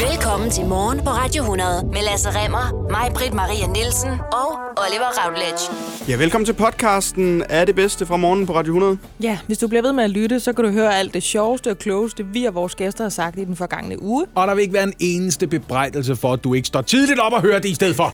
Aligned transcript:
Velkommen 0.00 0.50
til 0.50 0.64
Morgen 0.64 0.98
på 0.98 1.10
Radio 1.10 1.42
100 1.42 1.86
med 1.86 2.02
Lasse 2.02 2.28
Remmer, 2.30 2.88
mig, 2.90 3.10
Britt 3.14 3.34
Maria 3.34 3.66
Nielsen 3.66 4.10
og 4.10 4.50
Oliver 4.84 5.10
Routledge. 5.18 5.62
Ja, 6.08 6.16
velkommen 6.16 6.46
til 6.46 6.52
podcasten 6.52 7.42
Er 7.48 7.64
det 7.64 7.74
bedste 7.74 8.06
fra 8.06 8.16
morgen 8.16 8.46
på 8.46 8.54
Radio 8.54 8.72
100. 8.72 8.98
Ja, 9.22 9.38
hvis 9.46 9.58
du 9.58 9.68
bliver 9.68 9.82
ved 9.82 9.92
med 9.92 10.04
at 10.04 10.10
lytte, 10.10 10.40
så 10.40 10.52
kan 10.52 10.64
du 10.64 10.70
høre 10.70 10.98
alt 10.98 11.14
det 11.14 11.22
sjoveste 11.22 11.70
og 11.70 11.78
klogeste, 11.78 12.26
vi 12.26 12.44
og 12.44 12.54
vores 12.54 12.74
gæster 12.74 13.04
har 13.04 13.08
sagt 13.08 13.38
i 13.38 13.44
den 13.44 13.56
forgangne 13.56 14.02
uge. 14.02 14.26
Og 14.34 14.48
der 14.48 14.54
vil 14.54 14.62
ikke 14.62 14.74
være 14.74 14.82
en 14.82 14.94
eneste 15.00 15.46
bebrejdelse 15.46 16.16
for, 16.16 16.32
at 16.32 16.44
du 16.44 16.54
ikke 16.54 16.68
står 16.68 16.82
tidligt 16.82 17.20
op 17.20 17.32
og 17.32 17.42
hører 17.42 17.58
det 17.58 17.68
i 17.68 17.74
stedet 17.74 17.96
for. 17.96 18.12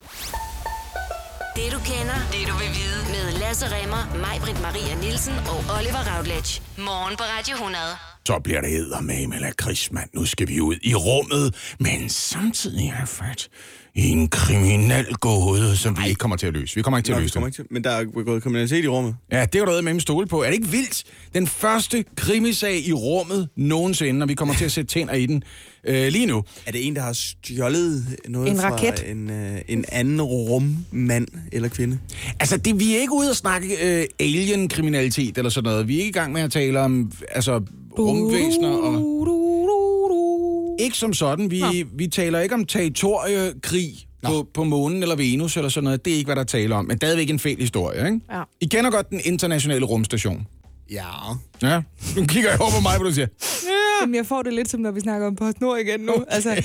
Det 1.57 1.73
du 1.73 1.79
kender, 1.79 2.19
det 2.33 2.43
du 2.51 2.55
vil 2.63 2.71
vide 2.81 3.03
med 3.15 3.41
Lasse 3.41 3.67
Remmer, 3.67 4.03
mig, 4.21 4.41
Britt 4.43 4.63
Maria 4.63 4.95
Nielsen 5.03 5.35
og 5.49 5.77
Oliver 5.79 6.17
Routledge. 6.17 6.63
Morgen 6.79 7.17
på 7.17 7.25
Radio 7.39 7.55
100. 7.55 8.12
Så 8.27 8.39
bliver 8.45 8.61
det 8.61 8.75
eddermame 8.75 9.27
med 9.27 9.41
lakrids, 9.41 9.93
mand. 9.93 10.09
Nu 10.15 10.25
skal 10.25 10.49
vi 10.49 10.61
ud 10.61 10.77
i 10.83 10.95
rummet, 10.95 11.55
men 11.79 12.09
samtidig 12.09 12.93
have 12.93 13.07
fat 13.07 13.49
i 13.95 14.09
en 14.09 14.29
kriminel 14.29 15.07
gåde, 15.15 15.77
som 15.77 15.97
vi 16.03 16.09
ikke 16.09 16.19
kommer 16.19 16.37
til 16.37 16.47
at 16.47 16.53
løse. 16.53 16.75
Vi 16.75 16.83
kommer 16.83 16.99
ikke 16.99 17.07
til 17.07 17.13
Nå, 17.13 17.17
at 17.17 17.23
løse 17.23 17.41
det. 17.41 17.55
til. 17.55 17.65
Men 17.71 17.85
der 17.85 17.91
er 17.91 18.25
gået 18.25 18.43
kriminalitet 18.43 18.85
i 18.85 18.89
rummet. 18.89 19.17
Ja, 19.33 19.47
det 19.53 19.61
er 19.61 19.65
du 19.65 19.83
med 19.83 20.01
stole 20.01 20.27
på. 20.27 20.43
Er 20.43 20.47
det 20.47 20.55
ikke 20.55 20.69
vildt? 20.69 21.05
Den 21.35 21.47
første 21.47 22.05
krimisag 22.17 22.87
i 22.87 22.93
rummet 22.93 23.49
nogensinde, 23.57 24.23
og 24.25 24.29
vi 24.29 24.35
kommer 24.35 24.55
til 24.55 24.65
at 24.65 24.73
sætte 24.73 24.91
tænder 24.91 25.15
i 25.15 25.27
den 25.27 25.43
øh, 25.85 26.09
lige 26.09 26.27
nu. 26.27 26.45
Er 26.67 26.73
det 26.73 26.87
en, 26.87 26.97
der 26.97 27.03
har 27.03 27.13
stjålet 27.13 28.07
noget 28.29 28.51
En 28.51 28.57
fra 28.57 28.71
raket? 28.71 29.11
En, 29.11 29.31
øh, 29.31 29.61
en 29.69 29.85
anden 29.93 30.23
rummand 30.23 31.29
eller 31.53 31.69
kvinde? 31.69 31.99
Altså, 32.41 32.57
det, 32.57 32.81
vi 32.81 32.97
er 32.97 33.01
ikke 33.01 33.13
ude 33.13 33.31
at 33.31 33.37
snakke 33.37 34.01
øh, 34.01 34.07
alien-kriminalitet 34.21 35.39
eller 35.39 35.51
sådan 35.51 35.71
noget. 35.71 35.89
Vi 35.89 35.95
er 35.95 35.99
ikke 35.99 36.09
i 36.09 36.13
gang 36.13 36.33
med 36.33 36.43
at 36.43 36.53
tale 36.53 36.81
om 36.81 37.13
altså, 37.29 37.61
rumvæsener 37.99 38.71
og... 38.71 39.13
Ikke 40.79 40.99
som 40.99 41.15
sådan. 41.15 41.51
Vi, 41.51 41.87
vi 41.95 42.07
taler 42.07 42.41
ikke 42.41 42.55
om 42.55 42.65
territoriekrig 42.65 43.89
på, 44.23 44.47
på 44.55 44.65
månen 44.65 45.03
eller 45.03 45.17
Venus 45.17 45.57
eller 45.57 45.69
sådan 45.69 45.85
noget. 45.85 46.05
Det 46.05 46.13
er 46.13 46.17
ikke, 46.17 46.29
hvad 46.29 46.37
der 46.37 46.45
taler 46.45 46.77
om. 46.77 46.85
Men 46.85 46.97
stadigvæk 46.97 47.31
en 47.31 47.39
fæl 47.39 47.57
historie, 47.59 48.07
ikke? 48.07 48.21
Ja. 48.33 48.43
I 48.61 48.67
kender 48.67 48.91
godt 48.91 49.11
den 49.11 49.21
internationale 49.25 49.85
rumstation. 49.85 50.47
Ja. 50.91 51.05
Ja. 51.63 51.81
Nu 52.17 52.27
kigger 52.27 52.51
jeg 52.51 52.61
over 52.61 52.71
på 52.71 52.81
mig, 52.81 52.97
hvor 52.97 53.07
du 53.07 53.15
siger... 53.15 53.27
Jamen, 54.01 54.15
jeg 54.15 54.27
får 54.27 54.43
det 54.43 54.53
lidt 54.55 54.71
som, 54.71 54.81
når 54.81 54.91
vi 54.91 55.01
snakker 55.01 55.27
om 55.27 55.37
PostNord 55.37 55.79
igen 55.79 56.01
nu. 56.01 56.13
Okay. 56.13 56.25
Altså, 56.29 56.63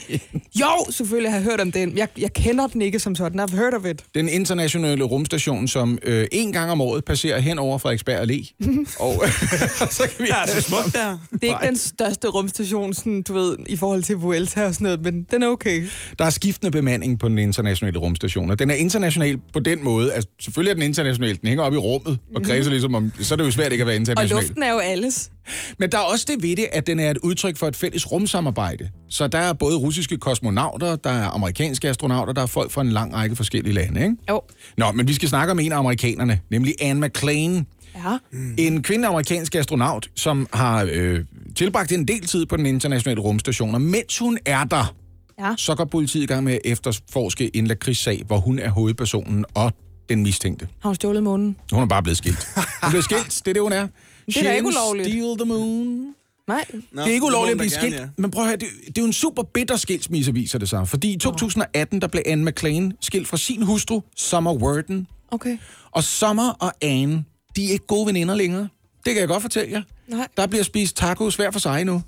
jo, 0.60 0.68
selvfølgelig 0.92 1.32
har 1.32 1.38
jeg 1.38 1.44
hørt 1.46 1.62
om 1.62 1.72
den. 1.72 1.98
Jeg, 1.98 2.08
jeg 2.18 2.34
kender 2.34 2.68
den 2.68 2.82
ikke 2.82 3.00
som 3.00 3.16
sådan. 3.16 3.40
I've 3.40 3.56
heard 3.56 3.74
of 3.74 3.86
it. 3.86 4.04
Den 4.16 4.30
internationale 4.30 5.04
rumstation, 5.04 5.68
som 5.68 5.98
øh, 6.04 6.28
en 6.32 6.52
gang 6.54 6.72
om 6.72 6.82
året 6.82 7.06
passerer 7.06 7.40
hen 7.40 7.60
over 7.60 7.78
Frederiksberg 7.78 8.22
Allé. 8.22 8.56
og 9.06 9.24
så 9.98 10.04
kan 10.18 10.26
vi... 10.26 10.30
Ja, 10.30 10.48
så 10.48 10.62
smukt 10.62 10.94
der. 10.96 11.18
Det 11.32 11.44
er 11.44 11.48
ikke 11.60 11.68
den 11.68 11.78
største 11.78 12.28
rumstation, 12.28 12.94
sådan, 12.94 13.22
du 13.22 13.34
ved, 13.34 13.58
i 13.68 13.76
forhold 13.76 14.04
til 14.04 14.16
Vuelta 14.16 14.66
og 14.66 14.74
sådan 14.74 14.86
noget, 14.86 15.02
men 15.02 15.24
den 15.32 15.44
er 15.44 15.48
okay. 15.48 15.86
Der 16.20 16.26
er 16.26 16.30
skiftende 16.30 16.72
bemanding 16.72 17.20
på 17.20 17.30
den 17.30 17.38
internationale 17.38 18.00
rumstation, 18.00 18.52
og 18.52 18.60
den 18.60 18.72
er 18.72 18.76
international 18.76 19.38
på 19.54 19.60
den 19.60 19.84
måde. 19.84 20.14
Altså, 20.14 20.30
selvfølgelig 20.42 20.72
er 20.72 20.76
den 20.76 20.84
international, 20.84 21.38
den 21.42 21.48
hænger 21.48 21.64
op 21.64 21.74
i 21.74 21.78
rummet 21.78 22.20
og 22.36 22.44
kredser 22.44 22.72
ligesom 22.72 22.96
om... 22.96 23.12
Så 23.20 23.34
er 23.34 23.38
det 23.38 23.46
jo 23.46 23.52
svært 23.52 23.72
ikke 23.72 23.82
at 23.82 23.88
være 23.88 23.96
Og 23.96 24.00
international. 24.00 24.44
luften 24.44 24.64
er 24.64 24.72
jo 24.72 24.80
alles. 24.88 25.32
Men 25.80 25.92
der 25.92 25.98
er 25.98 26.02
også 26.02 26.26
det 26.28 26.44
ved 26.44 26.56
det, 26.56 26.68
at 26.74 26.88
den 26.88 27.00
er 27.00 27.12
et 27.12 27.18
udtryk 27.18 27.58
for 27.58 27.68
et 27.68 27.76
fælles 27.76 28.12
rumsamarbejde. 28.12 28.90
Så 29.10 29.28
der 29.28 29.38
er 29.38 29.54
både 29.54 29.78
russiske 29.78 30.18
kosmonauter, 30.18 30.96
der 30.96 31.10
er 31.10 31.28
amerikanske 31.28 31.90
astronauter, 31.90 32.34
der 32.34 32.42
er 32.42 32.46
folk 32.46 32.72
fra 32.72 32.82
en 32.82 32.90
lang 32.90 33.14
række 33.14 33.36
forskellige 33.36 33.74
lande, 33.74 34.02
ikke? 34.02 34.16
Jo. 34.30 34.42
Nå, 34.78 34.92
men 34.92 35.08
vi 35.08 35.14
skal 35.14 35.30
snakke 35.30 35.52
om 35.52 35.60
en 35.60 35.72
af 35.72 35.78
amerikanerne, 35.78 36.40
nemlig 36.52 36.76
Anne 36.82 37.08
McClain. 37.08 37.66
Ja. 38.06 38.18
En 38.58 38.84
kvindelig 38.84 39.08
amerikansk 39.10 39.56
astronaut, 39.56 40.10
som 40.16 40.48
har 40.54 40.88
øh, 40.92 41.26
tilbragt 41.56 41.92
en 41.92 42.08
del 42.08 42.28
tid 42.28 42.46
på 42.46 42.58
den 42.58 42.66
internationale 42.66 43.22
rumstation, 43.22 43.74
og 43.76 43.82
mens 43.82 44.18
hun 44.18 44.38
er 44.46 44.64
der, 44.64 44.96
Ja. 45.40 45.54
så 45.58 45.76
går 45.76 45.86
politiet 45.86 46.24
i 46.24 46.26
gang 46.26 46.44
med 46.44 46.54
at 46.54 46.60
efterforske 46.66 47.56
en 47.56 47.68
lakridssag, 47.68 48.22
hvor 48.28 48.38
hun 48.38 48.60
er 48.60 48.70
hovedpersonen 48.70 49.46
og 49.54 49.74
den 50.10 50.24
mistænkte. 50.24 50.68
Har 50.82 50.90
hun 50.90 50.96
stjålet 50.96 51.24
månen? 51.24 51.56
Hun 51.72 51.82
er 51.84 51.86
bare 51.88 52.04
blevet 52.04 52.18
skilt. 52.18 52.48
Hun 52.84 52.92
blev 52.92 53.02
skilt, 53.02 53.42
det 53.46 53.48
er 53.48 53.54
det, 53.54 53.62
hun 53.62 53.72
er. 53.74 53.88
Det 54.28 54.38
er 54.38 54.44
da 54.44 54.52
ikke 54.56 54.68
ulovligt. 54.68 55.08
Steal 55.08 55.38
the 55.38 55.46
moon. 55.46 56.14
Nej. 56.48 56.66
Nå, 56.92 57.02
Det 57.02 57.10
er 57.10 57.14
ikke 57.14 57.26
ulovligt 57.26 57.52
at 57.52 57.58
blive 57.58 57.70
skilt, 57.72 57.96
gerne, 57.96 58.12
men 58.18 58.32
prøv 58.32 58.44
at 58.44 58.48
høre, 58.50 58.58
det, 58.58 58.68
det 58.88 58.98
er 58.98 59.02
jo 59.02 59.06
en 59.08 59.14
super 59.14 59.44
bitter 59.44 59.76
skilsmisse, 59.76 60.34
viser 60.34 60.60
det 60.60 60.70
sig. 60.70 60.88
Fordi 60.88 61.14
i 61.14 61.18
2018, 61.18 62.02
der 62.02 62.08
blev 62.08 62.24
Anne 62.26 62.46
McClain 62.46 62.94
skilt 63.02 63.28
fra 63.28 63.38
sin 63.38 63.62
hustru, 63.62 64.02
Summer 64.16 64.54
Worden. 64.54 65.08
Okay. 65.32 65.58
Og 65.92 66.04
Summer 66.04 66.50
og 66.50 66.74
Anne, 66.82 67.26
de 67.56 67.68
er 67.68 67.72
ikke 67.72 67.88
gode 67.88 68.08
veninder 68.08 68.36
længere. 68.36 68.68
Det 69.06 69.14
kan 69.14 69.20
jeg 69.20 69.28
godt 69.28 69.42
fortælle 69.42 69.72
jer. 69.72 69.82
Nej. 70.08 70.28
Der 70.38 70.48
bliver 70.48 70.64
spist 70.64 70.96
tacos 70.98 71.36
hver 71.36 71.52
for 71.52 71.60
sig 71.60 71.84
nu. 71.86 72.02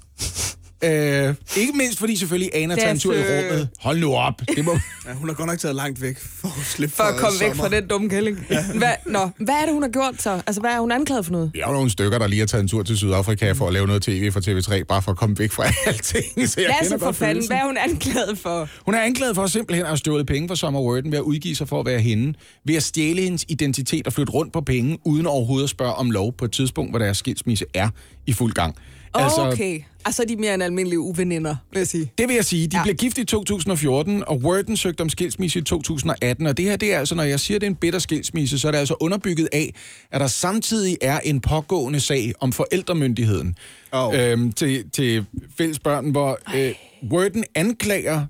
Øh, 0.84 1.36
ikke 1.58 1.74
mindst 1.76 2.00
fordi 2.00 2.16
selvfølgelig 2.16 2.50
Anna 2.54 2.76
tager 2.76 2.88
er 2.88 2.92
en 2.92 3.00
tur 3.00 3.14
i 3.14 3.18
rummet. 3.18 3.70
Hold 3.80 4.00
nu 4.00 4.16
op. 4.16 4.42
Det 4.56 4.66
må... 4.66 4.72
Ja, 5.08 5.14
hun 5.14 5.30
har 5.30 5.36
godt 5.36 5.48
nok 5.48 5.60
taget 5.60 5.76
langt 5.76 6.02
væk 6.02 6.18
for 6.20 6.48
at 6.48 6.66
slippe 6.66 6.96
For 6.96 7.04
at 7.04 7.16
komme 7.20 7.40
væk 7.40 7.50
sommer. 7.50 7.64
fra 7.64 7.76
den 7.76 7.88
dumme 7.88 8.10
kælling. 8.10 8.46
Hvad, 8.76 8.94
nå, 9.06 9.30
hvad 9.38 9.56
er 9.56 9.66
det, 9.66 9.74
hun 9.74 9.82
har 9.84 9.90
gjort 9.90 10.22
så? 10.22 10.30
Altså, 10.48 10.62
hvad 10.62 10.72
er 10.72 10.80
hun 10.80 10.92
anklaget 10.92 11.26
for 11.26 11.32
noget? 11.32 11.52
Vi 11.54 11.60
er 11.60 11.68
jo 11.68 11.74
nogle 11.74 11.90
stykker, 11.90 12.18
der 12.18 12.28
lige 12.28 12.40
har 12.40 12.46
taget 12.48 12.62
en 12.62 12.68
tur 12.68 12.84
til 12.84 12.98
Sydafrika 12.98 13.52
for 13.52 13.68
at 13.68 13.74
lave 13.74 13.88
noget 13.88 14.02
tv 14.04 14.32
for 14.32 14.40
TV3, 14.40 14.84
bare 14.84 15.02
for 15.02 15.12
at 15.12 15.18
komme 15.18 15.40
væk 15.40 15.52
fra 15.52 15.64
alting. 15.88 16.50
Så 16.50 16.62
jeg 16.62 16.76
Lasse 16.82 17.00
for 17.00 17.12
fanden, 17.12 17.48
hvad 17.48 17.58
er 17.58 17.66
hun 17.66 17.78
anklaget 17.78 18.38
for? 18.38 18.70
Hun 18.86 18.94
er 18.96 19.00
anklaget 19.00 19.36
for 19.36 19.48
simpelthen 19.48 19.84
at 19.86 19.90
have 19.90 19.98
stjålet 19.98 20.28
penge 20.28 20.48
fra 20.48 20.56
Summer 20.56 20.82
Worden 20.82 21.12
ved 21.12 21.18
at 21.18 21.24
udgive 21.24 21.56
sig 21.56 21.68
for 21.68 21.80
at 21.80 21.86
være 21.86 22.00
hende, 22.00 22.34
ved 22.66 22.76
at 22.76 22.84
stjæle 22.84 23.22
hendes 23.22 23.46
identitet 23.48 24.08
og 24.08 24.14
flytte 24.14 24.32
rundt 24.34 24.54
på 24.54 24.62
penge, 24.62 24.98
uden 25.06 25.26
overhovedet 25.26 25.64
at 25.64 25.70
spørge 25.70 25.94
om 25.94 26.12
lov 26.12 26.34
på 26.34 26.46
et 26.46 26.52
tidspunkt, 26.52 26.92
hvor 26.92 27.00
deres 27.00 27.18
skilsmisse 27.18 27.66
er 27.74 27.90
i 28.28 28.34
fuld 28.34 28.54
gang. 28.54 28.76
Altså, 29.14 29.42
okay. 29.42 29.74
Altså, 29.74 29.86
de 30.06 30.34
er 30.34 30.38
mere 30.38 30.54
end 30.54 30.64
almindelige 30.64 31.00
uveninder, 31.00 31.56
vil 31.72 31.80
jeg 31.80 31.88
sige. 31.88 32.12
Det 32.18 32.28
vil 32.28 32.36
jeg 32.36 32.46
sige. 32.46 32.68
De 32.68 32.78
ja. 32.78 32.84
Blev 32.84 32.96
gift 32.96 33.18
i 33.18 33.24
2014, 33.24 34.24
og 34.28 34.38
Worden 34.38 34.78
søgte 34.78 35.02
om 35.02 35.10
skilsmisse 35.10 35.60
i 35.60 35.62
2018. 35.62 36.48
Og 36.48 36.58
det 36.58 36.66
her, 36.66 36.76
det 36.76 36.94
er 36.94 37.00
altså, 37.00 37.16
når 37.16 37.24
jeg 37.24 37.40
siger, 37.40 37.60
det 37.60 37.68
er 37.68 37.70
en 37.70 37.76
bitter 37.76 38.00
skilsmisse, 38.00 38.60
så 38.60 38.68
er 38.68 38.72
det 38.72 38.80
altså 38.80 38.96
underbygget 39.00 39.50
af, 39.54 39.74
at 40.12 40.22
der 40.22 40.28
samtidig 40.28 40.98
er 41.02 41.20
en 41.20 41.42
pågående 41.42 42.00
sag 42.00 42.34
om 42.40 42.54
forældremyndigheden 42.54 43.56
Åh. 43.94 44.14
øhm, 44.16 44.52
til, 44.52 44.90
til 44.90 45.26
fælles 45.58 45.80
børn, 45.80 46.12
hvor 46.12 46.40
øh, 46.56 46.74
Worden 47.12 47.44
anklager... 47.56 48.26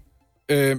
Øh, 0.51 0.75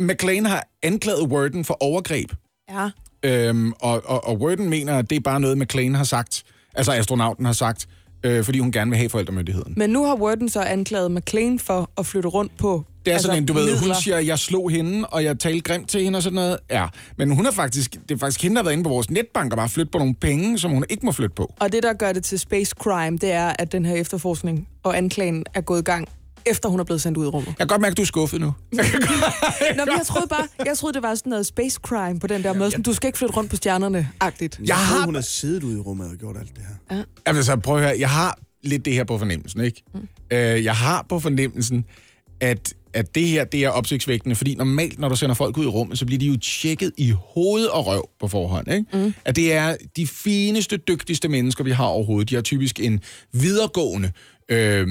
McLean 0.00 0.46
har 0.46 0.68
anklaget 0.82 1.22
Worden 1.22 1.64
for 1.64 1.76
overgreb. 1.80 2.32
Ja. 2.70 2.90
Øhm, 3.22 3.72
og, 3.72 4.02
og, 4.04 4.26
og 4.26 4.36
Worden 4.36 4.70
mener, 4.70 4.98
at 4.98 5.10
det 5.10 5.16
er 5.16 5.20
bare 5.20 5.40
noget, 5.40 5.58
McLean 5.58 5.94
har 5.94 6.04
sagt, 6.04 6.42
altså 6.74 6.92
astronauten 6.92 7.44
har 7.44 7.52
sagt, 7.52 7.88
øh, 8.24 8.44
fordi 8.44 8.58
hun 8.58 8.72
gerne 8.72 8.90
vil 8.90 8.98
have 8.98 9.08
forældremyndigheden. 9.08 9.74
Men 9.76 9.90
nu 9.90 10.04
har 10.06 10.16
Worden 10.16 10.48
så 10.48 10.60
anklaget 10.60 11.10
McLean 11.10 11.58
for 11.58 11.90
at 11.98 12.06
flytte 12.06 12.28
rundt 12.28 12.52
på 12.58 12.84
Det 13.04 13.10
er 13.10 13.14
altså, 13.14 13.26
sådan 13.26 13.42
en, 13.42 13.46
du 13.46 13.52
ved, 13.52 13.64
hun 13.72 13.80
midler. 13.80 13.94
siger, 13.94 14.18
jeg 14.18 14.38
slog 14.38 14.70
hende, 14.70 15.06
og 15.06 15.24
jeg 15.24 15.38
talte 15.38 15.60
grimt 15.60 15.88
til 15.88 16.02
hende 16.04 16.16
og 16.16 16.22
sådan 16.22 16.34
noget. 16.34 16.58
Ja, 16.70 16.86
men 17.18 17.30
hun 17.30 17.46
er 17.46 17.50
faktisk, 17.50 17.96
det 18.08 18.14
er 18.14 18.18
faktisk 18.18 18.42
hende, 18.42 18.54
der 18.56 18.62
har 18.62 18.64
været 18.64 18.72
inde 18.72 18.84
på 18.84 18.90
vores 18.90 19.10
netbank 19.10 19.52
og 19.52 19.56
bare 19.56 19.68
flytte 19.68 19.90
på 19.90 19.98
nogle 19.98 20.14
penge, 20.14 20.58
som 20.58 20.70
hun 20.70 20.84
ikke 20.90 21.06
må 21.06 21.12
flytte 21.12 21.34
på. 21.34 21.54
Og 21.60 21.72
det, 21.72 21.82
der 21.82 21.92
gør 21.92 22.12
det 22.12 22.24
til 22.24 22.38
space 22.38 22.74
crime, 22.78 23.18
det 23.18 23.32
er, 23.32 23.52
at 23.58 23.72
den 23.72 23.84
her 23.86 23.94
efterforskning 23.94 24.68
og 24.82 24.96
anklagen 24.96 25.44
er 25.54 25.60
gået 25.60 25.80
i 25.80 25.84
gang, 25.84 26.08
efter 26.46 26.68
hun 26.68 26.80
er 26.80 26.84
blevet 26.84 27.02
sendt 27.02 27.18
ud 27.18 27.24
i 27.24 27.28
rummet. 27.28 27.46
Jeg 27.46 27.56
kan 27.56 27.66
godt 27.66 27.80
mærke, 27.80 27.92
at 27.92 27.96
du 27.96 28.02
er 28.02 28.06
skuffet 28.06 28.40
nu. 28.40 28.46
Nå, 28.72 28.82
men 29.84 29.94
jeg 29.98 30.02
troede 30.06 30.26
bare, 30.28 30.46
jeg 30.66 30.78
troede, 30.78 30.94
det 30.94 31.02
var 31.02 31.14
sådan 31.14 31.30
noget 31.30 31.46
space 31.46 31.78
crime 31.82 32.20
på 32.20 32.26
den 32.26 32.42
der 32.42 32.52
måde. 32.54 32.70
Sådan, 32.70 32.82
du 32.82 32.92
skal 32.92 33.08
ikke 33.08 33.18
flytte 33.18 33.34
rundt 33.34 33.50
på 33.50 33.56
stjernerne-agtigt. 33.56 34.58
Jeg 34.58 34.68
Jeg 34.68 34.76
har... 34.76 35.04
hun 35.04 35.14
har 35.14 35.22
siddet 35.22 35.62
ude 35.62 35.76
i 35.76 35.80
rummet 35.80 36.10
og 36.10 36.16
gjort 36.16 36.36
alt 36.36 36.50
det 36.56 36.64
her. 36.90 37.04
Altså, 37.26 37.56
prøv 37.56 37.76
at 37.76 37.82
høre, 37.82 37.94
jeg 37.98 38.10
har 38.10 38.38
lidt 38.62 38.84
det 38.84 38.92
her 38.92 39.04
på 39.04 39.18
fornemmelsen, 39.18 39.60
ikke? 39.60 39.82
Mm. 39.94 40.00
Øh, 40.32 40.64
jeg 40.64 40.76
har 40.76 41.06
på 41.08 41.18
fornemmelsen, 41.20 41.84
at, 42.40 42.74
at 42.94 43.14
det 43.14 43.26
her, 43.28 43.44
det 43.44 43.64
er 43.64 43.68
opsigtsvækkende, 43.68 44.36
fordi 44.36 44.54
normalt, 44.54 44.98
når 44.98 45.08
du 45.08 45.16
sender 45.16 45.34
folk 45.34 45.56
ud 45.58 45.64
i 45.64 45.68
rummet, 45.68 45.98
så 45.98 46.06
bliver 46.06 46.18
de 46.18 46.26
jo 46.26 46.36
tjekket 46.36 46.92
i 46.96 47.10
hoved 47.34 47.64
og 47.66 47.86
røv 47.86 48.08
på 48.20 48.28
forhånd, 48.28 48.72
ikke? 48.72 48.86
Mm. 48.92 49.14
At 49.24 49.36
det 49.36 49.52
er 49.52 49.76
de 49.96 50.06
fineste, 50.06 50.76
dygtigste 50.76 51.28
mennesker, 51.28 51.64
vi 51.64 51.70
har 51.70 51.84
overhovedet. 51.84 52.30
De 52.30 52.34
har 52.34 52.42
typisk 52.42 52.80
en 52.80 53.00
videregående, 53.32 54.12
øh, 54.52 54.88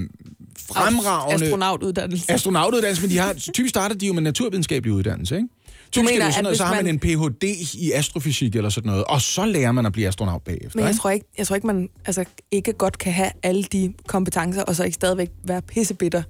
fremragende... 0.73 1.45
Astronautuddannelse. 1.45 2.31
astronautuddannelse, 2.31 3.01
men 3.01 3.11
de 3.11 3.17
har, 3.17 3.33
typisk 3.33 3.69
starter 3.69 3.95
de 3.95 4.07
jo 4.07 4.13
med 4.13 4.21
naturvidenskabelig 4.21 4.93
uddannelse, 4.93 5.35
ikke? 5.35 5.47
Typisk 5.91 6.11
mener, 6.11 6.25
er 6.25 6.25
det 6.25 6.27
at 6.27 6.33
sådan 6.33 6.43
noget, 6.43 6.51
hvis 6.51 6.57
så 6.57 6.63
har 6.65 6.75
man 6.75 6.85
man- 6.85 6.93
en 6.95 6.99
Ph.D. 6.99 7.43
i 7.73 7.91
astrofysik 7.91 8.55
eller 8.55 8.69
sådan 8.69 8.87
noget, 8.89 9.03
og 9.03 9.21
så 9.21 9.45
lærer 9.45 9.71
man 9.71 9.85
at 9.85 9.91
blive 9.93 10.07
astronaut 10.07 10.41
bagefter. 10.43 10.69
Men 10.75 10.83
jeg 10.83 10.89
ikke? 10.89 10.99
tror 10.99 11.09
ikke, 11.09 11.25
jeg 11.37 11.47
tror 11.47 11.55
ikke 11.55 11.67
man 11.67 11.89
altså, 12.05 12.25
ikke 12.51 12.73
godt 12.73 12.97
kan 12.97 13.13
have 13.13 13.29
alle 13.43 13.63
de 13.63 13.93
kompetencer, 14.07 14.61
og 14.63 14.75
så 14.75 14.83
ikke 14.83 14.95
stadigvæk 14.95 15.29
være 15.45 15.61
pissebitter 15.61 16.23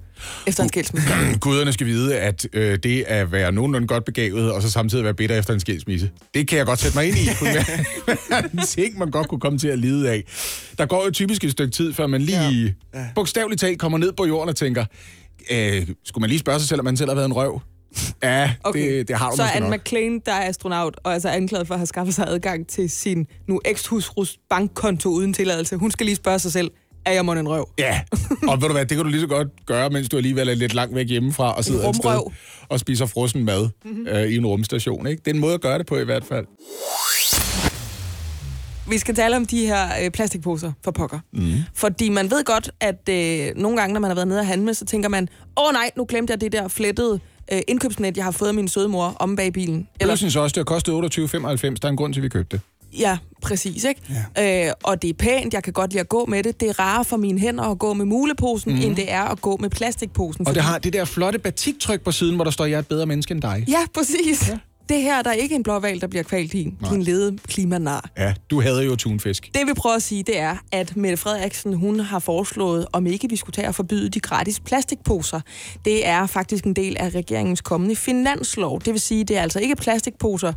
efter 0.46 0.62
en 0.62 0.68
skilsmisse. 0.68 1.08
Guderne 1.40 1.72
skal 1.72 1.86
vide, 1.86 2.16
at 2.18 2.46
øh, 2.52 2.78
det 2.82 3.02
at 3.02 3.32
være 3.32 3.52
nogenlunde 3.52 3.86
godt 3.86 4.04
begavet, 4.04 4.52
og 4.52 4.62
så 4.62 4.70
samtidig 4.70 5.04
være 5.04 5.14
bitter 5.14 5.38
efter 5.38 5.54
en 5.54 5.60
skilsmisse, 5.60 6.10
det 6.34 6.48
kan 6.48 6.58
jeg 6.58 6.66
godt 6.66 6.78
sætte 6.78 6.98
mig 6.98 7.06
ind 7.08 7.16
i. 7.16 7.28
En 8.52 8.66
ting, 8.66 8.98
man 9.02 9.10
godt 9.10 9.28
kunne 9.28 9.40
komme 9.40 9.58
til 9.58 9.68
at 9.68 9.78
lide 9.78 10.10
af. 10.10 10.24
Der 10.78 10.86
går 10.86 11.04
jo 11.04 11.10
typisk 11.10 11.44
et 11.44 11.50
stykke 11.50 11.70
tid, 11.72 11.92
før 11.92 12.06
man 12.06 12.22
lige 12.22 12.76
ja. 12.94 12.98
Ja. 13.00 13.06
bogstaveligt 13.14 13.60
talt 13.60 13.78
kommer 13.78 13.98
ned 13.98 14.12
på 14.12 14.26
jorden 14.26 14.48
og 14.48 14.56
tænker, 14.56 14.84
øh, 15.50 15.86
skulle 16.04 16.20
man 16.22 16.30
lige 16.30 16.38
spørge 16.40 16.58
sig 16.60 16.68
selv, 16.68 16.80
om 16.80 16.84
man 16.84 16.96
selv 16.96 17.10
har 17.10 17.14
været 17.14 17.26
en 17.26 17.32
røv? 17.32 17.60
Ja, 18.22 18.54
okay. 18.64 18.98
det, 18.98 19.08
det 19.08 19.16
har 19.16 19.30
du 19.30 19.36
Så 19.36 19.42
Anne 19.42 19.68
nok. 19.68 19.80
McLean, 19.80 20.20
der 20.26 20.32
er 20.32 20.48
astronaut, 20.48 20.96
og 21.04 21.12
altså 21.12 21.28
anklaget 21.28 21.66
for 21.66 21.74
at 21.74 21.78
have 21.78 21.86
skaffet 21.86 22.14
sig 22.14 22.28
adgang 22.28 22.66
til 22.66 22.90
sin 22.90 23.26
nu 23.48 23.60
ekshusrus 23.64 24.38
bankkonto 24.50 25.08
uden 25.08 25.32
tilladelse, 25.32 25.76
hun 25.76 25.90
skal 25.90 26.06
lige 26.06 26.16
spørge 26.16 26.38
sig 26.38 26.52
selv, 26.52 26.70
er 27.04 27.12
jeg 27.12 27.24
må 27.24 27.32
en 27.32 27.48
røv. 27.48 27.68
Ja, 27.78 28.00
og 28.48 28.62
ved 28.62 28.68
du 28.68 28.72
hvad, 28.72 28.86
det 28.86 28.96
kan 28.96 29.04
du 29.04 29.10
lige 29.10 29.20
så 29.20 29.26
godt 29.26 29.48
gøre, 29.66 29.90
mens 29.90 30.08
du 30.08 30.16
alligevel 30.16 30.48
er 30.48 30.54
lidt 30.54 30.74
langt 30.74 30.94
væk 30.94 31.08
hjemmefra 31.08 31.56
og 31.56 31.64
sidder 31.64 31.88
et 31.88 31.96
sted 31.96 32.20
og 32.68 32.80
spiser 32.80 33.06
frossen 33.06 33.44
mad 33.44 33.68
mm-hmm. 33.84 34.06
øh, 34.06 34.22
i 34.22 34.36
en 34.36 34.46
rumstation. 34.46 35.06
Ikke? 35.06 35.22
Det 35.24 35.30
er 35.30 35.34
en 35.34 35.40
måde 35.40 35.54
at 35.54 35.60
gøre 35.60 35.78
det 35.78 35.86
på 35.86 35.96
i 35.96 36.04
hvert 36.04 36.24
fald. 36.24 36.46
Vi 38.88 38.98
skal 38.98 39.14
tale 39.14 39.36
om 39.36 39.46
de 39.46 39.66
her 39.66 39.88
øh, 40.04 40.10
plastikposer 40.10 40.72
for 40.84 40.90
pokker. 40.90 41.18
Mm. 41.32 41.52
Fordi 41.74 42.08
man 42.08 42.30
ved 42.30 42.44
godt, 42.44 42.70
at 42.80 43.08
øh, 43.10 43.56
nogle 43.56 43.76
gange, 43.76 43.92
når 43.92 44.00
man 44.00 44.10
har 44.10 44.14
været 44.14 44.28
nede 44.28 44.40
og 44.40 44.46
handle, 44.46 44.74
så 44.74 44.84
tænker 44.84 45.08
man, 45.08 45.28
åh 45.56 45.64
oh, 45.68 45.72
nej, 45.72 45.90
nu 45.96 46.04
glemte 46.08 46.30
jeg 46.30 46.40
det 46.40 46.52
der 46.52 46.68
flettede 46.68 47.20
øh, 47.52 47.60
indkøbsnet, 47.68 48.16
jeg 48.16 48.24
har 48.24 48.30
fået 48.30 48.48
af 48.48 48.54
min 48.54 48.68
søde 48.68 48.88
mor 48.88 49.16
om 49.18 49.36
bag 49.36 49.52
bilen. 49.52 49.88
Eller... 50.00 50.12
Jeg 50.12 50.18
synes 50.18 50.36
også, 50.36 50.54
det 50.54 50.60
har 50.60 50.64
kostet 50.64 50.92
28,95. 50.92 50.96
Der 51.36 51.78
er 51.82 51.88
en 51.88 51.96
grund 51.96 52.14
til, 52.14 52.20
at 52.20 52.24
vi 52.24 52.28
købte 52.28 52.56
det. 52.56 52.62
ja, 52.98 53.18
præcis, 53.42 53.84
ikke? 53.84 54.00
Ja. 54.36 54.66
Øh, 54.68 54.72
og 54.82 55.02
det 55.02 55.10
er 55.10 55.14
pænt, 55.14 55.54
jeg 55.54 55.62
kan 55.62 55.72
godt 55.72 55.90
lide 55.92 56.00
at 56.00 56.08
gå 56.08 56.26
med 56.26 56.42
det. 56.42 56.60
Det 56.60 56.68
er 56.68 56.80
rarere 56.80 57.04
for 57.04 57.16
mine 57.16 57.38
hænder 57.40 57.64
at 57.64 57.78
gå 57.78 57.92
med 57.94 58.04
muleposen, 58.04 58.72
mm. 58.74 58.80
end 58.80 58.96
det 58.96 59.12
er 59.12 59.22
at 59.22 59.40
gå 59.40 59.56
med 59.60 59.70
plastikposen. 59.70 60.48
Og 60.48 60.54
det 60.54 60.62
har 60.62 60.78
det 60.78 60.92
der 60.92 61.04
flotte 61.04 61.38
batiktryk 61.38 62.00
på 62.00 62.12
siden, 62.12 62.34
hvor 62.34 62.44
der 62.44 62.50
står, 62.50 62.64
jeg 62.64 62.74
er 62.74 62.78
et 62.78 62.86
bedre 62.86 63.06
menneske 63.06 63.32
end 63.32 63.42
dig. 63.42 63.64
Ja, 63.68 63.86
præcis. 63.94 64.48
Ja. 64.48 64.58
Det 64.92 65.02
her 65.02 65.22
der 65.22 65.30
er 65.30 65.34
ikke 65.34 65.54
en 65.54 65.62
blå 65.62 65.78
valg, 65.78 66.00
der 66.00 66.06
bliver 66.06 66.22
kvalt 66.22 66.54
i. 66.54 66.74
Nej. 66.80 66.90
Din 66.90 67.02
lede 67.02 67.38
klimanar. 67.48 68.10
Ja, 68.18 68.34
du 68.50 68.60
havde 68.60 68.84
jo 68.84 68.96
tunfisk. 68.96 69.50
Det 69.54 69.66
vi 69.66 69.72
prøver 69.74 69.96
at 69.96 70.02
sige, 70.02 70.22
det 70.22 70.38
er, 70.38 70.56
at 70.72 70.96
Mette 70.96 71.16
Frederiksen, 71.16 71.74
hun 71.74 72.00
har 72.00 72.18
foreslået, 72.18 72.86
om 72.92 73.06
ikke 73.06 73.28
vi 73.28 73.36
skulle 73.36 73.54
tage 73.54 73.68
og 73.68 73.74
forbyde 73.74 74.08
de 74.08 74.20
gratis 74.20 74.60
plastikposer. 74.60 75.40
Det 75.84 76.06
er 76.06 76.26
faktisk 76.26 76.64
en 76.64 76.74
del 76.74 76.96
af 77.00 77.10
regeringens 77.14 77.60
kommende 77.60 77.96
finanslov. 77.96 78.80
Det 78.80 78.92
vil 78.92 79.00
sige, 79.00 79.24
det 79.24 79.36
er 79.36 79.42
altså 79.42 79.60
ikke 79.60 79.76
plastikposer 79.76 80.52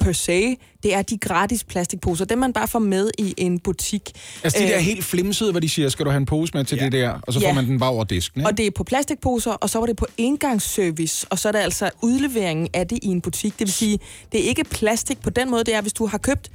per 0.00 0.12
se, 0.12 0.56
det 0.82 0.94
er 0.94 1.02
de 1.02 1.18
gratis 1.18 1.64
plastikposer, 1.64 2.24
dem 2.24 2.38
man 2.38 2.52
bare 2.52 2.68
får 2.68 2.78
med 2.78 3.10
i 3.18 3.34
en 3.36 3.58
butik. 3.58 4.10
Altså 4.44 4.58
de 4.58 4.64
Øh, 4.64 4.70
der 4.70 4.78
helt 4.78 5.04
flimsede, 5.04 5.50
hvor 5.50 5.60
de 5.60 5.68
siger, 5.68 5.88
skal 5.88 6.04
du 6.06 6.10
have 6.10 6.16
en 6.20 6.26
pose 6.26 6.50
med 6.54 6.64
til 6.64 6.76
Ja. 6.78 6.84
det 6.84 6.92
der? 6.92 7.10
Og 7.22 7.32
så 7.32 7.40
får 7.40 7.46
Ja. 7.46 7.54
man 7.54 7.66
den 7.66 7.78
bare 7.78 7.90
over 7.90 8.04
disken, 8.04 8.40
ikke? 8.40 8.48
Og 8.50 8.56
det 8.58 8.66
er 8.66 8.70
på 8.70 8.84
plastikposer, 8.84 9.50
og 9.50 9.70
så 9.70 9.78
var 9.78 9.86
det 9.86 9.96
på 9.96 10.06
engangsservice, 10.18 11.26
og 11.30 11.38
så 11.38 11.48
er 11.48 11.52
det 11.52 11.58
altså 11.58 11.90
udleveringen 12.02 12.68
af 12.74 12.88
det 12.88 12.98
i 13.02 13.06
en 13.06 13.20
butik. 13.20 13.52
Det 13.58 13.66
vil 13.66 13.72
sige, 13.72 13.98
det 14.32 14.44
er 14.44 14.48
ikke 14.48 14.64
plastik 14.64 15.20
på 15.20 15.30
den 15.30 15.50
måde, 15.50 15.64
det 15.64 15.74
er, 15.74 15.80
hvis 15.80 15.92
du 15.92 16.06
har 16.06 16.18
købt 16.18 16.50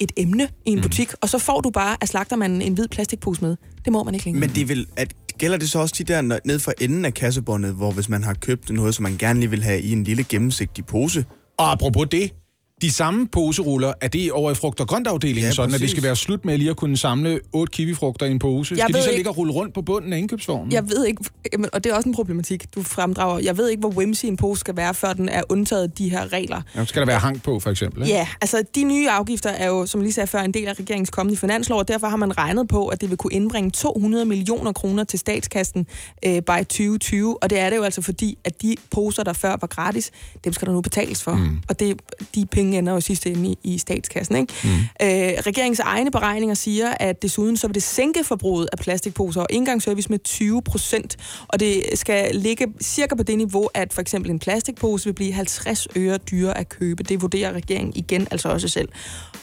et 0.00 0.12
emne 0.16 0.48
i 0.66 0.70
en 0.70 0.74
Mhm. 0.74 0.82
butik, 0.82 1.08
og 1.20 1.28
så 1.28 1.38
får 1.38 1.60
du 1.60 1.70
bare 1.70 1.96
af 2.00 2.08
slagtermanden 2.08 2.62
en 2.62 2.72
hvid 2.74 2.88
plastikpose 2.88 3.42
med. 3.42 3.56
Det 3.84 3.92
må 3.92 4.02
man 4.04 4.14
ikke 4.14 4.26
længere. 4.26 4.40
Men 4.46 4.54
det 4.56 4.68
vil, 4.68 4.86
at, 4.96 5.12
gælder 5.38 5.56
det 5.56 5.70
så 5.70 5.78
også 5.78 5.94
de 5.98 6.04
der 6.04 6.40
ned 6.44 6.58
fra 6.58 6.72
enden 6.80 7.04
af 7.04 7.14
kassebåndet, 7.14 7.74
hvor 7.74 7.90
hvis 7.90 8.08
man 8.08 8.24
har 8.24 8.34
købt 8.34 8.70
noget, 8.70 8.94
som 8.94 9.02
man 9.02 9.16
gerne 9.18 9.40
lige 9.40 9.50
vil 9.50 9.62
have 9.62 9.80
i 9.80 9.92
en 9.92 10.04
lille 10.04 10.24
gennemsigtig 10.28 10.86
pose, 10.86 11.24
Og 11.58 11.72
apropos 11.72 12.06
det, 12.10 12.32
de 12.82 12.90
samme 12.90 13.28
poseruller, 13.28 13.92
er 14.00 14.08
det 14.08 14.32
over 14.32 14.50
i 14.50 14.54
frugt- 14.54 14.80
og 14.80 14.88
grøntafdelingen, 14.88 15.44
ja, 15.44 15.52
sådan 15.54 15.68
at 15.68 15.72
det 15.72 15.80
præcis. 15.80 15.90
skal 15.90 16.02
være 16.02 16.16
slut 16.16 16.44
med 16.44 16.58
lige 16.58 16.70
at 16.70 16.76
kunne 16.76 16.96
samle 16.96 17.40
otte 17.52 17.70
kiwifrugter 17.70 18.26
i 18.26 18.30
en 18.30 18.38
pose? 18.38 18.74
Jeg 18.74 18.82
skal 18.88 18.94
de 18.94 19.02
så 19.02 19.08
ikke- 19.10 19.18
ligge 19.18 19.30
og 19.30 19.36
rulle 19.36 19.52
rundt 19.52 19.74
på 19.74 19.82
bunden 19.82 20.12
af 20.12 20.18
indkøbsvognen? 20.18 20.72
Jeg 20.72 20.88
ved 20.88 21.06
ikke, 21.06 21.24
og 21.72 21.84
det 21.84 21.92
er 21.92 21.96
også 21.96 22.08
en 22.08 22.14
problematik, 22.14 22.74
du 22.74 22.82
fremdrager. 22.82 23.38
Jeg 23.38 23.56
ved 23.58 23.68
ikke, 23.68 23.80
hvor 23.80 23.88
whimsy 23.90 24.26
en 24.26 24.36
pose 24.36 24.60
skal 24.60 24.76
være, 24.76 24.94
før 24.94 25.12
den 25.12 25.28
er 25.28 25.42
undtaget 25.48 25.98
de 25.98 26.08
her 26.10 26.32
regler. 26.32 26.62
Ja, 26.76 26.84
skal 26.84 27.00
der 27.00 27.06
være 27.06 27.18
hang 27.18 27.42
på, 27.42 27.60
for 27.60 27.70
eksempel? 27.70 28.02
ikke? 28.02 28.14
Ja, 28.14 28.28
altså 28.40 28.62
de 28.74 28.84
nye 28.84 29.10
afgifter 29.10 29.50
er 29.50 29.66
jo, 29.68 29.86
som 29.86 30.00
lige 30.00 30.12
sagde 30.12 30.26
før, 30.26 30.40
en 30.40 30.54
del 30.54 30.68
af 30.68 30.78
regeringens 30.78 31.10
kommende 31.10 31.38
finanslov, 31.40 31.78
og 31.78 31.88
derfor 31.88 32.06
har 32.08 32.16
man 32.16 32.38
regnet 32.38 32.68
på, 32.68 32.86
at 32.88 33.00
det 33.00 33.08
vil 33.10 33.18
kunne 33.18 33.32
indbringe 33.32 33.70
200 33.70 34.24
millioner 34.24 34.72
kroner 34.72 35.04
til 35.04 35.18
statskassen 35.18 35.86
øh, 36.26 36.42
by 36.42 36.58
2020. 36.58 37.42
Og 37.42 37.50
det 37.50 37.58
er 37.58 37.70
det 37.70 37.76
jo 37.76 37.82
altså 37.82 38.02
fordi, 38.02 38.38
at 38.44 38.62
de 38.62 38.76
poser, 38.90 39.22
der 39.22 39.32
før 39.32 39.56
var 39.60 39.66
gratis, 39.66 40.10
dem 40.44 40.52
skal 40.52 40.66
der 40.66 40.72
nu 40.72 40.80
betales 40.80 41.22
for. 41.22 41.34
Mm. 41.34 41.58
Og 41.68 41.80
det, 41.80 42.00
de 42.34 42.46
penge 42.46 42.69
ender 42.78 42.92
jo 42.92 43.00
sidst 43.00 43.26
ende 43.26 43.50
i, 43.50 43.58
i 43.64 43.78
statskassen. 43.78 44.36
Ikke? 44.36 44.54
Mm. 44.64 44.70
Øh, 44.70 45.32
regeringens 45.46 45.80
egne 45.80 46.10
beregninger 46.10 46.54
siger, 46.54 46.94
at 47.00 47.22
desuden 47.22 47.56
så 47.56 47.66
vil 47.66 47.74
det 47.74 47.82
sænke 47.82 48.24
forbruget 48.24 48.68
af 48.72 48.78
plastikposer 48.78 49.40
og 49.40 49.46
engangsservice 49.50 50.08
med 50.08 50.18
20 50.18 50.62
procent. 50.62 51.16
Og 51.48 51.60
det 51.60 51.82
skal 51.94 52.34
ligge 52.34 52.66
cirka 52.82 53.14
på 53.14 53.22
det 53.22 53.38
niveau, 53.38 53.68
at 53.74 53.92
for 53.92 54.00
eksempel 54.00 54.30
en 54.30 54.38
plastikpose 54.38 55.04
vil 55.04 55.12
blive 55.12 55.32
50 55.32 55.88
øre 55.96 56.16
dyrere 56.16 56.58
at 56.58 56.68
købe. 56.68 57.02
Det 57.02 57.22
vurderer 57.22 57.52
regeringen 57.52 57.92
igen, 57.96 58.28
altså 58.30 58.48
også 58.48 58.68
selv. 58.68 58.88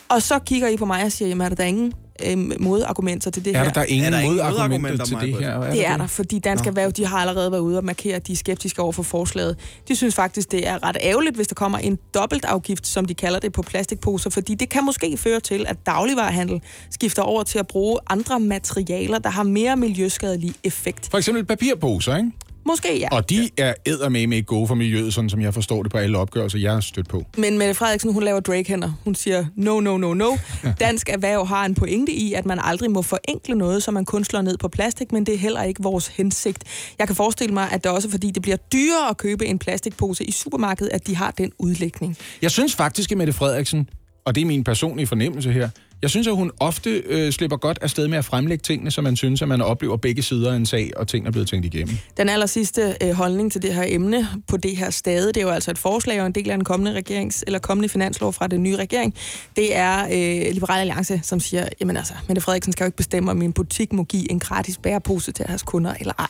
Og 0.10 0.22
så 0.22 0.40
kigger 0.40 0.68
I 0.68 0.78
på 0.78 0.86
mig 0.86 1.04
og 1.04 1.12
siger, 1.12 1.30
jamen 1.30 1.46
er 1.52 1.56
der 1.56 1.64
ingen 1.64 1.94
øhm, 2.26 2.54
modargumenter 2.60 3.32
til 3.32 3.46
det 3.46 3.56
Er 3.56 3.58
her? 3.58 3.66
der, 3.66 3.72
der 3.74 3.82
er 3.82 3.86
ingen 3.86 4.06
Er 4.06 4.18
der 4.18 4.20
ingen 4.20 4.38
modargumenter 4.38 5.06
til 5.06 5.18
det 5.22 5.38
her? 5.40 5.72
Det 5.72 5.88
er 5.88 5.98
der, 5.98 6.08
fordi 6.08 6.40
Dansk 6.40 6.66
Erhverv 6.68 6.92
de 6.92 7.06
har 7.06 7.18
allerede 7.18 7.52
været 7.52 7.62
ude 7.62 7.78
og 7.78 7.84
markere, 7.86 8.16
at 8.16 8.28
de 8.28 8.32
er 8.32 8.36
skeptiske 8.36 8.82
over 8.82 8.92
for 8.92 9.04
forslaget. 9.04 9.58
De 9.88 9.96
synes 9.96 10.16
faktisk, 10.16 10.52
det 10.52 10.68
er 10.68 10.84
ret 10.88 10.98
ærgerligt, 11.02 11.36
hvis 11.36 11.48
der 11.48 11.56
kommer 11.56 11.78
en 11.78 11.98
dobbeltafgift, 12.14 12.88
som 12.88 13.06
de 13.06 13.14
kalder 13.14 13.40
det, 13.40 13.54
på 13.54 13.62
plastikposer, 13.62 14.30
fordi 14.30 14.56
det 14.56 14.70
kan 14.70 14.86
måske 14.86 15.18
føre 15.18 15.40
til, 15.40 15.66
at 15.68 15.78
dagligvarehandel 15.86 16.62
skifter 16.92 17.22
over 17.22 17.44
til 17.44 17.60
at 17.60 17.68
bruge 17.68 18.00
andre 18.10 18.40
materialer, 18.40 19.20
der 19.20 19.30
har 19.30 19.44
mere 19.44 19.76
miljøskadelig 19.76 20.54
effekt. 20.64 21.08
For 21.12 21.18
eksempel 21.18 21.46
papirposer, 21.46 22.18
ikke? 22.18 22.32
Måske 22.68 23.00
ja. 23.00 23.08
Og 23.12 23.30
de 23.30 23.50
er 23.58 23.74
eddermame 23.86 24.36
ikke 24.36 24.46
gode 24.46 24.68
for 24.68 24.76
miljøet, 24.76 25.14
sådan 25.14 25.30
som 25.30 25.42
jeg 25.42 25.54
forstår 25.54 25.84
det 25.84 25.92
på 25.92 25.98
alle 25.98 26.18
opgørelser, 26.18 26.60
jeg 26.60 26.72
har 26.72 26.80
stødt 26.80 27.10
på. 27.10 27.26
Men 27.38 27.58
Mette 27.58 27.74
Frederiksen, 27.74 28.14
hun 28.14 28.24
laver 28.24 28.40
Drake-hænder. 28.40 28.92
Hun 29.04 29.16
siger, 29.16 29.46
no, 29.56 29.80
no, 29.80 29.98
no, 29.98 30.14
no. 30.14 30.38
Dansk 30.80 31.10
Erhverv 31.10 31.48
har 31.48 31.66
en 31.66 31.76
pointe 31.76 32.12
i, 32.12 32.34
at 32.34 32.46
man 32.46 32.60
aldrig 32.64 32.92
må 32.92 33.02
forenkle 33.02 33.56
noget, 33.56 33.84
så 33.84 33.92
man 33.92 34.06
kun 34.06 34.24
slår 34.24 34.42
ned 34.42 34.58
på 34.58 34.68
plastik, 34.68 35.12
men 35.12 35.26
det 35.26 35.34
er 35.34 35.38
heller 35.38 35.64
ikke 35.64 35.84
vores 35.84 36.08
hensigt. 36.08 36.64
Jeg 37.00 37.08
kan 37.08 37.16
forestille 37.16 37.54
mig, 37.54 37.72
at 37.72 37.84
det 37.84 37.92
også 37.92 38.08
er 38.08 38.12
fordi, 38.12 38.32
det 38.32 38.42
bliver 38.42 38.58
dyrere 38.58 39.10
at 39.10 39.18
købe 39.18 39.46
en 39.46 39.60
plastikpose 39.60 40.24
i 40.24 40.32
supermarkedet, 40.32 40.92
at 40.94 41.08
de 41.08 41.16
har 41.16 41.32
den 41.32 41.52
udlægning. 41.60 42.18
Jeg 42.42 42.52
synes 42.52 42.76
faktisk, 42.76 43.12
at 43.12 43.18
Mette 43.18 43.34
Frederiksen, 43.34 43.90
og 44.26 44.36
det 44.36 44.42
er 44.42 44.46
min 44.46 44.64
personlige 44.64 45.08
fornemmelse 45.08 45.52
her, 45.52 45.70
jeg 46.02 46.10
synes, 46.10 46.28
at 46.28 46.36
hun 46.36 46.52
ofte 46.60 46.90
øh, 46.90 47.32
slipper 47.32 47.58
godt 47.58 47.80
afsted 47.82 48.08
med 48.08 48.18
at 48.18 48.26
fremlægge 48.26 48.62
tingene, 48.62 48.92
så 48.92 49.02
man 49.02 49.16
synes, 49.16 49.42
at 49.42 49.48
man 49.48 49.62
oplever 49.62 49.98
begge 49.98 50.22
sider 50.22 50.52
af 50.52 50.56
en 50.56 50.66
sag, 50.66 50.92
og 50.96 51.08
ting 51.08 51.28
er 51.28 51.32
blevet 51.32 51.48
tænkt 51.48 51.66
igennem. 51.66 51.98
Den 52.18 52.30
aller 52.30 52.46
sidste 52.46 52.96
øh, 53.04 53.12
holdning 53.12 53.52
til 53.52 53.62
det 53.62 53.74
her 53.74 53.84
emne 53.88 54.28
på 54.48 54.58
det 54.58 54.78
her 54.78 54.90
stade, 54.90 55.28
det 55.28 55.38
er 55.38 55.42
jo 55.42 55.50
altså 55.50 55.72
et 55.72 55.78
forslag 55.78 56.22
og 56.22 56.28
en 56.28 56.32
del 56.32 56.50
af 56.50 56.58
den 56.58 56.64
kommende 56.64 56.94
regerings 56.94 57.44
eller 57.48 57.60
kommende 57.60 57.90
finanslov 57.90 58.34
fra 58.34 58.48
den 58.48 58.64
nye 58.64 58.76
regering. 58.76 59.14
Det 59.56 59.76
er 59.76 60.04
øh, 60.04 60.54
Liberale 60.54 60.82
Alliance, 60.82 61.20
som 61.24 61.40
siger, 61.40 61.68
jamen 61.80 61.98
altså, 61.98 62.14
Mette 62.28 62.42
Frederiksen 62.42 62.74
skal 62.74 62.84
jo 62.84 62.88
ikke 62.88 62.98
bestemme, 62.98 63.32
om 63.32 63.38
min 63.38 63.54
butik 63.54 63.94
må 63.94 64.04
give 64.04 64.32
en 64.32 64.40
gratis 64.40 64.78
bærepose 64.78 65.32
til 65.32 65.46
deres 65.48 65.64
kunder 65.64 65.94
eller 66.00 66.14
ej. 66.20 66.28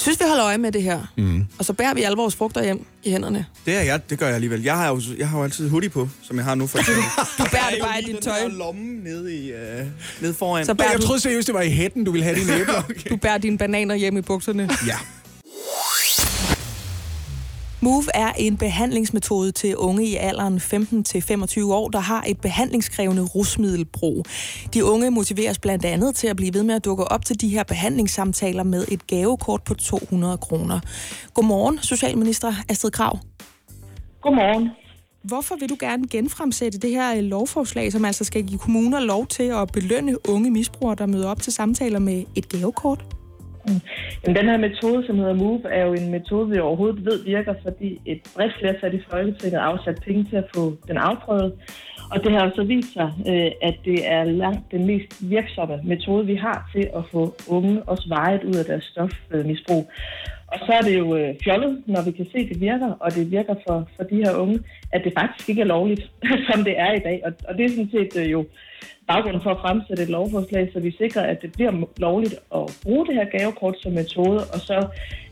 Synes 0.00 0.20
vi 0.20 0.24
holder 0.28 0.44
øje 0.46 0.58
med 0.58 0.72
det 0.72 0.82
her, 0.82 1.00
mm. 1.16 1.46
og 1.58 1.64
så 1.64 1.72
bærer 1.72 1.94
vi 1.94 2.02
alle 2.02 2.16
vores 2.16 2.34
frugter 2.36 2.64
hjem 2.64 2.86
i 3.04 3.10
hænderne. 3.10 3.46
det 3.66 3.76
er 3.76 3.80
jeg, 3.80 4.10
det 4.10 4.18
gør 4.18 4.26
jeg 4.26 4.34
alligevel. 4.34 4.62
Jeg 4.62 4.76
har 4.76 4.88
jo, 4.88 5.00
jeg 5.18 5.28
har 5.28 5.38
jo 5.38 5.44
altid 5.44 5.68
hoodie 5.68 5.88
på, 5.90 6.08
som 6.22 6.36
jeg 6.36 6.44
har 6.44 6.54
nu 6.54 6.66
for 6.66 6.78
eksempel. 6.78 7.04
Du 7.38 7.44
bærer 7.52 7.70
det 7.70 7.78
bare 7.82 8.02
i 8.02 8.04
dit 8.12 8.16
tøj. 8.22 8.38
Den 8.38 8.50
der 8.50 8.56
lomme 8.58 8.82
nede, 9.04 9.34
i, 9.36 9.52
øh, 9.52 9.86
nede 10.20 10.34
foran. 10.34 10.66
Så 10.66 10.74
bærer 10.74 10.90
Jeg 10.90 11.00
du, 11.00 11.06
troede 11.06 11.20
seriøst, 11.20 11.46
det 11.46 11.54
var 11.54 11.60
i 11.60 11.70
hætten, 11.70 12.04
du 12.04 12.10
ville 12.10 12.24
have 12.24 12.36
dine 12.40 12.54
æbler. 12.60 12.82
du 13.10 13.16
bærer 13.16 13.38
dine 13.38 13.58
bananer 13.58 13.94
hjem 13.94 14.16
i 14.16 14.20
bukserne. 14.20 14.68
Ja. 14.86 14.96
Move 17.82 18.04
er 18.14 18.32
en 18.38 18.56
behandlingsmetode 18.56 19.52
til 19.52 19.76
unge 19.76 20.06
i 20.06 20.16
alderen 20.16 20.56
15-25 20.56 21.64
år, 21.64 21.88
der 21.88 21.98
har 21.98 22.24
et 22.26 22.40
behandlingskrævende 22.40 23.22
rusmiddelbrug. 23.22 24.24
De 24.74 24.84
unge 24.84 25.10
motiveres 25.10 25.58
blandt 25.58 25.84
andet 25.84 26.14
til 26.14 26.26
at 26.26 26.36
blive 26.36 26.54
ved 26.54 26.62
med 26.62 26.74
at 26.74 26.84
dukke 26.84 27.04
op 27.04 27.24
til 27.24 27.40
de 27.40 27.48
her 27.48 27.62
behandlingssamtaler 27.62 28.62
med 28.62 28.84
et 28.88 29.06
gavekort 29.06 29.62
på 29.62 29.74
200 29.74 30.38
kroner. 30.38 30.80
Godmorgen, 31.34 31.78
Socialminister 31.78 32.52
Astrid 32.68 32.90
Krav. 32.90 33.18
Godmorgen. 34.22 34.68
Hvorfor 35.22 35.56
vil 35.60 35.68
du 35.68 35.76
gerne 35.80 36.08
genfremsætte 36.08 36.78
det 36.78 36.90
her 36.90 37.16
øh, 37.16 37.22
lovforslag, 37.22 37.92
som 37.92 38.04
altså 38.04 38.24
skal 38.24 38.46
give 38.46 38.58
kommuner 38.58 39.00
lov 39.00 39.26
til 39.26 39.42
at 39.42 39.72
belønne 39.72 40.30
unge 40.30 40.50
misbrugere, 40.50 40.94
der 40.94 41.06
møder 41.06 41.28
op 41.28 41.42
til 41.42 41.52
samtaler 41.52 41.98
med 41.98 42.24
et 42.36 42.48
gavekort? 42.48 43.19
Jamen, 43.66 44.36
den 44.36 44.48
her 44.48 44.56
metode, 44.56 45.06
som 45.06 45.18
hedder 45.18 45.34
MOVE, 45.34 45.68
er 45.68 45.86
jo 45.86 45.92
en 45.92 46.10
metode, 46.10 46.50
vi 46.50 46.58
overhovedet 46.58 47.04
ved 47.04 47.24
virker, 47.24 47.54
fordi 47.62 48.00
et 48.06 48.20
bredt 48.36 48.52
flertal 48.58 48.94
i 48.94 49.02
Folketinget 49.10 49.58
afsat 49.58 49.98
penge 50.06 50.24
til 50.24 50.36
at 50.36 50.48
få 50.54 50.76
den 50.88 50.96
afprøvet. 50.96 51.52
Og 52.10 52.24
det 52.24 52.32
har 52.32 52.40
også 52.40 52.56
så 52.56 52.64
vist 52.64 52.92
sig, 52.92 53.12
øh, 53.28 53.50
at 53.62 53.74
det 53.84 54.10
er 54.12 54.24
langt 54.24 54.72
den 54.72 54.86
mest 54.86 55.30
virksomme 55.30 55.80
metode, 55.84 56.26
vi 56.26 56.34
har 56.34 56.70
til 56.74 56.88
at 56.96 57.04
få 57.12 57.34
unge 57.48 57.82
også 57.82 58.08
vejet 58.08 58.44
ud 58.44 58.54
af 58.54 58.64
deres 58.64 58.84
stofmisbrug. 58.84 59.90
Og 60.52 60.58
så 60.66 60.72
er 60.72 60.80
det 60.80 60.98
jo 60.98 61.16
øh, 61.16 61.34
fjollet, 61.44 61.82
når 61.86 62.02
vi 62.04 62.10
kan 62.10 62.26
se, 62.32 62.38
at 62.38 62.48
det 62.48 62.60
virker, 62.60 62.90
og 63.00 63.14
det 63.14 63.30
virker 63.30 63.54
for, 63.66 63.88
for 63.96 64.04
de 64.04 64.16
her 64.16 64.34
unge, 64.34 64.58
at 64.92 65.04
det 65.04 65.12
faktisk 65.18 65.48
ikke 65.48 65.62
er 65.62 65.72
lovligt, 65.76 66.10
som 66.50 66.64
det 66.64 66.74
er 66.78 66.92
i 66.92 66.98
dag. 66.98 67.20
Og, 67.24 67.32
og 67.48 67.54
det 67.56 67.64
er 67.64 67.68
sådan 67.68 67.90
set 67.90 68.16
øh, 68.16 68.30
jo 68.30 68.44
baggrunden 69.10 69.42
for 69.42 69.50
at 69.50 69.62
fremsætte 69.64 70.02
et 70.02 70.08
lovforslag, 70.08 70.70
så 70.72 70.80
vi 70.80 70.90
sikrer, 70.90 71.22
at 71.22 71.42
det 71.42 71.52
bliver 71.52 71.72
lovligt 71.96 72.34
at 72.58 72.64
bruge 72.82 73.06
det 73.06 73.14
her 73.14 73.38
gavekort 73.38 73.76
som 73.82 73.92
metode, 73.92 74.40
og 74.54 74.60
så 74.68 74.78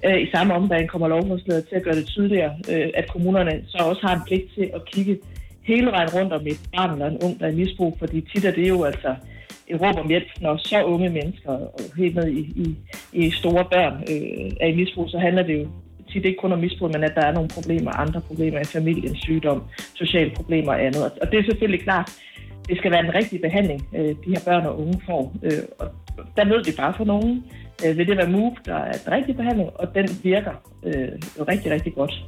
øh, 0.07 0.19
i 0.23 0.31
samme 0.35 0.55
omgang 0.55 0.89
kommer 0.89 1.09
lovforslaget 1.09 1.69
til 1.69 1.77
at 1.77 1.83
gøre 1.83 1.97
det 2.01 2.07
tydeligere, 2.07 2.53
øh, 2.73 2.89
at 2.95 3.09
kommunerne 3.13 3.65
så 3.67 3.79
også 3.79 4.03
har 4.07 4.15
en 4.15 4.23
pligt 4.27 4.55
til 4.55 4.71
at 4.75 4.85
kigge 4.93 5.19
hele 5.63 5.87
vejen 5.87 6.11
rundt 6.17 6.33
om 6.33 6.47
et 6.47 6.61
barn 6.77 6.93
eller 6.93 7.07
en 7.07 7.23
ung, 7.25 7.41
der 7.41 7.47
er 7.47 7.53
misbrug, 7.53 7.97
fordi 7.99 8.21
tit 8.21 8.45
er 8.45 8.53
det 8.53 8.69
jo 8.69 8.85
altså 8.85 9.15
et 9.67 9.81
råb 9.81 9.97
om 9.99 10.09
hjælp, 10.09 10.29
når 10.41 10.57
så 10.57 10.83
unge 10.83 11.11
mennesker, 11.11 11.51
og 11.51 11.81
helt 11.97 12.15
ned 12.15 12.29
i, 12.29 12.41
i, 12.41 12.77
i 13.13 13.31
store 13.31 13.65
børn, 13.65 13.95
øh, 14.13 14.53
er 14.61 14.67
i 14.67 14.77
misbrug, 14.77 15.09
så 15.09 15.19
handler 15.19 15.43
det 15.43 15.59
jo 15.59 15.67
tit 16.13 16.25
ikke 16.25 16.39
kun 16.39 16.53
om 16.53 16.59
misbrug, 16.59 16.91
men 16.91 17.05
at 17.05 17.15
der 17.15 17.21
er 17.27 17.33
nogle 17.33 17.49
problemer, 17.49 17.91
andre 17.91 18.21
problemer 18.21 18.61
i 18.61 18.65
familien, 18.65 19.17
sygdom, 19.17 19.63
sociale 19.95 20.31
problemer 20.37 20.73
og 20.73 20.85
andet. 20.85 21.03
Og 21.23 21.33
det 21.33 21.39
er 21.39 21.45
selvfølgelig 21.45 21.85
klart, 21.85 22.11
det 22.69 22.79
skal 22.79 22.91
være 22.91 23.05
en 23.07 23.15
rigtig 23.15 23.41
behandling, 23.41 23.89
øh, 23.97 24.09
de 24.25 24.31
her 24.35 24.43
børn 24.45 24.67
og 24.67 24.81
unge 24.81 25.01
får. 25.07 25.35
Øh, 25.43 25.63
og 25.79 25.89
der 26.37 26.45
ved 26.45 26.65
vi 26.65 26.73
bare 26.77 26.95
for 26.97 27.05
nogen, 27.05 27.45
øh, 27.87 27.99
vil 27.99 28.09
det 28.09 28.17
være 28.17 28.31
MOVE, 28.31 28.57
der 28.65 28.75
er 28.75 28.93
den 28.93 29.13
rigtige 29.13 29.37
behandling, 29.37 29.71
og 29.75 29.95
den 29.95 30.09
virker 30.23 30.53
øh, 30.87 31.09
rigtig, 31.49 31.73
rigtig 31.73 31.95
godt. 31.95 32.25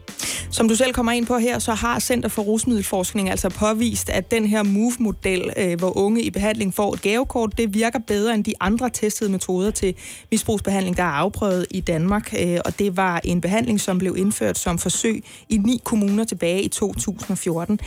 Som 0.53 0.69
du 0.69 0.75
selv 0.75 0.93
kommer 0.93 1.13
ind 1.13 1.27
på 1.27 1.39
her, 1.39 1.59
så 1.59 1.75
har 1.75 1.99
Center 1.99 2.29
for 2.29 2.43
Rusmiddelforskning 2.43 3.31
altså 3.31 3.49
påvist, 3.49 4.09
at 4.09 4.31
den 4.31 4.47
her 4.47 4.63
MOVE-model, 4.63 5.51
øh, 5.57 5.79
hvor 5.79 5.97
unge 5.97 6.23
i 6.23 6.31
behandling 6.31 6.75
får 6.75 6.95
et 6.95 7.03
gavekort, 7.03 7.59
det 7.59 7.75
virker 7.75 7.99
bedre 7.99 8.35
end 8.35 8.45
de 8.45 8.55
andre 8.61 8.91
testede 8.91 9.31
metoder 9.31 9.71
til 9.71 9.95
misbrugsbehandling, 10.31 10.97
der 10.97 11.03
er 11.03 11.07
afprøvet 11.07 11.67
i 11.71 11.81
Danmark. 11.81 12.35
Øh, 12.41 12.59
og 12.65 12.79
det 12.79 12.97
var 12.97 13.21
en 13.25 13.41
behandling, 13.41 13.81
som 13.81 13.99
blev 13.99 14.17
indført 14.19 14.59
som 14.59 14.79
forsøg 14.79 15.25
i 15.49 15.57
ni 15.57 15.81
kommuner 15.85 16.25
tilbage 16.25 16.63
i 16.63 16.69
2014. 16.69 17.81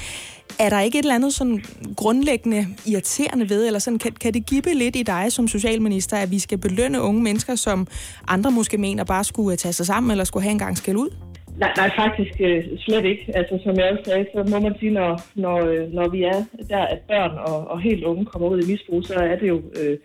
Er 0.60 0.70
der 0.70 0.80
ikke 0.80 1.00
et 1.00 1.04
eller 1.04 1.16
andet 1.16 1.34
sådan 1.34 1.64
grundlæggende 1.96 2.68
irriterende 2.86 3.50
ved, 3.50 3.68
eller 3.68 3.80
sådan, 3.80 4.00
kan, 4.00 4.12
kan 4.12 4.34
det 4.34 4.46
give 4.46 4.74
lidt 4.74 4.96
i 4.96 5.04
dig 5.04 5.32
som 5.32 5.48
socialminister, 5.48 6.18
at 6.18 6.32
vi 6.32 6.40
skal 6.40 6.58
belønne 6.58 7.02
unge 7.02 7.24
mennesker, 7.24 7.56
som 7.56 7.88
andre 8.28 8.52
måske 8.52 8.78
mener 8.78 9.04
bare 9.04 9.24
skulle 9.24 9.52
øh, 9.52 9.58
tage 9.58 9.74
sig 9.74 9.86
sammen, 9.86 10.12
eller 10.12 10.24
skulle 10.24 10.44
have 10.44 10.52
en 10.52 10.60
gang 10.60 10.78
skæld 10.78 10.98
ud? 10.98 11.33
Nej, 11.58 11.72
nej, 11.78 11.90
faktisk 11.96 12.42
øh, 12.42 12.64
slet 12.78 13.06
ikke. 13.06 13.32
Altså, 13.36 13.60
som 13.64 13.76
jeg 13.76 13.92
også 13.92 14.04
sagde, 14.06 14.26
så 14.34 14.44
må 14.52 14.60
man 14.60 14.76
sige, 14.80 14.92
når, 14.92 15.22
når, 15.36 15.58
øh, 15.58 15.94
når 15.94 16.08
vi 16.10 16.24
er 16.24 16.46
der, 16.70 16.78
at 16.78 17.00
børn 17.08 17.32
og, 17.38 17.68
og 17.68 17.82
helt 17.82 18.04
unge 18.04 18.26
kommer 18.26 18.48
ud 18.48 18.62
i 18.62 18.72
misbrug, 18.72 19.04
så 19.04 19.14
er 19.14 19.36
det 19.36 19.48
jo 19.48 19.62
øh, 19.82 19.98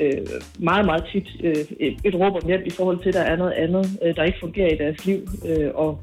øh, 0.00 0.26
meget, 0.58 0.86
meget 0.86 1.04
tit 1.12 1.28
øh, 1.42 1.56
et, 1.80 1.96
et 2.04 2.14
råb 2.14 2.34
om 2.34 2.46
hjælp 2.46 2.66
i 2.66 2.70
forhold 2.70 2.98
til, 2.98 3.08
at 3.08 3.14
der 3.14 3.22
er 3.22 3.36
noget 3.36 3.52
andet, 3.52 3.98
øh, 4.02 4.16
der 4.16 4.24
ikke 4.24 4.38
fungerer 4.40 4.72
i 4.72 4.76
deres 4.76 5.06
liv. 5.06 5.20
Øh, 5.48 5.70
og, 5.74 6.00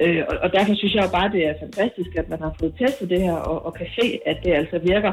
øh, 0.00 0.22
og 0.42 0.52
derfor 0.52 0.74
synes 0.74 0.94
jeg 0.94 1.04
jo 1.04 1.10
bare, 1.10 1.32
det 1.32 1.46
er 1.46 1.54
fantastisk, 1.60 2.10
at 2.16 2.28
man 2.28 2.38
har 2.38 2.56
fået 2.60 2.74
testet 2.78 3.10
det 3.10 3.20
her 3.20 3.32
og, 3.34 3.66
og 3.66 3.74
kan 3.74 3.86
se, 4.00 4.18
at 4.26 4.36
det 4.44 4.52
altså 4.52 4.78
virker 4.78 5.12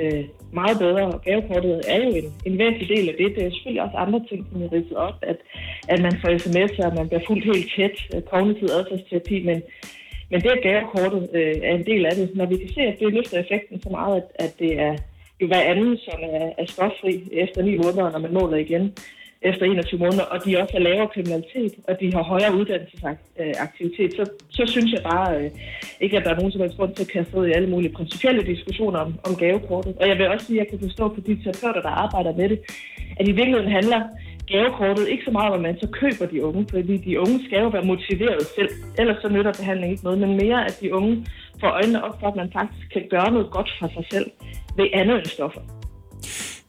øh, 0.00 0.24
meget 0.52 0.78
bedre. 0.78 1.02
Og 1.14 1.22
gavekortet 1.22 1.80
er 1.88 1.98
jo 2.04 2.10
en, 2.20 2.28
en 2.46 2.58
væsentlig 2.58 2.88
del 2.88 3.08
af 3.08 3.14
det. 3.18 3.36
Det 3.36 3.42
er 3.44 3.50
selvfølgelig 3.50 3.82
også 3.82 3.96
andre 3.96 4.20
ting, 4.28 4.46
som 4.52 4.62
er 4.62 4.72
ridset 4.72 4.96
op, 4.96 5.14
at, 5.22 5.36
at 5.88 6.02
man 6.02 6.14
får 6.20 6.30
sms'er, 6.44 6.86
og 6.86 6.94
man 6.94 7.08
bliver 7.08 7.26
fuldt 7.26 7.44
helt 7.44 7.72
tæt, 7.76 7.96
øh, 8.14 8.22
kognitiv 8.22 8.68
adfærdsterapi, 8.78 9.36
men, 9.48 9.62
men 10.30 10.40
det, 10.40 10.50
at 10.50 10.62
gavekortet 10.62 11.28
øh, 11.34 11.56
er 11.62 11.74
en 11.74 11.86
del 11.86 12.06
af 12.06 12.14
det, 12.16 12.30
når 12.34 12.46
vi 12.46 12.56
kan 12.56 12.68
se, 12.74 12.80
at 12.80 12.98
det 13.00 13.12
løfter 13.12 13.38
effekten 13.38 13.82
så 13.82 13.90
meget, 13.90 14.16
at, 14.16 14.26
at 14.44 14.52
det 14.58 14.80
er 14.80 14.96
jo 15.40 15.46
hver 15.46 15.62
anden, 15.62 15.96
som 15.96 16.18
er, 16.22 16.50
er 16.58 16.66
stoffri 16.66 17.28
efter 17.32 17.62
ni 17.62 17.76
måneder, 17.76 18.10
når 18.12 18.18
man 18.18 18.34
måler 18.34 18.56
igen, 18.56 18.92
efter 19.44 19.66
21 19.66 20.00
måneder, 20.00 20.22
og 20.22 20.44
de 20.44 20.60
også 20.60 20.72
har 20.76 20.82
lavere 20.88 21.08
kriminalitet, 21.14 21.72
og 21.88 22.00
de 22.00 22.14
har 22.14 22.22
højere 22.22 22.54
uddannelsesaktivitet, 22.58 24.10
så, 24.18 24.24
så 24.50 24.62
synes 24.66 24.92
jeg 24.92 25.02
bare 25.12 25.28
øh, 25.38 25.50
ikke, 26.00 26.16
at 26.18 26.24
der 26.24 26.30
er 26.30 26.36
nogen 26.36 26.52
som 26.52 26.60
helst 26.60 26.76
grund 26.76 26.94
til 26.94 27.02
at 27.02 27.12
kaste 27.16 27.36
ud 27.38 27.46
i 27.46 27.52
alle 27.52 27.70
mulige 27.70 27.92
principielle 27.92 28.42
diskussioner 28.52 28.98
om, 28.98 29.14
om 29.28 29.36
gavekortet. 29.36 29.96
Og 30.00 30.08
jeg 30.08 30.18
vil 30.18 30.28
også 30.28 30.46
sige, 30.46 30.60
at 30.60 30.64
jeg 30.64 30.70
kan 30.70 30.88
forstå 30.88 31.08
på 31.08 31.20
de 31.26 31.42
terapeuter, 31.42 31.82
der 31.82 31.94
arbejder 32.04 32.32
med 32.40 32.48
det, 32.48 32.58
at 33.20 33.28
i 33.28 33.32
virkeligheden 33.32 33.70
handler 33.70 34.00
gavekortet 34.46 35.08
ikke 35.08 35.24
så 35.24 35.30
meget 35.30 35.52
om, 35.52 35.54
at 35.54 35.62
man 35.62 35.80
så 35.80 35.88
køber 36.00 36.26
de 36.26 36.44
unge, 36.44 36.66
fordi 36.70 36.96
de 36.96 37.20
unge 37.20 37.44
skal 37.46 37.60
jo 37.60 37.68
være 37.68 37.84
motiveret 37.84 38.42
selv, 38.56 38.68
ellers 38.98 39.22
så 39.22 39.28
nytter 39.28 39.52
behandling 39.52 39.92
ikke 39.92 40.04
noget, 40.04 40.18
men 40.18 40.36
mere 40.36 40.64
at 40.64 40.78
de 40.80 40.94
unge 40.94 41.26
får 41.60 41.68
øjnene 41.68 42.04
op 42.04 42.20
for, 42.20 42.26
at 42.28 42.36
man 42.36 42.50
faktisk 42.52 42.92
kan 42.92 43.02
gøre 43.10 43.30
noget 43.30 43.50
godt 43.50 43.70
for 43.78 43.88
sig 43.96 44.06
selv 44.10 44.30
ved 44.76 44.86
andet 44.92 45.16
end 45.16 45.26
stoffer. 45.26 45.83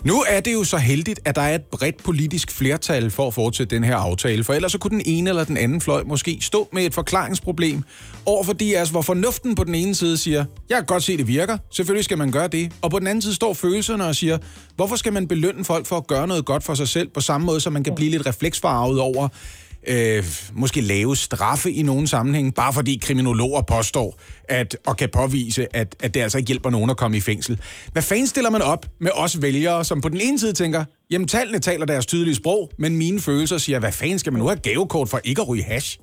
Nu 0.06 0.24
er 0.28 0.40
det 0.40 0.54
jo 0.54 0.64
så 0.64 0.78
heldigt, 0.78 1.20
at 1.26 1.36
der 1.36 1.42
er 1.42 1.56
et 1.56 1.64
bredt 1.64 2.04
politisk 2.04 2.52
flertal 2.52 3.12
for 3.12 3.28
at 3.28 3.34
fortsætte 3.34 3.76
den 3.76 3.84
her 3.84 3.96
aftale, 3.96 4.44
for 4.44 4.54
ellers 4.54 4.72
så 4.72 4.78
kunne 4.78 4.92
den 4.92 5.02
ene 5.06 5.30
eller 5.30 5.44
den 5.44 5.58
anden 5.58 5.82
fløj 5.82 6.04
måske 6.04 6.38
stå 6.42 6.70
med 6.74 6.86
et 6.86 6.94
forklaringsproblem 6.94 7.84
over 8.26 8.44
for 8.44 8.54
de 8.54 8.78
altså, 8.78 8.92
hvor 8.92 9.02
fornuften 9.02 9.56
på 9.56 9.64
den 9.64 9.76
ene 9.76 9.96
side 9.96 10.18
siger, 10.18 10.46
jeg 10.70 10.78
kan 10.78 10.86
godt 10.86 11.04
se, 11.04 11.18
det 11.18 11.28
virker, 11.28 11.58
selvfølgelig 11.72 12.06
skal 12.06 12.18
man 12.18 12.32
gøre 12.32 12.48
det, 12.48 12.72
og 12.82 12.92
på 12.92 13.00
den 13.00 13.08
anden 13.08 13.22
side 13.22 13.34
står 13.34 13.54
følelserne 13.54 14.06
og 14.06 14.16
siger, 14.16 14.38
hvorfor 14.76 14.96
skal 14.96 15.14
man 15.14 15.28
belønne 15.28 15.66
folk 15.66 15.86
for 15.86 15.98
at 15.98 16.08
gøre 16.08 16.28
noget 16.28 16.46
godt 16.46 16.64
for 16.64 16.74
sig 16.74 16.88
selv, 16.88 17.10
på 17.10 17.22
samme 17.22 17.46
måde, 17.46 17.62
så 17.62 17.70
man 17.70 17.84
kan 17.84 17.96
blive 17.96 18.12
lidt 18.12 18.26
refleksfarvet 18.26 19.00
over, 19.00 19.28
øh, 19.88 20.24
måske 20.54 20.82
lave 20.82 21.16
straffe 21.16 21.72
i 21.72 21.82
nogen 21.82 22.08
sammenhæng, 22.08 22.56
bare 22.56 22.74
fordi 22.74 23.00
kriminologer 23.02 23.62
påstår 23.62 24.20
at, 24.50 24.78
og 24.88 24.98
kan 24.98 25.10
påvise, 25.10 25.68
at, 25.76 25.96
at 26.04 26.14
det 26.14 26.22
altså 26.22 26.38
ikke 26.38 26.48
hjælper 26.48 26.70
nogen 26.70 26.90
at 26.90 26.98
komme 26.98 27.18
i 27.18 27.20
fængsel. 27.20 27.60
Hvad 27.92 28.02
fanden 28.02 28.28
stiller 28.28 28.50
man 28.50 28.62
op 28.62 28.86
med 29.00 29.12
os 29.14 29.42
vælgere, 29.42 29.84
som 29.84 30.02
på 30.02 30.10
den 30.10 30.22
ene 30.22 30.40
side 30.40 30.54
tænker, 30.54 30.86
jamen 31.12 31.28
tallene 31.28 31.60
taler 31.60 31.86
deres 31.86 32.06
tydelige 32.06 32.36
sprog, 32.36 32.72
men 32.78 32.98
mine 32.98 33.20
følelser 33.20 33.58
siger, 33.58 33.80
hvad 33.80 33.92
fanden 33.92 34.20
skal 34.20 34.34
man 34.34 34.40
nu 34.40 34.48
have 34.48 34.60
gavekort 34.60 35.10
for 35.10 35.20
ikke 35.24 35.42
at 35.42 35.50
ryge 35.50 35.64
hash? 35.64 36.00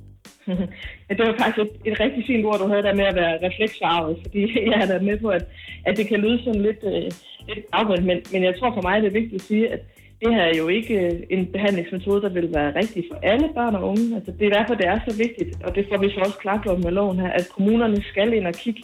ja, 1.08 1.14
det 1.16 1.26
var 1.26 1.34
faktisk 1.38 1.58
et, 1.58 1.92
et 1.92 2.00
rigtig 2.00 2.24
fint 2.26 2.44
ord, 2.46 2.58
du 2.58 2.66
havde 2.66 2.82
der 2.82 2.94
med 2.94 3.04
at 3.04 3.14
være 3.14 3.34
refleksfarvet, 3.46 4.16
fordi 4.22 4.40
jeg 4.70 4.78
er 4.82 4.86
da 4.86 5.04
med 5.04 5.18
på, 5.20 5.28
at, 5.28 5.44
at 5.86 5.96
det 5.96 6.08
kan 6.08 6.20
lyde 6.20 6.38
sådan 6.44 6.62
lidt, 6.62 6.82
øh, 6.84 7.10
lidt 7.48 7.64
afvendt, 7.72 8.04
men, 8.04 8.18
men 8.32 8.44
jeg 8.44 8.54
tror 8.58 8.74
for 8.74 8.82
mig, 8.82 9.02
det 9.02 9.08
er 9.08 9.20
vigtigt 9.20 9.42
at 9.42 9.48
sige, 9.48 9.68
at 9.68 9.80
det 10.22 10.34
her 10.34 10.42
er 10.42 10.56
jo 10.56 10.68
ikke 10.68 10.94
øh, 11.06 11.12
en 11.30 11.46
behandlingsmetode, 11.46 12.22
der 12.22 12.28
vil 12.28 12.54
være 12.54 12.76
rigtig 12.80 13.04
for 13.10 13.18
alle 13.22 13.48
børn 13.54 13.74
og 13.74 13.88
unge. 13.88 14.16
Altså, 14.16 14.32
det 14.38 14.46
er 14.46 14.54
derfor, 14.58 14.74
det 14.74 14.86
er 14.86 14.98
så 15.08 15.16
vigtigt, 15.16 15.62
og 15.64 15.74
det 15.74 15.86
får 15.88 15.98
vi 15.98 16.10
så 16.10 16.20
også 16.20 16.38
klargjort 16.38 16.84
med 16.84 16.90
loven 16.90 17.18
her, 17.20 17.30
at 17.30 17.48
kommunerne 17.56 18.02
skal 18.02 18.32
ind 18.32 18.46
og 18.46 18.54
kigge 18.54 18.82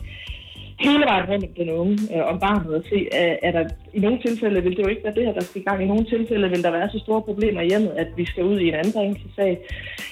hele 0.80 1.04
vejen 1.10 1.28
rundt 1.28 1.44
om 1.44 1.54
den 1.56 1.70
unge, 1.70 1.98
øh, 2.14 2.24
om 2.32 2.40
barnet, 2.40 2.74
og 2.74 2.82
se, 2.90 3.08
er, 3.42 3.50
der 3.52 3.68
i 3.94 3.98
nogle 3.98 4.18
tilfælde 4.26 4.62
vil 4.62 4.76
det 4.76 4.82
jo 4.82 4.88
ikke 4.88 5.04
være 5.04 5.14
det 5.14 5.26
her, 5.26 5.32
der 5.32 5.40
skal 5.40 5.60
i 5.60 5.64
gang. 5.64 5.82
I 5.82 5.86
nogle 5.86 6.04
tilfælde 6.04 6.50
vil 6.50 6.62
der 6.62 6.70
være 6.70 6.90
så 6.90 6.98
store 6.98 7.22
problemer 7.22 7.60
i 7.60 7.68
hjemmet, 7.68 7.90
at 7.90 8.08
vi 8.16 8.24
skal 8.26 8.44
ud 8.44 8.58
i 8.60 8.68
en 8.68 8.74
anbringelsesag. 8.74 9.58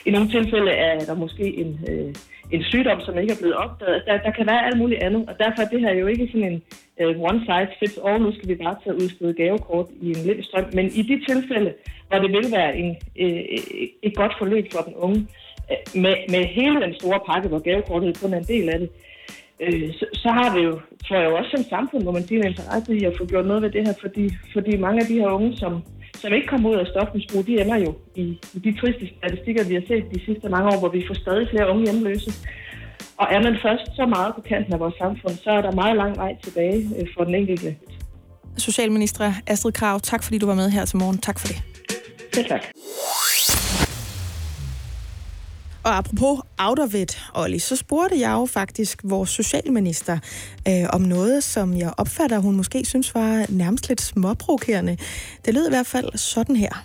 I 0.06 0.11
nogle 0.11 0.28
tilfælde 0.28 0.70
er 0.70 0.99
der 0.99 1.14
måske 1.14 1.56
en, 1.62 1.80
øh, 1.90 2.14
en 2.50 2.62
sygdom, 2.62 3.00
som 3.00 3.18
ikke 3.18 3.32
er 3.32 3.40
blevet 3.40 3.56
opdaget. 3.56 4.02
Der, 4.06 4.16
der 4.26 4.30
kan 4.30 4.46
være 4.46 4.66
alt 4.66 4.78
muligt 4.78 5.02
andet, 5.02 5.28
og 5.28 5.35
derfor 5.38 5.62
er 5.62 5.68
det 5.68 5.80
her 5.80 5.94
jo 5.94 6.06
ikke 6.06 6.28
sådan 6.32 6.52
en 6.52 6.62
øh, 7.00 7.20
one 7.20 7.40
size 7.40 7.73
fits 7.80 7.99
all. 8.06 8.23
Nu 8.23 8.32
skal 8.32 8.49
vi 8.49 8.54
bare 8.54 8.76
tage 8.85 8.96
udstede 8.96 9.35
gavekort 9.35 9.88
i 10.00 10.08
en 10.08 10.23
lille 10.26 10.44
strøm. 10.44 10.64
Men 10.73 10.87
i 10.87 11.02
de 11.02 11.16
tilfælde, 11.28 11.75
hvor 12.08 12.18
det 12.18 12.30
vil 12.30 12.52
være 12.52 12.76
en, 12.76 12.96
øh, 13.23 13.40
et 14.02 14.16
godt 14.16 14.35
forløb 14.38 14.66
for 14.73 14.82
den 14.82 14.94
unge, 14.94 15.20
øh, 15.70 16.02
med, 16.02 16.14
med 16.28 16.44
hele 16.44 16.80
den 16.80 16.94
store 16.94 17.20
pakke, 17.30 17.49
hvor 17.49 17.58
gavekortet 17.58 18.20
kun 18.20 18.35
er 18.35 18.38
en 18.38 18.52
del 18.54 18.68
af 18.68 18.78
det, 18.78 18.90
uh, 19.64 19.88
så, 19.98 20.06
så 20.22 20.28
har 20.38 20.48
vi 20.56 20.60
jo, 20.68 20.80
tror 21.06 21.16
jeg 21.16 21.28
også 21.28 21.50
som 21.56 21.64
samfund, 21.75 22.02
hvor 22.02 22.12
man 22.12 22.26
siger 22.26 22.40
en 22.40 22.48
interesse 22.48 22.96
i 22.96 23.04
at 23.04 23.16
få 23.18 23.26
gjort 23.26 23.46
noget 23.46 23.62
ved 23.62 23.70
det 23.70 23.86
her, 23.86 23.94
fordi, 24.00 24.25
fordi 24.52 24.76
mange 24.76 25.00
af 25.00 25.06
de 25.06 25.18
her 25.20 25.28
unge, 25.28 25.56
som 25.56 25.82
som 26.22 26.32
ikke 26.32 26.46
kommer 26.46 26.70
ud 26.70 26.75
af 26.75 26.86
stofmisbrug, 26.86 27.46
de 27.46 27.60
ender 27.60 27.76
jo 27.76 27.94
i, 28.14 28.25
i 28.54 28.58
de 28.66 28.80
triste 28.80 29.04
statistikker, 29.16 29.64
vi 29.64 29.75
har 29.75 29.84
set 29.88 30.04
de 30.14 30.20
sidste 30.26 30.48
mange 30.48 30.68
år, 30.72 30.78
hvor 30.78 30.88
vi 30.88 31.04
får 31.08 31.14
stadig 31.14 31.48
flere 31.50 31.70
unge 31.70 31.84
hjemløse. 31.84 32.30
Og 33.16 33.26
er 33.30 33.40
man 33.42 33.58
først 33.62 33.96
så 33.96 34.06
meget 34.06 34.34
på 34.34 34.40
kanten 34.40 34.72
af 34.72 34.80
vores 34.80 34.94
samfund, 34.98 35.34
så 35.44 35.50
er 35.50 35.62
der 35.62 35.72
meget 35.72 35.96
lang 35.96 36.16
vej 36.16 36.36
tilbage 36.44 36.78
øh, 36.98 37.06
for 37.16 37.25
den 37.25 37.34
enkelte. 37.34 37.76
Socialminister 38.58 39.32
Astrid 39.46 39.72
Krav, 39.72 40.00
tak 40.00 40.22
fordi 40.25 40.38
du 40.38 40.46
var 40.46 40.54
med 40.54 40.70
her 40.70 40.84
til 40.84 40.98
morgen. 40.98 41.18
Tak 41.18 41.38
for 41.38 41.46
det. 41.46 41.62
Selv 42.34 42.48
tak. 42.48 42.64
Og 45.87 45.97
apropos 45.97 46.40
Outervet, 46.59 47.19
Olli, 47.35 47.59
så 47.59 47.76
spurgte 47.76 48.21
jeg 48.21 48.33
jo 48.33 48.47
faktisk 48.47 49.00
vores 49.05 49.31
socialminister 49.31 50.19
øh, 50.69 50.85
om 50.93 51.00
noget, 51.00 51.45
som 51.45 51.76
jeg 51.76 51.93
opfatter, 51.97 52.38
hun 52.38 52.57
måske 52.57 52.85
synes 52.85 53.14
var 53.14 53.47
nærmest 53.49 53.88
lidt 53.88 54.00
småprovokerende. 54.00 54.97
Det 55.45 55.55
lød 55.55 55.66
i 55.66 55.71
hvert 55.71 55.87
fald 55.87 56.19
sådan 56.19 56.57
her. 56.57 56.85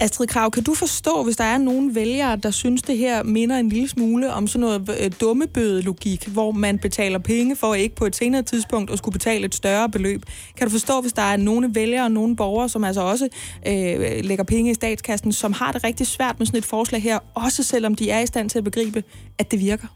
Astrid 0.00 0.26
Krav, 0.26 0.50
kan 0.50 0.62
du 0.62 0.74
forstå, 0.74 1.22
hvis 1.22 1.36
der 1.36 1.44
er 1.44 1.58
nogen 1.58 1.94
vælgere, 1.94 2.36
der 2.36 2.50
synes, 2.50 2.82
det 2.82 2.98
her 2.98 3.22
minder 3.22 3.56
en 3.56 3.68
lille 3.68 3.88
smule 3.88 4.32
om 4.32 4.46
sådan 4.46 4.60
noget 4.60 4.96
øh, 5.00 5.10
dummebøde-logik, 5.20 6.26
hvor 6.26 6.52
man 6.52 6.78
betaler 6.78 7.18
penge 7.18 7.56
for 7.56 7.74
ikke 7.74 7.94
på 7.94 8.06
et 8.06 8.16
senere 8.16 8.42
tidspunkt 8.42 8.90
at 8.90 8.98
skulle 8.98 9.12
betale 9.12 9.44
et 9.44 9.54
større 9.54 9.88
beløb? 9.88 10.22
Kan 10.56 10.66
du 10.66 10.70
forstå, 10.70 11.00
hvis 11.00 11.12
der 11.12 11.22
er 11.22 11.36
nogle 11.36 11.74
vælgere 11.74 12.04
og 12.04 12.12
nogle 12.12 12.36
borgere, 12.36 12.68
som 12.68 12.84
altså 12.84 13.00
også 13.00 13.28
øh, 13.66 14.24
lægger 14.24 14.44
penge 14.44 14.70
i 14.70 14.74
statskassen, 14.74 15.32
som 15.32 15.52
har 15.52 15.72
det 15.72 15.84
rigtig 15.84 16.06
svært 16.06 16.38
med 16.38 16.46
sådan 16.46 16.58
et 16.58 16.64
forslag 16.64 17.02
her, 17.02 17.18
også 17.34 17.62
selvom 17.62 17.94
de 17.94 18.10
er 18.10 18.20
i 18.20 18.26
stand 18.26 18.50
til 18.50 18.58
at 18.58 18.64
begribe, 18.64 19.04
at 19.38 19.50
det 19.50 19.60
virker? 19.60 19.86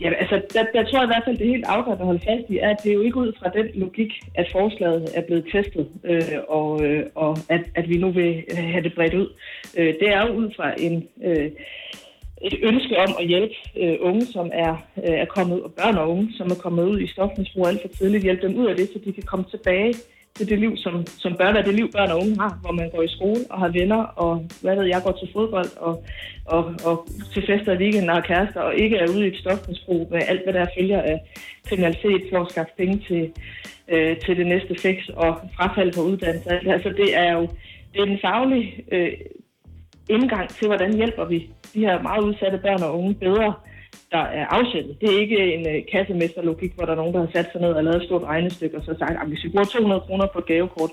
Ja, 0.00 0.12
altså, 0.12 0.42
der, 0.54 0.64
der 0.74 0.84
tror 0.84 0.98
jeg 0.98 1.08
i 1.08 1.12
hvert 1.12 1.22
fald, 1.24 1.38
det 1.38 1.46
helt 1.46 1.64
afgørende 1.66 2.02
at 2.02 2.06
holde 2.06 2.26
fast 2.28 2.44
i, 2.48 2.58
at 2.58 2.76
det 2.82 2.90
er 2.90 2.94
jo 2.94 3.00
ikke 3.00 3.16
ud 3.16 3.32
fra 3.38 3.48
den 3.48 3.66
logik, 3.74 4.12
at 4.34 4.48
forslaget 4.52 5.10
er 5.14 5.22
blevet 5.22 5.46
testet, 5.52 5.88
øh, 6.04 6.38
og, 6.48 6.84
øh, 6.84 7.06
og 7.14 7.38
at, 7.48 7.60
at 7.74 7.88
vi 7.88 7.96
nu 7.96 8.10
vil 8.10 8.44
have 8.56 8.82
det 8.82 8.94
bredt 8.94 9.14
ud. 9.14 9.28
Øh, 9.78 9.94
det 10.00 10.08
er 10.08 10.26
jo 10.26 10.32
ud 10.32 10.50
fra 10.56 10.74
en... 10.78 11.08
Øh, 11.24 11.50
et 12.42 12.58
ønske 12.62 12.98
om 12.98 13.14
at 13.20 13.26
hjælpe 13.26 13.54
øh, 13.76 13.96
unge, 14.00 14.26
som 14.26 14.50
er, 14.54 14.72
øh, 14.96 15.14
er 15.14 15.24
kommet, 15.24 15.62
og 15.62 15.72
børn 15.72 15.96
og 15.96 16.10
unge, 16.10 16.28
som 16.36 16.50
er 16.50 16.54
kommet 16.54 16.84
ud 16.84 17.00
i 17.00 17.06
stofmisbrug 17.06 17.66
alt 17.66 17.80
for 17.80 17.88
tidligt, 17.88 18.24
hjælpe 18.24 18.46
dem 18.46 18.56
ud 18.56 18.66
af 18.66 18.76
det, 18.76 18.88
så 18.92 18.98
de 19.04 19.12
kan 19.12 19.22
komme 19.22 19.44
tilbage 19.50 19.94
til 20.36 20.48
det 20.48 20.58
liv, 20.58 20.76
som, 20.76 21.06
som 21.06 21.36
bør 21.36 21.52
være 21.52 21.62
det 21.62 21.74
liv, 21.74 21.92
børn 21.92 22.10
og 22.10 22.18
unge 22.18 22.36
har, 22.40 22.58
hvor 22.60 22.72
man 22.72 22.90
går 22.90 23.02
i 23.02 23.08
skole 23.08 23.40
og 23.50 23.58
har 23.58 23.68
venner, 23.68 24.02
og 24.24 24.46
hvad 24.62 24.76
ved 24.76 24.84
jeg, 24.84 25.02
går 25.04 25.12
til 25.12 25.28
fodbold 25.32 25.76
og, 25.76 26.04
og, 26.44 26.74
og 26.84 27.06
til 27.32 27.42
fester 27.46 27.72
i 27.72 27.76
weekenden 27.76 28.10
og 28.10 28.16
har 28.16 28.22
kærester, 28.22 28.60
og 28.60 28.74
ikke 28.74 28.96
er 28.96 29.10
ude 29.10 29.24
i 29.24 29.32
et 29.32 29.40
stofmisbrug 29.40 30.08
med 30.10 30.22
alt, 30.28 30.42
hvad 30.44 30.54
der 30.54 30.66
følger 30.78 31.02
af 31.02 31.18
kriminalitet 31.68 32.22
for 32.30 32.38
at 32.40 32.50
skaffe 32.50 32.72
penge 32.76 33.02
til, 33.08 33.32
øh, 33.88 34.16
til 34.16 34.36
det 34.36 34.46
næste 34.46 34.74
fix 34.82 35.08
og 35.08 35.40
frafald 35.56 35.92
på 35.94 36.00
uddannelse. 36.00 36.50
Altså 36.50 36.88
det 36.88 37.16
er 37.16 37.32
jo 37.32 37.48
det 37.92 38.00
er 38.00 38.06
en 38.06 38.18
faglige 38.22 38.84
øh, 38.92 39.12
indgang 40.08 40.48
til, 40.48 40.66
hvordan 40.66 40.94
hjælper 40.94 41.24
vi 41.24 41.50
de 41.74 41.80
her 41.80 42.02
meget 42.02 42.22
udsatte 42.24 42.58
børn 42.58 42.82
og 42.82 42.98
unge 42.98 43.14
bedre 43.14 43.54
der 44.12 44.24
er 44.40 44.46
afsættet. 44.46 45.00
Det 45.00 45.08
er 45.14 45.20
ikke 45.20 45.54
en 45.54 45.66
øh, 45.68 45.82
kassemesterlogik, 45.92 46.72
hvor 46.74 46.84
der 46.84 46.92
er 46.92 46.96
nogen, 46.96 47.14
der 47.14 47.20
har 47.20 47.30
sat 47.34 47.48
sig 47.52 47.60
ned 47.60 47.72
og 47.72 47.84
lavet 47.84 47.96
et 47.96 48.02
stort 48.02 48.22
regnestykke 48.22 48.76
og 48.76 48.84
så 48.84 48.94
sagt, 48.98 49.22
at 49.22 49.28
hvis 49.28 49.44
vi 49.44 49.48
bruger 49.48 49.64
200 49.64 50.00
kroner 50.00 50.26
på 50.26 50.38
et 50.38 50.46
gavekort, 50.46 50.90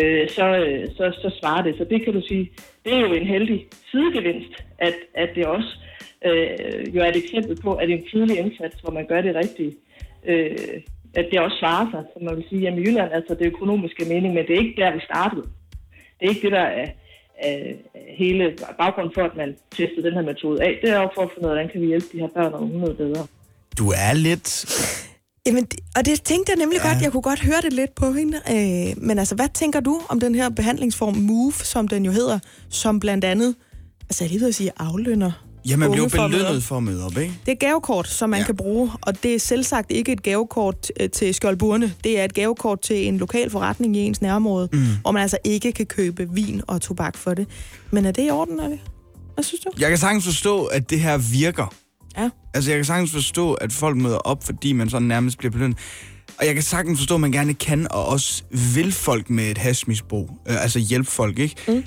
øh, 0.00 0.28
så, 0.28 0.46
øh, 0.56 0.88
så, 0.96 1.04
så 1.22 1.36
svarer 1.40 1.62
det. 1.62 1.74
Så 1.78 1.84
det 1.84 2.04
kan 2.04 2.12
du 2.12 2.22
sige, 2.28 2.50
det 2.84 2.94
er 2.94 3.00
jo 3.00 3.12
en 3.12 3.26
heldig 3.26 3.66
sidegevinst, 3.90 4.64
at, 4.78 4.94
at 5.14 5.28
det 5.34 5.46
også 5.46 5.78
øh, 6.24 6.94
jo 6.94 7.00
er 7.00 7.08
et 7.08 7.16
eksempel 7.24 7.62
på, 7.62 7.74
at 7.74 7.90
en 7.90 8.04
tidlig 8.12 8.38
indsats, 8.38 8.80
hvor 8.80 8.92
man 8.92 9.06
gør 9.06 9.20
det 9.20 9.34
rigtige, 9.34 9.72
øh, 10.26 10.80
at 11.14 11.26
det 11.30 11.40
også 11.40 11.56
svarer 11.58 11.86
sig, 11.90 12.04
som 12.12 12.22
man 12.24 12.36
vil 12.36 12.48
sige 12.48 12.68
at 12.68 12.78
i 12.78 12.80
Jylland, 12.80 13.12
altså 13.12 13.34
det 13.34 13.46
økonomiske 13.46 14.04
mening, 14.08 14.34
men 14.34 14.46
det 14.46 14.54
er 14.54 14.64
ikke 14.64 14.80
der, 14.82 14.94
vi 14.94 15.00
startede. 15.00 15.46
Det 16.20 16.26
er 16.26 16.28
ikke 16.28 16.42
det, 16.42 16.52
der 16.52 16.68
er, 16.82 16.88
er 17.38 17.74
hele 18.18 18.56
baggrunden 18.78 19.14
for, 19.14 19.22
at 19.22 19.36
man 19.36 19.56
testede 19.70 20.02
den 20.02 20.12
her 20.12 20.22
metode 20.22 20.62
af. 20.62 20.78
Det 20.82 20.90
er 20.90 21.00
jo 21.02 21.08
for 21.14 21.22
at 21.22 21.30
finde 21.34 21.48
ud 21.48 21.50
af, 21.50 21.56
hvordan 21.56 21.70
kan 21.72 21.80
vi 21.80 21.86
hjælpe 21.86 22.06
de 22.12 22.18
her 22.18 22.28
børn 22.28 22.52
og 22.52 22.62
unge 22.62 22.78
noget 22.78 22.96
bedre. 22.96 23.26
Du 23.78 23.88
er 23.88 24.12
lidt... 24.12 24.66
Jamen, 25.46 25.66
og 25.96 26.06
det 26.06 26.22
tænkte 26.22 26.52
jeg 26.52 26.58
nemlig 26.58 26.80
ja. 26.84 26.88
godt. 26.88 27.02
Jeg 27.02 27.12
kunne 27.12 27.22
godt 27.22 27.40
høre 27.40 27.60
det 27.62 27.72
lidt 27.72 27.94
på 27.94 28.12
hende. 28.12 28.36
Øh, 28.36 29.02
men 29.02 29.18
altså, 29.18 29.34
hvad 29.34 29.48
tænker 29.54 29.80
du 29.80 30.00
om 30.08 30.20
den 30.20 30.34
her 30.34 30.48
behandlingsform 30.50 31.16
MOVE, 31.16 31.52
som 31.52 31.88
den 31.88 32.04
jo 32.04 32.12
hedder, 32.12 32.38
som 32.68 33.00
blandt 33.00 33.24
andet, 33.24 33.54
altså 34.02 34.24
jeg 34.24 34.30
lige 34.30 34.40
ved 34.40 34.48
at 34.48 34.54
sige, 34.54 34.70
aflønner 34.76 35.44
Ja, 35.68 35.76
man 35.76 35.90
bliver 35.92 36.08
belønnet 36.08 36.62
for 36.62 36.76
at 36.76 36.82
møde 36.82 37.04
op, 37.06 37.18
ikke? 37.18 37.34
Det 37.46 37.52
er 37.52 37.56
gavekort, 37.56 38.08
som 38.08 38.30
man 38.30 38.36
Ja. 38.38 38.40
ja. 38.42 38.46
kan 38.46 38.56
bruge, 38.56 38.90
og 39.02 39.22
det 39.22 39.34
er 39.34 39.38
selvsagt 39.38 39.90
ikke 39.90 40.12
et 40.12 40.22
gavekort 40.22 40.90
øh, 41.00 41.10
til 41.10 41.34
Skjoldburne. 41.34 41.94
Det 42.04 42.20
er 42.20 42.24
et 42.24 42.34
gavekort 42.34 42.80
til 42.80 43.08
en 43.08 43.18
lokal 43.18 43.50
forretning 43.50 43.96
i 43.96 44.00
ens 44.00 44.22
nærområde, 44.22 44.68
mm. 44.72 44.78
hvor 45.02 45.10
man 45.10 45.22
altså 45.22 45.38
ikke 45.44 45.72
kan 45.72 45.86
købe 45.86 46.28
vin 46.32 46.62
og 46.66 46.80
tobak 46.80 47.16
for 47.16 47.34
det. 47.34 47.46
Men 47.90 48.06
er 48.06 48.10
det 48.10 48.26
i 48.26 48.30
orden, 48.30 48.60
er 48.60 48.68
det? 48.68 48.78
Hvad 49.34 49.44
synes 49.44 49.60
du? 49.60 49.70
Jeg 49.78 49.88
kan 49.88 49.98
sagtens 49.98 50.24
forstå, 50.24 50.64
at 50.64 50.90
det 50.90 51.00
her 51.00 51.18
virker. 51.18 51.74
Ja. 52.18 52.30
Altså, 52.54 52.70
jeg 52.70 52.78
kan 52.78 52.84
sagtens 52.84 53.10
forstå, 53.12 53.52
at 53.54 53.72
folk 53.72 53.96
møder 53.96 54.16
op, 54.18 54.44
fordi 54.44 54.72
man 54.72 54.90
sådan 54.90 55.08
nærmest 55.08 55.38
bliver 55.38 55.52
belønnet. 55.52 55.78
Og 56.38 56.46
jeg 56.46 56.54
kan 56.54 56.62
sagtens 56.62 56.98
forstå, 56.98 57.14
at 57.14 57.20
man 57.20 57.32
gerne 57.32 57.54
kan, 57.54 57.86
og 57.90 58.04
også 58.06 58.42
vil 58.74 58.92
folk 58.92 59.30
med 59.30 59.50
et 59.50 59.58
hashmisbrug. 59.58 60.30
Øh, 60.48 60.62
altså 60.62 60.78
hjælpe 60.78 61.10
folk, 61.10 61.38
ikke? 61.38 61.54
Mm. 61.68 61.84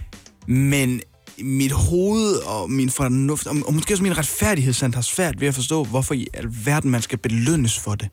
Men 0.53 1.01
mit 1.41 1.71
hoved 1.71 2.35
og 2.35 2.71
min 2.71 2.89
fornuft, 2.89 3.47
og, 3.47 3.55
og 3.65 3.73
måske 3.73 3.93
også 3.93 4.03
min 4.03 4.17
retfærdighedssand 4.17 4.93
har 4.93 5.01
svært 5.01 5.41
ved 5.41 5.47
at 5.47 5.53
forstå, 5.53 5.83
hvorfor 5.83 6.13
i 6.13 6.27
alverden 6.33 6.91
man 6.91 7.01
skal 7.01 7.17
belønnes 7.17 7.79
for 7.79 7.95
det. 7.95 8.09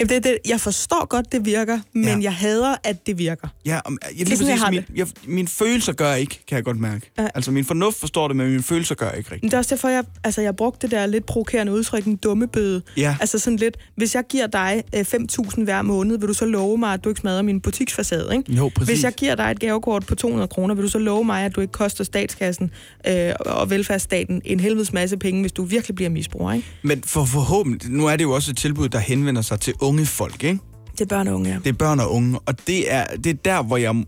Jamen, 0.00 0.08
det, 0.08 0.16
er 0.16 0.20
det, 0.20 0.38
jeg 0.48 0.60
forstår 0.60 1.06
godt, 1.06 1.32
det 1.32 1.44
virker, 1.44 1.78
men 1.94 2.04
Ja. 2.04 2.18
jeg 2.22 2.34
hader, 2.34 2.76
at 2.84 3.06
det 3.06 3.18
virker. 3.18 3.48
Ja, 3.66 3.80
om, 3.84 3.98
jeg, 4.18 4.26
lige 4.26 4.36
sådan, 4.36 4.48
jeg 4.48 4.58
præcis, 4.58 4.62
har 4.62 4.70
min, 4.70 4.82
jeg, 4.96 5.06
mine 5.26 5.48
følelser 5.48 5.92
gør 5.92 6.14
ikke, 6.14 6.40
kan 6.48 6.56
jeg 6.56 6.64
godt 6.64 6.80
mærke. 6.80 7.10
Ja. 7.18 7.28
Altså, 7.34 7.50
min 7.50 7.64
fornuft 7.64 8.00
forstår 8.00 8.28
det, 8.28 8.36
men 8.36 8.46
mine 8.50 8.62
følelser 8.62 8.94
gør 8.94 9.10
ikke 9.10 9.26
Men 9.28 9.32
rigtigt. 9.34 9.50
det 9.50 9.54
er 9.56 9.58
også 9.58 9.74
derfor, 9.74 9.88
jeg, 9.88 10.04
altså, 10.24 10.40
jeg 10.40 10.56
brugte 10.56 10.86
det 10.86 10.90
der 10.96 11.06
lidt 11.06 11.26
provokerende 11.26 11.72
udtryk, 11.72 12.04
en 12.04 12.16
dumme 12.16 12.46
bøde. 12.48 12.82
Ja. 12.96 13.16
Altså 13.20 13.38
sådan 13.38 13.56
lidt, 13.56 13.76
hvis 13.96 14.14
jeg 14.14 14.24
giver 14.28 14.46
dig 14.46 14.82
øh, 14.94 15.00
5.000 15.00 15.64
hver 15.64 15.82
måned, 15.82 16.18
vil 16.18 16.28
du 16.28 16.34
så 16.34 16.44
love 16.44 16.78
mig, 16.78 16.92
at 16.94 17.04
du 17.04 17.08
ikke 17.08 17.20
smadrer 17.20 17.42
min 17.42 17.60
butiksfacade, 17.60 18.28
ikke? 18.36 18.52
Jo, 18.52 18.68
præcis. 18.74 18.88
Hvis 18.94 19.04
jeg 19.04 19.12
giver 19.12 19.34
dig 19.34 19.50
et 19.50 19.60
gavekort 19.60 20.06
på 20.06 20.14
200 20.14 20.48
kroner, 20.48 20.74
vil 20.74 20.84
du 20.84 20.88
så 20.88 20.98
love 20.98 21.24
mig, 21.24 21.44
at 21.44 21.56
du 21.56 21.60
ikke 21.60 21.72
koster 21.72 22.04
statskassen 22.04 22.70
øh, 23.06 23.32
og 23.40 23.70
velfærdsstaten 23.70 24.42
en 24.44 24.60
helvedes 24.60 24.92
masse 24.92 25.16
penge, 25.16 25.40
hvis 25.40 25.52
du 25.52 25.62
virkelig 25.64 25.94
bliver 25.94 26.08
misbruger, 26.10 26.52
ikke? 26.52 26.66
Men 26.82 27.02
for 27.06 27.24
forhåbentlig, 27.24 27.90
nu 27.90 28.06
er 28.06 28.16
det 28.16 28.24
jo 28.24 28.30
også 28.32 28.50
et 28.50 28.56
tilbud, 28.56 28.88
der 28.88 28.98
henvender 28.98 29.42
sig 29.42 29.60
til 29.60 29.74
unge 29.88 30.06
folk, 30.06 30.44
ikke? 30.44 30.58
Det 30.92 31.00
er 31.00 31.06
børn 31.06 31.28
og 31.28 31.34
unge, 31.34 31.50
ja. 31.50 31.56
Det 31.58 31.66
er 31.68 31.72
børn 31.72 32.00
og 32.00 32.12
unge, 32.12 32.38
og 32.46 32.66
det 32.66 32.92
er, 32.92 33.06
det 33.16 33.26
er 33.30 33.34
der, 33.34 33.62
hvor 33.62 33.76
jeg 33.76 34.04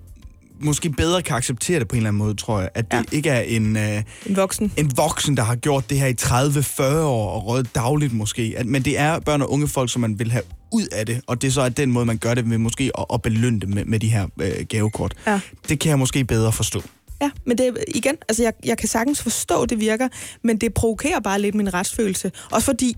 måske 0.60 0.90
bedre 0.90 1.22
kan 1.22 1.36
acceptere 1.36 1.78
det 1.80 1.88
på 1.88 1.94
en 1.94 1.96
eller 1.96 2.08
anden 2.08 2.18
måde, 2.18 2.34
tror 2.34 2.60
jeg. 2.60 2.68
At 2.74 2.90
det 2.92 2.96
ja. 2.96 3.16
Ikke 3.16 3.30
er 3.30 3.40
en, 3.40 3.76
øh, 3.76 4.02
En 4.26 4.36
voksen. 4.36 4.72
en 4.76 4.92
voksen, 4.96 5.36
der 5.36 5.42
har 5.42 5.56
gjort 5.56 5.90
det 5.90 5.98
her 5.98 6.06
i 6.06 6.14
30-40 6.20 7.04
år 7.04 7.30
og 7.30 7.46
røget 7.46 7.74
dagligt 7.74 8.12
måske. 8.12 8.54
At, 8.56 8.66
men 8.66 8.82
det 8.82 8.98
er 8.98 9.18
børn 9.18 9.42
og 9.42 9.52
unge 9.52 9.68
folk, 9.68 9.92
som 9.92 10.00
man 10.00 10.18
vil 10.18 10.30
have 10.32 10.42
ud 10.72 10.86
af 10.92 11.06
det, 11.06 11.20
og 11.26 11.42
det 11.42 11.48
er 11.48 11.52
så 11.52 11.60
at 11.62 11.76
den 11.76 11.92
måde, 11.92 12.06
man 12.06 12.18
gør 12.18 12.34
det 12.34 12.50
ved 12.50 12.58
måske 12.58 12.90
at, 12.98 13.04
at 13.14 13.22
belønne 13.22 13.60
dem 13.60 13.70
med, 13.70 13.84
med 13.84 14.00
de 14.00 14.08
her 14.08 14.26
øh, 14.40 14.66
gavekort. 14.68 15.14
Ja. 15.26 15.40
Det 15.68 15.80
kan 15.80 15.90
jeg 15.90 15.98
måske 15.98 16.24
bedre 16.24 16.52
forstå. 16.52 16.82
Ja, 17.22 17.30
men 17.46 17.58
det 17.58 17.66
er 17.68 17.72
igen, 17.94 18.16
altså 18.28 18.42
jeg, 18.42 18.52
jeg 18.64 18.78
kan 18.78 18.88
sagtens 18.88 19.22
forstå, 19.22 19.66
det 19.66 19.80
virker, 19.80 20.08
men 20.44 20.56
det 20.56 20.74
provokerer 20.74 21.20
bare 21.20 21.40
lidt 21.40 21.54
min 21.54 21.74
retsfølelse. 21.74 22.32
Også 22.50 22.64
fordi, 22.64 22.96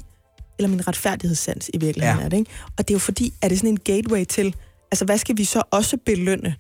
eller 0.65 0.77
min 0.77 0.89
retfærdighedssans 0.89 1.71
i 1.75 1.79
virkeligheden 1.79 2.19
Ja. 2.21 2.25
er 2.25 2.29
det, 2.29 2.37
ikke? 2.37 2.51
Og 2.79 2.89
det 2.89 2.91
er 2.91 2.95
jo 2.95 2.99
fordi, 2.99 3.33
er 3.43 3.49
det 3.49 3.59
sådan 3.59 3.71
en 3.71 3.79
gateway 3.85 4.25
til, 4.25 4.55
altså 4.93 5.05
hvad 5.05 5.19
skal 5.19 5.37
vi 5.39 5.45
så 5.45 5.63
også 5.71 5.97
belønne 6.07 6.55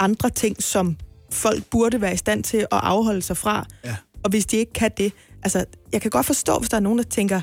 andre 0.00 0.30
ting, 0.30 0.62
som 0.62 0.96
folk 1.32 1.64
burde 1.70 2.00
være 2.00 2.14
i 2.14 2.16
stand 2.16 2.44
til 2.44 2.56
at 2.56 2.66
afholde 2.70 3.22
sig 3.22 3.36
fra? 3.36 3.66
Ja. 3.84 3.96
Og 4.24 4.30
hvis 4.30 4.46
de 4.46 4.56
ikke 4.56 4.72
kan 4.72 4.90
det, 4.96 5.12
altså 5.42 5.64
jeg 5.92 6.00
kan 6.02 6.10
godt 6.10 6.26
forstå, 6.26 6.58
hvis 6.58 6.68
der 6.68 6.76
er 6.76 6.80
nogen, 6.80 6.98
der 6.98 7.04
tænker, 7.04 7.40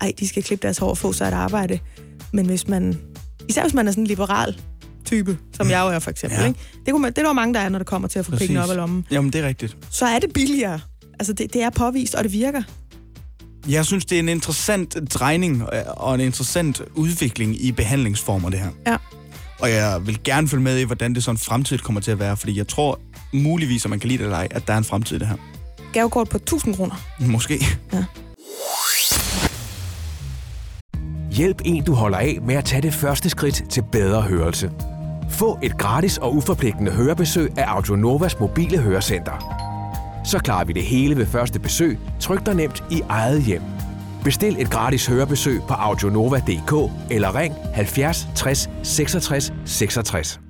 ej, 0.00 0.12
de 0.18 0.28
skal 0.28 0.42
klippe 0.42 0.62
deres 0.62 0.78
hår 0.78 0.88
og 0.90 0.98
få 0.98 1.12
sig 1.12 1.28
et 1.28 1.34
arbejde. 1.34 1.78
Men 2.32 2.46
hvis 2.46 2.68
man, 2.68 3.00
især 3.48 3.62
hvis 3.62 3.74
man 3.74 3.86
er 3.88 3.92
sådan 3.92 4.02
en 4.04 4.06
liberal 4.06 4.60
type, 5.04 5.38
som 5.56 5.70
jeg 5.70 5.80
jo 5.80 5.86
er 5.88 5.98
for 5.98 6.10
eksempel, 6.10 6.38
Ja. 6.40 6.46
ikke? 6.46 6.60
Det, 6.86 6.92
kunne 6.92 7.02
man, 7.02 7.12
det 7.12 7.18
er 7.18 7.22
der 7.22 7.28
jo 7.28 7.32
mange, 7.32 7.54
der 7.54 7.60
er, 7.60 7.68
når 7.68 7.78
det 7.78 7.86
kommer 7.86 8.08
til 8.08 8.18
at 8.18 8.26
få 8.26 8.36
penge 8.36 8.62
op 8.62 8.70
af 8.70 8.76
lommen 8.76 9.06
Jamen, 9.10 9.32
det 9.32 9.40
er 9.40 9.46
rigtigt. 9.48 9.76
så 9.90 10.04
er 10.06 10.18
det 10.18 10.32
billigere. 10.32 10.80
Altså, 11.20 11.32
det, 11.32 11.52
det 11.52 11.62
er 11.62 11.70
påvist, 11.70 12.14
og 12.14 12.24
det 12.24 12.32
virker. 12.32 12.62
Jeg 13.68 13.86
synes, 13.86 14.04
det 14.04 14.16
er 14.16 14.20
en 14.20 14.28
interessant 14.28 15.14
drejning 15.14 15.62
øh, 15.62 15.80
og 15.86 16.14
en 16.14 16.20
interessant 16.20 16.82
udvikling 16.94 17.64
i 17.64 17.72
behandlingsformer, 17.72 18.50
det 18.50 18.58
her. 18.58 18.70
Ja. 18.86 18.96
Og 19.60 19.70
jeg 19.70 20.06
vil 20.06 20.22
gerne 20.24 20.48
følge 20.48 20.62
med 20.62 20.78
i, 20.78 20.82
hvordan 20.82 21.14
det 21.14 21.24
sådan 21.24 21.38
fremtid 21.38 21.78
kommer 21.78 22.00
til 22.00 22.10
at 22.10 22.18
være, 22.18 22.36
fordi 22.36 22.58
jeg 22.58 22.68
tror 22.68 23.00
muligvis, 23.32 23.84
at 23.84 23.90
man 23.90 24.00
kan 24.00 24.08
lide 24.08 24.18
det 24.18 24.24
eller 24.24 24.36
ej, 24.36 24.48
at 24.50 24.66
der 24.66 24.72
er 24.72 24.78
en 24.78 24.84
fremtid 24.84 25.16
i 25.16 25.18
det 25.18 25.28
her. 25.28 25.36
Gavekort 25.92 26.28
på 26.28 26.36
1000 26.36 26.76
kroner. 26.76 26.94
Måske. 27.20 27.64
Hjælp 31.30 31.62
en, 31.64 31.84
du 31.84 31.94
holder 31.94 32.18
af 32.18 32.38
med 32.42 32.54
at 32.54 32.64
tage 32.64 32.82
det 32.82 32.94
første 32.94 33.30
skridt 33.30 33.62
til 33.70 33.84
bedre 33.92 34.22
hørelse. 34.22 34.70
Få 35.30 35.58
et 35.62 35.78
gratis 35.78 36.18
og 36.18 36.36
uforpligtende 36.36 36.92
hørebesøg 36.92 37.58
af 37.58 37.64
Audionovas 37.66 38.40
mobile 38.40 38.78
hørecenter. 38.78 39.67
Så 40.28 40.38
klarer 40.38 40.64
vi 40.64 40.72
det 40.72 40.82
hele 40.82 41.16
ved 41.16 41.26
første 41.26 41.58
besøg, 41.60 41.98
tryk 42.20 42.46
dig 42.46 42.54
nemt 42.54 42.84
i 42.90 43.00
eget 43.08 43.42
hjem. 43.42 43.62
Bestil 44.24 44.56
et 44.58 44.70
gratis 44.70 45.06
hørebesøg 45.06 45.60
på 45.68 45.74
audionova.dk 45.74 46.92
eller 47.10 47.34
ring 47.38 47.54
70 47.74 48.28
60 48.36 48.68
66 48.82 49.52
66. 49.64 50.40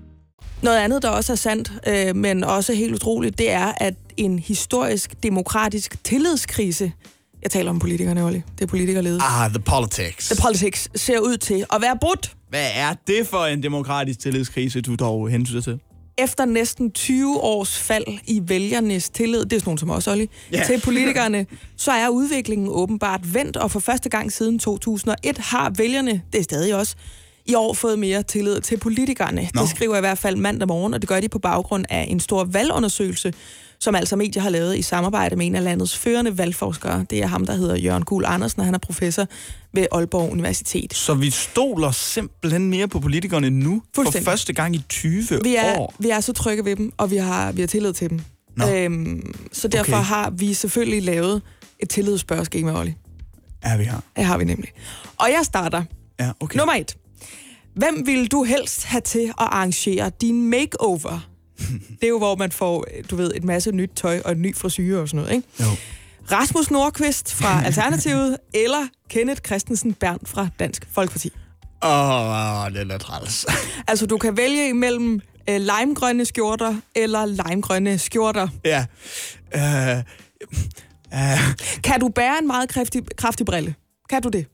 Noget 0.62 0.78
andet, 0.78 1.02
der 1.02 1.08
også 1.08 1.32
er 1.32 1.36
sandt, 1.36 1.72
øh, 1.86 2.16
men 2.16 2.44
også 2.44 2.74
helt 2.74 2.94
utroligt, 2.94 3.38
det 3.38 3.50
er, 3.50 3.72
at 3.76 3.94
en 4.16 4.38
historisk 4.38 5.22
demokratisk 5.22 6.04
tillidskrise, 6.04 6.92
jeg 7.42 7.50
taler 7.50 7.70
om 7.70 7.78
politikerne, 7.78 8.24
Olli, 8.24 8.42
det 8.58 8.64
er 8.64 8.66
politikerledet, 8.68 9.22
Ah, 9.24 9.50
the 9.50 9.58
politics. 9.60 10.28
the 10.28 10.42
politics 10.42 10.88
ser 10.94 11.18
ud 11.18 11.36
til 11.36 11.64
at 11.72 11.82
være 11.82 11.98
brudt. 12.00 12.32
Hvad 12.48 12.66
er 12.74 12.94
det 13.06 13.26
for 13.26 13.44
en 13.44 13.62
demokratisk 13.62 14.18
tillidskrise, 14.20 14.80
du 14.80 14.94
dog 14.94 15.28
hensyder 15.28 15.60
til? 15.60 15.80
Efter 16.18 16.44
næsten 16.44 16.90
20 16.90 17.40
års 17.40 17.78
fald 17.78 18.04
i 18.26 18.42
vælgernes 18.46 19.10
tillid, 19.10 19.44
det 19.44 19.52
er 19.52 19.58
sådan 19.60 19.68
nogen 19.68 19.78
som 19.78 19.90
os, 19.90 20.08
Olli, 20.08 20.30
yeah. 20.54 20.66
til 20.66 20.80
politikerne, 20.84 21.46
så 21.76 21.92
er 21.92 22.08
udviklingen 22.08 22.68
åbenbart 22.70 23.34
vendt, 23.34 23.56
og 23.56 23.70
for 23.70 23.80
første 23.80 24.08
gang 24.08 24.32
siden 24.32 24.58
2001 24.58 25.38
har 25.38 25.72
vælgerne, 25.76 26.22
det 26.32 26.38
er 26.38 26.42
stadig 26.42 26.74
også, 26.74 26.96
i 27.46 27.54
år 27.54 27.74
fået 27.74 27.98
mere 27.98 28.22
tillid 28.22 28.60
til 28.60 28.76
politikerne. 28.76 29.48
Nå. 29.54 29.60
Det 29.62 29.70
skriver 29.70 29.96
i 29.96 30.00
hvert 30.00 30.18
fald 30.18 30.36
mandag 30.36 30.68
morgen, 30.68 30.94
og 30.94 31.00
det 31.00 31.08
gør 31.08 31.20
de 31.20 31.28
på 31.28 31.38
baggrund 31.38 31.84
af 31.90 32.06
en 32.08 32.20
stor 32.20 32.44
valgundersøgelse, 32.44 33.32
som 33.80 33.94
altså 33.94 34.16
medier 34.16 34.42
har 34.42 34.50
lavet 34.50 34.76
i 34.78 34.82
samarbejde 34.82 35.36
med 35.36 35.46
en 35.46 35.54
af 35.54 35.64
landets 35.64 35.98
førende 35.98 36.38
valgforskere. 36.38 37.06
Det 37.10 37.22
er 37.22 37.26
ham, 37.26 37.46
der 37.46 37.54
hedder 37.54 37.76
Jørgen 37.76 38.02
Kuhl 38.04 38.24
Andersen, 38.26 38.60
og 38.60 38.64
han 38.66 38.74
er 38.74 38.78
professor 38.78 39.26
ved 39.74 39.86
Aalborg 39.92 40.32
Universitet. 40.32 40.94
Så 40.94 41.14
vi 41.14 41.30
stoler 41.30 41.90
simpelthen 41.90 42.70
mere 42.70 42.88
på 42.88 43.00
politikerne 43.00 43.50
nu, 43.50 43.82
for 43.94 44.04
første 44.24 44.52
gang 44.52 44.74
i 44.76 44.82
20 44.88 45.22
Vi 45.42 45.56
er, 45.56 45.78
år. 45.78 45.94
vi 45.98 46.10
er 46.10 46.20
så 46.20 46.32
trygge 46.32 46.64
ved 46.64 46.76
dem, 46.76 46.92
og 46.96 47.10
vi 47.10 47.16
har, 47.16 47.52
vi 47.52 47.60
har 47.60 47.66
tillid 47.68 47.92
til 47.92 48.10
dem. 48.10 48.20
Nå. 48.56 48.68
Øhm, 48.68 49.34
så 49.52 49.68
derfor 49.68 49.92
Okay. 49.96 50.04
har 50.04 50.30
vi 50.30 50.54
selvfølgelig 50.54 51.02
lavet 51.02 51.42
et 51.82 51.88
tillidsspørgeskema, 51.88 52.78
Olli. 52.80 52.94
Ja, 53.64 53.76
vi 53.76 53.84
har. 53.84 54.02
Det 54.16 54.24
har 54.24 54.38
vi 54.38 54.44
nemlig. 54.44 54.68
Og 55.16 55.28
jeg 55.28 55.40
starter. 55.42 55.82
Ja, 56.20 56.30
okay. 56.40 56.58
Nummer 56.58 56.74
et. 56.74 56.96
Hvem 57.74 58.06
vil 58.06 58.30
du 58.30 58.44
helst 58.44 58.84
have 58.84 59.00
til 59.00 59.18
at 59.28 59.34
arrangere 59.38 60.10
din 60.20 60.50
makeover? 60.50 61.28
Det 61.58 62.04
er 62.04 62.08
jo, 62.08 62.18
hvor 62.18 62.36
man 62.36 62.52
får, 62.52 62.86
du 63.10 63.16
ved, 63.16 63.32
et 63.34 63.44
masse 63.44 63.72
nyt 63.72 63.90
tøj 63.96 64.20
og 64.24 64.32
en 64.32 64.42
ny 64.42 64.56
frisyre 64.56 65.00
og 65.00 65.08
sådan 65.08 65.20
noget, 65.24 65.36
ikke? 65.36 65.48
Jo. 65.60 65.76
Rasmus 66.32 66.70
Nordqvist 66.70 67.34
fra 67.34 67.62
Alternativet, 67.66 68.36
eller 68.54 68.86
Kenneth 69.10 69.40
Christensen 69.46 69.94
Bern 69.94 70.18
fra 70.26 70.48
Dansk 70.58 70.88
Folkeparti. 70.92 71.32
Åh, 71.82 72.64
oh, 72.64 72.72
det 72.72 72.90
er 72.92 72.98
træls. 72.98 73.46
Altså, 73.88 74.06
du 74.06 74.18
kan 74.18 74.36
vælge 74.36 74.68
imellem 74.68 75.20
øh, 75.50 75.60
limegrønne 75.60 76.24
skjorter 76.24 76.76
eller 76.94 77.26
limegrønne 77.26 77.98
skjorter. 77.98 78.48
ja. 78.64 78.86
Uh, 79.54 79.98
uh, 81.12 81.54
Kan 81.84 82.00
du 82.00 82.08
bære 82.08 82.38
en 82.40 82.46
meget 82.46 82.68
kraftig, 82.68 83.02
kraftig 83.16 83.46
brille? 83.46 83.74
Kan 84.10 84.22
du 84.22 84.28
det? 84.28 84.46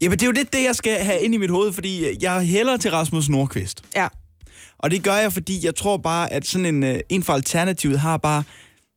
jamen, 0.00 0.18
det 0.18 0.22
er 0.22 0.26
jo 0.26 0.32
lidt 0.32 0.52
det, 0.52 0.62
jeg 0.64 0.76
skal 0.76 1.04
have 1.04 1.20
ind 1.20 1.34
i 1.34 1.36
mit 1.36 1.50
hoved, 1.50 1.72
fordi 1.72 2.24
jeg 2.24 2.40
hælder 2.40 2.76
til 2.76 2.90
Rasmus 2.90 3.28
Nordqvist. 3.28 3.82
Ja. 3.96 4.08
Og 4.78 4.90
det 4.90 5.02
gør 5.02 5.14
jeg, 5.16 5.32
fordi 5.32 5.66
jeg 5.66 5.74
tror 5.74 5.96
bare, 5.96 6.32
at 6.32 6.46
sådan 6.46 6.66
en, 6.66 6.82
uh, 6.82 6.98
en 7.08 7.22
fra 7.22 7.34
Alternativet 7.34 8.00
har 8.00 8.16
bare 8.16 8.42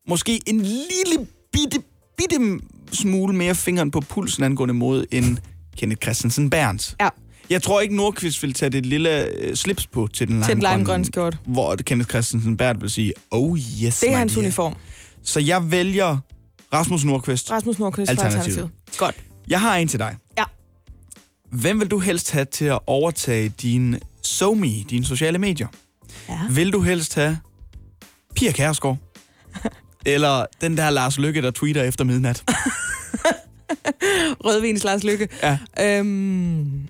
måske 0.08 0.40
en 0.46 0.60
lille 0.60 1.26
bitte, 1.52 1.78
bitte 2.16 2.58
smule 2.92 3.34
mere 3.36 3.54
fingeren 3.54 3.90
på 3.90 4.00
pulsen 4.00 4.44
angående 4.44 4.74
mod 4.74 5.04
end 5.10 5.36
Kenneth 5.76 6.00
Christensen 6.02 6.50
Berns. 6.50 6.96
Ja, 7.00 7.08
Jeg 7.50 7.62
tror 7.62 7.80
ikke, 7.80 7.96
Nordqvist 7.96 8.42
vil 8.42 8.54
tage 8.54 8.70
det 8.70 8.86
lille 8.86 9.26
øh, 9.36 9.54
slips 9.56 9.86
på 9.86 10.08
til 10.12 10.28
den 10.28 10.42
til 10.42 10.48
den 10.48 10.58
limegrønne, 10.58 10.76
limegrønne 10.78 11.04
skjort. 11.04 11.38
hvor 11.46 11.76
Kenneth 11.76 12.10
Christensen 12.10 12.56
Bernt 12.56 12.82
vil 12.82 12.90
sige, 12.90 13.12
oh 13.30 13.58
yes, 13.58 14.00
Det 14.00 14.08
er 14.08 14.12
my 14.12 14.16
hans 14.18 14.32
dear." 14.32 14.42
uniform. 14.44 14.74
Så 15.22 15.40
jeg 15.40 15.70
vælger 15.70 16.18
Rasmus 16.72 17.04
Nordqvist. 17.04 17.50
Rasmus 17.50 17.78
Nordqvist 17.78 18.08
fra 18.08 18.12
Alternativet. 18.12 18.44
Alternativet. 18.46 18.70
Godt. 18.98 19.14
Jeg 19.48 19.60
har 19.60 19.76
en 19.76 19.88
til 19.88 19.98
dig. 19.98 20.16
Ja. 20.38 20.44
Hvem 21.52 21.80
vil 21.80 21.88
du 21.88 21.98
helst 21.98 22.30
have 22.30 22.44
til 22.44 22.64
at 22.64 22.78
overtage 22.86 23.48
din 23.48 23.96
SoMe, 24.22 24.82
dine 24.90 25.04
sociale 25.04 25.38
medier? 25.38 25.66
Ja. 26.28 26.38
Vil 26.50 26.72
du 26.72 26.80
helst 26.80 27.14
have 27.14 27.38
Pia 28.36 28.52
Kærsgaard? 28.52 28.96
Eller 30.06 30.46
den 30.60 30.76
der 30.76 30.90
Lars 30.90 31.18
Lykke, 31.18 31.42
der 31.42 31.50
tweeter 31.50 31.82
efter 31.82 32.04
midnat? 32.04 32.44
Rødvins 34.44 34.84
Lars 34.84 35.04
Lykke. 35.04 35.28
Ja. 35.42 35.58
Øhm, 35.80 36.82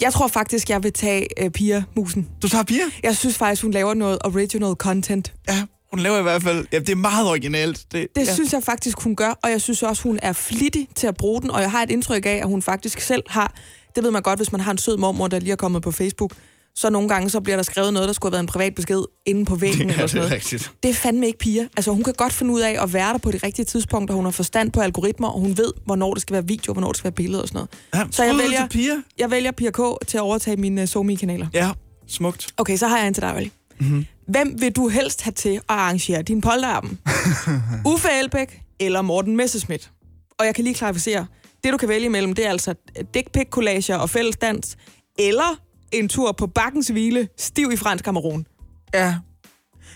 jeg 0.00 0.12
tror 0.12 0.28
faktisk, 0.28 0.70
jeg 0.70 0.82
vil 0.82 0.92
tage 0.92 1.44
øh, 1.44 1.50
Pia 1.50 1.82
Musen. 1.96 2.28
Du 2.42 2.48
tager 2.48 2.64
Pia? 2.64 2.82
Jeg 3.02 3.16
synes 3.16 3.38
faktisk, 3.38 3.62
hun 3.62 3.70
laver 3.70 3.94
noget 3.94 4.18
original 4.24 4.74
content. 4.74 5.32
Ja, 5.48 5.62
hun 5.90 6.00
laver 6.00 6.18
i 6.18 6.22
hvert 6.22 6.42
fald... 6.42 6.66
Ja, 6.72 6.78
det 6.78 6.88
er 6.88 6.96
meget 6.96 7.28
originalt. 7.28 7.86
Det, 7.92 8.06
Det 8.16 8.26
ja. 8.26 8.34
synes 8.34 8.52
jeg 8.52 8.62
faktisk, 8.62 9.00
hun 9.00 9.16
gør, 9.16 9.38
og 9.42 9.50
jeg 9.50 9.60
synes 9.60 9.82
også, 9.82 10.02
hun 10.02 10.18
er 10.22 10.32
flittig 10.32 10.88
til 10.94 11.06
at 11.06 11.16
bruge 11.16 11.42
den, 11.42 11.50
og 11.50 11.60
jeg 11.60 11.70
har 11.70 11.82
et 11.82 11.90
indtryk 11.90 12.26
af, 12.26 12.40
at 12.42 12.46
hun 12.46 12.62
faktisk 12.62 13.00
selv 13.00 13.22
har, 13.28 13.54
det 13.96 14.04
ved 14.04 14.10
man 14.10 14.22
godt, 14.22 14.38
hvis 14.38 14.52
man 14.52 14.60
har 14.60 14.70
en 14.70 14.78
sød 14.78 14.96
mormor, 14.96 15.28
der 15.28 15.38
lige 15.38 15.52
er 15.52 15.56
kommet 15.56 15.82
på 15.82 15.90
Facebook, 15.90 16.32
så 16.74 16.90
nogle 16.90 17.08
gange 17.08 17.30
så 17.30 17.40
bliver 17.40 17.56
der 17.56 17.62
skrevet 17.62 17.92
noget, 17.92 18.06
der 18.08 18.12
skulle 18.12 18.30
have 18.30 18.34
været 18.34 18.42
en 18.42 18.46
privat 18.46 18.74
besked 18.74 19.02
inde 19.26 19.44
på 19.44 19.54
væggen 19.56 19.80
Ja, 19.88 19.92
eller 19.92 20.02
det 20.02 20.10
sådan 20.10 20.24
er 20.24 20.28
noget. 20.28 20.32
rigtigt. 20.42 20.72
Det 20.82 20.88
er 20.90 20.94
fandme 20.94 21.26
ikke 21.26 21.38
piger. 21.38 21.66
Altså, 21.76 21.90
hun 21.92 22.02
kan 22.02 22.14
godt 22.16 22.32
finde 22.32 22.52
ud 22.52 22.60
af 22.60 22.82
at 22.82 22.92
være 22.92 23.12
der 23.12 23.18
på 23.18 23.30
det 23.30 23.42
rigtige 23.42 23.64
tidspunkt, 23.64 24.10
og 24.10 24.16
hun 24.16 24.24
har 24.24 24.32
forstand 24.32 24.72
på 24.72 24.80
algoritmer, 24.80 25.28
og 25.28 25.40
hun 25.40 25.56
ved, 25.56 25.72
hvornår 25.84 26.14
det 26.14 26.22
skal 26.22 26.34
være 26.34 26.46
video, 26.46 26.70
og 26.70 26.74
hvornår 26.74 26.88
det 26.88 26.96
skal 26.96 27.04
være 27.04 27.12
billeder 27.12 27.42
og 27.42 27.48
sådan 27.48 27.56
noget. 27.58 27.70
Ja, 28.06 28.10
Så 28.10 28.24
jeg 28.24 28.34
vælger- 28.36 28.66
Pia. 28.68 28.92
Jeg 29.18 29.30
vælger 29.30 29.50
Pia 29.50 29.70
K. 29.70 29.80
til 30.06 30.16
at 30.18 30.22
overtage 30.22 30.56
mine 30.56 30.82
uh, 30.82 30.88
SoMe-kanaler. 30.88 31.46
Ja, 31.54 31.70
smukt. 32.06 32.48
Okay, 32.56 32.76
så 32.76 32.86
har 32.88 32.98
jeg 32.98 33.06
en 33.08 33.14
til 33.14 33.22
dig, 33.22 33.34
Olli. 33.36 33.50
Mm-hmm. 33.80 34.06
Hvem 34.28 34.54
vil 34.60 34.72
du 34.72 34.88
helst 34.88 35.22
have 35.22 35.32
til 35.32 35.48
at 35.54 35.60
arrangere 35.68 36.22
din 36.22 36.40
polterappen? 36.40 36.98
Uffe 37.92 38.08
Elbæk 38.22 38.60
eller 38.80 39.02
Morten 39.02 39.36
Messerschmidt? 39.36 39.90
Og 40.38 40.46
jeg 40.46 40.54
kan 40.54 40.64
lige 40.64 40.74
klarificere. 40.74 41.26
Det, 41.64 41.72
du 41.72 41.76
kan 41.76 41.88
vælge 41.88 42.06
imellem, 42.06 42.34
det 42.34 42.46
er 42.46 42.50
altså 42.50 42.74
dick 43.14 43.32
pic 43.32 43.48
collager 43.50 43.96
og 43.96 44.10
fællesdans, 44.10 44.76
eller 45.18 45.60
en 45.92 46.08
tur 46.08 46.32
på 46.32 46.46
bakkens 46.46 46.88
hvile, 46.88 47.28
stiv 47.38 47.70
i 47.72 47.76
fransk 47.76 48.04
Kamerun. 48.04 48.46
Ja. 48.94 49.14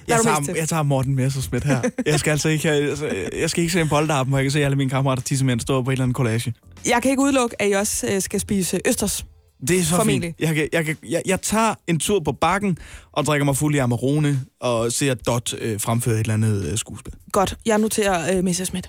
Jeg 0.08 0.20
tager, 0.22 0.54
jeg 0.56 0.68
tager 0.68 0.82
Morten 0.82 1.14
Messersmith 1.14 1.66
her. 1.66 1.82
Jeg 2.06 2.20
skal 2.20 2.30
altså 2.30 2.48
ikke, 2.48 2.68
have, 2.68 2.90
altså, 2.90 3.14
jeg 3.40 3.50
skal 3.50 3.60
ikke 3.62 3.72
se 3.72 3.80
en 3.80 3.88
polterappen, 3.88 4.30
hvor 4.30 4.38
jeg 4.38 4.44
kan 4.44 4.50
se 4.50 4.64
alle 4.64 4.76
mine 4.76 4.90
kammerater 4.90 5.22
tissemænd 5.22 5.60
stå 5.60 5.82
på 5.82 5.90
en 5.90 5.92
eller 5.92 6.02
anden 6.02 6.14
collage. 6.14 6.54
Jeg 6.86 7.02
kan 7.02 7.10
ikke 7.10 7.22
udelukke, 7.22 7.62
at 7.62 7.70
I 7.70 7.72
også 7.72 8.06
øh, 8.12 8.22
skal 8.22 8.40
spise 8.40 8.80
østers. 8.88 9.24
Det 9.68 9.78
er 9.78 9.82
så 9.82 9.96
Formentlig. 9.96 10.34
fint. 10.38 10.48
Jeg, 10.48 10.54
kan, 10.54 10.68
jeg, 10.72 10.84
kan, 10.84 10.96
jeg, 11.08 11.22
jeg 11.26 11.40
tager 11.40 11.74
en 11.86 11.98
tur 11.98 12.20
på 12.20 12.32
bakken 12.32 12.78
og 13.12 13.24
drikker 13.24 13.44
mig 13.44 13.56
fuld 13.56 13.74
i 13.74 13.78
Amarone 13.78 14.40
og 14.60 14.92
ser 14.92 15.14
Dot 15.14 15.54
øh, 15.58 15.80
fremføre 15.80 16.14
et 16.14 16.20
eller 16.20 16.34
andet 16.34 16.64
øh, 16.64 16.78
skuespil. 16.78 17.12
Godt, 17.32 17.56
jeg 17.66 17.78
noterer 17.78 18.36
øh, 18.36 18.44
Messerschmidt. 18.44 18.88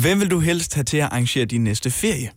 Hvem 0.00 0.20
vil 0.20 0.30
du 0.30 0.38
helst 0.38 0.74
have 0.74 0.84
til 0.84 0.96
at 0.96 1.04
arrangere 1.04 1.44
din 1.44 1.64
næste 1.64 1.90
ferie? 1.90 2.30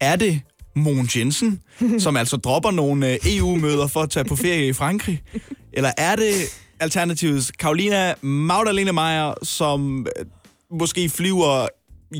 Er 0.00 0.16
det 0.16 0.40
Mogens 0.76 1.16
Jensen, 1.16 1.60
som 1.98 2.16
altså 2.16 2.36
dropper 2.36 2.70
nogle 2.70 3.12
øh, 3.12 3.18
EU-møder 3.26 3.86
for 3.86 4.00
at 4.02 4.10
tage 4.10 4.24
på 4.24 4.36
ferie 4.36 4.68
i 4.68 4.72
Frankrig? 4.72 5.22
Eller 5.72 5.90
er 5.98 6.16
det 6.16 6.34
Alternativets 6.80 7.50
Karolina 7.50 8.14
Magdalene 8.22 8.92
Meyer, 8.92 9.34
som 9.42 10.06
øh, 10.18 10.26
måske 10.78 11.08
flyver 11.08 11.66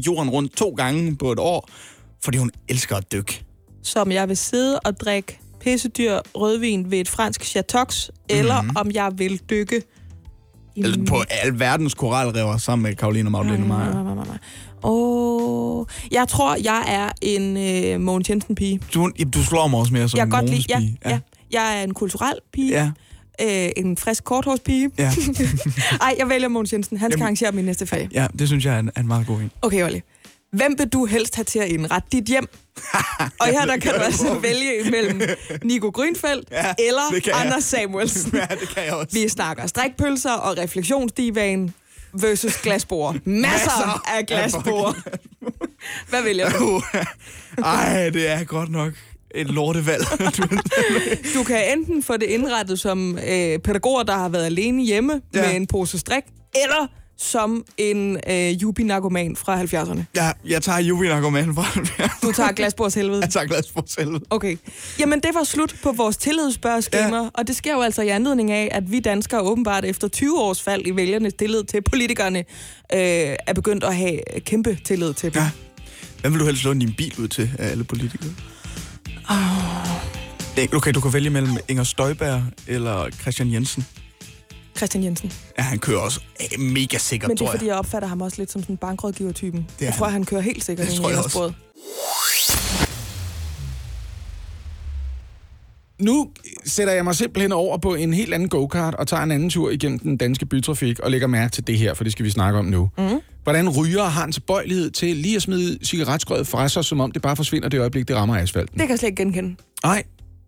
jorden 0.06 0.30
rundt 0.30 0.56
to 0.56 0.68
gange 0.70 1.16
på 1.16 1.32
et 1.32 1.38
år, 1.38 1.68
fordi 2.24 2.38
hun 2.38 2.50
elsker 2.68 2.96
at 2.96 3.12
dykke? 3.12 3.44
Som 3.82 4.12
jeg 4.12 4.28
vil 4.28 4.36
sidde 4.36 4.80
og 4.80 5.00
drikke 5.00 5.38
pissedyr 5.60 6.18
rødvin 6.34 6.90
ved 6.90 6.98
et 6.98 7.08
fransk 7.08 7.44
chatox, 7.44 8.08
eller 8.28 8.62
Mhm. 8.62 8.76
om 8.76 8.90
jeg 8.90 9.12
vil 9.16 9.40
dykke 9.50 9.82
i 10.76 10.80
Eller 10.82 11.04
på 11.06 11.22
alverdens 11.30 11.94
koralrever 11.94 12.56
sammen 12.56 12.82
med 12.82 12.94
Karolina 12.94 13.30
Magdalene 13.30 13.66
Meyer. 13.66 14.38
Åh, 14.82 15.78
oh, 15.80 15.86
jeg 16.10 16.28
tror, 16.28 16.56
jeg 16.64 16.84
er 16.88 17.10
en 17.22 17.56
øh, 17.56 18.00
Mogens 18.00 18.30
Jensen-pige. 18.30 18.80
Du, 18.94 19.10
jamen, 19.18 19.30
du 19.30 19.42
slår 19.44 19.66
mig 19.68 19.80
også 19.80 19.92
mere 19.92 20.08
som 20.08 20.18
Jeg 20.18 20.24
en 20.24 20.30
godt 20.30 20.50
lide, 20.50 20.64
ja, 20.68 20.78
Mogens-pige. 20.78 21.10
ja. 21.10 21.18
Jeg 21.50 21.78
er 21.78 21.82
en 21.84 21.94
kulturel 21.94 22.34
pige, 22.52 22.70
ja. 22.72 22.90
øh, 23.66 23.70
en 23.76 23.96
frisk 23.96 24.24
korthårspige. 24.24 24.90
ja. 24.98 25.12
Ej, 26.00 26.14
jeg 26.18 26.28
vælger 26.28 26.48
Mogens 26.48 26.72
Jensen. 26.72 26.96
Han 26.98 27.10
skal 27.10 27.18
Jamen- 27.18 27.22
arrangere 27.22 27.52
min 27.52 27.64
næste 27.64 27.86
ferie. 27.86 28.08
ja, 28.12 28.26
det 28.38 28.48
synes 28.48 28.64
jeg 28.64 28.74
er 28.74 28.78
en, 28.78 28.90
er 28.96 29.00
en 29.00 29.06
meget 29.06 29.26
god 29.26 29.40
en. 29.40 29.50
Okay, 29.62 29.84
Olli. 29.84 30.00
Hvem 30.56 30.78
vil 30.78 30.88
du 30.88 31.06
helst 31.06 31.34
have 31.34 31.44
til 31.44 31.58
at 31.58 31.68
indrette 31.68 32.08
dit 32.12 32.24
hjem? 32.24 32.48
Og 33.40 33.46
her 33.46 33.66
der 33.66 33.76
kan 33.76 33.94
du 33.94 34.00
altså 34.00 34.34
vælge 34.34 34.86
imellem 34.86 35.20
Nico 35.62 35.88
Grønfeldt 35.90 36.48
Ja, 36.50 36.74
eller 36.78 37.02
kan 37.10 37.22
jeg. 37.26 37.40
Anders 37.40 37.64
Samuelsen. 37.64 38.32
Ja, 38.34 38.46
det 38.60 38.68
kan 38.74 38.84
jeg 38.84 38.94
også. 38.94 39.18
Vi 39.18 39.28
snakker 39.28 39.66
strikpølser 39.66 40.32
og 40.32 40.58
refleksionsdivaen 40.58 41.74
versus 42.12 42.56
glasbord. 42.56 43.14
Masser, 43.24 43.50
Masser 43.50 44.02
af 44.16 44.26
glasbord. 44.26 44.96
Hvad 46.10 46.22
vælger 46.22 46.50
du? 46.50 46.82
Ej, 47.64 48.10
det 48.10 48.28
er 48.28 48.44
godt 48.44 48.70
nok 48.70 48.92
et 49.34 49.46
lortevalg. 49.46 50.04
Du 51.34 51.44
kan 51.44 51.78
enten 51.78 52.02
få 52.02 52.16
det 52.16 52.26
indrettet 52.26 52.80
som 52.80 53.18
øh, 53.18 53.58
pædagoger, 53.58 54.02
der 54.02 54.16
har 54.16 54.28
været 54.28 54.44
alene 54.44 54.82
hjemme 54.82 55.20
ja. 55.34 55.42
med 55.46 55.56
en 55.56 55.66
pose 55.66 55.98
strik, 55.98 56.22
eller 56.54 56.86
som 57.18 57.64
en 57.78 58.20
øh, 58.30 58.62
jubi-narkoman 58.62 59.36
fra 59.36 59.62
70'erne. 59.62 60.02
jeg, 60.14 60.34
jeg 60.46 60.62
tager 60.62 60.78
Jubi 60.78 61.08
Narkoman 61.08 61.54
fra 61.54 61.80
Du 62.22 62.32
tager 62.32 62.52
glasbords 62.52 62.94
helvede. 62.94 63.20
Jeg 63.24 63.30
tager 63.30 63.46
glas 63.46 63.70
på 63.72 63.84
selv. 63.86 64.08
Okay. 64.30 64.56
Jamen, 65.00 65.20
det 65.20 65.30
var 65.34 65.44
slut 65.44 65.74
på 65.82 65.92
vores 65.92 66.16
tillidsspørgeskema, 66.16 67.02
Ja. 67.16 67.22
ja. 67.22 67.28
og 67.34 67.46
det 67.46 67.56
sker 67.56 67.72
jo 67.74 67.80
altså 67.80 68.02
i 68.02 68.08
anledning 68.08 68.50
af, 68.50 68.68
at 68.72 68.90
vi 68.92 69.00
danskere 69.00 69.40
åbenbart 69.40 69.84
efter 69.84 70.08
20 70.08 70.40
års 70.40 70.62
fald 70.62 70.82
i 70.86 70.90
vælgernes 70.96 71.34
tillid 71.34 71.64
til 71.64 71.82
politikerne, 71.82 72.38
øh, 72.38 72.46
er 73.46 73.52
begyndt 73.54 73.84
at 73.84 73.96
have 73.96 74.18
kæmpe 74.40 74.78
tillid 74.84 75.14
til 75.14 75.34
dem. 75.34 75.42
Ja. 75.42 75.50
Hvem 76.20 76.32
vil 76.32 76.40
du 76.40 76.46
helst 76.46 76.64
låne 76.64 76.80
din 76.80 76.94
bil 76.98 77.14
ud 77.18 77.28
til 77.28 77.50
af 77.58 77.70
alle 77.70 77.84
politikere? 77.84 78.30
Oh. 79.30 80.74
Okay, 80.76 80.92
du 80.92 81.00
kan 81.00 81.12
vælge 81.12 81.30
mellem 81.30 81.56
Inger 81.68 81.84
Støjberg 81.84 82.42
eller 82.66 83.10
Christian 83.20 83.52
Jensen. 83.52 83.86
Christian 84.76 85.04
Jensen. 85.04 85.32
Ja, 85.58 85.62
han 85.62 85.78
kører 85.78 85.98
også 86.00 86.20
øh, 86.40 86.60
mega 86.60 86.98
sikkert, 86.98 87.28
Men 87.28 87.36
det 87.36 87.38
tror 87.38 87.46
er, 87.46 87.50
jeg. 87.52 87.58
fordi 87.58 87.68
jeg 87.68 87.76
opfatter 87.76 88.08
ham 88.08 88.20
også 88.22 88.36
lidt 88.38 88.50
som 88.52 88.62
sådan 88.62 88.72
en 88.72 88.76
bankrådgiver-typen. 88.76 89.60
er 89.60 89.64
Jeg 89.80 89.88
han. 89.88 89.98
tror, 89.98 90.06
han 90.08 90.24
kører 90.24 90.40
helt 90.40 90.64
sikkert 90.64 90.86
Det 90.86 90.94
tror 90.96 91.08
jeg 91.10 91.18
også. 91.18 91.52
Nu 95.98 96.30
sætter 96.64 96.92
jeg 96.94 97.04
mig 97.04 97.14
simpelthen 97.14 97.52
over 97.52 97.78
på 97.78 97.94
en 97.94 98.14
helt 98.14 98.34
anden 98.34 98.48
go-kart 98.48 98.94
og 98.94 99.08
tager 99.08 99.22
en 99.22 99.30
anden 99.30 99.50
tur 99.50 99.70
igennem 99.70 99.98
den 99.98 100.16
danske 100.16 100.46
bytrafik 100.46 100.98
og 101.00 101.10
lægger 101.10 101.26
mærke 101.26 101.52
til 101.52 101.66
det 101.66 101.78
her, 101.78 101.94
for 101.94 102.04
det 102.04 102.12
skal 102.12 102.24
vi 102.24 102.30
snakke 102.30 102.58
om 102.58 102.64
nu. 102.64 102.90
Mm. 102.98 103.20
Hvordan 103.42 103.68
ryger 103.68 104.04
har 104.04 104.24
en 104.24 104.32
tilbøjelighed 104.32 104.90
til 104.90 105.16
lige 105.16 105.36
at 105.36 105.42
smide 105.42 105.78
cigaretskrødet 105.84 106.46
fra 106.46 106.68
sig, 106.68 106.84
som 106.84 107.00
om 107.00 107.10
det 107.12 107.22
bare 107.22 107.36
forsvinder 107.36 107.68
det 107.68 107.80
øjeblik, 107.80 108.08
det 108.08 108.16
rammer 108.16 108.36
asfalten? 108.36 108.72
Det 108.78 108.80
kan 108.82 108.90
jeg 108.90 108.98
slet 108.98 109.08
ikke 109.08 109.22
genkende. 109.22 109.56
Nej, 109.84 110.02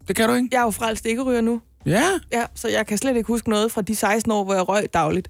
det 0.08 0.16
kan 0.16 0.28
du 0.28 0.34
ikke. 0.34 0.48
Jeg 0.52 0.58
er 0.58 0.62
jo 0.62 0.70
frelst 0.70 1.06
ikke 1.06 1.22
ryger 1.22 1.40
nu. 1.40 1.60
Ja, 1.86 2.04
Ja, 2.32 2.44
så 2.54 2.68
jeg 2.68 2.86
kan 2.86 2.98
slet 2.98 3.16
ikke 3.16 3.26
huske 3.26 3.50
noget 3.50 3.72
fra 3.72 3.82
de 3.82 3.96
16 3.96 4.32
år, 4.32 4.44
hvor 4.44 4.54
jeg 4.54 4.68
røg 4.68 4.86
dagligt. 4.94 5.28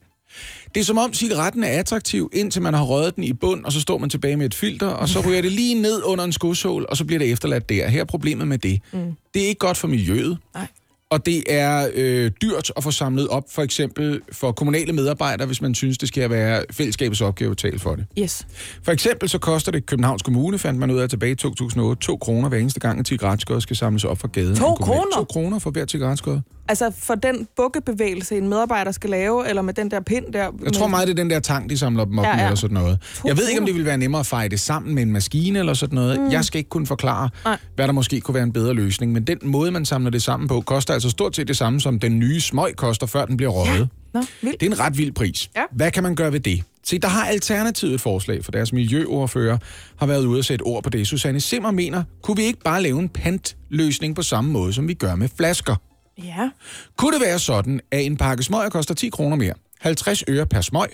det 0.75 0.81
er 0.81 0.85
som 0.85 0.99
om 0.99 1.15
cigaretten 1.15 1.65
er 1.65 1.69
attraktiv, 1.79 2.31
indtil 2.33 2.63
man 2.63 2.75
har 2.75 2.85
røget 2.85 3.17
den 3.17 3.25
i 3.25 3.33
bund, 3.33 3.65
og 3.65 3.73
så 3.73 3.81
står 3.81 3.99
man 3.99 4.11
tilbage 4.11 4.37
med 4.37 4.47
et 4.47 4.55
filter, 4.55 4.87
og 4.87 5.09
så 5.09 5.21
ryger 5.27 5.43
det 5.43 5.53
lige 5.53 5.83
ned 5.83 6.03
under 6.05 6.25
en 6.25 6.33
skosål, 6.33 6.87
og 6.89 6.97
så 6.97 7.05
bliver 7.05 7.19
det 7.19 7.33
efterladt 7.33 7.69
der. 7.69 7.89
Her 7.89 8.01
er 8.01 8.05
problemet 8.05 8.49
med 8.49 8.59
det. 8.59 8.81
Mm. 8.93 9.13
Det 9.35 9.43
er 9.43 9.47
ikke 9.49 9.59
godt 9.59 9.77
for 9.77 9.89
miljøet. 9.89 10.39
Nej. 10.55 10.67
Og 11.11 11.27
det 11.27 11.43
er 11.49 11.89
øh, 11.95 12.31
dyrt 12.43 12.73
at 12.77 12.83
få 12.83 12.91
samlet 12.91 13.29
op, 13.29 13.43
for 13.51 13.63
eksempel 13.63 14.21
for 14.33 14.53
kommunale 14.53 14.93
medarbejdere, 14.93 15.47
hvis 15.47 15.63
man 15.63 15.75
synes, 15.75 15.99
det 15.99 16.09
skal 16.09 16.31
være 16.31 16.65
fællesskabets 16.73 17.21
opgave 17.21 17.51
at 17.51 17.57
betale 17.57 17.79
for 17.79 17.95
det. 17.95 18.07
Yes. 18.19 18.47
For 18.83 18.93
eksempel 18.93 19.29
så 19.29 19.39
koster 19.39 19.73
det 19.73 19.87
Københavns 19.87 20.23
Kommune, 20.23 20.59
fandt 20.59 20.81
man 20.81 20.91
ud 20.91 20.99
af 20.99 21.09
tilbage 21.09 21.33
i 21.33 21.35
2008, 21.35 22.01
2 22.01 22.17
kroner 22.17 22.49
hver 22.49 22.59
eneste 22.59 22.81
gang, 22.81 23.01
at 23.01 23.09
cigaretskod 23.09 23.61
skal 23.61 23.77
samles 23.77 24.05
op 24.05 24.19
fra 24.19 24.29
gaden. 24.33 24.57
To 24.57 24.71
En 24.71 24.77
kommunal- 24.77 24.99
kroner? 24.99 25.17
To 25.17 25.25
kroner 25.25 25.59
for 25.59 25.71
hver 25.71 25.87
cigaretskod. 25.87 26.41
Altså 26.69 26.93
for 26.99 27.15
den 27.15 27.49
bukkebevægelse, 27.57 28.37
en 28.37 28.49
medarbejder 28.49 28.93
skal 28.93 29.11
lave, 29.11 29.49
eller 29.49 29.63
med 29.63 29.75
den 29.75 29.91
der 29.91 30.01
pind 30.01 30.33
der. 30.33 30.51
Jeg 30.65 30.73
tror 30.73 30.87
meget, 30.87 31.09
det 31.09 31.13
er 31.13 31.23
den 31.23 31.31
der 31.31 31.41
tang, 31.41 31.71
de 31.71 31.79
samler 31.79 32.05
dem 32.05 32.19
op 32.19 32.25
Ja, 32.25 32.29
ja, 32.31 32.37
ja. 32.37 32.43
ja. 32.43 32.43
med, 32.43 32.49
eller 32.51 32.57
sådan 32.57 32.75
noget. 32.75 32.99
Jeg 33.25 33.37
ved 33.37 33.49
ikke, 33.49 33.61
om 33.61 33.67
det 33.67 33.75
ville 33.75 33.87
være 33.87 33.99
nemmere 33.99 34.21
at 34.21 34.27
feje 34.27 34.49
det 34.49 34.61
sammen 34.61 34.95
med 34.95 35.03
en 35.03 35.13
maskine 35.13 35.59
eller 35.59 35.75
sådan 35.75 35.95
noget. 35.95 36.21
Mm. 36.21 36.31
Jeg 36.31 36.45
skal 36.45 36.59
ikke 36.59 36.71
kunne 36.71 36.87
forklare, 36.87 37.31
Nej. 37.45 37.59
hvad 37.75 37.87
der 37.87 37.93
måske 37.93 38.21
kunne 38.21 38.35
være 38.35 38.45
en 38.45 38.53
bedre 38.53 38.75
løsning. 38.75 39.13
Men 39.13 39.25
den 39.25 39.39
måde, 39.43 39.71
man 39.71 39.85
samler 39.85 40.11
det 40.11 40.23
sammen 40.23 40.49
på, 40.49 40.61
koster 40.61 40.95
altså 40.95 41.11
stort 41.11 41.37
set 41.37 41.49
det 41.49 41.57
samme, 41.57 41.81
som 41.81 42.01
den 42.01 42.19
nye 42.19 42.41
smøg 42.41 42.77
koster, 42.77 43.07
før 43.07 43.25
den 43.27 43.37
bliver 43.37 43.51
røget. 43.53 43.89
Nå, 44.15 44.23
vildt. 44.43 44.61
Det 44.61 44.67
er 44.67 44.71
en 44.71 44.81
ret 44.81 44.99
vild 44.99 45.13
pris. 45.13 45.51
Ja. 45.57 45.63
Hvad 45.73 45.91
kan 45.91 46.03
man 46.03 46.15
gøre 46.15 46.33
ved 46.33 46.41
det? 46.41 46.63
Se, 46.85 46.99
der 46.99 47.09
har 47.09 47.25
Alternativet 47.25 47.95
et 47.95 48.01
forslag, 48.01 48.45
for 48.45 48.53
deres 48.53 48.73
miljøordfører 48.73 49.59
har 49.97 50.07
været 50.07 50.25
ude 50.25 50.39
og 50.39 50.45
sætte 50.45 50.63
ord 50.63 50.83
på 50.83 50.91
det. 50.91 51.07
Susanne 51.07 51.41
Simmer 51.41 51.71
mener, 51.71 52.03
kunne 52.23 52.37
vi 52.37 52.43
ikke 52.43 52.61
bare 52.65 52.83
lave 52.83 52.99
en 52.99 53.09
pantløsning 53.09 54.17
på 54.17 54.23
samme 54.23 54.51
måde, 54.53 54.73
som 54.73 54.89
vi 54.89 54.95
gør 54.95 55.15
med 55.15 55.29
flasker? 55.37 55.77
Ja. 56.25 56.51
Kunne 56.97 57.13
det 57.13 57.27
være 57.27 57.39
sådan, 57.39 57.81
at 57.91 58.05
en 58.05 58.17
pakke 58.17 58.43
smøger 58.43 58.69
koster 58.69 58.95
10 58.95 59.09
kroner 59.09 59.37
mere, 59.37 59.55
50 59.81 60.25
øre 60.29 60.47
per 60.47 60.61
smøg, 60.61 60.89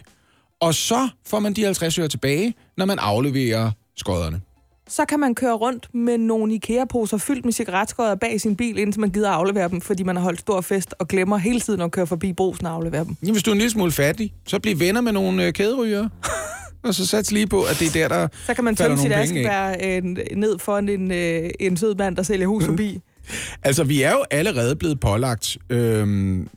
Og 0.61 0.75
så 0.75 1.09
får 1.27 1.41
man 1.41 1.53
de 1.53 1.65
50 1.65 1.99
øre 1.99 2.09
tilbage, 2.09 2.55
når 2.77 2.85
man 2.87 2.99
afleverer 2.99 3.71
skodderne. 3.97 4.41
Så 4.89 5.05
kan 5.05 5.21
man 5.21 5.35
køre 5.35 5.53
rundt 5.53 5.89
med 5.95 6.19
nogle 6.19 6.55
IKEA-poser 6.55 7.17
fyldt 7.17 7.45
med 7.45 7.53
cigaretskodder 7.53 8.15
bag 8.15 8.41
sin 8.41 8.57
bil, 8.57 8.79
indtil 8.79 9.01
man 9.01 9.11
gider 9.11 9.31
aflevere 9.31 9.69
dem, 9.69 9.81
fordi 9.81 10.03
man 10.03 10.17
har 10.17 10.23
holdt 10.23 10.41
stor 10.41 10.61
fest 10.61 10.95
og 10.99 11.09
glemmer 11.09 11.37
hele 11.39 11.61
tiden 11.61 11.81
at 11.81 11.91
køre 11.91 12.07
forbi 12.07 12.33
brosen 12.33 12.67
og 12.67 12.73
aflevere 12.73 13.05
dem. 13.05 13.17
Jamen, 13.23 13.33
hvis 13.33 13.43
du 13.43 13.51
er 13.51 13.53
en 13.53 13.59
lille 13.59 13.71
smule 13.71 13.93
fattig, 13.93 14.33
så 14.47 14.59
bliv 14.59 14.81
venner 14.81 15.01
med 15.01 15.13
nogle 15.13 15.47
øh, 15.47 15.53
kæderygere. 15.53 16.11
og 16.85 16.95
så 16.95 17.07
sats 17.07 17.33
lige 17.33 17.47
på, 17.47 17.63
at 17.63 17.77
det 17.79 17.97
er 17.97 18.09
der, 18.09 18.17
der 18.19 18.29
Så 18.47 18.55
kan 18.55 18.65
man 18.65 18.77
tømme 18.77 18.99
sit 18.99 19.13
askebær 19.13 19.77
øh, 19.83 20.03
ned 20.37 20.59
foran 20.59 20.89
en, 20.89 21.11
øh, 21.11 21.51
en 21.61 21.77
sød 21.77 21.95
mand, 21.95 22.17
der 22.17 22.23
sælger 22.23 22.47
hus 22.47 22.65
forbi. 22.65 23.01
Altså, 23.65 23.85
vi 23.85 24.03
er 24.03 24.13
jo 24.13 24.25
allerede 24.31 24.77
blevet 24.77 25.01
pålagt 25.01 25.59
øhm, 25.71 26.49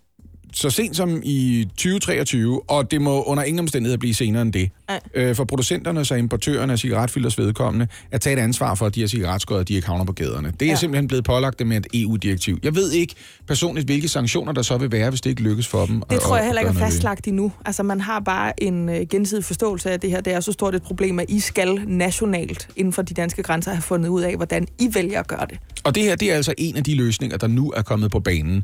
så 0.54 0.70
sent 0.70 0.96
som 0.96 1.22
i 1.24 1.68
2023, 1.70 2.70
og 2.70 2.92
det 2.92 3.02
må 3.02 3.24
under 3.24 3.44
ingen 3.44 3.60
omstændigheder 3.60 3.98
blive 3.98 4.14
senere 4.14 4.42
end 4.42 4.54
det, 4.54 4.70
Nej. 4.88 5.00
øh, 5.14 5.36
for 5.36 5.44
producenternes 5.44 6.12
og 6.12 6.20
importørerne 6.20 6.74
af 6.74 6.80
cigaretfilters 6.80 7.38
vedkommende, 7.38 7.88
at 8.12 8.22
tage 8.22 8.38
et 8.38 8.42
ansvar 8.42 8.76
for, 8.76 8.86
at 8.86 8.96
de 8.96 9.00
her 9.00 9.08
cigaretskodder, 9.08 9.64
de 9.64 9.74
ikke 9.74 9.88
havner 9.88 10.06
på 10.06 10.14
gaderne. 10.14 10.54
Det 10.60 10.66
er 10.66 10.70
ja. 10.70 10.76
Simpelthen 10.76 11.08
blevet 11.08 11.24
pålagt 11.26 11.68
med 11.68 11.78
et 11.78 11.88
EU-direktiv. 11.94 12.60
Jeg 12.64 12.76
ved 12.76 12.92
ikke 12.92 13.16
personligt, 13.48 13.86
hvilke 13.86 14.08
sanktioner 14.08 14.52
der 14.54 14.62
så 14.62 14.78
vil 14.78 14.92
være, 14.92 15.10
hvis 15.10 15.22
det 15.22 15.30
ikke 15.30 15.42
lykkes 15.42 15.68
for 15.68 15.86
dem. 15.86 16.02
Det 16.10 16.16
at- 16.16 16.22
tror 16.22 16.36
jeg 16.38 16.46
heller 16.46 16.62
ikke 16.62 16.70
er 16.70 16.74
fastlagt 16.74 17.28
endnu. 17.28 17.52
Altså, 17.66 17.84
man 17.84 18.02
har 18.02 18.20
bare 18.20 18.64
en 18.64 18.90
øh, 18.90 19.02
gensidig 19.10 19.46
forståelse 19.46 19.92
af, 19.92 20.00
det 20.00 20.10
her 20.12 20.22
det 20.22 20.34
er 20.34 20.40
så 20.40 20.52
stort 20.52 20.76
et 20.76 20.84
problem, 20.84 21.20
at 21.20 21.26
I 21.30 21.40
skal 21.40 21.82
nationalt 21.88 22.68
inden 22.76 22.94
for 22.94 23.02
de 23.02 23.14
danske 23.14 23.44
grænser 23.44 23.72
have 23.72 23.82
fundet 23.82 24.10
ud 24.10 24.22
af, 24.22 24.36
hvordan 24.36 24.68
I 24.80 24.90
vælger 24.94 25.20
at 25.20 25.28
gøre 25.28 25.46
det. 25.50 25.58
Og 25.84 25.96
det 25.96 26.04
her, 26.04 26.16
det 26.16 26.32
er 26.32 26.36
altså 26.36 26.54
en 26.58 26.78
af 26.78 26.84
de 26.84 26.96
løsninger, 26.96 27.38
der 27.38 27.48
nu 27.48 27.72
er 27.76 27.82
kommet 27.82 28.12
på 28.12 28.20
banen. 28.20 28.64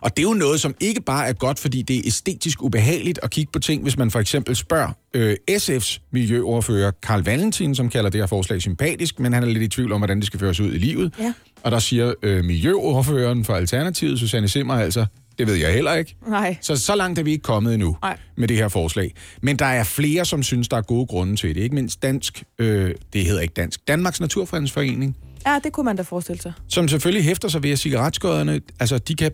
Og 0.00 0.16
det 0.16 0.22
er 0.24 0.28
jo 0.28 0.34
noget, 0.34 0.60
som 0.60 0.74
ikke 0.80 1.00
bare 1.00 1.26
er 1.28 1.32
godt, 1.32 1.58
fordi 1.58 1.82
det 1.82 1.96
er 1.96 2.02
æstetisk 2.06 2.62
ubehageligt 2.62 3.18
at 3.22 3.30
kigge 3.30 3.52
på 3.52 3.58
ting, 3.58 3.82
hvis 3.82 3.96
man 3.98 4.10
for 4.10 4.20
eksempel 4.20 4.56
spørger 4.56 4.88
øh, 5.14 5.36
SF's 5.50 5.98
miljøordfører 6.10 6.90
Karl 7.02 7.22
Valentin, 7.22 7.74
som 7.74 7.88
kalder 7.88 8.10
det 8.10 8.20
her 8.20 8.26
forslag 8.26 8.60
sympatisk, 8.60 9.20
men 9.20 9.32
han 9.32 9.42
er 9.42 9.46
lidt 9.46 9.62
i 9.62 9.68
tvivl 9.68 9.92
om, 9.92 10.00
hvordan 10.00 10.16
det 10.18 10.26
skal 10.26 10.40
føres 10.40 10.60
ud 10.60 10.72
i 10.74 10.78
livet. 10.78 11.14
Ja. 11.18 11.32
Og 11.62 11.70
der 11.70 11.78
siger 11.78 12.14
øh, 12.22 12.44
miljøordføreren 12.44 13.44
for 13.44 13.54
Alternativet, 13.54 14.18
Susanne 14.18 14.48
Simmer, 14.48 14.74
altså, 14.74 15.06
det 15.38 15.46
ved 15.46 15.54
jeg 15.54 15.72
heller 15.74 15.94
ikke. 15.94 16.16
Nej. 16.28 16.56
Så 16.60 16.76
så 16.76 16.96
langt 16.96 17.18
er 17.18 17.22
vi 17.22 17.30
ikke 17.30 17.42
kommet 17.42 17.74
endnu 17.74 17.96
Nej. 18.02 18.16
med 18.36 18.48
det 18.48 18.56
her 18.56 18.68
forslag. 18.68 19.14
Men 19.42 19.56
der 19.56 19.66
er 19.66 19.84
flere, 19.84 20.24
som 20.24 20.42
synes, 20.42 20.68
der 20.68 20.76
er 20.76 20.82
gode 20.82 21.06
grunde 21.06 21.36
til 21.36 21.54
det. 21.54 21.60
Ikke 21.60 21.74
mindst 21.74 22.02
dansk, 22.02 22.42
øh, 22.58 22.94
det 23.12 23.24
hedder 23.24 23.40
ikke 23.40 23.54
dansk, 23.54 23.88
Danmarks 23.88 24.20
Naturfredningsforening, 24.20 25.16
Ja, 25.46 25.58
det 25.64 25.72
kunne 25.72 25.84
man 25.84 25.96
da 25.96 26.02
forestille 26.02 26.42
sig. 26.42 26.52
som 26.68 26.88
selvfølgelig 26.88 27.24
hæfter 27.24 27.48
sig 27.48 27.62
ved, 27.62 27.70
at 27.70 27.78
cigaretskodderne, 27.78 28.60
altså 28.80 28.98
de 28.98 29.14
kan 29.14 29.30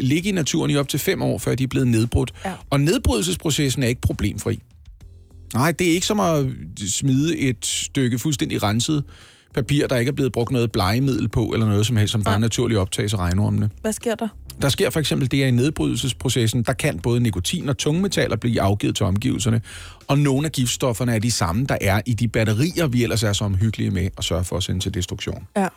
ligge 0.00 0.28
i 0.28 0.32
naturen 0.32 0.70
i 0.70 0.76
op 0.76 0.88
til 0.88 0.98
fem 1.00 1.22
år, 1.22 1.38
før 1.38 1.54
de 1.54 1.64
er 1.64 1.68
blevet 1.68 1.88
nedbrudt. 1.88 2.32
Ja. 2.44 2.52
Og 2.70 2.80
nedbrydelsesprocessen 2.80 3.82
er 3.82 3.86
ikke 3.86 4.00
problemfri. 4.00 4.60
Nej, 5.54 5.72
det 5.72 5.88
er 5.88 5.92
ikke 5.92 6.06
som 6.06 6.20
at 6.20 6.46
smide 6.88 7.38
et 7.38 7.66
stykke 7.66 8.18
fuldstændig 8.18 8.62
renset 8.62 9.04
papir, 9.54 9.86
der 9.86 9.96
ikke 9.96 10.08
er 10.08 10.12
blevet 10.12 10.32
brugt 10.32 10.50
noget 10.50 10.72
blegemiddel 10.72 11.28
på, 11.28 11.44
eller 11.44 11.66
noget 11.66 11.86
som 11.86 11.96
helst, 11.96 12.12
som 12.12 12.24
bare 12.24 12.40
naturligt 12.40 12.80
optages 12.80 13.14
af 13.14 13.18
regnormene. 13.18 13.70
Hvad 13.80 13.92
sker 13.92 14.14
der? 14.14 14.28
Der 14.62 14.68
sker 14.68 14.90
for 14.90 15.00
eksempel 15.00 15.30
det, 15.30 15.42
at 15.42 15.48
i 15.48 15.50
nedbrydelsesprocessen, 15.50 16.62
der 16.62 16.72
kan 16.72 16.98
både 16.98 17.20
nikotin 17.20 17.68
og 17.68 17.78
tungmetaller 17.78 18.36
blive 18.36 18.60
afgivet 18.60 18.96
til 18.96 19.06
omgivelserne, 19.06 19.60
og 20.06 20.18
nogle 20.18 20.46
af 20.46 20.52
giftstofferne 20.52 21.14
er 21.14 21.18
de 21.18 21.30
samme, 21.30 21.66
der 21.68 21.78
er 21.80 22.00
i 22.06 22.14
de 22.14 22.28
batterier, 22.28 22.86
vi 22.86 23.02
ellers 23.02 23.22
er 23.22 23.32
så 23.32 23.44
omhyggelige 23.44 23.90
med 23.90 24.08
at 24.18 24.24
sørge 24.24 24.44
for 24.44 24.56
at 24.56 24.62
sende 24.62 24.80
til 24.80 24.94
destruktion. 24.94 25.46
Ja. 25.56 25.68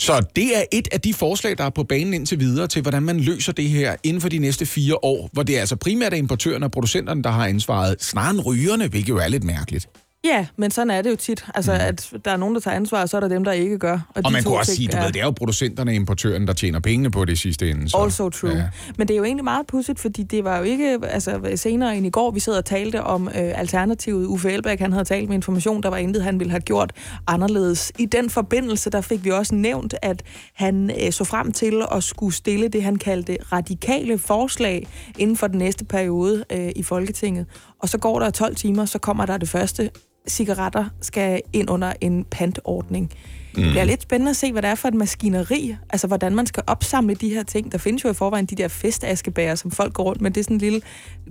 Så 0.00 0.26
det 0.36 0.56
er 0.58 0.64
et 0.72 0.88
af 0.92 1.00
de 1.00 1.14
forslag, 1.14 1.58
der 1.58 1.64
er 1.64 1.70
på 1.70 1.84
banen 1.84 2.14
indtil 2.14 2.40
videre 2.40 2.66
til, 2.66 2.82
hvordan 2.82 3.02
man 3.02 3.20
løser 3.20 3.52
det 3.52 3.68
her 3.68 3.96
inden 4.02 4.20
for 4.20 4.28
de 4.28 4.38
næste 4.38 4.66
fire 4.66 5.04
år, 5.04 5.30
hvor 5.32 5.42
det 5.42 5.56
er 5.56 5.60
altså 5.60 5.76
primært 5.76 6.12
er 6.12 6.16
importørerne 6.16 6.66
og 6.66 6.70
producenterne, 6.70 7.22
der 7.22 7.30
har 7.30 7.46
ansvaret, 7.46 8.02
snarere 8.02 8.30
end 8.30 8.40
rygerne, 8.46 8.88
hvilket 8.88 9.08
jo 9.08 9.16
er 9.16 9.28
lidt 9.28 9.44
mærkeligt. 9.44 9.88
Ja, 10.24 10.46
men 10.56 10.70
sådan 10.70 10.90
er 10.90 11.02
det 11.02 11.10
jo 11.10 11.16
tit. 11.16 11.44
Altså, 11.54 11.72
at 11.72 12.12
der 12.24 12.30
er 12.30 12.36
nogen, 12.36 12.54
der 12.54 12.60
tager 12.60 12.76
ansvar, 12.76 13.02
og 13.02 13.08
så 13.08 13.16
er 13.16 13.20
der 13.20 13.28
dem, 13.28 13.44
der 13.44 13.52
ikke 13.52 13.78
gør. 13.78 13.98
Og 14.14 14.24
de 14.24 14.32
man 14.32 14.44
kunne 14.44 14.58
også 14.58 14.74
sige, 14.74 14.88
du 14.88 14.96
er 14.96 15.02
ved, 15.02 15.12
det 15.12 15.20
er 15.20 15.24
jo 15.24 15.30
producenterne 15.30 15.90
og 15.90 15.94
importørerne, 15.94 16.46
der 16.46 16.52
tjener 16.52 16.80
pengene 16.80 17.10
på 17.10 17.24
det 17.24 17.32
i 17.32 17.36
sidste 17.36 17.70
ende. 17.70 17.88
Så. 17.88 17.96
Also 17.96 18.30
true. 18.30 18.50
Ja. 18.50 18.68
Men 18.98 19.08
det 19.08 19.14
er 19.14 19.18
jo 19.18 19.24
egentlig 19.24 19.44
meget 19.44 19.66
pudsigt, 19.66 20.00
fordi 20.00 20.22
det 20.22 20.44
var 20.44 20.58
jo 20.58 20.64
ikke 20.64 20.98
altså, 21.02 21.40
senere 21.56 21.96
end 21.96 22.06
i 22.06 22.10
går, 22.10 22.30
vi 22.30 22.40
sidder 22.40 22.58
og 22.58 22.64
talte 22.64 23.02
om 23.02 23.28
øh, 23.28 23.34
alternativet. 23.34 24.26
Uffe 24.26 24.50
Elbæk, 24.52 24.80
han 24.80 24.92
havde 24.92 25.04
talt 25.04 25.28
med 25.28 25.36
information, 25.36 25.82
der 25.82 25.88
var 25.88 25.96
intet, 25.96 26.22
han 26.22 26.38
ville 26.38 26.50
have 26.50 26.60
gjort 26.60 26.92
anderledes. 27.26 27.92
I 27.98 28.06
den 28.06 28.30
forbindelse, 28.30 28.90
der 28.90 29.00
fik 29.00 29.24
vi 29.24 29.30
også 29.30 29.54
nævnt, 29.54 29.94
at 30.02 30.22
han 30.54 30.90
øh, 31.04 31.12
så 31.12 31.24
frem 31.24 31.52
til 31.52 31.82
at 31.92 32.04
skulle 32.04 32.34
stille 32.34 32.68
det, 32.68 32.82
han 32.82 32.96
kaldte 32.96 33.36
radikale 33.52 34.18
forslag 34.18 34.86
inden 35.18 35.36
for 35.36 35.46
den 35.46 35.58
næste 35.58 35.84
periode 35.84 36.44
øh, 36.52 36.70
i 36.76 36.82
Folketinget. 36.82 37.46
Og 37.82 37.88
så 37.88 37.98
går 37.98 38.20
der 38.20 38.30
12 38.30 38.56
timer, 38.56 38.84
så 38.84 38.98
kommer 38.98 39.26
der 39.26 39.36
det 39.36 39.48
første. 39.48 39.90
Cigaretter 40.28 40.84
skal 41.00 41.40
ind 41.52 41.70
under 41.70 41.92
en 42.00 42.24
pantordning. 42.24 43.12
Det 43.54 43.70
bliver 43.70 43.84
lidt 43.84 44.02
spændende 44.02 44.30
at 44.30 44.36
se, 44.36 44.52
hvad 44.52 44.62
det 44.62 44.70
er 44.70 44.74
for 44.74 44.88
et 44.88 44.94
maskineri. 44.94 45.76
Altså, 45.90 46.06
hvordan 46.06 46.34
man 46.34 46.46
skal 46.46 46.62
opsamle 46.66 47.14
de 47.14 47.28
her 47.28 47.42
ting. 47.42 47.72
Der 47.72 47.78
findes 47.78 48.04
jo 48.04 48.10
i 48.10 48.14
forvejen 48.14 48.46
de 48.46 48.54
der 48.54 48.68
festaskebærer, 48.68 49.54
som 49.54 49.70
folk 49.70 49.92
går 49.92 50.02
rundt 50.02 50.20
med. 50.20 50.30
Det 50.30 50.40
er 50.40 50.44
sådan 50.44 50.56
en 50.56 50.60
lille 50.60 50.82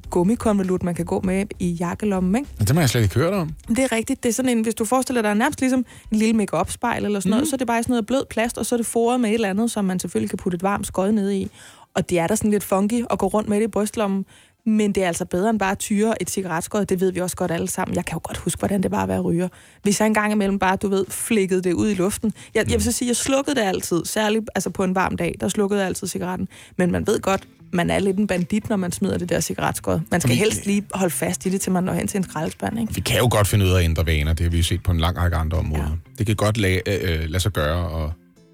gummikonvolut, 0.09 0.83
man 0.83 0.95
kan 0.95 1.05
gå 1.05 1.21
med 1.23 1.45
i 1.59 1.71
jakkelommen, 1.71 2.35
ikke? 2.35 2.49
Men 2.57 2.67
det 2.67 2.75
må 2.75 2.81
jeg 2.81 2.89
slet 2.89 3.01
ikke 3.01 3.15
hørt 3.15 3.33
om. 3.33 3.49
Det 3.67 3.79
er 3.79 3.91
rigtigt. 3.91 4.23
Det 4.23 4.29
er 4.29 4.33
sådan 4.33 4.57
en, 4.57 4.61
hvis 4.61 4.75
du 4.75 4.85
forestiller 4.85 5.21
dig 5.21 5.35
nærmest 5.35 5.59
ligesom 5.59 5.85
en 6.11 6.17
lille 6.17 6.33
make 6.33 6.57
spejl 6.67 7.05
eller 7.05 7.19
sådan 7.19 7.29
noget, 7.29 7.47
så 7.47 7.55
er 7.55 7.57
det 7.57 7.67
bare 7.67 7.83
sådan 7.83 7.91
noget 7.91 8.05
blød 8.05 8.23
plast, 8.29 8.57
og 8.57 8.65
så 8.65 8.75
er 8.75 8.77
det 8.77 8.85
foret 8.85 9.19
med 9.19 9.29
et 9.29 9.33
eller 9.33 9.49
andet, 9.49 9.71
som 9.71 9.85
man 9.85 9.99
selvfølgelig 9.99 10.29
kan 10.29 10.37
putte 10.37 10.55
et 10.55 10.63
varmt 10.63 10.87
skod 10.87 11.11
ned 11.11 11.31
i. 11.31 11.51
Og 11.93 12.09
det 12.09 12.19
er 12.19 12.27
da 12.27 12.35
sådan 12.35 12.51
lidt 12.51 12.63
funky 12.63 13.05
at 13.09 13.19
gå 13.19 13.27
rundt 13.27 13.49
med 13.49 13.57
det 13.57 13.63
i 13.63 13.67
brystlommen. 13.67 14.25
Men 14.65 14.91
det 14.91 15.03
er 15.03 15.07
altså 15.07 15.25
bedre 15.25 15.49
end 15.49 15.59
bare 15.59 15.71
at 15.71 15.79
tyre 15.79 16.21
et 16.21 16.29
cigaretskod. 16.29 16.85
Det 16.85 16.99
ved 17.01 17.11
vi 17.11 17.19
også 17.19 17.35
godt 17.35 17.51
alle 17.51 17.67
sammen. 17.67 17.95
Jeg 17.95 18.05
kan 18.05 18.15
jo 18.15 18.19
godt 18.23 18.37
huske, 18.37 18.59
hvordan 18.59 18.83
det 18.83 18.91
var 18.91 19.03
at 19.03 19.09
være 19.09 19.19
ryger. 19.21 19.47
Hvis 19.83 19.99
jeg 19.99 20.07
engang 20.07 20.31
imellem 20.31 20.59
bare, 20.59 20.75
du 20.75 20.87
ved, 20.89 21.05
flikkede 21.09 21.61
det 21.63 21.73
ud 21.73 21.89
i 21.89 21.93
luften. 21.93 22.33
Jeg, 22.55 22.65
jeg 22.65 22.73
vil 22.73 22.83
så 22.83 22.91
sige, 22.91 23.07
jeg 23.09 23.15
slukkede 23.15 23.55
det 23.55 23.61
altid. 23.61 24.05
Særligt 24.05 24.49
altså 24.55 24.69
på 24.69 24.83
en 24.83 24.95
varm 24.95 25.17
dag, 25.17 25.35
der 25.39 25.47
slukkede 25.47 25.79
jeg 25.79 25.87
altid 25.87 26.07
cigaretten. 26.07 26.47
Men 26.77 26.91
man 26.91 27.07
ved 27.07 27.19
godt, 27.19 27.47
man 27.73 27.89
er 27.89 27.99
lidt 27.99 28.17
en 28.17 28.27
bandit, 28.27 28.69
når 28.69 28.75
man 28.75 28.91
smider 28.91 29.17
det 29.17 29.29
der 29.29 29.39
cigaretskod. 29.39 29.99
Man 30.11 30.21
skal 30.21 30.29
Vi- 30.33 30.35
helst 30.39 30.65
lige 30.65 30.83
holde 30.93 31.13
fast 31.13 31.45
i 31.45 31.49
det, 31.49 31.61
til 31.61 31.71
man 31.71 31.83
når 31.83 31.93
hen 31.93 32.07
til 32.07 32.17
en 32.17 32.23
skraldespand, 32.23 32.79
ikke? 32.79 32.95
Vi 32.95 33.01
kan 33.01 33.17
jo 33.17 33.27
godt 33.31 33.47
finde 33.47 33.65
ud 33.65 33.69
af 33.71 33.77
at 33.79 33.83
ændre 33.83 34.05
vaner. 34.05 34.33
Det 34.33 34.43
har 34.43 34.49
vi 34.51 34.57
jo 34.57 34.63
set 34.63 34.83
på 34.83 34.91
en 34.91 34.99
lang 34.99 35.17
række 35.17 35.37
andre 35.37 35.57
områder. 35.57 35.83
Ja. 35.83 36.13
Det 36.17 36.25
kan 36.25 36.35
godt 36.35 36.57
lade, 36.57 36.81
øh, 36.87 37.29
lade 37.29 37.39
sig 37.39 37.51
gøre 37.51 37.89
og, 37.89 38.13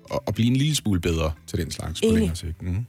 og, 0.10 0.24
og 0.28 0.34
blive 0.34 0.48
en 0.48 0.56
lille 0.56 0.76
smule 0.76 1.00
bedre 1.02 1.32
til 1.48 1.60
den 1.60 1.72
slags 1.72 2.02
på 2.02 2.06
Enig. 2.08 2.18
længere 2.20 2.36
sigt. 2.36 2.62
Mm. 2.62 2.86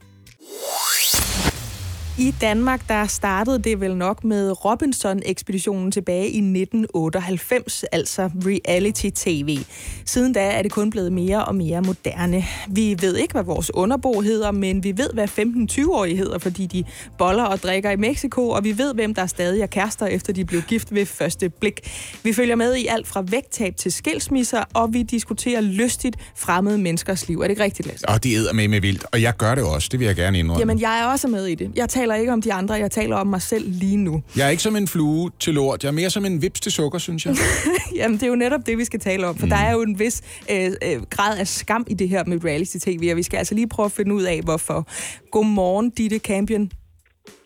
I 2.19 2.35
Danmark, 2.41 2.89
der 2.89 3.07
startede 3.07 3.59
det 3.59 3.81
vel 3.81 3.97
nok 3.97 4.25
med 4.25 4.65
Robinson-ekspeditionen 4.65 5.93
tilbage 5.93 6.29
i 6.29 6.39
1998, 6.39 7.85
altså 7.93 8.31
reality-tv. 8.47 9.59
Siden 10.05 10.33
da 10.33 10.41
er 10.41 10.63
det 10.63 10.73
kun 10.73 10.91
blevet 10.91 11.13
mere 11.13 11.45
og 11.45 11.55
mere 11.55 11.83
moderne. 11.83 12.45
Vi 12.69 12.97
ved 13.01 13.17
ikke, 13.17 13.33
hvad 13.33 13.43
vores 13.43 13.75
underbo 13.75 14.21
hedder, 14.21 14.51
men 14.51 14.85
vi 14.85 14.97
ved, 14.97 15.11
hvad 15.15 15.29
15-20-årige 15.29 16.17
hedder, 16.17 16.39
fordi 16.39 16.67
de 16.67 16.85
boller 17.19 17.45
og 17.45 17.59
drikker 17.59 17.91
i 17.91 17.97
Mexico, 17.97 18.49
og 18.49 18.65
vi 18.65 18.79
ved, 18.79 18.95
hvem 18.95 19.15
der 19.15 19.27
stadig 19.27 19.63
er 19.63 19.67
kærester, 19.67 20.07
efter 20.07 20.33
de 20.33 20.45
blev 20.45 20.63
gift 20.63 20.95
ved 20.95 21.07
første 21.07 21.49
blik. 21.49 21.81
Vi 22.23 22.33
følger 22.33 22.57
med 22.57 22.77
i 22.77 22.87
alt 22.87 23.07
fra 23.07 23.23
vægttab 23.23 23.77
til 23.77 23.93
skilsmisser, 23.93 24.65
og 24.75 24.93
vi 24.93 25.03
diskuterer 25.03 25.61
lystigt 25.61 26.17
fremmede 26.37 26.79
menneskers 26.79 27.29
liv. 27.29 27.39
Er 27.39 27.43
det 27.43 27.51
ikke 27.51 27.63
rigtigt, 27.63 27.89
Lasse? 27.89 28.09
Og 28.09 28.25
det 28.25 28.37
æder 28.37 28.53
med 28.53 28.69
med 28.69 28.81
vildt. 28.81 29.05
Og 29.13 29.23
jeg 29.23 29.37
gør 29.37 29.55
det 29.55 29.65
også. 29.65 29.89
Det 29.93 30.01
vil 30.01 30.07
jeg 30.07 30.17
gerne 30.17 30.39
indrømme. 30.39 30.61
Jamen, 30.61 30.81
jeg 30.81 31.01
er 31.01 31.07
også 31.07 31.29
med 31.29 31.47
i 31.47 31.55
det. 31.55 31.71
Jeg 31.77 31.89
taler 31.89 32.06
ikke 32.15 32.33
om 32.33 32.43
de 32.43 32.53
andre, 32.53 32.75
jeg 32.75 32.91
taler 32.91 33.17
om 33.17 33.27
mig 33.27 33.43
selv 33.43 33.65
lige 33.69 33.97
nu. 33.97 34.23
Jeg 34.37 34.47
er 34.47 34.51
ikke 34.51 34.63
som 34.63 34.77
en 34.77 34.89
flue 34.89 35.31
til 35.41 35.55
lort. 35.55 35.83
Jeg 35.83 35.89
er 35.89 35.93
mere 35.93 36.11
som 36.11 36.25
en 36.25 36.43
vips 36.43 36.61
til 36.61 36.73
sukker, 36.73 36.99
synes 36.99 37.27
jeg. 37.27 37.37
Jamen, 37.97 38.15
det 38.15 38.23
er 38.23 38.29
jo 38.29 38.37
netop 38.37 38.67
det, 38.67 38.79
vi 38.79 38.85
skal 38.85 39.01
tale 39.01 39.27
om, 39.27 39.37
for 39.37 39.47
mm. 39.47 39.51
der 39.51 39.57
er 39.57 39.73
jo 39.73 39.83
en 39.83 39.99
vis 39.99 40.23
øh, 40.51 40.73
øh, 40.83 41.03
grad 41.11 41.39
af 41.39 41.49
skam 41.49 41.87
i 41.89 41.95
det 41.95 42.09
her 42.09 42.25
med 42.25 42.45
reality-tv, 42.45 43.09
og 43.11 43.17
vi 43.17 43.23
skal 43.23 43.37
altså 43.37 43.55
lige 43.55 43.69
prøve 43.69 43.87
at 43.87 43.93
finde 43.93 44.15
ud 44.15 44.23
af, 44.23 44.41
hvorfor. 44.45 44.89
Godmorgen, 45.31 45.91
Ditte 45.91 46.19
Campion. 46.19 46.71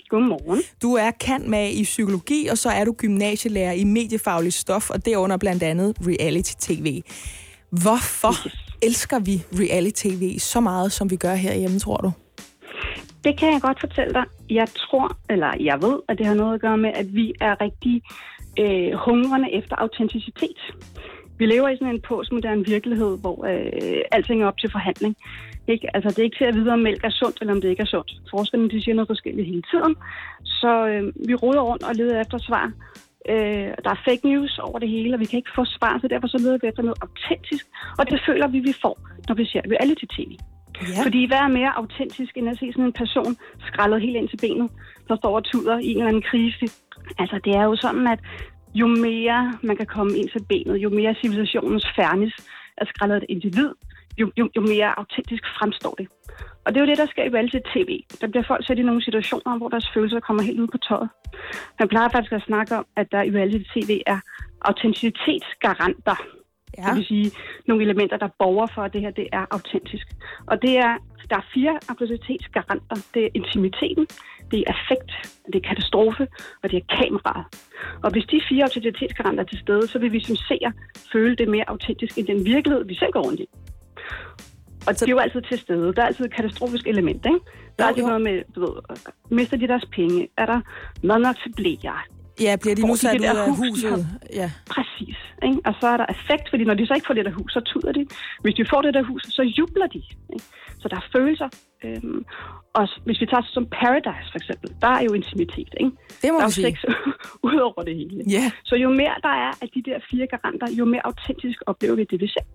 Godmorgen. 0.08 0.62
Du 0.82 0.94
er 0.94 1.10
kan 1.10 1.50
med 1.50 1.70
i 1.70 1.82
psykologi, 1.82 2.46
og 2.46 2.58
så 2.58 2.68
er 2.68 2.84
du 2.84 2.92
gymnasielærer 2.92 3.72
i 3.72 3.84
mediefaglig 3.84 4.52
stof, 4.52 4.90
og 4.90 5.06
derunder 5.06 5.36
blandt 5.36 5.62
andet 5.62 5.96
reality-tv. 6.00 7.02
Hvorfor 7.70 8.34
elsker 8.82 9.18
vi 9.18 9.42
reality-tv 9.52 10.38
så 10.38 10.60
meget, 10.60 10.92
som 10.92 11.10
vi 11.10 11.16
gør 11.16 11.34
herhjemme, 11.34 11.78
tror 11.78 11.96
du? 11.96 12.12
Det 13.24 13.38
kan 13.38 13.52
jeg 13.52 13.60
godt 13.60 13.80
fortælle 13.80 14.14
dig. 14.14 14.24
Jeg 14.50 14.68
tror, 14.68 15.16
eller 15.30 15.50
jeg 15.60 15.82
ved, 15.82 15.98
at 16.08 16.18
det 16.18 16.26
har 16.26 16.34
noget 16.34 16.54
at 16.54 16.60
gøre 16.60 16.78
med, 16.78 16.92
at 16.94 17.14
vi 17.14 17.34
er 17.40 17.60
rigtig 17.60 18.02
øh, 18.58 18.92
hungrende 18.92 19.52
efter 19.52 19.76
autenticitet. 19.76 20.60
Vi 21.38 21.46
lever 21.46 21.68
i 21.68 21.76
sådan 21.76 21.94
en 21.94 22.00
postmoderne 22.08 22.64
virkelighed, 22.66 23.18
hvor 23.20 23.44
øh, 23.50 24.02
alting 24.12 24.42
er 24.42 24.46
op 24.46 24.58
til 24.58 24.70
forhandling. 24.70 25.16
Ikke? 25.68 25.96
Altså, 25.96 26.08
det 26.08 26.18
er 26.18 26.22
ikke 26.22 26.38
til 26.38 26.44
at 26.44 26.54
vide, 26.54 26.72
om 26.72 26.78
mælk 26.78 27.04
er 27.04 27.10
sundt, 27.10 27.38
eller 27.40 27.54
om 27.54 27.60
det 27.60 27.68
ikke 27.68 27.82
er 27.82 27.92
sundt. 27.94 28.12
Forskerne 28.30 28.70
de 28.70 28.82
siger 28.82 28.94
noget 28.94 29.08
forskelligt 29.08 29.46
hele 29.46 29.62
tiden. 29.72 29.94
Så 30.44 30.72
øh, 30.90 31.02
vi 31.28 31.34
ruder 31.34 31.60
rundt 31.60 31.84
og 31.88 31.94
leder 31.94 32.20
efter 32.20 32.38
svar. 32.38 32.72
Øh, 33.28 33.70
der 33.84 33.90
er 33.90 34.04
fake 34.08 34.28
news 34.30 34.58
over 34.58 34.78
det 34.78 34.88
hele, 34.88 35.14
og 35.14 35.20
vi 35.20 35.24
kan 35.24 35.36
ikke 35.36 35.56
få 35.58 35.64
svar, 35.64 35.98
så 36.00 36.08
derfor 36.08 36.28
så 36.28 36.38
leder 36.38 36.58
vi 36.62 36.66
efter 36.66 36.82
noget 36.82 37.02
autentisk. 37.02 37.66
Og 37.98 38.10
det 38.10 38.20
føler 38.26 38.48
vi, 38.48 38.58
vi 38.58 38.74
får, 38.82 38.96
når 39.28 39.34
vi 39.34 39.44
ser 39.44 39.62
reality-tv. 39.74 40.30
Ja. 40.74 41.04
Fordi 41.04 41.26
hvad 41.26 41.38
er 41.38 41.48
mere 41.48 41.76
autentisk, 41.76 42.36
end 42.36 42.48
at 42.48 42.58
se 42.58 42.72
sådan 42.72 42.84
en 42.84 42.92
person 42.92 43.36
skrællet 43.68 44.02
helt 44.02 44.16
ind 44.16 44.28
til 44.28 44.40
benet, 44.46 44.70
der 45.08 45.16
står 45.16 45.36
og 45.36 45.44
tuder 45.44 45.78
i 45.78 45.86
en 45.86 45.96
eller 45.96 46.08
anden 46.08 46.22
krise, 46.30 46.66
Altså, 47.18 47.40
det 47.44 47.52
er 47.54 47.64
jo 47.64 47.76
sådan, 47.76 48.06
at 48.06 48.20
jo 48.74 48.86
mere 48.86 49.58
man 49.62 49.76
kan 49.76 49.86
komme 49.86 50.12
ind 50.18 50.28
til 50.28 50.44
benet, 50.48 50.76
jo 50.76 50.88
mere 50.90 51.14
civilisationens 51.22 51.86
fernis 51.96 52.34
er 52.78 52.84
skrællet 52.84 53.16
et 53.16 53.24
individ, 53.28 53.70
jo, 54.18 54.32
jo, 54.38 54.50
jo 54.56 54.60
mere 54.60 54.98
autentisk 54.98 55.44
fremstår 55.58 55.94
det. 55.98 56.08
Og 56.64 56.74
det 56.74 56.76
er 56.76 56.84
jo 56.84 56.90
det, 56.90 56.98
der 56.98 57.06
sker 57.06 57.24
i 57.24 57.34
reality-tv. 57.36 57.90
Der 58.20 58.26
bliver 58.26 58.44
folk 58.48 58.66
sat 58.66 58.78
i 58.78 58.82
nogle 58.82 59.04
situationer, 59.04 59.58
hvor 59.58 59.68
deres 59.68 59.90
følelser 59.94 60.20
kommer 60.20 60.42
helt 60.42 60.60
ud 60.60 60.66
på 60.66 60.78
tøjet. 60.78 61.08
Man 61.80 61.88
plejer 61.88 62.08
faktisk 62.08 62.32
at 62.32 62.42
snakke 62.42 62.76
om, 62.76 62.86
at 62.96 63.06
der 63.12 63.22
i 63.22 63.30
reality-tv 63.30 64.00
er 64.06 64.18
autenticitetsgaranter. 64.62 66.18
Ja. 66.78 66.82
Det 66.82 66.96
vil 66.96 67.04
sige 67.04 67.30
nogle 67.68 67.82
elementer, 67.82 68.16
der 68.16 68.28
borger 68.38 68.66
for, 68.74 68.82
at 68.82 68.92
det 68.92 69.00
her 69.00 69.10
det 69.10 69.28
er 69.32 69.46
autentisk. 69.50 70.06
Og 70.46 70.62
det 70.62 70.78
er, 70.78 70.92
der 71.30 71.36
er 71.36 71.46
fire 71.54 71.78
autenticitetsgaranter. 71.88 72.96
Det 73.14 73.24
er 73.24 73.28
intimiteten, 73.34 74.06
det 74.50 74.58
er 74.60 74.72
affekt, 74.74 75.10
det 75.46 75.54
er 75.54 75.68
katastrofe, 75.68 76.28
og 76.62 76.70
det 76.70 76.76
er 76.82 76.96
kameraet. 76.96 77.44
Og 78.02 78.10
hvis 78.12 78.24
de 78.24 78.40
fire 78.48 78.62
autenticitetsgaranter 78.62 79.42
er 79.44 79.48
til 79.48 79.58
stede, 79.58 79.88
så 79.88 79.98
vil 79.98 80.12
vi 80.12 80.20
som 80.20 80.36
seer 80.36 80.70
føle 81.12 81.36
det 81.36 81.48
mere 81.48 81.64
autentisk 81.68 82.18
end 82.18 82.26
den 82.26 82.44
virkelighed, 82.44 82.84
vi 82.84 82.94
selv 82.94 83.12
går 83.12 83.22
rundt 83.22 83.40
i. 83.40 83.48
Og 84.86 84.94
så... 84.94 85.04
det 85.04 85.12
er 85.12 85.16
jo 85.16 85.18
altid 85.18 85.42
til 85.42 85.58
stede. 85.58 85.94
Der 85.94 86.02
er 86.02 86.06
altid 86.06 86.24
et 86.24 86.34
katastrofisk 86.34 86.86
element, 86.86 87.26
ikke? 87.26 87.38
Der 87.78 87.84
er 87.84 87.88
altid 87.88 88.06
noget 88.06 88.22
med, 88.22 88.42
du 88.54 88.60
ved, 88.60 88.72
mister 89.30 89.56
de 89.56 89.68
deres 89.68 89.86
penge? 89.92 90.28
Er 90.36 90.46
der 90.46 90.60
mad 91.02 91.18
nok 91.18 91.36
til 91.42 91.52
blære? 91.56 92.19
Ja, 92.40 92.56
bliver 92.62 92.74
de 92.74 92.86
nu 92.86 92.96
sat 92.96 93.20
ud 93.20 93.24
af 93.24 93.48
hus, 93.48 93.58
huset? 93.58 94.06
Ja. 94.40 94.50
Præcis. 94.74 95.16
Ikke? 95.42 95.58
Og 95.64 95.74
så 95.80 95.86
er 95.86 95.96
der 95.96 96.06
effekt, 96.16 96.50
fordi 96.50 96.64
når 96.64 96.74
de 96.74 96.86
så 96.86 96.94
ikke 96.94 97.06
får 97.06 97.14
det 97.14 97.24
der 97.24 97.34
hus, 97.40 97.52
så 97.52 97.60
tuder 97.60 97.92
de. 97.92 98.06
Hvis 98.42 98.54
de 98.54 98.64
får 98.72 98.82
det 98.82 98.94
der 98.94 99.02
hus, 99.02 99.22
så 99.22 99.42
jubler 99.58 99.86
de. 99.86 100.02
Ikke? 100.32 100.44
Så 100.80 100.88
der 100.88 100.96
er 100.96 101.06
følelser. 101.16 101.48
Øhm, 101.84 102.24
og 102.74 102.88
hvis 103.04 103.20
vi 103.20 103.26
tager 103.26 103.42
som 103.56 103.66
Paradise 103.80 104.28
for 104.32 104.38
eksempel, 104.42 104.68
der 104.80 104.88
er 104.98 105.02
jo 105.08 105.12
intimitet. 105.12 105.72
Ikke? 105.80 105.92
Det 106.22 106.28
må 106.32 106.38
der 106.38 106.44
er 106.44 106.48
sige. 106.48 106.66
sex 106.66 106.76
ud 107.48 107.58
over 107.68 107.82
det 107.88 107.94
hele. 108.00 108.24
Ja. 108.36 108.44
Så 108.64 108.74
jo 108.76 108.88
mere 108.90 109.16
der 109.26 109.34
er 109.46 109.52
af 109.62 109.68
de 109.74 109.82
der 109.88 109.98
fire 110.10 110.26
garanter, 110.34 110.66
jo 110.78 110.84
mere 110.84 111.06
autentisk 111.06 111.58
oplever 111.66 111.96
vi 111.96 112.04
det, 112.10 112.20
vi 112.20 112.28
ser. 112.28 112.46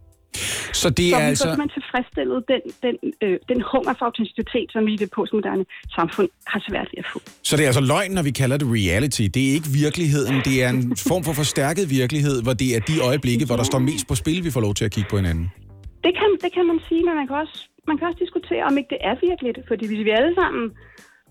Så 0.81 0.89
det 0.89 1.09
Så 1.09 1.15
er 1.15 1.19
vi 1.19 1.25
altså... 1.25 1.43
får 1.43 1.51
simpelthen 1.51 1.73
tilfredsstillet 1.79 2.37
den, 2.51 2.61
den, 2.85 2.95
øh, 3.23 3.37
den 3.51 3.59
hunger 3.71 3.93
for 3.99 4.05
autenticitet, 4.09 4.67
som 4.73 4.81
vi 4.87 4.91
i 4.97 4.99
det 5.03 5.09
postmoderne 5.17 5.65
samfund 5.97 6.29
har 6.51 6.59
svært 6.69 6.87
ved 6.91 6.99
at 7.03 7.07
få. 7.13 7.19
Så 7.49 7.51
det 7.57 7.63
er 7.63 7.69
altså 7.73 7.85
løgn, 7.93 8.11
når 8.17 8.23
vi 8.29 8.33
kalder 8.41 8.57
det 8.61 8.67
reality. 8.79 9.23
Det 9.35 9.41
er 9.49 9.53
ikke 9.57 9.69
virkeligheden. 9.83 10.35
Det 10.47 10.55
er 10.63 10.69
en 10.75 10.83
form 11.09 11.23
for 11.27 11.33
forstærket 11.43 11.85
virkelighed, 12.01 12.37
hvor 12.45 12.55
det 12.61 12.69
er 12.75 12.81
de 12.89 12.95
øjeblikke, 13.09 13.43
hvor 13.45 13.57
der 13.61 13.67
står 13.71 13.79
mest 13.89 14.05
på 14.11 14.15
spil, 14.21 14.39
vi 14.47 14.51
får 14.55 14.61
lov 14.67 14.73
til 14.79 14.85
at 14.87 14.91
kigge 14.95 15.09
på 15.13 15.17
hinanden. 15.21 15.45
Det 16.05 16.13
kan, 16.19 16.29
det 16.43 16.51
kan 16.57 16.65
man 16.71 16.79
sige, 16.87 17.01
men 17.07 17.13
man 17.19 17.27
kan, 17.29 17.35
også, 17.43 17.57
man 17.89 17.95
kan 17.97 18.05
også 18.07 18.19
diskutere, 18.25 18.63
om 18.69 18.73
ikke 18.79 18.89
det 18.95 19.01
er 19.09 19.15
virkeligt. 19.29 19.57
Fordi 19.69 19.83
hvis 19.89 20.01
vi 20.07 20.11
alle 20.19 20.33
sammen 20.41 20.63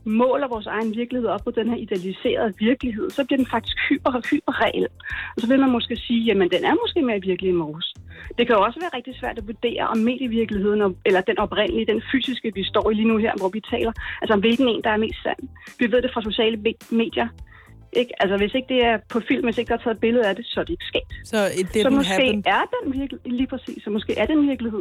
måler 0.04 0.48
vores 0.48 0.66
egen 0.66 0.96
virkelighed 0.96 1.28
op 1.28 1.40
på 1.44 1.50
den 1.50 1.68
her 1.68 1.76
idealiserede 1.76 2.52
virkelighed, 2.58 3.10
så 3.10 3.24
bliver 3.24 3.36
den 3.36 3.46
faktisk 3.46 3.76
hyper, 3.88 4.20
hyperreel. 4.30 4.86
Og 5.34 5.38
så 5.40 5.46
vil 5.48 5.60
man 5.60 5.70
måske 5.70 5.96
sige, 5.96 6.20
jamen 6.28 6.50
den 6.50 6.64
er 6.64 6.74
måske 6.82 7.02
mere 7.02 7.20
virkelig 7.20 7.48
end 7.50 7.58
vores. 7.58 7.94
Det 8.38 8.46
kan 8.46 8.56
jo 8.56 8.62
også 8.62 8.80
være 8.80 8.96
rigtig 8.96 9.14
svært 9.20 9.38
at 9.38 9.46
vurdere, 9.46 9.84
om 9.92 9.98
medievirkeligheden, 9.98 10.96
eller 11.06 11.20
den 11.20 11.38
oprindelige, 11.38 11.86
den 11.86 12.02
fysiske, 12.12 12.52
vi 12.54 12.64
står 12.64 12.90
i 12.90 12.94
lige 12.94 13.08
nu 13.08 13.16
her, 13.16 13.32
hvor 13.36 13.48
vi 13.48 13.60
taler, 13.60 13.92
altså 14.22 14.32
om 14.34 14.40
hvilken 14.40 14.68
en, 14.68 14.82
der 14.84 14.90
er 14.90 14.96
mest 14.96 15.22
sand. 15.22 15.40
Vi 15.78 15.92
ved 15.92 16.02
det 16.02 16.10
fra 16.14 16.22
sociale 16.22 16.56
medier. 16.90 17.28
Ikke? 17.92 18.22
Altså 18.22 18.36
hvis 18.36 18.54
ikke 18.54 18.68
det 18.74 18.84
er 18.84 18.98
på 19.12 19.20
film, 19.28 19.44
hvis 19.44 19.58
ikke 19.58 19.68
der 19.68 19.74
er 19.74 19.82
taget 19.82 19.94
et 19.94 20.00
billede 20.00 20.26
af 20.28 20.36
det, 20.36 20.46
så 20.46 20.60
er 20.60 20.64
det 20.64 20.72
ikke 20.72 20.84
sket. 20.92 21.08
Så 21.24 21.38
it 21.60 21.82
Så 21.82 21.90
måske 21.90 22.10
happen. 22.10 22.42
er 22.46 22.62
den 22.74 23.00
virkelig, 23.00 23.20
lige 23.24 23.46
præcis, 23.46 23.84
så 23.84 23.90
måske 23.90 24.18
er 24.18 24.26
den 24.26 24.48
virkelighed. 24.48 24.80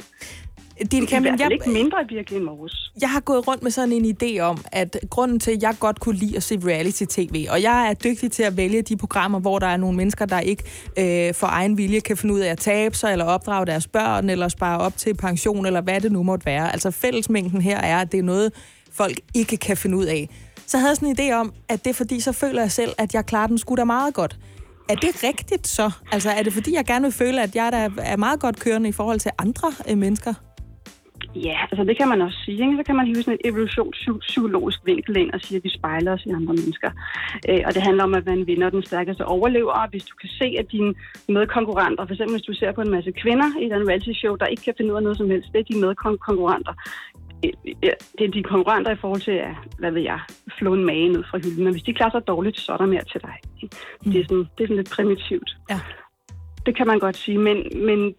Det 0.79 0.93
er 0.93 1.19
hvert 1.19 1.23
fald 1.23 1.39
jeg, 1.39 1.51
ikke 1.51 1.69
mindre 1.69 1.97
virkelig 2.09 2.37
end 2.37 2.45
vores. 2.45 2.91
jeg 3.01 3.09
har 3.09 3.19
gået 3.19 3.47
rundt 3.47 3.63
med 3.63 3.71
sådan 3.71 3.91
en 3.91 4.17
idé 4.21 4.39
om, 4.39 4.57
at 4.71 4.97
grunden 5.09 5.39
til, 5.39 5.51
at 5.51 5.63
jeg 5.63 5.75
godt 5.79 5.99
kunne 5.99 6.15
lide 6.15 6.37
at 6.37 6.43
se 6.43 6.59
reality-tv, 6.65 7.47
og 7.49 7.61
jeg 7.61 7.89
er 7.89 7.93
dygtig 7.93 8.31
til 8.31 8.43
at 8.43 8.57
vælge 8.57 8.81
de 8.81 8.97
programmer, 8.97 9.39
hvor 9.39 9.59
der 9.59 9.67
er 9.67 9.77
nogle 9.77 9.97
mennesker, 9.97 10.25
der 10.25 10.39
ikke 10.39 10.63
øh, 10.99 11.33
for 11.33 11.47
egen 11.47 11.77
vilje 11.77 11.99
kan 11.99 12.17
finde 12.17 12.35
ud 12.35 12.39
af 12.39 12.51
at 12.51 12.57
tabe 12.57 12.95
sig, 12.95 13.11
eller 13.11 13.25
opdrage 13.25 13.65
deres 13.65 13.87
børn, 13.87 14.29
eller 14.29 14.47
spare 14.47 14.79
op 14.79 14.97
til 14.97 15.13
pension, 15.13 15.65
eller 15.65 15.81
hvad 15.81 16.01
det 16.01 16.11
nu 16.11 16.23
måtte 16.23 16.45
være. 16.45 16.71
Altså 16.71 16.91
fællesmængden 16.91 17.61
her 17.61 17.77
er, 17.77 17.97
at 17.97 18.11
det 18.11 18.17
er 18.17 18.23
noget, 18.23 18.53
folk 18.91 19.19
ikke 19.33 19.57
kan 19.57 19.77
finde 19.77 19.97
ud 19.97 20.05
af. 20.05 20.29
Så 20.67 20.77
havde 20.77 20.89
jeg 20.89 20.95
sådan 20.97 21.09
en 21.09 21.15
idé 21.19 21.33
om, 21.33 21.53
at 21.69 21.83
det 21.83 21.89
er 21.89 21.93
fordi, 21.93 22.19
så 22.19 22.31
føler 22.31 22.61
jeg 22.61 22.71
selv, 22.71 22.91
at 22.97 23.13
jeg 23.13 23.25
klarer 23.25 23.47
den 23.47 23.57
sgu 23.57 23.75
da 23.75 23.83
meget 23.83 24.13
godt. 24.13 24.37
Er 24.89 24.95
det 24.95 25.23
rigtigt 25.23 25.67
så? 25.67 25.91
Altså 26.11 26.29
er 26.29 26.43
det 26.43 26.53
fordi, 26.53 26.75
jeg 26.75 26.85
gerne 26.85 27.03
vil 27.03 27.11
føle, 27.11 27.41
at 27.41 27.55
jeg 27.55 27.71
der 27.71 27.89
er 27.97 28.17
meget 28.17 28.39
godt 28.39 28.59
kørende 28.59 28.89
i 28.89 28.91
forhold 28.91 29.19
til 29.19 29.31
andre 29.37 29.73
øh, 29.89 29.97
mennesker? 29.97 30.33
Ja, 31.35 31.57
altså 31.71 31.83
det 31.83 31.97
kan 31.97 32.07
man 32.07 32.21
også 32.21 32.37
sige. 32.45 32.61
Ikke? 32.61 32.77
Så 32.77 32.83
kan 32.85 32.95
man 32.95 33.05
hive 33.05 33.23
sådan 33.23 33.39
et 33.43 33.49
evolutionspsykologisk 33.49 34.79
vinkel 34.85 35.17
ind 35.17 35.31
og 35.31 35.41
sige, 35.41 35.57
at 35.57 35.63
vi 35.63 35.69
spejler 35.69 36.13
os 36.13 36.25
i 36.25 36.29
andre 36.29 36.53
mennesker. 36.53 36.91
Øh, 37.49 37.61
og 37.65 37.73
det 37.73 37.81
handler 37.81 38.03
om, 38.03 38.13
at 38.13 38.25
man 38.25 38.47
vinder 38.47 38.69
den 38.69 38.83
stærkeste 38.83 39.25
overlever. 39.25 39.71
Og 39.71 39.89
hvis 39.89 40.03
du 40.03 40.15
kan 40.15 40.29
se, 40.29 40.55
at 40.59 40.71
dine 40.71 40.93
medkonkurrenter, 41.29 42.05
for 42.05 42.13
eksempel 42.13 42.35
hvis 42.35 42.45
du 42.45 42.53
ser 42.53 42.71
på 42.71 42.81
en 42.81 42.91
masse 42.91 43.11
kvinder 43.11 43.47
i 43.61 43.65
den 43.69 43.87
reality 43.87 44.13
show, 44.13 44.35
der 44.35 44.45
ikke 44.45 44.63
kan 44.63 44.73
finde 44.77 44.91
ud 44.91 44.97
af 44.97 45.03
noget 45.03 45.17
som 45.17 45.29
helst, 45.29 45.53
det 45.53 45.59
er 45.59 45.73
de 45.73 45.79
medkonkurrenter. 45.85 46.73
Øh, 47.45 47.51
ja, 47.83 47.93
Det 48.17 48.27
er 48.27 48.31
de 48.31 48.43
konkurrenter 48.43 48.91
i 48.91 49.01
forhold 49.01 49.21
til, 49.21 49.31
at, 49.31 49.55
hvad 49.79 49.91
ved 49.91 50.01
jeg, 50.01 50.19
flå 50.59 50.73
en 50.73 50.85
mage 50.85 51.09
ned 51.09 51.23
fra 51.29 51.37
hylden. 51.37 51.67
Og 51.67 51.71
hvis 51.71 51.83
de 51.83 51.93
klarer 51.93 52.11
sig 52.11 52.27
dårligt, 52.27 52.59
så 52.59 52.73
er 52.73 52.77
der 52.77 52.85
mere 52.85 53.03
til 53.11 53.21
dig. 53.21 53.35
Det, 54.03 54.19
er 54.19 54.23
sådan, 54.29 54.45
det 54.57 54.63
er 54.63 54.67
sådan 54.67 54.75
lidt 54.75 54.91
primitivt. 54.91 55.57
Ja. 55.69 55.79
Det 56.65 56.75
kan 56.77 56.87
man 56.87 56.99
godt 56.99 57.17
sige, 57.17 57.37
men, 57.37 57.57
men 57.75 58.15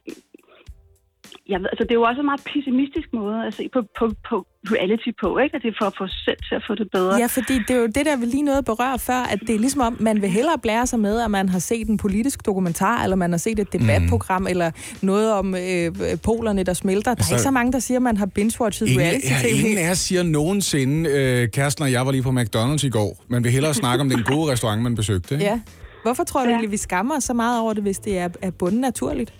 jeg 1.49 1.59
ved, 1.61 1.67
altså, 1.73 1.85
det 1.85 1.91
er 1.91 1.95
jo 1.95 2.03
også 2.03 2.21
en 2.21 2.27
meget 2.33 2.43
pessimistisk 2.53 3.09
måde 3.13 3.47
at 3.47 3.55
se 3.55 3.65
på, 3.73 3.81
på, 3.99 4.05
på 4.29 4.37
reality 4.77 5.09
på, 5.23 5.39
ikke? 5.39 5.57
At 5.57 5.63
det 5.63 5.69
er 5.69 5.79
for 5.81 5.87
at 5.87 5.95
få 5.99 6.07
selv 6.27 6.37
til 6.49 6.55
at 6.55 6.63
få 6.69 6.75
det 6.75 6.89
bedre. 6.93 7.15
Ja, 7.19 7.27
fordi 7.27 7.55
det 7.69 7.71
er 7.71 7.81
jo 7.81 7.87
det, 7.87 8.07
der 8.07 8.17
vi 8.17 8.27
lige 8.27 8.43
nåede 8.43 8.59
at 8.59 8.65
berøre 8.65 8.99
før, 8.99 9.21
at 9.33 9.41
det 9.47 9.55
er 9.55 9.59
ligesom 9.59 9.81
om, 9.81 9.97
man 10.01 10.23
vil 10.23 10.31
hellere 10.31 10.59
blære 10.63 10.87
sig 10.87 11.01
med, 11.01 11.21
at 11.21 11.31
man 11.31 11.49
har 11.49 11.59
set 11.59 11.89
en 11.89 11.97
politisk 11.97 12.47
dokumentar, 12.47 13.03
eller 13.05 13.17
man 13.17 13.31
har 13.31 13.39
set 13.39 13.59
et 13.59 13.73
debatprogram, 13.73 14.43
mm. 14.43 14.47
eller 14.49 14.71
noget 15.03 15.33
om 15.33 15.55
øh, 15.55 15.93
polerne, 16.23 16.63
der 16.63 16.73
smelter. 16.75 17.03
Der 17.03 17.11
er 17.11 17.15
Altså- 17.17 17.35
ikke 17.35 17.43
så 17.43 17.51
mange, 17.51 17.73
der 17.73 17.79
siger, 17.79 17.99
at 17.99 18.03
man 18.03 18.17
har 18.17 18.27
binge-watchet 18.27 18.99
reality-tv. 18.99 19.47
ja, 19.49 19.57
ingen 19.65 19.79
af 19.79 19.91
os 19.91 19.99
siger 19.99 20.23
nogensinde, 20.23 21.11
øh, 21.11 21.49
kæresten 21.49 21.83
og 21.85 21.93
jeg 21.93 22.07
var 22.07 22.13
lige 22.13 22.23
på 22.23 22.31
McDonald's 22.31 22.87
i 22.87 22.91
går, 22.91 23.25
man 23.29 23.45
vil 23.45 23.53
hellere 23.53 23.75
snakke 23.75 24.01
om 24.03 24.09
den 24.11 24.23
gode 24.23 24.53
restaurant, 24.53 24.83
man 24.83 24.95
besøgte. 24.95 25.35
Ikke? 25.35 25.45
Ja. 25.45 25.61
Hvorfor 26.03 26.25
tror 26.25 26.41
du 26.41 26.47
Ja. 26.47 26.51
egentlig, 26.53 26.71
vi 26.71 26.77
skammer 26.77 27.17
os 27.17 27.25
så 27.25 27.35
meget 27.35 27.61
over 27.61 27.73
det, 27.73 27.83
hvis 27.83 27.99
det 27.99 28.19
er, 28.19 28.29
er 28.43 28.51
bunden 28.51 28.81
naturligt? 28.81 29.33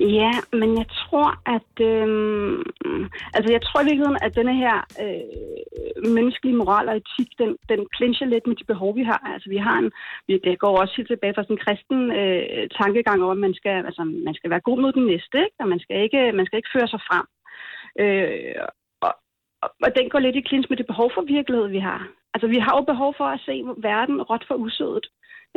Ja, 0.00 0.32
men 0.60 0.70
jeg 0.80 0.86
tror, 1.02 1.28
at... 1.56 1.72
øh, 1.90 2.04
altså, 3.34 3.48
jeg 3.52 3.62
tror 3.62 3.80
i 3.80 3.88
virkeligheden, 3.88 4.24
at 4.26 4.36
denne 4.36 4.54
her 4.64 4.76
øh, 5.04 6.12
menneskelige 6.16 6.56
moral 6.56 6.88
og 6.88 6.96
etik, 6.96 7.30
den, 7.38 7.50
den 7.68 7.80
plincher 7.96 8.26
lidt 8.26 8.46
med 8.46 8.56
de 8.56 8.64
behov, 8.64 8.96
vi 8.96 9.02
har. 9.02 9.22
Altså, 9.34 9.48
vi 9.50 9.56
har 9.56 9.76
en... 9.78 9.90
Vi, 10.26 10.40
det 10.44 10.58
går 10.58 10.80
også 10.80 10.94
helt 10.96 11.08
tilbage 11.08 11.34
fra 11.34 11.42
sådan 11.42 11.56
en 11.56 11.64
kristen 11.66 12.00
øh, 12.20 12.68
tankegang 12.80 13.18
om, 13.22 13.30
at 13.30 13.38
man 13.46 13.54
skal, 13.54 13.76
altså, 13.88 14.02
man 14.28 14.34
skal 14.34 14.50
være 14.50 14.66
god 14.68 14.78
mod 14.80 14.92
den 14.92 15.06
næste, 15.06 15.36
ikke? 15.46 15.58
Og 15.62 15.68
man 15.68 15.80
skal 15.80 15.96
ikke, 16.02 16.32
man 16.32 16.46
skal 16.46 16.56
ikke 16.56 16.74
føre 16.76 16.88
sig 16.88 17.00
frem. 17.08 17.26
Øh, 18.02 18.54
og, 19.06 19.12
og, 19.62 19.70
og 19.84 19.90
den 19.98 20.06
går 20.10 20.18
lidt 20.18 20.36
i 20.36 20.46
klins 20.48 20.68
med 20.68 20.76
det 20.76 20.86
behov 20.86 21.10
for 21.14 21.22
virkelighed, 21.36 21.68
vi 21.68 21.78
har. 21.78 22.02
Altså, 22.34 22.46
vi 22.54 22.58
har 22.64 22.72
jo 22.76 22.82
behov 22.92 23.14
for 23.16 23.24
at 23.24 23.40
se 23.46 23.54
verden 23.76 24.22
råt 24.22 24.44
for 24.48 24.54
usødet. 24.54 25.06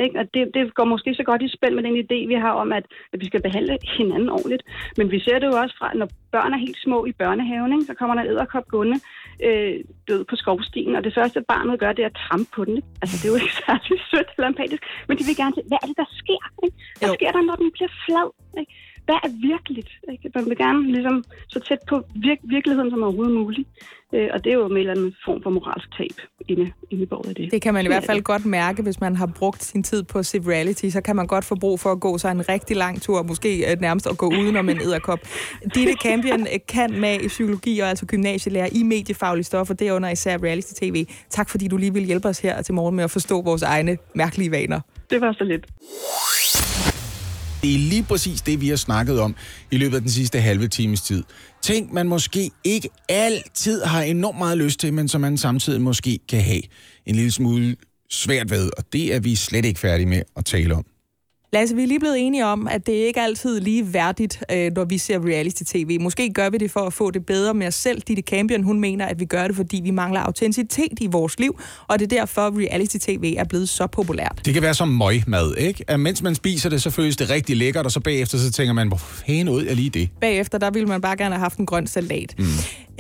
Ikke? 0.04 0.20
Og 0.20 0.26
det, 0.34 0.44
det 0.54 0.74
går 0.74 0.86
måske 0.94 1.16
så 1.16 1.24
godt 1.24 1.42
i 1.42 1.50
spil 1.58 1.76
med 1.76 1.84
den 1.84 1.96
idé, 2.04 2.28
vi 2.28 2.34
har 2.34 2.52
om, 2.52 2.72
at, 2.72 2.86
at 3.14 3.20
vi 3.22 3.26
skal 3.26 3.42
behandle 3.42 3.78
hinanden 3.98 4.30
ordentligt. 4.30 4.64
Men 4.98 5.12
vi 5.12 5.20
ser 5.20 5.40
det 5.40 5.48
jo 5.48 5.56
også 5.64 5.76
fra, 5.80 5.94
når 5.94 6.08
børn 6.32 6.54
er 6.54 6.58
helt 6.58 6.78
små 6.86 7.06
i 7.06 7.12
børnehaven, 7.12 7.72
ikke? 7.74 7.86
så 7.86 7.94
kommer 7.94 8.16
der 8.16 8.22
en 8.22 8.30
æderkop 8.30 8.68
gående 8.68 9.00
øh, 9.48 9.76
død 10.08 10.22
på 10.30 10.36
skovstien, 10.36 10.96
og 10.96 11.04
det 11.04 11.14
første 11.14 11.40
barnet 11.48 11.80
gør, 11.80 11.92
det 11.94 12.04
er 12.04 12.12
at 12.14 12.20
trampe 12.28 12.50
på 12.56 12.66
den. 12.66 12.76
Ikke? 12.78 12.88
Altså, 13.02 13.16
det 13.18 13.26
er 13.26 13.34
jo 13.34 13.40
ikke 13.42 13.56
særlig 13.66 14.00
sødt 14.12 14.30
eller 14.38 14.48
empatisk, 14.48 14.84
men 15.08 15.18
de 15.18 15.24
vil 15.28 15.36
gerne 15.42 15.56
se, 15.56 15.62
hvad 15.70 15.80
er 15.84 15.88
det, 15.92 15.98
der 16.04 16.10
sker? 16.22 16.44
Ikke? 16.66 16.78
Hvad 17.00 17.10
Jo. 17.10 17.16
sker 17.18 17.32
der, 17.36 17.42
når 17.50 17.56
den 17.56 17.70
bliver 17.76 17.92
flad? 18.06 18.28
Ikke? 18.62 18.72
Hvad 19.06 19.16
er 19.24 19.32
virkeligt? 19.52 19.90
Ikke? 20.12 20.32
Man 20.36 20.46
vil 20.46 20.58
gerne 20.58 20.92
ligesom, 20.92 21.24
så 21.48 21.60
tæt 21.60 21.78
på 21.90 21.96
vir- 21.96 22.46
virkeligheden 22.56 22.92
som 22.92 23.04
overhovedet 23.04 23.36
muligt. 23.36 23.68
Øh, 24.14 24.30
og 24.34 24.44
det 24.44 24.50
er 24.50 24.56
jo 24.56 24.68
med 24.68 24.76
en 24.76 24.78
eller 24.78 24.92
anden 24.92 25.16
form 25.26 25.44
for 25.44 25.50
moralsk 25.50 25.98
tab 25.98 26.16
inde, 26.48 26.72
inde 26.90 27.04
i 27.04 27.34
det. 27.34 27.52
Det 27.52 27.62
kan 27.62 27.74
man 27.74 27.86
i 27.86 27.88
hvert 27.88 28.04
er 28.04 28.08
fald 28.08 28.22
godt 28.22 28.46
mærke, 28.46 28.84
hvis 28.84 29.02
man 29.02 29.16
har 29.16 29.26
brugt 29.26 29.64
sin 29.64 29.84
tid 29.84 30.04
på 30.04 30.20
at 30.20 30.26
se 30.26 30.40
reality, 30.48 30.86
så 30.90 31.02
kan 31.02 31.16
man 31.16 31.28
godt 31.28 31.46
få 31.46 31.56
brug 31.56 31.80
for 31.80 31.92
at 31.92 32.00
gå 32.00 32.18
sig 32.18 32.32
en 32.32 32.50
rigtig 32.50 32.78
lang 32.78 33.02
tur, 33.02 33.24
måske 33.24 33.72
øh, 33.72 33.82
nærmest 33.82 34.08
at 34.08 34.18
gå 34.18 34.28
udenom 34.28 34.70
en 34.70 34.82
edderkop. 34.82 35.20
Ditte 35.76 35.94
Campion 36.04 36.42
øh, 36.42 36.60
kan 36.68 37.00
med 37.00 37.22
i 37.22 37.28
psykologi 37.28 37.80
og 37.80 37.88
altså 37.90 38.06
gymnasielærer 38.06 38.70
i 38.72 38.84
mediefaglige 38.84 39.44
stoffer, 39.44 39.74
derunder 39.74 40.10
især 40.10 40.38
reality-tv. 40.38 41.06
Tak 41.30 41.50
fordi 41.50 41.68
du 41.68 41.78
lige 41.78 41.94
vil 41.94 42.04
hjælpe 42.04 42.28
os 42.28 42.40
her 42.40 42.62
til 42.62 42.74
morgen 42.74 42.96
med 42.96 43.04
at 43.04 43.12
forstå 43.12 43.42
vores 43.42 43.62
egne 43.62 43.98
mærkelige 44.16 44.52
vaner. 44.52 44.80
Det 45.10 45.22
var 45.22 45.34
så 45.34 45.44
lidt. 45.44 45.66
Det 47.66 47.76
er 47.76 47.80
lige 47.80 48.04
præcis 48.04 48.42
det, 48.42 48.62
vi 48.62 48.70
har 48.70 48.76
snakket 48.76 49.20
om 49.20 49.36
i 49.72 49.78
løbet 49.78 49.96
af 49.96 50.02
den 50.02 50.10
sidste 50.10 50.40
halve 50.40 50.68
times 50.68 51.02
tid. 51.02 51.24
Ting, 51.62 51.94
man 51.94 52.08
måske 52.08 52.52
ikke 52.64 52.90
altid 53.10 53.84
har 53.84 54.02
enormt 54.02 54.38
meget 54.38 54.58
lyst 54.58 54.80
til, 54.80 54.94
men 54.94 55.08
som 55.08 55.22
man 55.22 55.38
samtidig 55.38 55.82
måske 55.82 56.20
kan 56.30 56.42
have 56.42 56.62
en 57.06 57.16
lille 57.16 57.32
smule 57.32 57.76
svært 58.10 58.52
ved, 58.52 58.70
og 58.78 58.84
det 58.94 59.16
er 59.16 59.20
vi 59.20 59.36
slet 59.36 59.66
ikke 59.66 59.80
færdige 59.80 60.06
med 60.06 60.22
at 60.36 60.46
tale 60.46 60.76
om. 60.76 60.86
Lasse, 61.54 61.76
vi 61.76 61.84
er 61.84 61.88
lige 61.88 62.00
blevet 62.00 62.20
enige 62.20 62.46
om, 62.46 62.68
at 62.68 62.86
det 62.86 62.94
ikke 62.94 63.22
altid 63.22 63.60
lige 63.60 63.94
værdigt, 63.94 64.44
øh, 64.52 64.72
når 64.76 64.86
vi 64.86 64.98
ser 64.98 65.20
reality-tv. 65.20 65.98
Måske 66.02 66.34
gør 66.34 66.50
vi 66.50 66.58
det 66.58 66.72
for 66.72 66.80
at 66.80 66.94
få 66.94 67.12
det 67.12 67.26
bedre 67.26 67.54
med 67.54 67.68
os 67.68 67.76
selv. 67.76 68.02
Ditte 68.08 68.22
Campion, 68.22 68.64
hun 68.64 68.80
mener, 68.80 69.06
at 69.06 69.20
vi 69.20 69.26
gør 69.26 69.48
det, 69.48 69.56
fordi 69.56 69.82
vi 69.84 69.92
mangler 69.92 70.20
autenticitet 70.20 71.00
i 71.02 71.08
vores 71.08 71.40
liv, 71.40 71.60
og 71.88 72.00
det 72.00 72.14
er 72.14 72.18
derfor, 72.18 72.42
reality-tv 72.60 73.36
er 73.38 73.44
blevet 73.44 73.70
så 73.70 73.88
populært. 73.88 74.42
Det 74.46 74.54
kan 74.54 74.64
være 74.64 74.74
som 74.74 74.88
møgmad, 74.88 75.56
ikke? 75.58 75.84
At 75.88 76.00
mens 76.00 76.22
man 76.22 76.36
spiser 76.36 76.70
det, 76.70 76.82
så 76.82 76.90
føles 76.90 77.18
det 77.18 77.30
rigtig 77.30 77.58
lækkert, 77.58 77.86
og 77.86 77.92
så 77.92 78.00
bagefter 78.00 78.38
så 78.38 78.52
tænker 78.52 78.74
man, 78.74 78.88
hvor 78.88 78.98
fanden 78.98 79.50
ud 79.50 79.66
er 79.66 79.74
lige 79.74 79.90
det? 79.90 80.10
Bagefter, 80.22 80.58
der 80.58 80.72
ville 80.72 80.88
man 80.88 81.02
bare 81.02 81.18
gerne 81.18 81.36
have 81.36 81.42
haft 81.44 81.58
en 81.58 81.66
grøn 81.66 81.88
salat. 81.88 82.36
Mm. 82.38 82.46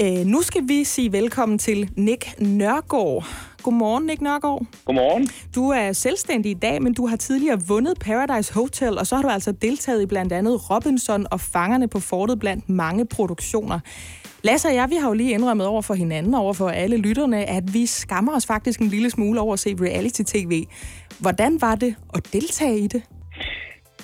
Øh, 0.01 0.25
nu 0.25 0.41
skal 0.41 0.61
vi 0.67 0.83
sige 0.83 1.11
velkommen 1.11 1.57
til 1.59 1.89
Nick 1.95 2.39
Nørgaard. 2.39 3.27
Godmorgen, 3.66 4.05
Nick 4.05 4.22
Nørgaard. 4.22 4.66
Godmorgen. 4.86 5.28
Du 5.55 5.70
er 5.70 5.91
selvstændig 5.91 6.51
i 6.51 6.59
dag, 6.61 6.82
men 6.82 6.93
du 6.93 7.07
har 7.07 7.16
tidligere 7.16 7.59
vundet 7.68 7.99
Paradise 7.99 8.53
Hotel, 8.53 8.97
og 8.97 9.07
så 9.07 9.16
har 9.16 9.22
du 9.22 9.30
altså 9.30 9.51
deltaget 9.51 10.01
i 10.01 10.05
blandt 10.05 10.34
andet 10.34 10.70
Robinson 10.70 11.26
og 11.32 11.39
Fangerne 11.39 11.88
på 11.88 11.99
Fortet 11.99 12.39
blandt 12.39 12.70
mange 12.70 13.05
produktioner. 13.05 13.80
Lasse 14.43 14.68
og 14.68 14.76
jeg, 14.76 14.88
vi 14.89 14.95
har 14.95 15.07
jo 15.07 15.13
lige 15.13 15.32
indrømmet 15.32 15.68
over 15.68 15.82
for 15.82 15.93
hinanden, 15.93 16.34
over 16.36 16.53
for 16.53 16.70
alle 16.70 16.97
lytterne, 16.97 17.49
at 17.49 17.63
vi 17.74 17.86
skammer 17.86 18.36
os 18.36 18.45
faktisk 18.45 18.80
en 18.80 18.88
lille 18.88 19.09
smule 19.09 19.39
over 19.39 19.53
at 19.53 19.59
se 19.59 19.76
reality-tv. 19.82 20.63
Hvordan 21.22 21.61
var 21.61 21.76
det 21.76 21.95
at 22.13 22.34
deltage 22.34 22.80
i 22.80 22.88
det? 22.88 23.03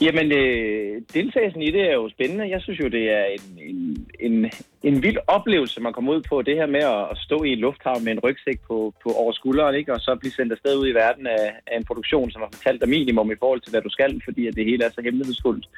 Jamen, 0.01 0.31
øh, 0.31 1.01
deltagelsen 1.13 1.61
i 1.61 1.71
det 1.71 1.81
er 1.81 1.93
jo 1.93 2.09
spændende. 2.09 2.49
Jeg 2.49 2.61
synes 2.61 2.79
jo, 2.79 2.87
det 2.87 3.03
er 3.17 3.25
en, 3.35 3.45
en, 3.69 4.07
en, 4.19 4.51
en 4.83 5.03
vild 5.03 5.17
oplevelse, 5.27 5.81
man 5.81 5.93
kommer 5.93 6.13
ud 6.13 6.21
på. 6.29 6.41
Det 6.41 6.55
her 6.55 6.65
med 6.65 6.79
at, 7.11 7.17
stå 7.17 7.43
i 7.43 7.51
en 7.51 7.59
lufthavn 7.59 8.03
med 8.03 8.11
en 8.11 8.19
rygsæk 8.19 8.59
på, 8.67 8.93
på 9.03 9.09
over 9.11 9.31
skulderen, 9.31 9.75
ikke? 9.75 9.93
og 9.93 9.99
så 9.99 10.15
blive 10.19 10.31
sendt 10.31 10.51
afsted 10.51 10.77
ud 10.77 10.87
i 10.87 10.93
verden 10.93 11.27
af, 11.27 11.53
af 11.67 11.77
en 11.77 11.85
produktion, 11.85 12.31
som 12.31 12.41
har 12.41 12.49
fortalt 12.53 12.81
dig 12.81 12.89
minimum 12.89 13.31
i 13.31 13.39
forhold 13.39 13.61
til, 13.61 13.71
hvad 13.71 13.81
du 13.81 13.89
skal, 13.89 14.21
fordi 14.25 14.47
at 14.47 14.55
det 14.55 14.65
hele 14.65 14.83
er 14.85 14.89
så 14.89 15.01
hemmelighedsfuldt. 15.01 15.69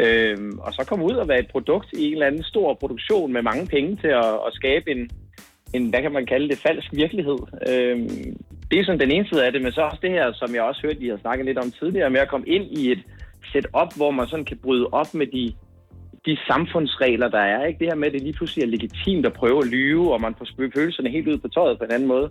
Øhm, 0.00 0.58
og 0.58 0.72
så 0.72 0.84
komme 0.88 1.04
ud 1.04 1.16
og 1.22 1.28
være 1.28 1.38
et 1.38 1.50
produkt 1.50 1.88
i 1.92 2.06
en 2.06 2.12
eller 2.12 2.26
anden 2.26 2.42
stor 2.42 2.74
produktion 2.74 3.32
med 3.32 3.42
mange 3.42 3.66
penge 3.66 3.96
til 3.96 4.08
at, 4.08 4.34
at 4.46 4.52
skabe 4.52 4.90
en, 4.90 5.10
en, 5.74 5.90
hvad 5.90 6.02
kan 6.02 6.12
man 6.12 6.26
kalde 6.26 6.48
det, 6.48 6.58
falsk 6.58 6.88
virkelighed. 6.92 7.38
Øhm, 7.68 8.36
det 8.70 8.80
er 8.80 8.84
sådan 8.84 9.00
den 9.00 9.10
ene 9.10 9.28
side 9.28 9.46
af 9.46 9.52
det, 9.52 9.62
men 9.62 9.72
så 9.72 9.80
også 9.80 9.98
det 10.02 10.10
her, 10.10 10.32
som 10.32 10.54
jeg 10.54 10.62
også 10.62 10.80
hørte, 10.82 10.98
vi 10.98 11.08
har 11.08 11.16
snakket 11.16 11.46
lidt 11.46 11.58
om 11.58 11.70
tidligere, 11.70 12.10
med 12.10 12.20
at 12.20 12.28
komme 12.28 12.48
ind 12.48 12.78
i 12.78 12.92
et 12.92 13.02
setup, 13.52 13.96
hvor 13.96 14.10
man 14.10 14.26
sådan 14.26 14.44
kan 14.44 14.58
bryde 14.64 14.86
op 14.92 15.14
med 15.14 15.26
de, 15.26 15.54
de 16.26 16.36
samfundsregler, 16.46 17.28
der 17.28 17.38
er. 17.38 17.64
Ikke? 17.66 17.78
Det 17.78 17.86
her 17.86 17.94
med, 17.94 18.06
at 18.06 18.12
det 18.12 18.22
lige 18.22 18.32
pludselig 18.32 18.62
er 18.62 18.68
legitimt 18.68 19.26
at 19.26 19.32
prøve 19.32 19.58
at 19.62 19.68
lyve, 19.68 20.12
og 20.12 20.20
man 20.20 20.34
får 20.38 20.46
følelserne 20.74 21.10
helt 21.10 21.28
ud 21.28 21.38
på 21.38 21.48
tøjet 21.48 21.78
på 21.78 21.84
en 21.84 21.92
anden 21.92 22.08
måde. 22.08 22.30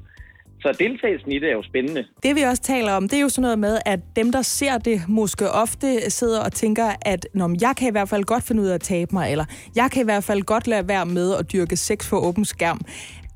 Så 0.61 0.75
deltagelsen 0.79 1.31
i 1.31 1.39
det 1.39 1.49
er 1.49 1.53
jo 1.53 1.63
spændende. 1.63 2.05
Det 2.23 2.35
vi 2.35 2.41
også 2.41 2.61
taler 2.61 2.91
om, 2.93 3.09
det 3.09 3.17
er 3.17 3.21
jo 3.21 3.29
sådan 3.29 3.41
noget 3.41 3.59
med, 3.59 3.77
at 3.85 3.99
dem, 4.15 4.31
der 4.31 4.41
ser 4.41 4.77
det, 4.77 5.01
måske 5.07 5.51
ofte 5.51 6.11
sidder 6.11 6.43
og 6.43 6.51
tænker, 6.51 6.91
at 7.01 7.27
Nå, 7.33 7.55
jeg 7.61 7.73
kan 7.77 7.87
i 7.87 7.91
hvert 7.91 8.09
fald 8.09 8.23
godt 8.23 8.43
finde 8.43 8.61
ud 8.61 8.67
af 8.67 8.73
at 8.73 8.81
tabe 8.81 9.09
mig, 9.13 9.31
eller 9.31 9.45
jeg 9.75 9.89
kan 9.91 10.01
i 10.01 10.05
hvert 10.05 10.23
fald 10.23 10.41
godt 10.41 10.67
lade 10.67 10.87
være 10.87 11.05
med 11.05 11.35
at 11.39 11.51
dyrke 11.53 11.75
sex 11.75 12.09
for 12.09 12.17
åben 12.17 12.45
skærm. 12.45 12.81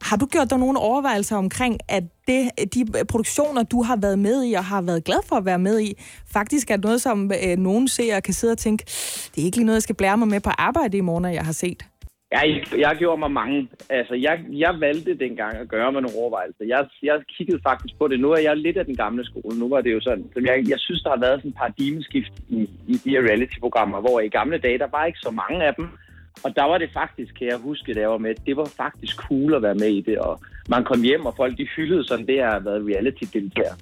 Har 0.01 0.17
du 0.17 0.25
gjort 0.25 0.49
dig 0.49 0.59
nogle 0.59 0.79
overvejelser 0.79 1.37
omkring, 1.37 1.77
at 1.89 2.03
det, 2.27 2.73
de 2.73 3.05
produktioner, 3.05 3.63
du 3.63 3.81
har 3.83 3.95
været 3.95 4.19
med 4.19 4.45
i 4.45 4.53
og 4.53 4.65
har 4.65 4.81
været 4.81 5.03
glad 5.03 5.19
for 5.29 5.35
at 5.35 5.45
være 5.45 5.59
med 5.59 5.81
i, 5.81 5.93
faktisk 6.33 6.71
er 6.71 6.77
noget, 6.77 7.01
som 7.01 7.31
øh, 7.31 7.57
nogen 7.57 7.87
ser 7.87 8.15
og 8.15 8.23
kan 8.23 8.33
sidde 8.33 8.51
og 8.51 8.57
tænke, 8.57 8.83
det 9.35 9.41
er 9.41 9.45
ikke 9.45 9.57
lige 9.57 9.65
noget, 9.65 9.75
jeg 9.75 9.83
skal 9.83 9.95
blære 9.95 10.17
mig 10.17 10.27
med 10.27 10.39
på 10.39 10.49
arbejde 10.57 10.97
i 10.97 11.01
morgen, 11.01 11.33
jeg 11.33 11.45
har 11.45 11.51
set? 11.51 11.85
Jeg, 12.31 12.63
jeg 12.77 12.95
gjorde 12.97 13.19
mig 13.19 13.31
mange. 13.31 13.69
Altså, 13.89 14.15
jeg, 14.15 14.45
jeg 14.49 14.73
valgte 14.79 15.17
dengang 15.17 15.57
at 15.57 15.67
gøre 15.67 15.91
mig 15.91 16.01
nogle 16.01 16.17
overvejelser. 16.17 16.65
Jeg, 16.65 16.87
jeg 17.03 17.21
kiggede 17.37 17.59
faktisk 17.63 17.97
på 17.99 18.07
det. 18.07 18.19
Nu 18.19 18.31
er 18.31 18.39
jeg 18.39 18.57
lidt 18.57 18.77
af 18.77 18.85
den 18.85 18.95
gamle 18.95 19.25
skole. 19.25 19.59
Nu 19.59 19.69
var 19.69 19.81
det 19.81 19.93
jo 19.93 20.01
sådan. 20.01 20.25
Så 20.33 20.39
jeg, 20.45 20.69
jeg 20.69 20.79
synes, 20.79 21.01
der 21.03 21.09
har 21.09 21.19
været 21.19 21.39
sådan 21.39 21.51
et 21.51 21.57
paradigmeskift 21.57 22.33
i, 22.49 22.69
i 22.87 22.93
de 23.03 23.09
her 23.09 23.21
reality-programmer, 23.21 24.01
hvor 24.01 24.19
i 24.19 24.27
gamle 24.27 24.57
dage, 24.57 24.77
der 24.77 24.87
var 24.91 25.05
ikke 25.05 25.19
så 25.19 25.31
mange 25.31 25.65
af 25.65 25.75
dem. 25.75 25.87
Og 26.43 26.55
der 26.55 26.63
var 26.63 26.77
det 26.77 26.89
faktisk, 26.93 27.35
kan 27.35 27.47
jeg 27.47 27.57
huske, 27.57 27.93
da 27.93 27.99
jeg 27.99 28.09
var 28.09 28.17
med, 28.17 28.35
det 28.45 28.57
var 28.57 28.65
faktisk 28.65 29.15
cool 29.17 29.53
at 29.53 29.61
være 29.61 29.75
med 29.75 29.87
i 29.87 30.01
det, 30.01 30.17
og 30.17 30.39
man 30.69 30.83
kom 30.83 31.01
hjem, 31.01 31.25
og 31.25 31.33
folk 31.37 31.57
de 31.57 31.67
hyldede 31.75 32.07
sådan, 32.07 32.27
det 32.27 32.43
har 32.43 32.59
været 32.59 32.87
reality-deltager. 32.89 33.75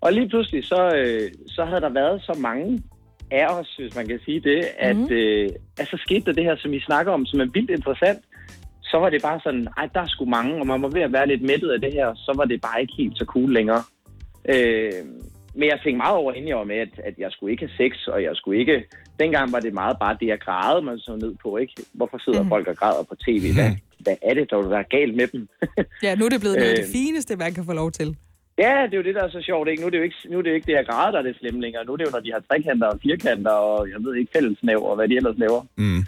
Og 0.00 0.12
lige 0.12 0.28
pludselig, 0.28 0.64
så, 0.64 0.92
øh, 0.96 1.30
så 1.46 1.64
havde 1.64 1.80
der 1.80 1.88
været 1.88 2.22
så 2.22 2.38
mange 2.40 2.82
af 3.30 3.46
os, 3.46 3.76
hvis 3.76 3.96
man 3.96 4.06
kan 4.08 4.20
sige 4.24 4.40
det, 4.40 4.64
at, 4.78 4.96
mm. 4.96 5.08
øh, 5.10 5.48
at 5.80 5.88
så 5.88 5.96
skete 5.96 6.24
der 6.26 6.32
det 6.32 6.44
her, 6.44 6.56
som 6.56 6.70
vi 6.70 6.80
snakker 6.80 7.12
om, 7.12 7.26
som 7.26 7.40
er 7.40 7.48
vildt 7.54 7.70
interessant. 7.70 8.20
Så 8.82 8.96
var 8.98 9.10
det 9.10 9.22
bare 9.22 9.40
sådan, 9.44 9.68
ej, 9.76 9.88
der 9.94 10.00
er 10.00 10.06
sgu 10.06 10.24
mange, 10.24 10.60
og 10.60 10.66
man 10.66 10.82
var 10.82 10.88
ved 10.88 11.02
at 11.02 11.12
være 11.12 11.28
lidt 11.28 11.42
mættet 11.42 11.70
af 11.70 11.80
det 11.80 11.92
her, 11.92 12.14
så 12.14 12.32
var 12.36 12.44
det 12.44 12.60
bare 12.60 12.80
ikke 12.80 12.94
helt 12.98 13.18
så 13.18 13.24
cool 13.24 13.52
længere. 13.52 13.82
Øh, 14.48 14.92
men 15.54 15.68
jeg 15.68 15.78
tænkte 15.82 15.96
meget 15.96 16.16
over, 16.16 16.32
inden 16.32 16.48
jeg 16.48 16.56
var 16.56 16.64
med, 16.64 16.76
at, 16.76 17.00
at 17.04 17.14
jeg 17.18 17.30
skulle 17.32 17.52
ikke 17.52 17.66
have 17.66 17.76
sex, 17.76 18.06
og 18.06 18.22
jeg 18.22 18.30
skulle 18.34 18.60
ikke... 18.60 18.84
Dengang 19.20 19.52
var 19.52 19.60
det 19.60 19.74
meget 19.74 19.96
bare 20.00 20.16
det, 20.20 20.26
jeg 20.26 20.40
grædede 20.40 20.84
man 20.84 20.98
så 20.98 21.16
ned 21.16 21.34
på, 21.42 21.56
ikke? 21.56 21.72
Hvorfor 21.92 22.18
sidder 22.18 22.42
mm. 22.42 22.48
folk 22.48 22.68
og 22.68 22.76
græder 22.76 23.04
på 23.08 23.14
tv? 23.14 23.44
Hvad, 23.54 23.70
hvad 24.04 24.16
er 24.22 24.34
det, 24.34 24.50
der 24.50 24.78
er 24.78 24.88
galt 24.96 25.14
med 25.16 25.26
dem? 25.26 25.48
ja, 26.02 26.14
nu 26.14 26.24
er 26.24 26.28
det 26.28 26.40
blevet 26.40 26.56
noget 26.56 26.70
af 26.70 26.76
det 26.76 26.92
fineste, 26.98 27.36
man 27.36 27.54
kan 27.54 27.64
få 27.64 27.72
lov 27.72 27.90
til. 27.90 28.16
Ja, 28.58 28.74
det 28.86 28.94
er 28.94 29.00
jo 29.02 29.06
det, 29.08 29.14
der 29.14 29.24
er 29.24 29.30
så 29.30 29.42
sjovt. 29.50 29.68
Ikke? 29.68 29.80
Nu, 29.80 29.86
er 29.86 29.90
det 29.90 29.98
jo 29.98 30.02
ikke, 30.02 30.16
nu 30.30 30.38
er 30.38 30.42
det 30.42 30.50
jo 30.50 30.54
ikke 30.54 30.66
det 30.66 30.76
her 30.78 30.86
grad, 30.92 31.12
der 31.12 31.18
er 31.18 31.22
det 31.22 31.36
slemme 31.40 31.60
længere. 31.60 31.84
Nu 31.84 31.92
er 31.92 31.96
det 31.96 32.06
jo, 32.06 32.10
når 32.10 32.20
de 32.20 32.32
har 32.32 32.42
trekanter 32.50 32.86
og 32.86 32.98
firkanter, 33.02 33.50
og 33.50 33.88
jeg 33.92 33.98
ved 34.04 34.14
ikke, 34.14 34.30
fællesnæv 34.32 34.80
og 34.82 34.94
hvad 34.96 35.08
de 35.08 35.16
ellers 35.16 35.38
laver. 35.38 35.60
Mm. 35.76 36.00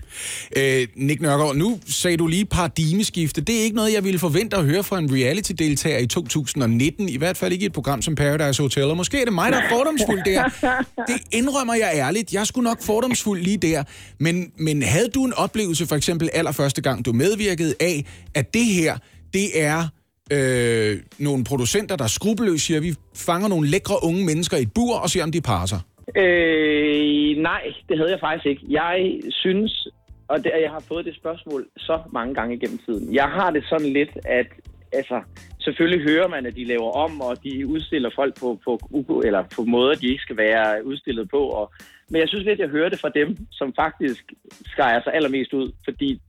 Øh, 0.58 0.86
Nick 1.06 1.20
Nørgaard, 1.20 1.56
nu 1.56 1.68
sagde 1.86 2.16
du 2.16 2.26
lige 2.26 2.46
paradigmeskifte. 2.46 3.40
Det 3.40 3.54
er 3.58 3.62
ikke 3.62 3.76
noget, 3.76 3.92
jeg 3.94 4.04
ville 4.04 4.18
forvente 4.18 4.56
at 4.56 4.64
høre 4.64 4.82
fra 4.82 4.98
en 4.98 5.08
reality-deltager 5.12 5.98
i 5.98 6.06
2019. 6.06 7.08
I 7.08 7.18
hvert 7.18 7.36
fald 7.36 7.52
ikke 7.52 7.62
i 7.62 7.66
et 7.66 7.72
program 7.72 8.02
som 8.02 8.14
Paradise 8.14 8.62
Hotel. 8.62 8.84
Og 8.84 8.96
måske 8.96 9.20
er 9.20 9.24
det 9.24 9.34
mig, 9.34 9.52
der 9.52 9.58
er 9.58 9.68
fordomsfuld 9.70 10.22
der. 10.24 10.42
Det 11.10 11.20
indrømmer 11.32 11.74
jeg 11.74 11.90
ærligt. 11.94 12.34
Jeg 12.34 12.46
skulle 12.46 12.68
nok 12.68 12.82
fordomsfuld 12.82 13.40
lige 13.40 13.56
der. 13.56 13.84
Men, 14.18 14.52
men 14.58 14.82
havde 14.82 15.08
du 15.08 15.24
en 15.24 15.32
oplevelse, 15.32 15.86
for 15.86 15.96
eksempel 15.96 16.30
allerførste 16.32 16.82
gang, 16.82 17.04
du 17.04 17.12
medvirkede 17.12 17.74
af, 17.80 18.04
at 18.34 18.54
det 18.54 18.64
her, 18.64 18.96
det 19.34 19.62
er 19.62 19.88
øh, 20.32 20.96
nogle 21.18 21.44
producenter, 21.44 21.96
der 21.96 22.06
skrupelløst 22.06 22.64
siger, 22.66 22.78
at 22.78 22.82
vi 22.82 22.94
fanger 23.14 23.48
nogle 23.48 23.68
lækre 23.68 23.96
unge 24.02 24.24
mennesker 24.26 24.56
i 24.56 24.62
et 24.62 24.72
bur 24.74 24.94
og 25.02 25.10
ser, 25.10 25.22
om 25.22 25.32
de 25.32 25.40
parer 25.40 25.66
sig? 25.66 25.80
Øh, 26.22 27.36
nej, 27.36 27.62
det 27.88 27.98
havde 27.98 28.10
jeg 28.10 28.20
faktisk 28.20 28.46
ikke. 28.46 28.62
Jeg 28.68 29.20
synes, 29.30 29.88
og 30.28 30.44
det, 30.44 30.50
jeg 30.62 30.70
har 30.70 30.84
fået 30.88 31.04
det 31.04 31.16
spørgsmål 31.16 31.66
så 31.76 32.00
mange 32.12 32.34
gange 32.34 32.56
igennem 32.56 32.78
tiden. 32.86 33.14
Jeg 33.14 33.24
har 33.24 33.50
det 33.50 33.64
sådan 33.68 33.92
lidt, 33.92 34.10
at 34.24 34.46
altså, 34.92 35.22
selvfølgelig 35.60 36.10
hører 36.10 36.28
man, 36.28 36.46
at 36.46 36.54
de 36.54 36.64
laver 36.64 36.90
om, 36.90 37.20
og 37.20 37.44
de 37.44 37.66
udstiller 37.66 38.10
folk 38.14 38.40
på, 38.40 38.58
på, 38.64 39.22
eller 39.24 39.42
på 39.56 39.64
måder, 39.64 39.94
de 39.94 40.06
ikke 40.06 40.22
skal 40.22 40.36
være 40.36 40.86
udstillet 40.86 41.30
på. 41.30 41.38
Og, 41.38 41.72
men 42.10 42.20
jeg 42.20 42.28
synes 42.28 42.44
lidt, 42.44 42.58
jeg 42.58 42.68
hører 42.68 42.88
det 42.88 43.00
fra 43.00 43.08
dem, 43.20 43.28
som 43.50 43.74
faktisk 43.82 44.24
skærer 44.72 45.00
sig 45.02 45.12
allermest 45.14 45.52
ud. 45.52 45.72
Fordi 45.84 46.20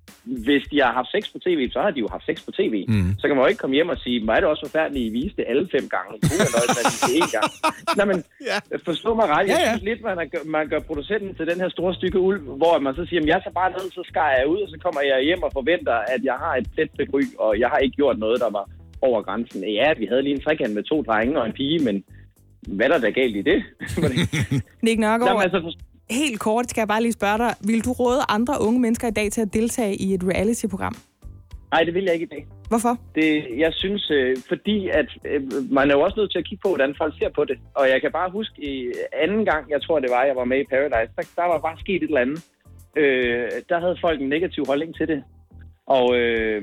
hvis 0.45 0.63
de 0.71 0.77
har 0.81 0.93
haft 0.99 1.11
sex 1.15 1.23
på 1.33 1.39
tv, 1.39 1.69
så 1.71 1.79
har 1.81 1.91
de 1.91 1.99
jo 1.99 2.07
haft 2.11 2.25
sex 2.25 2.45
på 2.45 2.51
tv. 2.59 2.75
Mm. 2.87 3.11
Så 3.19 3.23
kan 3.27 3.35
man 3.35 3.43
jo 3.43 3.49
ikke 3.51 3.61
komme 3.63 3.75
hjem 3.75 3.89
og 3.89 3.97
sige, 3.97 4.17
er 4.31 4.39
det 4.41 4.49
også 4.53 4.65
forfærdeligt, 4.67 5.05
I 5.05 5.09
viste 5.19 5.37
det 5.37 5.45
alle 5.51 5.65
fem 5.75 5.85
gange. 5.95 6.11
Kunne 6.21 6.41
have 6.45 6.55
nøjes 6.57 6.71
det 6.77 7.13
én 7.21 7.31
gang. 7.37 7.49
Nej, 7.97 8.05
men 8.11 8.17
ja. 8.49 8.57
forstå 8.89 9.09
mig 9.19 9.27
ret. 9.33 9.47
Jeg 9.47 9.57
ja, 9.59 9.65
ja. 9.65 9.69
synes 9.71 9.83
lidt, 9.89 10.01
man 10.01 10.29
gør, 10.33 10.43
man 10.57 10.65
gør 10.71 10.79
producenten 10.89 11.35
til 11.35 11.45
den 11.51 11.59
her 11.61 11.69
store 11.69 11.93
stykke 11.99 12.19
uld, 12.27 12.39
hvor 12.61 12.79
man 12.79 12.93
så 12.95 13.03
siger, 13.09 13.21
jeg 13.33 13.41
tager 13.43 13.59
bare 13.61 13.71
ned, 13.71 13.85
så 13.97 14.01
skærer 14.11 14.37
jeg 14.39 14.47
ud, 14.53 14.59
og 14.65 14.69
så 14.69 14.77
kommer 14.85 15.01
jeg 15.01 15.17
hjem 15.29 15.43
og 15.47 15.51
forventer, 15.59 15.95
at 16.13 16.21
jeg 16.29 16.37
har 16.43 16.53
et 16.55 16.67
plet 16.73 17.13
ry, 17.13 17.21
og 17.45 17.59
jeg 17.59 17.69
har 17.69 17.77
ikke 17.77 17.95
gjort 17.95 18.17
noget, 18.19 18.39
der 18.39 18.49
var 18.57 18.65
over 19.01 19.21
grænsen. 19.21 19.59
Ja, 19.79 19.93
vi 20.01 20.05
havde 20.05 20.21
lige 20.21 20.35
en 20.35 20.45
trekant 20.45 20.73
med 20.73 20.83
to 20.83 21.01
drenge 21.01 21.39
og 21.41 21.45
en 21.47 21.53
pige, 21.53 21.79
men 21.87 22.03
hvad 22.67 22.85
er 22.85 22.91
der 22.91 22.99
da 22.99 23.09
galt 23.09 23.35
i 23.35 23.41
det? 23.41 23.63
Nick 24.83 24.99
Nørgaard, 24.99 25.43
altså, 25.43 25.77
helt 26.09 26.39
kort 26.39 26.69
skal 26.69 26.81
jeg 26.81 26.87
bare 26.87 27.01
lige 27.01 27.11
spørge 27.11 27.37
dig. 27.37 27.55
Vil 27.67 27.85
du 27.85 27.91
råde 27.91 28.19
andre 28.29 28.53
unge 28.59 28.79
mennesker 28.79 29.07
i 29.07 29.11
dag 29.11 29.31
til 29.31 29.41
at 29.41 29.53
deltage 29.53 29.95
i 29.95 30.13
et 30.13 30.23
reality-program? 30.23 30.95
Nej, 31.71 31.83
det 31.83 31.93
vil 31.93 32.03
jeg 32.03 32.13
ikke 32.13 32.25
i 32.25 32.29
dag. 32.35 32.47
Hvorfor? 32.69 32.97
Det, 33.15 33.45
jeg 33.57 33.73
synes, 33.73 34.11
øh, 34.11 34.37
fordi 34.47 34.89
at 34.89 35.09
øh, 35.25 35.41
man 35.71 35.89
er 35.89 35.95
jo 35.95 36.01
også 36.01 36.19
nødt 36.19 36.31
til 36.31 36.39
at 36.39 36.45
kigge 36.45 36.61
på, 36.61 36.69
hvordan 36.69 36.95
folk 36.97 37.13
ser 37.19 37.29
på 37.29 37.45
det. 37.45 37.57
Og 37.75 37.89
jeg 37.89 38.01
kan 38.01 38.11
bare 38.11 38.31
huske 38.31 38.55
i 38.63 38.91
anden 39.23 39.45
gang, 39.45 39.69
jeg 39.69 39.81
tror 39.81 39.99
det 39.99 40.09
var, 40.11 40.23
jeg 40.23 40.35
var 40.35 40.45
med 40.45 40.59
i 40.59 40.69
Paradise, 40.69 41.13
der, 41.15 41.23
der 41.35 41.47
var 41.51 41.59
bare 41.59 41.77
sket 41.79 42.03
et 42.03 42.03
eller 42.03 42.21
andet. 42.21 42.45
Øh, 42.97 43.51
der 43.69 43.79
havde 43.79 43.97
folk 44.01 44.21
en 44.21 44.29
negativ 44.29 44.65
holdning 44.65 44.95
til 44.95 45.07
det. 45.07 45.23
Og 45.87 46.17
øh, 46.17 46.61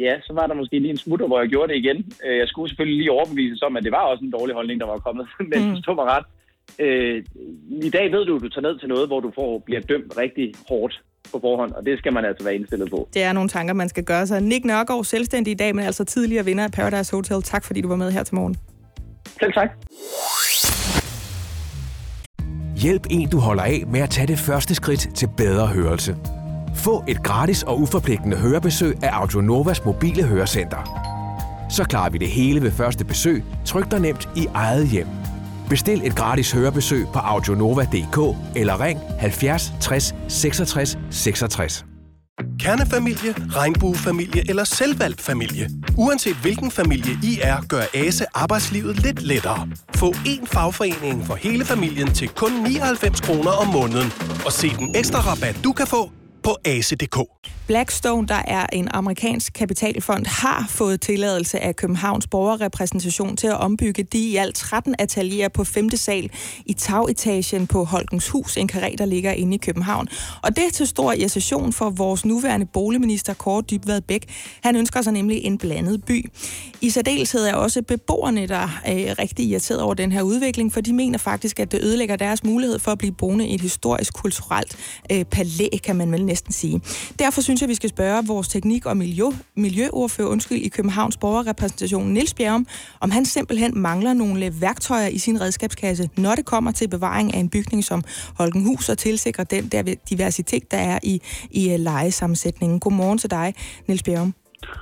ja, 0.00 0.20
så 0.20 0.32
var 0.32 0.46
der 0.46 0.54
måske 0.54 0.78
lige 0.78 0.90
en 0.90 1.04
smutter, 1.04 1.26
hvor 1.26 1.40
jeg 1.40 1.48
gjorde 1.48 1.72
det 1.72 1.78
igen. 1.78 2.12
Øh, 2.24 2.38
jeg 2.38 2.48
skulle 2.48 2.68
selvfølgelig 2.68 2.98
lige 2.98 3.12
overbevise 3.12 3.66
om, 3.66 3.76
at 3.76 3.84
det 3.84 3.92
var 3.92 4.04
også 4.10 4.24
en 4.24 4.30
dårlig 4.30 4.54
holdning, 4.54 4.80
der 4.80 4.86
var 4.86 4.98
kommet. 4.98 5.26
Men 5.50 5.70
mm. 5.70 5.76
stod 5.76 5.94
mig 5.94 6.04
ret. 6.04 6.26
Øh, 6.78 7.24
I 7.88 7.90
dag 7.90 8.12
ved 8.12 8.24
du, 8.24 8.36
at 8.36 8.42
du 8.42 8.48
tager 8.48 8.68
ned 8.68 8.78
til 8.78 8.88
noget, 8.88 9.06
hvor 9.08 9.20
du 9.20 9.32
får, 9.34 9.62
bliver 9.66 9.80
dømt 9.80 10.12
rigtig 10.18 10.54
hårdt 10.68 11.02
på 11.32 11.38
forhånd, 11.40 11.72
og 11.72 11.86
det 11.86 11.98
skal 11.98 12.12
man 12.12 12.24
altså 12.24 12.44
være 12.44 12.54
indstillet 12.54 12.90
på. 12.90 13.08
Det 13.14 13.22
er 13.22 13.32
nogle 13.32 13.48
tanker, 13.48 13.74
man 13.74 13.88
skal 13.88 14.04
gøre 14.04 14.26
sig. 14.26 14.40
Nick 14.40 14.64
Nørgaard, 14.64 15.04
selvstændig 15.04 15.50
i 15.50 15.54
dag, 15.54 15.74
men 15.74 15.84
altså 15.84 16.04
tidligere 16.04 16.44
vinder 16.44 16.64
af 16.64 16.72
Paradise 16.72 17.16
Hotel. 17.16 17.42
Tak 17.42 17.64
fordi 17.64 17.80
du 17.80 17.88
var 17.88 17.96
med 17.96 18.12
her 18.12 18.22
til 18.22 18.34
morgen. 18.34 18.56
Selv 19.40 19.52
tak. 19.52 19.70
Hjælp 22.82 23.02
en, 23.10 23.28
du 23.28 23.38
holder 23.38 23.62
af 23.62 23.84
med 23.86 24.00
at 24.00 24.10
tage 24.10 24.26
det 24.26 24.38
første 24.38 24.74
skridt 24.74 25.00
til 25.14 25.28
bedre 25.36 25.66
hørelse. 25.66 26.16
Få 26.86 27.04
et 27.08 27.22
gratis 27.22 27.62
og 27.62 27.80
uforpligtende 27.80 28.36
hørebesøg 28.36 29.04
af 29.04 29.10
Audionovas 29.12 29.84
mobile 29.84 30.22
hørecenter. 30.22 30.76
Så 31.70 31.84
klarer 31.84 32.10
vi 32.10 32.18
det 32.18 32.28
hele 32.28 32.62
ved 32.62 32.70
første 32.70 33.04
besøg, 33.04 33.44
tryk 33.64 33.90
dig 33.90 34.00
nemt 34.00 34.28
i 34.36 34.46
eget 34.54 34.88
hjem. 34.88 35.06
Bestil 35.68 36.00
et 36.04 36.16
gratis 36.16 36.52
hørebesøg 36.52 37.06
på 37.12 37.18
audionova.dk 37.18 38.36
eller 38.56 38.80
ring 38.80 39.00
70 39.18 39.72
60 39.80 40.14
66 40.28 40.98
66. 41.10 41.84
Kernefamilie, 42.60 43.32
regnbuefamilie 43.32 44.50
eller 44.50 44.64
selvvalgt 44.64 45.20
familie. 45.20 45.70
Uanset 45.96 46.36
hvilken 46.36 46.70
familie 46.70 47.12
I 47.22 47.38
er, 47.42 47.56
gør 47.68 47.82
ASE 47.94 48.24
arbejdslivet 48.34 49.02
lidt 49.02 49.22
lettere. 49.22 49.68
Få 49.94 50.10
én 50.10 50.46
fagforening 50.46 51.26
for 51.26 51.34
hele 51.34 51.64
familien 51.64 52.14
til 52.14 52.28
kun 52.28 52.52
99 52.52 53.20
kroner 53.20 53.50
om 53.50 53.66
måneden. 53.66 54.12
Og 54.46 54.52
se 54.52 54.68
den 54.68 54.96
ekstra 54.96 55.20
rabat, 55.20 55.60
du 55.64 55.72
kan 55.72 55.86
få 55.86 56.10
på 56.46 56.56
ase.dk. 56.64 57.18
Blackstone, 57.66 58.28
der 58.28 58.42
er 58.46 58.66
en 58.72 58.88
amerikansk 58.90 59.52
kapitalfond, 59.52 60.26
har 60.26 60.66
fået 60.68 61.00
tilladelse 61.00 61.60
af 61.60 61.76
Københavns 61.76 62.26
borgerrepræsentation 62.26 63.36
til 63.36 63.46
at 63.46 63.60
ombygge 63.60 64.02
de 64.02 64.18
i 64.18 64.36
alt 64.36 64.56
13 64.56 64.94
atelierer 64.98 65.48
på 65.48 65.64
5. 65.64 65.90
sal 65.90 66.30
i 66.66 66.72
tagetagen 66.72 67.66
på 67.66 67.84
Holkens 67.84 68.28
Hus, 68.28 68.56
en 68.56 68.70
karé, 68.72 68.96
der 68.98 69.04
ligger 69.04 69.32
inde 69.32 69.54
i 69.54 69.58
København. 69.58 70.08
Og 70.42 70.56
det 70.56 70.66
er 70.66 70.70
til 70.70 70.86
stor 70.86 71.12
irritation 71.12 71.72
for 71.72 71.90
vores 71.90 72.24
nuværende 72.24 72.66
boligminister 72.66 73.34
Kåre 73.34 73.62
Dybvad 73.62 74.00
Bæk. 74.00 74.24
Han 74.62 74.76
ønsker 74.76 75.02
sig 75.02 75.12
nemlig 75.12 75.44
en 75.44 75.58
blandet 75.58 76.04
by. 76.04 76.30
I 76.80 76.90
særdeleshed 76.90 77.46
er 77.46 77.54
også 77.54 77.82
beboerne, 77.82 78.46
der 78.46 78.80
er 78.84 79.18
rigtig 79.18 79.46
irriteret 79.46 79.80
over 79.80 79.94
den 79.94 80.12
her 80.12 80.22
udvikling, 80.22 80.72
for 80.72 80.80
de 80.80 80.92
mener 80.92 81.18
faktisk, 81.18 81.60
at 81.60 81.72
det 81.72 81.84
ødelægger 81.84 82.16
deres 82.16 82.44
mulighed 82.44 82.78
for 82.78 82.92
at 82.92 82.98
blive 82.98 83.12
boende 83.12 83.46
i 83.46 83.54
et 83.54 83.60
historisk, 83.60 84.12
kulturelt 84.12 84.76
øh, 85.12 85.24
palæ, 85.24 85.68
kan 85.84 85.96
man 85.96 86.12
vel 86.12 86.24
næsten 86.24 86.35
sige. 86.50 86.80
Derfor 87.18 87.40
synes 87.40 87.60
jeg, 87.60 87.68
vi 87.68 87.74
skal 87.74 87.90
spørge 87.90 88.26
vores 88.26 88.48
teknik- 88.48 88.86
og 88.86 88.96
miljø, 88.96 89.24
miljøordfører 89.54 90.28
undskyld, 90.28 90.58
i 90.58 90.68
Københavns 90.68 91.16
borgerrepræsentation, 91.16 92.08
Niels 92.08 92.34
Bjerrum, 92.34 92.66
om 93.00 93.10
han 93.10 93.24
simpelthen 93.24 93.78
mangler 93.78 94.12
nogle 94.12 94.52
værktøjer 94.60 95.08
i 95.08 95.18
sin 95.18 95.40
redskabskasse, 95.40 96.10
når 96.16 96.34
det 96.34 96.44
kommer 96.44 96.72
til 96.72 96.88
bevaring 96.88 97.34
af 97.34 97.38
en 97.38 97.48
bygning 97.48 97.84
som 97.84 98.02
Holkenhus 98.38 98.88
og 98.88 98.98
tilsikre 98.98 99.44
den 99.44 99.68
der 99.68 99.94
diversitet, 100.10 100.70
der 100.70 100.76
er 100.76 100.98
i, 101.02 101.20
i 101.50 101.72
øh, 101.72 101.80
lejesammensætningen. 101.80 102.80
Godmorgen 102.80 103.18
til 103.18 103.30
dig, 103.30 103.54
Niels 103.86 104.02
Bjerrum. 104.02 104.34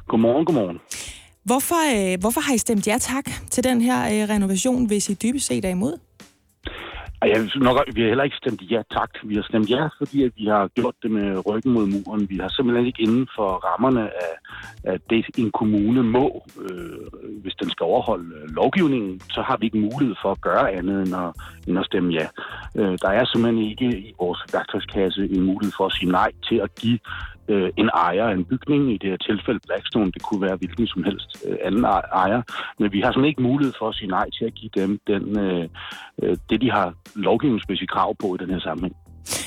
Godmorgen, 0.09 0.45
godmorgen. 0.45 0.79
Hvorfor, 1.45 2.13
øh, 2.13 2.21
hvorfor 2.21 2.41
har 2.41 2.55
I 2.55 2.59
stemt 2.59 2.87
ja 2.87 2.99
tak 3.01 3.25
til 3.51 3.65
den 3.65 3.81
her 3.81 4.05
øh, 4.05 4.29
renovation, 4.29 4.87
hvis 4.87 5.09
I 5.09 5.15
dybest 5.15 5.47
set 5.47 5.65
er 5.65 5.69
imod? 5.69 5.99
Ej, 7.25 7.31
Jeg 7.31 7.51
synes 7.51 7.64
nok, 7.64 7.77
vi 7.95 8.01
har 8.01 8.09
heller 8.09 8.25
ikke 8.25 8.37
stemt 8.37 8.62
ja 8.70 8.83
tak. 8.93 9.11
Vi 9.25 9.35
har 9.35 9.43
stemt 9.43 9.70
ja, 9.70 9.89
fordi 9.99 10.25
at 10.25 10.33
vi 10.37 10.47
har 10.47 10.68
gjort 10.68 10.95
det 11.03 11.11
med 11.11 11.47
ryggen 11.49 11.72
mod 11.72 11.87
muren. 11.87 12.31
Vi 12.31 12.37
har 12.37 12.49
simpelthen 12.49 12.87
ikke 12.87 13.03
inden 13.03 13.29
for 13.37 13.49
rammerne 13.68 14.03
af, 14.25 14.35
af 14.85 14.99
det, 15.11 15.25
en 15.39 15.51
kommune 15.51 16.03
må, 16.03 16.45
øh, 16.64 17.07
hvis 17.43 17.55
den 17.55 17.70
skal 17.70 17.85
overholde 17.85 18.29
øh, 18.37 18.55
lovgivningen, 18.55 19.20
så 19.20 19.41
har 19.43 19.57
vi 19.57 19.64
ikke 19.66 19.79
mulighed 19.79 20.16
for 20.22 20.31
at 20.31 20.41
gøre 20.41 20.72
andet 20.72 20.97
end 21.07 21.14
at, 21.22 21.31
end 21.68 21.79
at 21.79 21.87
stemme 21.87 22.12
ja. 22.12 22.27
Øh, 22.79 22.99
der 23.03 23.11
er 23.18 23.25
simpelthen 23.25 23.64
ikke 23.70 23.89
i 24.09 24.14
vores 24.18 24.41
værktøjskasse 24.53 25.22
en 25.37 25.45
mulighed 25.51 25.72
for 25.77 25.87
at 25.87 25.93
sige 25.93 26.11
nej 26.11 26.31
til 26.49 26.57
at 26.66 26.75
give 26.75 26.99
øh, 27.49 27.70
en 27.76 27.88
ejer 27.88 28.24
af 28.24 28.34
en 28.34 28.45
bygning, 28.45 28.92
i 28.92 28.99
det 28.99 29.11
her 29.11 29.16
tilfælde 29.16 29.61
Blackstone, 29.66 30.12
det 30.12 30.22
kunne 30.22 30.42
være 30.42 30.57
hvilken 30.57 30.86
som 30.86 31.05
helst 31.05 31.30
øh, 31.49 31.57
anden 31.64 31.84
e- 31.84 32.09
ejer, 32.22 32.42
men 32.78 32.92
vi 32.92 33.01
har 33.01 33.12
sådan 33.12 33.28
ikke 33.28 33.42
mulighed 33.42 33.74
for 33.78 33.88
at 33.88 33.95
sige 33.95 34.09
nej 34.09 34.30
til 34.30 34.45
at 34.45 34.55
give 34.55 34.70
dem 34.74 35.01
den, 35.07 35.38
øh, 35.38 35.68
øh 36.22 36.36
det, 36.51 36.61
de 36.61 36.70
har 36.70 36.95
lovgivningsmæssigt 37.14 37.90
krav 37.90 38.16
på 38.20 38.34
i 38.34 38.38
den 38.38 38.51
her 38.51 38.61
sammenhæng. 38.61 38.97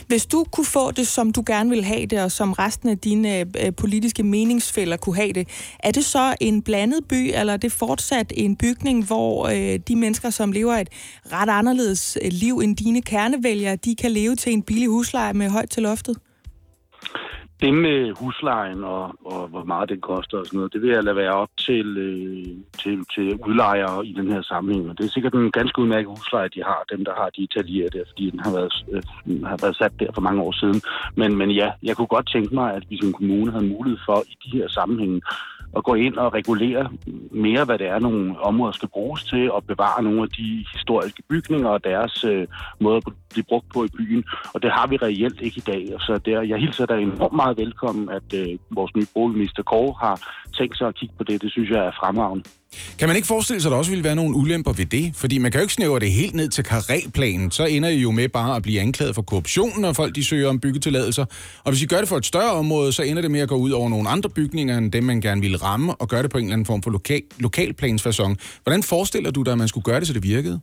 Hvis 0.07 0.25
du 0.25 0.45
kunne 0.51 0.65
få 0.65 0.91
det, 0.91 1.07
som 1.07 1.31
du 1.31 1.43
gerne 1.45 1.69
vil 1.69 1.83
have 1.83 2.05
det, 2.05 2.23
og 2.23 2.31
som 2.31 2.53
resten 2.53 2.89
af 2.89 2.97
dine 2.97 3.39
øh, 3.39 3.75
politiske 3.77 4.23
meningsfælder 4.23 4.97
kunne 4.97 5.15
have 5.15 5.33
det, 5.33 5.47
er 5.79 5.91
det 5.91 6.05
så 6.05 6.35
en 6.41 6.61
blandet 6.61 6.99
by, 7.09 7.31
eller 7.33 7.53
er 7.53 7.57
det 7.57 7.71
fortsat 7.71 8.33
en 8.35 8.55
bygning, 8.55 9.05
hvor 9.05 9.47
øh, 9.47 9.79
de 9.87 9.95
mennesker, 9.95 10.29
som 10.29 10.51
lever 10.51 10.73
et 10.73 10.89
ret 11.33 11.49
anderledes 11.49 12.17
øh, 12.23 12.31
liv 12.31 12.59
end 12.59 12.77
dine 12.77 13.01
kernevælgere, 13.01 13.75
de 13.75 13.95
kan 13.95 14.11
leve 14.11 14.35
til 14.35 14.53
en 14.53 14.63
billig 14.63 14.87
husleje 14.87 15.33
med 15.33 15.49
højt 15.49 15.69
til 15.69 15.83
loftet? 15.83 16.17
Det 17.61 17.73
med 17.73 18.13
huslejen 18.19 18.83
og, 18.83 19.03
og 19.25 19.47
hvor 19.47 19.63
meget 19.63 19.89
det 19.89 20.01
koster 20.01 20.37
og 20.37 20.45
sådan 20.45 20.57
noget, 20.57 20.73
det 20.73 20.81
vil 20.81 20.89
jeg 20.89 21.03
lade 21.03 21.15
være 21.15 21.33
op 21.33 21.49
til, 21.57 21.97
øh, 21.97 22.45
til, 22.81 23.05
til 23.15 23.39
udlejere 23.47 24.05
i 24.05 24.13
den 24.13 24.31
her 24.31 24.41
sammenhæng. 24.41 24.89
Og 24.89 24.97
det 24.97 25.05
er 25.05 25.09
sikkert 25.09 25.33
en 25.33 25.51
ganske 25.51 25.79
udmærket 25.79 26.09
husleje, 26.09 26.49
de 26.55 26.63
har, 26.63 26.83
dem 26.91 27.05
der 27.05 27.13
har 27.15 27.29
de 27.29 27.41
italier 27.41 27.89
der, 27.89 28.03
fordi 28.07 28.29
den 28.29 28.39
har 28.39 28.51
været, 28.51 28.85
øh, 28.91 29.43
har 29.43 29.57
været 29.61 29.75
sat 29.75 29.93
der 29.99 30.11
for 30.13 30.21
mange 30.21 30.41
år 30.41 30.51
siden. 30.51 30.81
Men, 31.15 31.37
men 31.37 31.51
ja, 31.51 31.71
jeg 31.83 31.95
kunne 31.95 32.13
godt 32.15 32.29
tænke 32.29 32.55
mig, 32.55 32.73
at 32.73 32.83
vi 32.89 32.99
som 33.01 33.13
kommune 33.13 33.51
havde 33.51 33.67
mulighed 33.67 33.99
for 34.05 34.23
i 34.31 34.35
de 34.45 34.57
her 34.57 34.67
sammenhænge 34.67 35.21
at 35.77 35.83
gå 35.83 35.93
ind 35.93 36.15
og 36.15 36.33
regulere 36.33 36.89
mere, 37.31 37.65
hvad 37.65 37.77
det 37.77 37.87
er, 37.87 37.99
nogle 37.99 38.39
områder 38.39 38.71
skal 38.71 38.89
bruges 38.89 39.23
til, 39.23 39.51
og 39.51 39.63
bevare 39.63 40.03
nogle 40.03 40.21
af 40.21 40.29
de 40.29 40.65
historiske 40.73 41.23
bygninger 41.29 41.69
og 41.69 41.83
deres 41.83 42.23
øh, 42.23 42.47
måde 42.79 42.97
at 42.97 43.03
blive 43.29 43.43
brugt 43.43 43.65
på 43.73 43.83
i 43.83 43.87
byen. 43.97 44.23
Og 44.53 44.63
det 44.63 44.71
har 44.71 44.87
vi 44.87 44.97
reelt 44.97 45.41
ikke 45.41 45.57
i 45.57 45.67
dag. 45.67 45.83
Så 45.99 46.19
der, 46.25 46.41
jeg 46.41 46.59
hilser 46.59 46.85
dig 46.85 46.97
enormt 47.01 47.35
meget 47.35 47.57
velkommen, 47.57 48.09
at 48.09 48.33
øh, 48.33 48.59
vores 48.71 48.95
nye 48.95 49.07
boligminister 49.13 49.63
Kåre 49.63 49.95
har 49.99 50.15
tænkt 50.57 50.77
sig 50.77 50.87
at 50.87 50.95
kigge 50.95 51.15
på 51.17 51.23
det. 51.23 51.41
Det 51.41 51.51
synes 51.51 51.69
jeg 51.69 51.85
er 51.85 51.91
fremragende. 51.91 52.43
Kan 52.99 53.07
man 53.09 53.15
ikke 53.15 53.27
forestille 53.27 53.61
sig, 53.61 53.69
at 53.69 53.71
der 53.71 53.77
også 53.77 53.91
ville 53.91 54.03
være 54.03 54.15
nogle 54.15 54.35
ulemper 54.35 54.73
ved 54.73 54.85
det? 54.85 55.15
Fordi 55.15 55.37
man 55.37 55.51
kan 55.51 55.59
jo 55.59 55.63
ikke 55.63 55.73
snævre 55.73 55.99
det 55.99 56.11
helt 56.11 56.35
ned 56.35 56.49
til 56.49 56.61
karréplanen. 56.61 57.49
Så 57.49 57.65
ender 57.65 57.89
I 57.89 57.99
jo 58.01 58.11
med 58.11 58.29
bare 58.29 58.55
at 58.55 58.63
blive 58.63 58.81
anklaget 58.81 59.15
for 59.15 59.21
korruption, 59.21 59.81
når 59.81 59.93
folk 59.93 60.15
de 60.15 60.23
søger 60.23 60.49
om 60.49 60.59
byggetilladelser. 60.59 61.25
Og 61.63 61.71
hvis 61.71 61.81
I 61.81 61.85
gør 61.85 61.97
det 61.97 62.09
for 62.09 62.17
et 62.17 62.25
større 62.25 62.51
område, 62.51 62.91
så 62.91 63.03
ender 63.03 63.21
det 63.21 63.31
med 63.31 63.39
at 63.39 63.49
gå 63.49 63.55
ud 63.55 63.71
over 63.71 63.89
nogle 63.89 64.09
andre 64.09 64.29
bygninger, 64.29 64.77
end 64.77 64.91
dem 64.91 65.03
man 65.03 65.21
gerne 65.21 65.41
ville 65.41 65.57
ramme, 65.57 65.95
og 66.01 66.07
gøre 66.07 66.23
det 66.23 66.31
på 66.31 66.37
en 66.37 66.43
eller 66.43 66.53
anden 66.53 66.65
form 66.65 66.81
for 66.83 66.91
lokal, 66.91 67.21
lokalplansfasong. 67.39 68.37
Hvordan 68.63 68.83
forestiller 68.83 69.31
du 69.31 69.43
dig, 69.43 69.51
at 69.51 69.57
man 69.57 69.67
skulle 69.67 69.83
gøre 69.83 69.99
det, 69.99 70.07
så 70.07 70.13
det 70.13 70.23
virkede? 70.23 70.59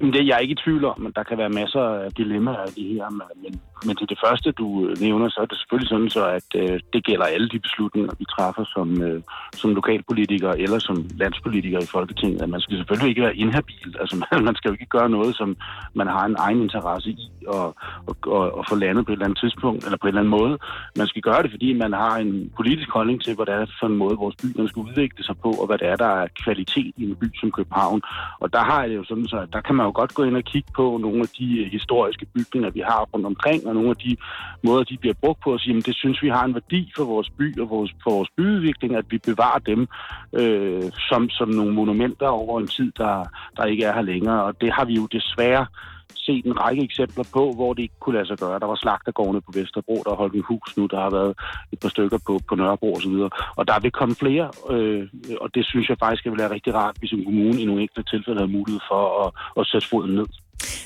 Det 0.00 0.20
er 0.20 0.28
jeg 0.32 0.38
ikke 0.42 0.52
i 0.52 0.62
tvivl 0.64 0.84
om, 0.84 1.00
men 1.00 1.12
der 1.16 1.22
kan 1.22 1.38
være 1.38 1.48
masser 1.60 1.80
af 2.04 2.12
dilemmaer 2.12 2.66
i 2.76 2.84
det 2.88 2.94
her. 2.94 3.10
Men, 3.10 3.60
men 3.86 3.96
til 3.96 4.08
det 4.08 4.18
første, 4.24 4.52
du 4.52 4.88
øh, 4.88 4.96
nævner, 5.00 5.28
så 5.28 5.40
er 5.40 5.46
det 5.46 5.58
selvfølgelig 5.58 5.88
sådan, 5.88 6.10
så 6.10 6.22
at 6.38 6.48
øh, 6.62 6.80
det 6.92 7.04
gælder 7.04 7.24
alle 7.24 7.48
de 7.48 7.58
beslutninger, 7.58 8.12
vi 8.18 8.24
træffer 8.24 8.64
som, 8.74 9.02
øh, 9.02 9.22
som 9.52 9.74
lokalpolitikere 9.74 10.60
eller 10.60 10.78
som 10.78 10.96
landspolitikere 11.22 11.82
i 11.82 11.92
Folketinget. 11.96 12.42
At 12.42 12.48
man 12.48 12.60
skal 12.60 12.76
selvfølgelig 12.76 13.10
ikke 13.10 13.22
være 13.22 13.36
inhabil. 13.36 13.96
Altså, 14.00 14.16
man, 14.22 14.44
man 14.44 14.56
skal 14.56 14.68
jo 14.68 14.72
ikke 14.72 14.96
gøre 14.96 15.10
noget, 15.10 15.36
som 15.36 15.56
man 15.94 16.06
har 16.06 16.24
en 16.26 16.36
egen 16.38 16.62
interesse 16.62 17.10
i 17.10 17.30
og, 17.48 17.74
og, 18.06 18.16
og, 18.26 18.58
og 18.58 18.64
få 18.68 18.74
landet 18.74 19.06
på 19.06 19.12
et 19.12 19.16
eller 19.16 19.24
andet 19.24 19.38
tidspunkt, 19.38 19.84
eller 19.84 19.98
på 19.98 20.06
en 20.06 20.08
eller 20.08 20.20
anden 20.20 20.36
måde. 20.40 20.58
Man 20.96 21.06
skal 21.06 21.22
gøre 21.22 21.42
det, 21.42 21.50
fordi 21.50 21.72
man 21.72 21.92
har 21.92 22.16
en 22.16 22.52
politisk 22.56 22.90
holdning 22.90 23.22
til, 23.22 23.34
hvad 23.34 23.46
det 23.46 23.54
er 23.54 23.66
for 23.80 23.86
en 23.86 23.96
måde, 23.96 24.16
vores 24.16 24.36
by 24.42 24.46
skal 24.66 24.80
udvikle 24.80 25.24
sig 25.24 25.36
på, 25.44 25.50
og 25.60 25.66
hvad 25.66 25.78
det 25.78 25.88
er, 25.88 25.96
der 25.96 26.12
er 26.22 26.26
kvalitet 26.44 26.92
i 26.96 27.04
en 27.04 27.16
by 27.16 27.28
som 27.40 27.50
København. 27.50 28.00
Og 28.40 28.52
der 28.52 28.58
har 28.58 28.80
jeg 28.80 28.90
det 28.90 28.96
jo 28.96 29.04
sådan, 29.04 29.26
så 29.26 29.36
at 29.36 29.52
der 29.52 29.60
kan 29.60 29.74
man 29.74 29.86
jo 29.86 29.92
godt 29.94 30.14
gå 30.14 30.22
ind 30.22 30.36
og 30.36 30.44
kigge 30.44 30.70
på 30.76 30.98
nogle 31.00 31.20
af 31.20 31.30
de 31.38 31.58
øh, 31.60 31.72
historiske 31.72 32.26
bygninger, 32.34 32.70
vi 32.70 32.80
har 32.80 33.08
rundt 33.14 33.26
omkring, 33.26 33.67
og 33.68 33.74
nogle 33.74 33.90
af 33.90 33.96
de 33.96 34.16
måder, 34.62 34.84
de 34.84 34.96
bliver 34.96 35.14
brugt 35.22 35.40
på, 35.44 35.54
at 35.54 35.60
sige, 35.60 35.76
at 35.76 35.86
det 35.86 35.96
synes 35.96 36.22
vi 36.22 36.28
har 36.28 36.44
en 36.44 36.54
værdi 36.54 36.92
for 36.96 37.04
vores 37.04 37.30
by 37.38 37.58
og 37.58 37.70
vores, 37.70 37.94
for 38.02 38.10
vores 38.10 38.30
byudvikling, 38.36 38.94
at 38.96 39.04
vi 39.10 39.18
bevarer 39.18 39.58
dem 39.58 39.88
øh, 40.32 40.82
som, 41.08 41.30
som 41.30 41.48
nogle 41.48 41.74
monumenter 41.74 42.28
over 42.28 42.60
en 42.60 42.66
tid, 42.66 42.92
der, 42.96 43.24
der 43.56 43.64
ikke 43.64 43.84
er 43.84 43.94
her 43.94 44.02
længere. 44.02 44.42
Og 44.44 44.60
det 44.60 44.72
har 44.72 44.84
vi 44.84 44.94
jo 44.94 45.06
desværre 45.06 45.66
set 46.14 46.44
en 46.46 46.60
række 46.60 46.82
eksempler 46.82 47.24
på, 47.32 47.52
hvor 47.52 47.72
det 47.74 47.82
ikke 47.82 48.00
kunne 48.00 48.14
lade 48.14 48.26
sig 48.26 48.38
gøre. 48.38 48.58
Der 48.58 48.66
var 48.66 48.74
slagtergårdene 48.74 49.40
på 49.40 49.52
Vesterbro, 49.54 49.96
der 50.06 50.14
holdt 50.14 50.34
en 50.34 50.48
hus 50.50 50.76
nu, 50.76 50.86
der 50.86 51.00
har 51.00 51.10
været 51.10 51.34
et 51.72 51.78
par 51.80 51.88
stykker 51.88 52.18
på, 52.26 52.40
på 52.48 52.54
Nørrebro 52.54 52.94
osv. 52.94 53.16
Og 53.58 53.68
der 53.68 53.80
vil 53.80 53.90
komme 53.90 54.14
flere, 54.14 54.50
øh, 54.70 55.08
og 55.40 55.54
det 55.54 55.66
synes 55.66 55.88
jeg 55.88 55.96
faktisk 55.98 56.24
vil 56.24 56.38
være 56.38 56.54
rigtig 56.56 56.74
rart, 56.74 56.96
hvis 56.98 57.12
en 57.12 57.24
kommune 57.24 57.60
i 57.60 57.64
nogle 57.64 57.82
enkelte 57.82 58.10
tilfælde 58.10 58.40
har 58.40 58.56
mulighed 58.58 58.80
for 58.90 59.02
at, 59.24 59.28
at 59.60 59.66
sætte 59.66 59.88
foden 59.88 60.14
ned. 60.14 60.26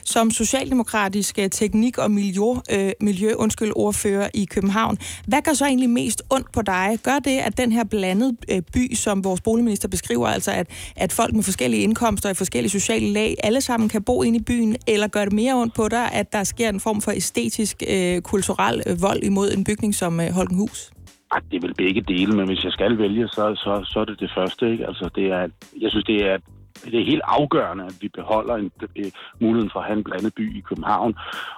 Som 0.05 0.31
socialdemokratisk 0.31 1.39
øh, 1.39 1.51
teknik- 1.51 1.99
og 1.99 2.11
miljø, 2.11 2.49
øh, 2.73 2.93
miljø 3.01 3.33
undskyld, 3.35 3.73
ordfører 3.77 4.29
i 4.35 4.45
København, 4.45 4.99
hvad 5.27 5.43
gør 5.43 5.53
så 5.53 5.64
egentlig 5.64 5.91
mest 5.91 6.23
ondt 6.31 6.53
på 6.53 6.62
dig? 6.62 6.99
Gør 7.03 7.18
det, 7.18 7.39
at 7.39 7.59
den 7.59 7.73
her 7.73 7.85
blandede 7.85 8.37
øh, 8.51 8.62
by, 8.75 8.95
som 8.95 9.25
vores 9.25 9.41
boligminister 9.41 9.89
beskriver, 9.89 10.29
altså 10.29 10.51
at, 10.51 10.66
at 10.97 11.12
folk 11.12 11.35
med 11.35 11.43
forskellige 11.43 11.83
indkomster 11.83 12.31
og 12.31 12.37
forskellige 12.37 12.70
sociale 12.70 13.12
lag, 13.12 13.35
alle 13.43 13.61
sammen 13.61 13.89
kan 13.89 14.03
bo 14.03 14.23
inde 14.23 14.39
i 14.39 14.43
byen, 14.43 14.77
eller 14.87 15.09
gør 15.09 15.25
det 15.25 15.33
mere 15.33 15.55
ondt 15.55 15.75
på 15.75 15.89
dig, 15.89 16.12
at 16.12 16.33
der 16.33 16.45
sker 16.45 16.68
en 16.68 16.81
form 16.81 17.01
for 17.01 17.11
æstetisk, 17.11 17.83
øh, 17.89 18.20
kulturel 18.20 18.83
øh, 18.87 19.03
vold 19.03 19.23
imod 19.23 19.53
en 19.53 19.64
bygning 19.64 19.95
som 19.95 20.20
øh, 20.20 20.31
Holkenhus? 20.31 20.91
Ej, 21.33 21.41
det 21.51 21.62
vil 21.62 21.75
begge 21.75 22.01
dele, 22.01 22.33
men 22.37 22.47
hvis 22.47 22.64
jeg 22.64 22.73
skal 22.73 22.99
vælge, 22.99 23.29
så, 23.29 23.55
så, 23.55 23.73
så 23.85 24.01
er 24.01 24.05
det 24.05 24.20
det 24.20 24.31
første. 24.37 24.73
Ikke? 24.73 24.87
Altså, 24.87 25.11
det 25.16 25.27
er, 25.27 25.49
jeg 25.81 25.91
synes, 25.91 26.05
det 26.05 26.18
er 26.31 26.37
det 26.85 27.01
er 27.01 27.05
helt 27.05 27.22
afgørende, 27.24 27.85
at 27.85 27.95
vi 28.01 28.09
beholder 28.09 28.55
en, 28.55 28.70
øh, 28.97 29.12
muligheden 29.41 29.70
for 29.72 29.80
at 29.80 29.87
have 29.87 29.97
en 29.97 30.05
blandet 30.05 30.35
by 30.35 30.59
i 30.59 30.61
København. 30.61 31.14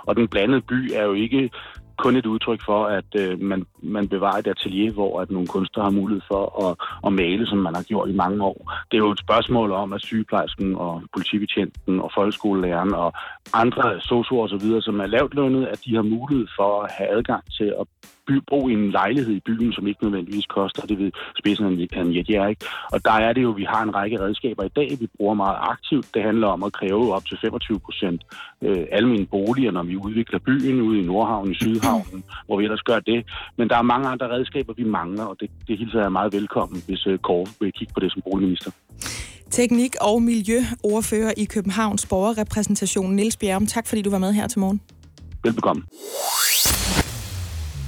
Og 0.06 0.16
den 0.16 0.28
blandede 0.28 0.60
by 0.60 0.90
er 0.94 1.02
jo 1.02 1.12
ikke 1.12 1.50
kun 1.98 2.16
et 2.16 2.26
udtryk 2.26 2.60
for, 2.64 2.86
at 2.86 3.04
øh, 3.18 3.40
man, 3.40 3.66
man 3.82 4.08
bevarer 4.08 4.38
et 4.38 4.46
atelier, 4.46 4.92
hvor 4.92 5.20
at 5.20 5.30
nogle 5.30 5.46
kunstnere 5.46 5.84
har 5.84 5.90
mulighed 5.90 6.22
for 6.28 6.68
at, 6.68 6.76
at 7.06 7.12
male, 7.12 7.46
som 7.46 7.58
man 7.58 7.74
har 7.74 7.82
gjort 7.82 8.08
i 8.08 8.12
mange 8.12 8.44
år. 8.44 8.72
Det 8.90 8.96
er 8.96 9.04
jo 9.06 9.10
et 9.10 9.20
spørgsmål 9.20 9.72
om, 9.72 9.92
at 9.92 10.02
sygeplejersken 10.02 10.76
og 10.76 11.02
politibetjenten 11.12 12.00
og 12.00 12.10
folkeskolelæreren 12.14 12.94
og 12.94 13.12
andre 13.52 14.00
sosuer 14.00 14.44
osv., 14.44 14.80
som 14.80 15.00
er 15.00 15.06
lavt 15.06 15.34
lønnet, 15.34 15.66
at 15.66 15.80
de 15.84 15.94
har 15.94 16.02
mulighed 16.02 16.46
for 16.56 16.82
at 16.82 16.92
have 16.92 17.10
adgang 17.10 17.44
til 17.52 17.74
at 17.80 17.86
by, 18.26 18.42
bo 18.50 18.68
i 18.68 18.72
en 18.72 18.90
lejlighed 18.90 19.34
i 19.34 19.40
byen, 19.40 19.72
som 19.72 19.86
ikke 19.86 20.04
nødvendigvis 20.04 20.46
koster, 20.46 20.86
det 20.86 20.98
ved 20.98 21.10
spidsen 21.38 21.64
af 21.66 22.00
en 22.00 22.16
jetjager, 22.16 22.46
ikke? 22.46 22.64
Og 22.92 23.04
der 23.04 23.12
er 23.12 23.32
det 23.32 23.42
jo, 23.42 23.50
vi 23.50 23.64
har 23.64 23.82
en 23.82 23.94
række 23.94 24.20
redskaber 24.20 24.64
i 24.64 24.68
dag, 24.76 24.96
vi 25.00 25.06
bruger 25.16 25.34
meget 25.34 25.58
aktivt. 25.60 26.14
Det 26.14 26.22
handler 26.22 26.48
om 26.48 26.62
at 26.62 26.72
kræve 26.72 27.14
op 27.14 27.26
til 27.26 27.38
25 27.40 27.80
procent 27.80 28.22
øh, 28.62 28.86
almindelige 28.92 29.26
boliger, 29.26 29.70
når 29.70 29.82
vi 29.82 29.96
udvikler 29.96 30.38
byen 30.38 30.80
ude 30.80 31.00
i 31.00 31.02
Nordhavn, 31.02 31.50
i 31.52 31.54
Sydhavnen, 31.54 32.24
hvor 32.46 32.56
vi 32.58 32.64
ellers 32.64 32.82
gør 32.82 33.00
det. 33.00 33.26
Men 33.58 33.68
der 33.68 33.76
er 33.78 33.82
mange 33.82 34.08
andre 34.08 34.28
redskaber, 34.34 34.72
vi 34.76 34.84
mangler, 34.84 35.24
og 35.24 35.36
det, 35.40 35.50
det 35.68 35.78
hilser 35.78 36.00
jeg 36.00 36.12
meget 36.12 36.32
velkommen, 36.32 36.82
hvis 36.86 37.06
øh, 37.06 37.18
Kåre 37.18 37.46
vil 37.60 37.72
kigge 37.72 37.92
på 37.94 38.00
det 38.00 38.12
som 38.12 38.22
boligminister. 38.30 38.70
Teknik- 39.50 39.96
og 40.00 40.22
miljøordfører 40.22 41.32
i 41.36 41.44
Københavns 41.44 42.06
borgerrepræsentation, 42.06 43.14
Niels 43.14 43.36
Bjerrum. 43.36 43.66
Tak 43.66 43.86
fordi 43.86 44.02
du 44.02 44.10
var 44.10 44.18
med 44.18 44.32
her 44.32 44.46
til 44.48 44.60
morgen. 44.60 44.80
Velbekomme. 45.44 45.82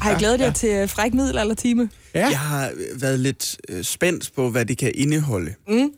Har 0.06 0.16
I 0.16 0.18
glædet 0.18 0.40
jer 0.40 0.52
til 0.52 0.88
fræk 0.88 1.14
middel 1.14 1.38
eller 1.38 1.54
time? 1.54 1.90
Ja. 2.14 2.26
Jeg 2.28 2.38
har 2.38 2.66
øh, 2.68 3.02
været 3.02 3.20
lidt 3.20 3.56
øh, 3.68 3.84
spændt 3.84 4.30
på, 4.36 4.50
hvad 4.50 4.64
det 4.66 4.78
kan 4.78 4.92
indeholde. 4.94 5.54
Mm. 5.68 5.90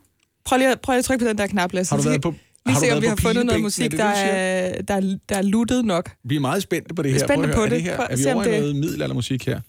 Prøv 0.44 0.58
lige, 0.58 0.70
at- 0.72 0.80
prøv 0.80 0.92
lige 0.92 0.98
at 0.98 1.04
trykke 1.04 1.24
på 1.24 1.28
den 1.28 1.38
der 1.38 1.46
knap, 1.46 1.72
Lasse. 1.72 1.90
Har 1.92 1.96
du 1.96 2.02
Så 2.02 2.08
været 2.08 2.18
vi- 2.18 2.20
på- 2.20 2.30
Lige 2.30 2.74
har 2.74 2.80
du 2.80 2.86
se, 2.86 2.86
om 2.86 2.90
været 2.90 3.02
vi 3.02 3.06
på 3.06 3.10
har 3.10 3.16
fundet 3.16 3.46
noget 3.46 3.46
pilebænken? 3.46 3.62
musik, 3.62 3.84
Er 3.84 3.88
det 3.88 3.98
der 3.98 4.06
det, 4.06 4.78
du 4.78 4.78
er, 4.78 4.82
der, 5.00 5.12
er, 5.14 5.18
der 5.28 5.36
er 5.36 5.42
luttet 5.42 5.84
nok. 5.84 6.10
Vi 6.24 6.36
er 6.36 6.40
meget 6.40 6.62
spændte 6.62 6.94
på 6.94 7.02
det 7.02 7.12
her. 7.12 7.18
Spændte 7.18 7.34
Prøv 7.34 7.48
at 7.48 7.54
på 7.54 7.60
høre, 7.60 7.70
det. 7.70 7.72
Er, 7.74 7.76
det 7.76 7.84
her, 7.84 8.06
er 8.10 8.16
vi 8.16 8.26
om 8.30 8.36
over 8.36 8.44
i 8.46 8.50
det- 8.50 8.60
noget 8.60 8.76
middelaldermusik 8.76 9.46
her? 9.46 9.60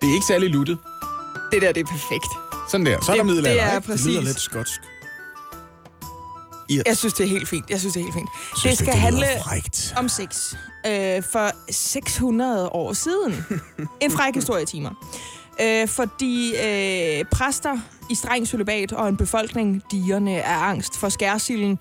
Det 0.00 0.08
er 0.10 0.14
ikke 0.14 0.26
særlig 0.28 0.48
luttet. 0.50 0.78
Det 1.52 1.62
der, 1.62 1.72
det 1.72 1.80
er 1.80 1.84
perfekt. 1.86 2.26
Sådan 2.70 2.86
der. 2.86 3.00
Så 3.04 3.12
er 3.12 3.16
Det- 3.16 3.18
der 3.18 3.24
middelalder, 3.24 3.62
det 3.64 3.72
er 3.72 3.76
ikke? 3.76 3.86
præcis. 3.86 4.04
Det 4.04 4.12
lyder 4.12 4.22
lidt 4.22 4.40
skotsk. 4.40 4.80
Jeg 6.86 6.96
synes, 6.96 7.14
det 7.14 7.24
er 7.24 7.28
helt 7.28 7.48
fint. 7.48 7.70
Jeg 7.70 7.80
synes, 7.80 7.94
det 7.94 8.00
er 8.00 8.04
helt 8.04 8.14
fint. 8.14 8.28
Synes 8.60 8.76
det 8.78 8.86
skal 8.86 8.98
handle 8.98 9.26
frækt. 9.42 9.94
om 9.96 10.08
sex. 10.08 10.54
Øh, 10.86 11.22
for 11.22 11.50
600 11.72 12.68
år 12.68 12.92
siden. 12.92 13.44
en 14.00 14.10
fræk 14.10 14.34
historietimer. 14.34 14.90
Øh, 15.62 15.88
fordi 15.88 16.54
øh, 16.56 17.24
præster 17.32 17.78
i 18.10 18.14
streng 18.14 18.48
celibat 18.48 18.92
og 18.92 19.08
en 19.08 19.16
befolkning 19.16 19.82
digerne 19.90 20.42
af 20.42 20.68
angst 20.68 20.96
for 20.96 21.08
skærsilden. 21.08 21.78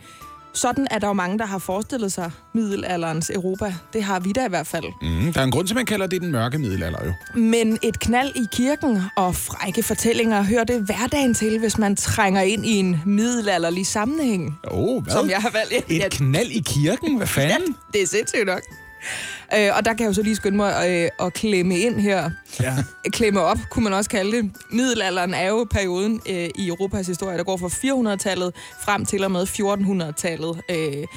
Sådan 0.53 0.87
er 0.91 0.99
der 0.99 1.07
jo 1.07 1.13
mange, 1.13 1.37
der 1.39 1.45
har 1.45 1.57
forestillet 1.57 2.11
sig 2.11 2.31
middelalderens 2.53 3.29
Europa. 3.29 3.75
Det 3.93 4.03
har 4.03 4.19
vi 4.19 4.31
da 4.31 4.45
i 4.45 4.49
hvert 4.49 4.67
fald. 4.67 4.83
Mm, 5.01 5.33
der 5.33 5.39
er 5.39 5.43
en 5.43 5.51
grund 5.51 5.67
til, 5.67 5.75
man 5.75 5.85
kalder 5.85 6.07
det 6.07 6.21
den 6.21 6.31
mørke 6.31 6.57
middelalder, 6.57 6.99
jo. 7.05 7.13
Men 7.39 7.79
et 7.81 7.99
knald 7.99 8.35
i 8.35 8.45
kirken 8.51 9.01
og 9.17 9.35
frække 9.35 9.83
fortællinger 9.83 10.43
hører 10.43 10.63
det 10.63 10.81
hverdagen 10.81 11.33
til, 11.33 11.59
hvis 11.59 11.77
man 11.77 11.95
trænger 11.95 12.41
ind 12.41 12.65
i 12.65 12.75
en 12.77 13.01
middelalderlig 13.05 13.85
sammenhæng. 13.87 14.57
Åh, 14.71 14.79
oh, 14.79 15.03
hvad? 15.03 15.13
Som 15.13 15.29
jeg 15.29 15.39
har 15.39 15.49
valgt. 15.49 15.89
Ja, 15.91 16.05
Et 16.05 16.11
knald 16.11 16.49
i 16.51 16.63
kirken? 16.65 17.17
Hvad 17.17 17.27
fanden? 17.27 17.75
det 17.93 18.01
er 18.01 18.07
sindssygt 18.07 18.45
nok. 18.45 18.61
Øh, 19.57 19.69
og 19.77 19.85
der 19.85 19.93
kan 19.93 19.99
jeg 19.99 20.07
jo 20.07 20.13
så 20.13 20.21
lige 20.21 20.35
skynde 20.35 20.57
mig 20.57 20.89
øh, 20.89 21.25
at 21.27 21.33
klemme 21.33 21.77
ind 21.77 21.99
her. 21.99 22.29
Ja. 22.59 22.75
Klemme 23.11 23.41
op, 23.41 23.57
kunne 23.69 23.83
man 23.83 23.93
også 23.93 24.09
kalde 24.09 24.37
det. 24.37 24.51
Middelalderen 24.71 25.33
er 25.33 25.47
jo 25.47 25.67
perioden 25.71 26.21
øh, 26.29 26.49
i 26.55 26.67
Europas 26.67 27.07
historie, 27.07 27.37
der 27.37 27.43
går 27.43 27.57
fra 27.57 27.67
400-tallet 27.67 28.55
frem 28.81 29.05
til 29.05 29.23
og 29.23 29.31
med 29.31 29.43
1400-tallet. 29.43 30.61
Øh, 30.69 31.07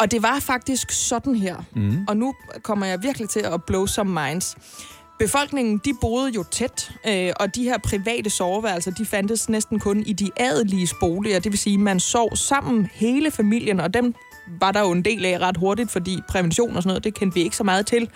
og 0.00 0.10
det 0.10 0.22
var 0.22 0.38
faktisk 0.40 0.90
sådan 0.90 1.34
her. 1.34 1.56
Mm. 1.76 2.04
Og 2.08 2.16
nu 2.16 2.34
kommer 2.62 2.86
jeg 2.86 3.02
virkelig 3.02 3.28
til 3.28 3.40
at 3.40 3.64
blow 3.64 3.86
some 3.86 4.22
minds. 4.24 4.56
Befolkningen, 5.18 5.80
de 5.84 5.90
boede 6.00 6.30
jo 6.30 6.44
tæt, 6.50 6.92
øh, 7.06 7.32
og 7.40 7.54
de 7.54 7.64
her 7.64 7.78
private 7.78 8.30
soveværelser, 8.30 8.90
de 8.90 9.06
fandtes 9.06 9.48
næsten 9.48 9.78
kun 9.78 10.02
i 10.06 10.12
de 10.12 10.30
adelige 10.36 10.88
boliger. 11.00 11.40
Det 11.40 11.52
vil 11.52 11.58
sige, 11.58 11.78
man 11.78 12.00
sov 12.00 12.36
sammen 12.36 12.88
hele 12.92 13.30
familien, 13.30 13.80
og 13.80 13.94
dem 13.94 14.14
var 14.60 14.72
der 14.72 14.80
jo 14.80 14.90
en 14.92 15.04
del 15.04 15.24
af 15.24 15.38
ret 15.38 15.56
hurtigt, 15.56 15.90
fordi 15.90 16.20
prævention 16.28 16.76
og 16.76 16.82
sådan 16.82 16.88
noget, 16.88 17.04
det 17.04 17.14
kendte 17.14 17.34
vi 17.34 17.40
ikke 17.40 17.56
så 17.56 17.64
meget 17.64 17.86
til. 17.86 18.08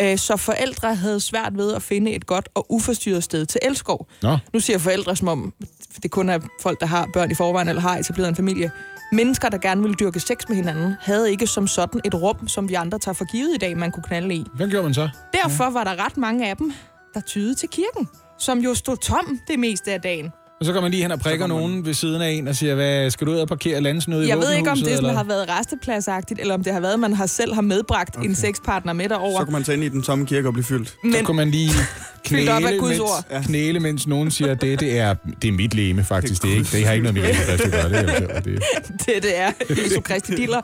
Øh, 0.00 0.18
så 0.18 0.36
forældre 0.36 0.94
havde 0.94 1.20
svært 1.20 1.56
ved 1.56 1.74
at 1.74 1.82
finde 1.82 2.12
et 2.12 2.26
godt 2.26 2.48
og 2.54 2.66
uforstyrret 2.72 3.24
sted 3.24 3.46
til 3.46 3.60
elskov. 3.62 4.08
Nå. 4.22 4.38
Nu 4.52 4.60
siger 4.60 4.78
forældre, 4.78 5.16
som 5.16 5.28
om 5.28 5.54
det 6.02 6.10
kun 6.10 6.28
er 6.28 6.38
folk, 6.62 6.80
der 6.80 6.86
har 6.86 7.08
børn 7.12 7.30
i 7.30 7.34
forvejen 7.34 7.68
eller 7.68 7.82
har 7.82 7.98
etableret 7.98 8.28
en 8.28 8.36
familie. 8.36 8.70
Mennesker, 9.12 9.48
der 9.48 9.58
gerne 9.58 9.82
ville 9.82 9.94
dyrke 9.94 10.20
sex 10.20 10.48
med 10.48 10.56
hinanden, 10.56 10.94
havde 11.00 11.30
ikke 11.30 11.46
som 11.46 11.66
sådan 11.66 12.00
et 12.04 12.14
rum, 12.14 12.48
som 12.48 12.68
vi 12.68 12.74
andre 12.74 12.98
tager 12.98 13.14
for 13.14 13.24
givet 13.32 13.54
i 13.54 13.58
dag, 13.58 13.76
man 13.76 13.90
kunne 13.90 14.02
knalde 14.02 14.34
i. 14.34 14.44
Hvad 14.54 14.68
gjorde 14.68 14.84
man 14.84 14.94
så? 14.94 15.08
Derfor 15.32 15.70
var 15.70 15.84
der 15.84 16.04
ret 16.04 16.16
mange 16.16 16.48
af 16.48 16.56
dem, 16.56 16.72
der 17.14 17.20
tydede 17.20 17.54
til 17.54 17.68
kirken, 17.68 18.08
som 18.38 18.58
jo 18.58 18.74
stod 18.74 18.96
tom 18.96 19.38
det 19.48 19.58
meste 19.58 19.92
af 19.92 20.00
dagen. 20.00 20.32
Og 20.62 20.66
så 20.66 20.72
går 20.72 20.80
man 20.80 20.90
lige 20.90 21.02
hen 21.02 21.12
og 21.12 21.20
prikker 21.20 21.46
nogen 21.46 21.86
ved 21.86 21.94
siden 21.94 22.22
af 22.22 22.30
en 22.30 22.48
og 22.48 22.56
siger, 22.56 22.74
hvad, 22.74 23.10
skal 23.10 23.26
du 23.26 23.32
ud 23.32 23.36
og 23.36 23.48
parkere 23.48 23.80
landsnød 23.80 24.24
i 24.24 24.28
Jeg 24.28 24.38
ved 24.38 24.52
ikke, 24.52 24.70
om 24.70 24.76
det 24.76 24.86
sådan 24.86 24.98
eller? 24.98 25.12
har 25.12 25.24
været 25.24 25.48
restepladsagtigt, 25.48 26.40
eller 26.40 26.54
om 26.54 26.64
det 26.64 26.72
har 26.72 26.80
været, 26.80 26.92
at 26.92 27.00
man 27.00 27.12
har 27.12 27.26
selv 27.26 27.54
har 27.54 27.62
medbragt 27.62 28.16
okay. 28.16 28.28
en 28.28 28.34
sexpartner 28.34 28.92
med 28.92 29.08
derover. 29.08 29.40
Så 29.40 29.44
kan 29.44 29.52
man 29.52 29.64
tage 29.64 29.76
ind 29.76 29.84
i 29.84 29.88
den 29.88 30.02
tomme 30.02 30.26
kirke 30.26 30.48
og 30.48 30.52
blive 30.52 30.64
fyldt. 30.64 30.88
Så 30.88 30.96
Men 31.02 31.24
kunne 31.24 31.36
man 31.36 31.50
lige 31.50 31.70
Fyldt 32.28 32.48
op 32.48 32.54
af 32.54 32.60
knæle, 32.62 32.78
Guds 32.78 32.88
mens, 32.88 33.00
ord. 33.00 33.44
knæle, 33.44 33.80
mens 33.80 34.06
nogen 34.06 34.30
siger, 34.30 34.54
det, 34.54 34.80
det, 34.80 34.98
er, 34.98 35.14
det 35.42 35.48
er 35.48 35.52
mit 35.52 35.74
leme, 35.74 36.04
faktisk. 36.04 36.42
Det, 36.42 36.52
er 36.52 36.54
ikke, 36.54 36.68
det 36.72 36.86
har 36.86 36.92
ikke 36.92 37.02
noget 37.02 37.14
med 37.14 37.22
vælgerplads 37.22 37.60
at 37.60 37.72
gøre. 37.72 37.88
Det, 37.88 38.30
er, 38.30 38.40
det, 38.40 38.62
det, 39.06 39.22
det 39.22 39.38
er 39.38 39.52
Jesu 39.70 40.00
Kristi 40.00 40.34
Diller. 40.34 40.60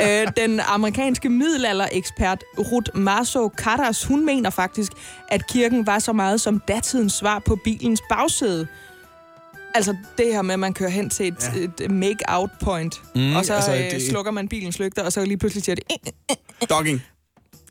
Øh, 0.00 0.32
den 0.36 0.60
amerikanske 0.60 1.28
middelalderekspert 1.28 2.44
Ruth 2.58 2.90
Marso 2.94 3.48
Karas, 3.48 4.04
hun 4.04 4.26
mener 4.26 4.50
faktisk, 4.50 4.92
at 5.28 5.46
kirken 5.46 5.86
var 5.86 5.98
så 5.98 6.12
meget 6.12 6.40
som 6.40 6.62
datidens 6.68 7.12
svar 7.12 7.42
på 7.46 7.58
bilens 7.64 8.02
bagsæde. 8.10 8.66
Altså 9.74 9.96
det 10.18 10.26
her 10.26 10.42
med, 10.42 10.52
at 10.52 10.58
man 10.58 10.74
kører 10.74 10.90
hen 10.90 11.10
til 11.10 11.28
et, 11.28 11.50
ja. 11.56 11.84
et 11.84 11.90
make-out 11.90 12.50
point, 12.60 13.02
Mm, 13.14 13.36
og 13.36 13.44
så 13.44 13.54
altså, 13.54 13.70
altså, 13.70 13.96
det- 13.98 14.06
slukker 14.10 14.30
man 14.32 14.48
bilens 14.48 14.78
lygter, 14.78 15.02
og 15.02 15.12
så 15.12 15.24
lige 15.24 15.36
pludselig 15.36 15.64
siger 15.64 15.74
det... 15.74 15.84
"Eh, 15.90 16.36
Dogging. 16.70 17.02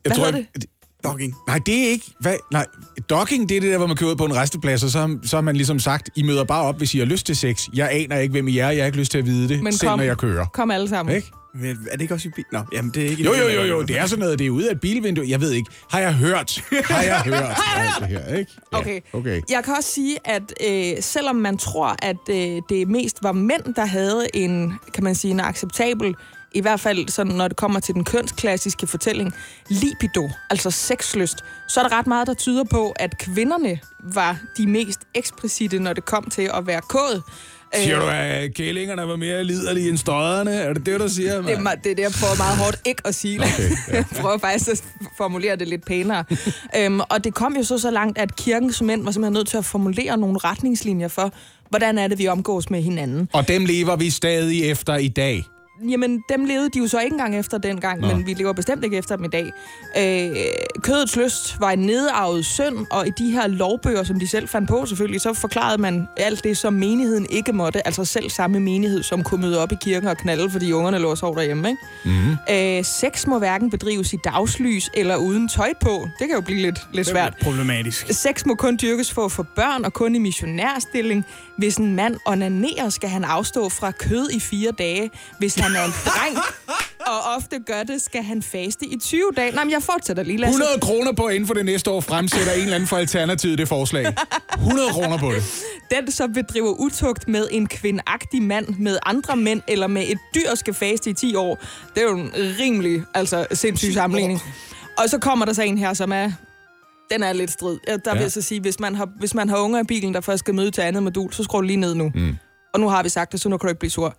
jeg 0.05 0.13
Hvad 0.15 0.17
hedder 0.25 0.31
det? 0.31 0.65
Dogging. 1.03 1.35
Nej, 1.47 1.59
det 1.65 1.75
er 1.83 1.87
ikke... 1.87 2.05
Hvad? 2.19 2.35
Nej, 2.51 2.65
dogging, 3.09 3.49
det 3.49 3.57
er 3.57 3.61
det 3.61 3.71
der, 3.71 3.77
hvor 3.77 3.87
man 3.87 3.95
kører 3.97 4.11
ud 4.11 4.15
på 4.15 4.25
en 4.25 4.35
resteplads, 4.35 4.83
og 4.83 4.89
så, 4.89 4.99
har- 4.99 5.17
så 5.23 5.35
har 5.37 5.41
man 5.41 5.55
ligesom 5.55 5.79
sagt, 5.79 6.09
I 6.15 6.23
møder 6.23 6.43
bare 6.43 6.63
op, 6.63 6.77
hvis 6.77 6.93
I 6.93 6.97
har 6.99 7.05
lyst 7.05 7.25
til 7.25 7.35
sex. 7.35 7.67
Jeg 7.73 7.89
aner 7.91 8.17
ikke, 8.17 8.31
hvem 8.31 8.47
I 8.47 8.57
er. 8.57 8.69
Jeg 8.69 8.81
har 8.81 8.85
ikke 8.85 8.97
lyst 8.97 9.11
til 9.11 9.17
at 9.17 9.25
vide 9.25 9.49
det, 9.49 9.63
Men 9.63 9.73
selv 9.73 9.89
kom. 9.89 9.99
når 9.99 10.05
jeg 10.05 10.17
kører. 10.17 10.45
Kom 10.45 10.71
alle 10.71 10.89
sammen. 10.89 11.15
Ikke? 11.15 11.31
Men 11.55 11.77
er 11.87 11.91
det 11.91 12.01
ikke 12.01 12.13
også 12.13 12.27
i 12.27 12.31
bil? 12.35 12.43
Nå, 12.51 12.59
jamen 12.73 12.91
det 12.93 13.05
er 13.05 13.09
ikke... 13.09 13.23
Jo, 13.23 13.33
jo, 13.33 13.47
jo, 13.49 13.61
jo, 13.63 13.81
det 13.81 13.97
er 13.99 14.05
sådan 14.05 14.23
noget, 14.23 14.39
det 14.39 14.47
er 14.47 14.51
ude 14.51 14.67
af 14.69 14.71
et 14.73 14.79
bilvindue. 14.79 15.25
Jeg 15.27 15.41
ved 15.41 15.51
ikke. 15.51 15.71
Har 15.91 15.99
jeg 15.99 16.13
hørt? 16.13 16.63
Har 16.89 17.01
jeg 17.01 17.21
hørt? 17.21 17.43
Alt 17.77 17.99
det 17.99 18.07
her, 18.07 18.35
ikke? 18.35 18.51
Ja, 18.73 18.77
Okay. 18.77 18.99
okay. 19.13 19.41
Jeg 19.49 19.61
kan 19.65 19.73
også 19.77 19.89
sige, 19.91 20.17
at 20.25 20.53
øh, 20.69 20.93
selvom 21.03 21.35
man 21.35 21.57
tror, 21.57 21.95
at 22.01 22.15
øh, 22.29 22.61
det 22.69 22.87
mest 22.87 23.17
var 23.23 23.31
mænd, 23.31 23.73
der 23.75 23.85
havde 23.85 24.27
en, 24.33 24.73
kan 24.93 25.03
man 25.03 25.15
sige, 25.15 25.31
en 25.31 25.39
acceptabel, 25.39 26.15
i 26.53 26.61
hvert 26.61 26.79
fald 26.79 27.09
sådan, 27.09 27.31
når 27.35 27.47
det 27.47 27.57
kommer 27.57 27.79
til 27.79 27.93
den 27.95 28.03
kønsklassiske 28.03 28.87
fortælling, 28.87 29.33
libido, 29.69 30.29
altså 30.49 30.71
sexlyst, 30.71 31.37
så 31.67 31.79
er 31.79 31.87
der 31.87 31.97
ret 31.97 32.07
meget, 32.07 32.27
der 32.27 32.33
tyder 32.33 32.63
på, 32.63 32.93
at 32.95 33.17
kvinderne 33.17 33.79
var 33.99 34.37
de 34.57 34.67
mest 34.67 34.99
eksplicite, 35.15 35.79
når 35.79 35.93
det 35.93 36.05
kom 36.05 36.29
til 36.29 36.49
at 36.53 36.67
være 36.67 36.81
kåd. 36.81 37.21
Siger 37.75 37.97
Øh, 37.97 38.03
du, 38.05 38.09
at 38.11 38.53
kællingerne 38.53 39.07
var 39.07 39.15
mere 39.15 39.43
liderlige 39.43 39.89
end 39.89 39.97
støderne? 39.97 40.51
Er 40.51 40.73
det 40.73 40.85
det, 40.85 40.99
du 40.99 41.09
siger, 41.09 41.41
Det 41.41 41.51
er, 41.53 41.59
mand? 41.59 41.67
ma- 41.67 41.81
det 41.83 41.91
er 41.91 41.95
det, 41.95 42.03
jeg 42.03 42.11
prøver 42.21 42.37
meget 42.37 42.57
hårdt 42.57 42.81
ikke 42.85 43.01
at 43.05 43.15
sige. 43.15 43.39
Okay, 43.39 43.69
ja. 43.87 43.95
jeg 43.95 44.05
prøver 44.21 44.37
faktisk 44.37 44.69
at 44.69 44.83
formulere 45.17 45.55
det 45.55 45.67
lidt 45.67 45.85
pænere. 45.85 46.23
øhm, 46.77 46.99
og 47.09 47.23
det 47.23 47.33
kom 47.33 47.55
jo 47.57 47.63
så 47.63 47.77
så 47.77 47.91
langt, 47.91 48.17
at 48.17 48.35
kirkens 48.35 48.81
mænd 48.81 49.03
var 49.03 49.11
simpelthen 49.11 49.33
nødt 49.33 49.47
til 49.47 49.57
at 49.57 49.65
formulere 49.65 50.17
nogle 50.17 50.37
retningslinjer 50.37 51.07
for, 51.07 51.33
hvordan 51.69 51.97
er 51.97 52.07
det, 52.07 52.19
vi 52.19 52.27
omgås 52.27 52.69
med 52.69 52.81
hinanden. 52.81 53.29
Og 53.33 53.47
dem 53.47 53.65
lever 53.65 53.95
vi 53.95 54.09
stadig 54.09 54.63
efter 54.71 54.95
i 54.95 55.07
dag. 55.07 55.43
Jamen, 55.89 56.23
dem 56.29 56.45
levede 56.45 56.69
de 56.69 56.79
jo 56.79 56.87
så 56.87 56.99
ikke 56.99 57.13
engang 57.13 57.39
efter 57.39 57.57
dengang, 57.57 58.01
Nå. 58.01 58.07
Men 58.07 58.27
vi 58.27 58.33
lever 58.33 58.53
bestemt 58.53 58.83
ikke 58.83 58.97
efter 58.97 59.15
dem 59.15 59.25
i 59.25 59.27
dag. 59.27 59.51
Øh, 59.97 60.35
kødets 60.81 61.15
lyst 61.15 61.59
var 61.59 61.71
en 61.71 61.79
nedarvet 61.79 62.45
synd, 62.45 62.85
og 62.91 63.07
i 63.07 63.11
de 63.17 63.31
her 63.31 63.47
lovbøger, 63.47 64.03
som 64.03 64.19
de 64.19 64.27
selv 64.27 64.47
fandt 64.47 64.69
på 64.69 64.85
selvfølgelig, 64.85 65.21
så 65.21 65.33
forklarede 65.33 65.81
man 65.81 66.07
alt 66.17 66.43
det, 66.43 66.57
som 66.57 66.73
menigheden 66.73 67.27
ikke 67.29 67.53
måtte. 67.53 67.87
Altså 67.87 68.05
selv 68.05 68.29
samme 68.29 68.59
menighed, 68.59 69.03
som 69.03 69.23
kunne 69.23 69.41
møde 69.41 69.59
op 69.63 69.71
i 69.71 69.75
kirken 69.81 70.09
og 70.09 70.17
knalde, 70.17 70.49
fordi 70.49 70.71
ungerne 70.71 70.97
lå 70.99 71.09
og 71.09 71.17
sov 71.17 71.35
derhjemme. 71.35 71.69
Ikke? 71.69 71.81
Mm. 72.05 72.77
Øh, 72.79 72.83
sex 72.85 73.27
må 73.27 73.39
hverken 73.39 73.69
bedrives 73.69 74.13
i 74.13 74.17
dagslys 74.23 74.89
eller 74.93 75.15
uden 75.15 75.47
tøj 75.47 75.73
på. 75.81 76.07
Det 76.19 76.27
kan 76.27 76.35
jo 76.35 76.41
blive 76.41 76.61
lidt, 76.61 76.79
lidt 76.93 77.07
svært. 77.07 77.33
Problematisk. 77.41 78.07
Sex 78.09 78.45
må 78.45 78.55
kun 78.55 78.79
dyrkes 78.81 79.11
for 79.11 79.25
at 79.25 79.31
få 79.31 79.43
børn 79.55 79.85
og 79.85 79.93
kun 79.93 80.15
i 80.15 80.19
missionærstilling. 80.19 81.25
Hvis 81.57 81.77
en 81.77 81.95
mand 81.95 82.15
onanerer, 82.25 82.89
skal 82.89 83.09
han 83.09 83.23
afstå 83.23 83.69
fra 83.69 83.91
kød 83.91 84.29
i 84.29 84.39
fire 84.39 84.71
dage. 84.71 85.11
Hvis 85.37 85.55
han 85.55 85.70
er 85.75 85.85
en 85.85 85.93
dreng 86.05 86.37
og 87.07 87.35
ofte 87.35 87.59
gør 87.59 87.83
det, 87.83 88.01
skal 88.01 88.23
han 88.23 88.41
faste 88.41 88.85
i 88.85 88.97
20 88.99 89.21
dage. 89.37 89.51
Nej, 89.51 89.63
men 89.63 89.71
jeg 89.71 89.83
fortsætter 89.83 90.23
lige, 90.23 90.37
Lasse. 90.37 90.59
100 90.59 90.79
kroner 90.81 91.11
på, 91.11 91.25
at 91.25 91.35
inden 91.35 91.47
for 91.47 91.53
det 91.53 91.65
næste 91.65 91.91
år 91.91 92.01
fremsætter 92.01 92.53
en 92.53 92.61
eller 92.61 92.75
anden 92.75 92.87
for 92.87 92.97
Alternativet 92.97 93.57
det 93.57 93.67
forslag. 93.67 94.15
100 94.57 94.89
kroner 94.89 95.17
på 95.17 95.31
det. 95.31 95.43
Den, 95.91 96.11
som 96.11 96.33
bedriver 96.33 96.73
utugt 96.79 97.27
med 97.27 97.47
en 97.51 97.67
kvindagtig 97.67 98.41
mand, 98.41 98.67
med 98.79 98.97
andre 99.05 99.35
mænd 99.35 99.61
eller 99.67 99.87
med 99.87 100.03
et 100.07 100.17
dyr, 100.35 100.55
skal 100.55 100.73
faste 100.73 101.09
i 101.09 101.13
10 101.13 101.35
år. 101.35 101.63
Det 101.95 102.03
er 102.03 102.07
jo 102.07 102.17
en 102.17 102.31
rimelig 102.59 103.03
altså, 103.13 103.45
sindssyg 103.51 103.93
sammenligning. 103.93 104.41
Og 104.97 105.09
så 105.09 105.19
kommer 105.19 105.45
der 105.45 105.53
så 105.53 105.61
en 105.61 105.77
her, 105.77 105.93
som 105.93 106.11
er... 106.11 106.31
Den 107.11 107.23
er 107.23 107.33
lidt 107.33 107.51
strid. 107.51 107.77
Der 107.87 107.97
ja. 108.05 108.13
vil 108.13 108.21
jeg 108.21 108.31
så 108.31 108.41
sige, 108.41 108.61
hvis 108.61 108.79
man, 108.79 108.95
har, 108.95 109.09
hvis 109.19 109.33
man 109.33 109.49
har 109.49 109.57
unger 109.57 109.79
i 109.79 109.83
bilen, 109.83 110.13
der 110.13 110.21
først 110.21 110.39
skal 110.39 110.55
møde 110.55 110.71
til 110.71 110.81
andet 110.81 111.03
modul, 111.03 111.33
så 111.33 111.43
skruer 111.43 111.61
du 111.61 111.67
lige 111.67 111.77
ned 111.77 111.95
nu. 111.95 112.11
Mm. 112.15 112.37
Og 112.73 112.79
nu 112.79 112.89
har 112.89 113.03
vi 113.03 113.09
sagt 113.09 113.31
det, 113.31 113.41
så 113.41 113.49
nu 113.49 113.57
kan 113.57 113.67
du 113.67 113.69
ikke 113.69 113.79
blive 113.79 113.91
sur. 113.91 114.15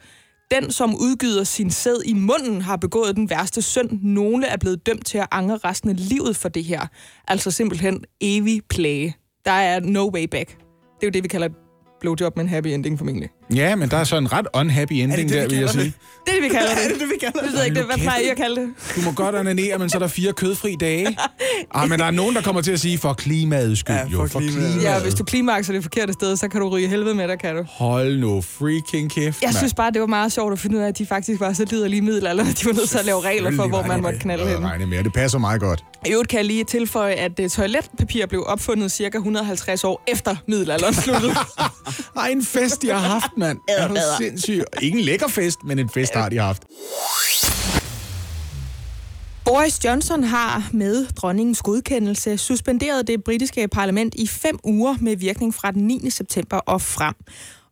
Den, 0.53 0.71
som 0.71 0.95
udgyder 0.95 1.45
sin 1.45 1.71
sæd 1.71 2.03
i 2.05 2.13
munden, 2.13 2.61
har 2.61 2.77
begået 2.77 3.17
den 3.17 3.31
værste 3.31 3.63
synd. 3.63 3.91
Nogle 4.03 4.47
er 4.47 4.57
blevet 4.57 4.87
dømt 4.87 5.07
til 5.07 5.19
at 5.19 5.27
angre 5.31 5.57
resten 5.57 5.91
af 5.91 6.09
livet 6.09 6.37
for 6.37 6.49
det 6.49 6.65
her. 6.65 6.87
Altså 7.29 7.51
simpelthen 7.51 8.05
evig 8.21 8.63
plage. 8.71 9.17
Der 9.45 9.51
er 9.51 9.81
no 9.81 10.11
way 10.15 10.25
back. 10.25 10.49
Det 10.49 11.03
er 11.03 11.07
jo 11.07 11.11
det, 11.11 11.23
vi 11.23 11.29
kalder 11.29 11.47
et 11.47 11.55
blowjob 12.01 12.37
med 12.37 12.45
en 12.45 12.49
happy 12.49 12.69
ending 12.69 12.99
formentlig. 12.99 13.31
Ja, 13.55 13.77
men 13.77 13.91
der 13.91 13.97
er 13.97 14.05
så 14.05 14.17
en 14.17 14.33
ret 14.33 14.47
unhappy 14.55 14.93
ending 14.93 15.29
det, 15.29 15.37
der, 15.39 15.43
vi 15.43 15.49
vil 15.55 15.59
jeg 15.59 15.71
sige. 15.71 15.85
Det 15.85 15.93
er 16.29 16.33
det, 16.35 16.43
vi 16.43 16.49
kalder 16.49 16.69
det. 16.75 16.85
Er 16.85 16.89
det 16.89 17.01
det, 17.01 17.09
vi 17.09 17.15
kalder 17.21 17.33
Det 17.41 17.43
det? 17.45 17.53
ved 17.53 17.59
jeg 17.59 17.67
ikke, 17.67 17.79
det, 17.79 17.87
hvad 17.87 17.97
plejer 17.99 18.21
I 18.21 18.29
at 18.29 18.37
kalde 18.37 18.61
det? 18.61 18.69
Du 18.97 19.01
må 19.01 19.13
godt 19.13 19.35
onanere, 19.35 19.79
men 19.79 19.89
så 19.91 19.97
er 19.97 19.99
der 19.99 20.09
fire 20.09 20.33
kødfri 20.33 20.77
dage. 20.81 21.17
Ah, 21.75 21.89
men 21.89 21.99
der 21.99 22.05
er 22.05 22.11
nogen, 22.11 22.35
der 22.35 22.43
kommer 22.43 22.63
til 22.63 22.73
at 22.73 22.81
sige, 22.81 22.99
for 22.99 23.13
klimaets 23.13 23.81
skyld, 23.81 23.95
Ja, 23.97 24.07
jo. 24.13 24.27
for 24.27 24.39
klimaet. 24.41 24.55
klimaet. 24.55 24.83
Ja, 24.83 25.01
hvis 25.01 25.15
du 25.15 25.25
klimakser 25.25 25.73
det 25.73 25.83
forkerte 25.83 26.13
sted, 26.13 26.37
så 26.37 26.49
kan 26.49 26.61
du 26.61 26.69
ryge 26.69 26.85
i 26.85 26.89
helvede 26.89 27.15
med 27.15 27.29
dig, 27.29 27.39
kan 27.39 27.57
du. 27.57 27.63
Hold 27.69 28.19
nu 28.19 28.41
freaking 28.41 29.11
kæft, 29.11 29.43
Jeg 29.43 29.47
mand. 29.49 29.57
synes 29.57 29.75
bare, 29.75 29.91
det 29.91 30.01
var 30.01 30.07
meget 30.07 30.33
sjovt 30.33 30.53
at 30.53 30.59
finde 30.59 30.77
ud 30.77 30.83
af, 30.83 30.89
at 30.89 30.99
de 30.99 31.07
faktisk 31.07 31.41
var 31.41 31.53
så 31.53 31.65
liderlige 31.71 32.03
middelalder, 32.03 32.45
at 32.51 32.61
de 32.61 32.67
var 32.67 32.73
nødt 32.73 32.89
til 32.89 32.99
at 32.99 33.05
lave 33.05 33.21
regler 33.21 33.51
for, 33.57 33.69
hvor 33.69 33.83
man 33.87 34.03
måtte 34.03 34.19
knalde 34.19 34.45
Jeg 34.45 34.53
henne. 34.53 34.69
regner 34.69 34.87
med, 34.87 35.05
det 35.05 35.13
passer 35.13 35.39
meget 35.39 35.61
godt. 35.61 35.85
I 36.07 36.11
øvrigt 36.13 36.29
kan 36.29 36.37
jeg 36.37 36.47
lige 36.47 36.65
tilføje, 36.65 37.13
at 37.13 37.33
uh, 37.41 37.47
toiletpapir 37.49 38.27
blev 38.27 38.45
opfundet 38.47 38.93
cirka 38.93 39.17
150 39.19 39.85
år 39.85 40.03
efter 40.09 40.37
middelalderen 40.49 40.95
sluttede. 40.95 41.33
Ej, 42.21 42.29
en 42.29 42.45
fest, 42.45 42.83
de 42.83 42.89
har 42.89 42.99
haft, 42.99 43.27
mand. 43.43 43.59
Er 43.69 43.89
du 43.89 43.97
sindssyg? 44.19 44.63
Ikke 44.83 44.99
en 44.99 45.05
lækker 45.05 45.29
fest, 45.29 45.59
men 45.65 45.79
en 45.79 45.89
fest 45.89 46.15
har 46.15 46.29
de 46.29 46.39
haft. 46.39 46.63
Boris 49.45 49.85
Johnson 49.85 50.23
har 50.25 50.69
med 50.73 51.07
dronningens 51.07 51.63
godkendelse 51.63 52.39
suspenderet 52.39 53.07
det 53.07 53.25
britiske 53.25 53.69
parlament 53.69 54.15
i 54.15 54.27
fem 54.27 54.59
uger 54.65 54.95
med 55.01 55.17
virkning 55.17 55.55
fra 55.55 55.71
den 55.71 55.87
9. 55.87 56.11
september 56.11 56.57
og 56.57 56.81
frem. 56.81 57.15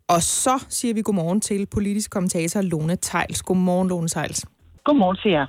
Og 0.08 0.22
så 0.22 0.58
siger 0.68 0.94
vi 0.94 1.02
godmorgen 1.02 1.40
til 1.40 1.66
politisk 1.66 2.10
kommentator 2.10 2.60
Lone 2.60 2.96
Tejls. 2.96 3.42
Godmorgen, 3.42 3.88
Lone 3.88 4.08
Tejls. 4.08 4.44
Godmorgen 4.84 5.16
til 5.16 5.30
jer. 5.30 5.46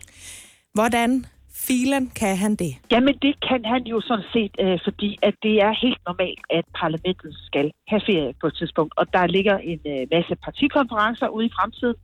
Hvordan 0.74 1.26
filen 1.72 2.06
kan 2.22 2.38
han 2.44 2.54
det? 2.56 2.74
Jamen, 2.92 3.16
det 3.26 3.34
kan 3.50 3.62
han 3.66 3.84
jo 3.94 3.98
sådan 4.10 4.28
set, 4.36 4.54
øh, 4.64 4.80
fordi 4.84 5.10
at 5.22 5.36
det 5.46 5.56
er 5.68 5.74
helt 5.86 6.02
normalt, 6.10 6.44
at 6.58 6.66
parlamentet 6.82 7.34
skal 7.50 7.72
have 7.92 8.02
ferie 8.10 8.34
på 8.42 8.48
et 8.48 8.56
tidspunkt. 8.60 8.94
Og 9.00 9.06
der 9.14 9.28
ligger 9.28 9.58
en 9.72 9.82
øh, 9.94 10.04
masse 10.16 10.34
partikonferencer 10.46 11.28
ude 11.28 11.46
i 11.46 11.56
fremtiden. 11.58 12.00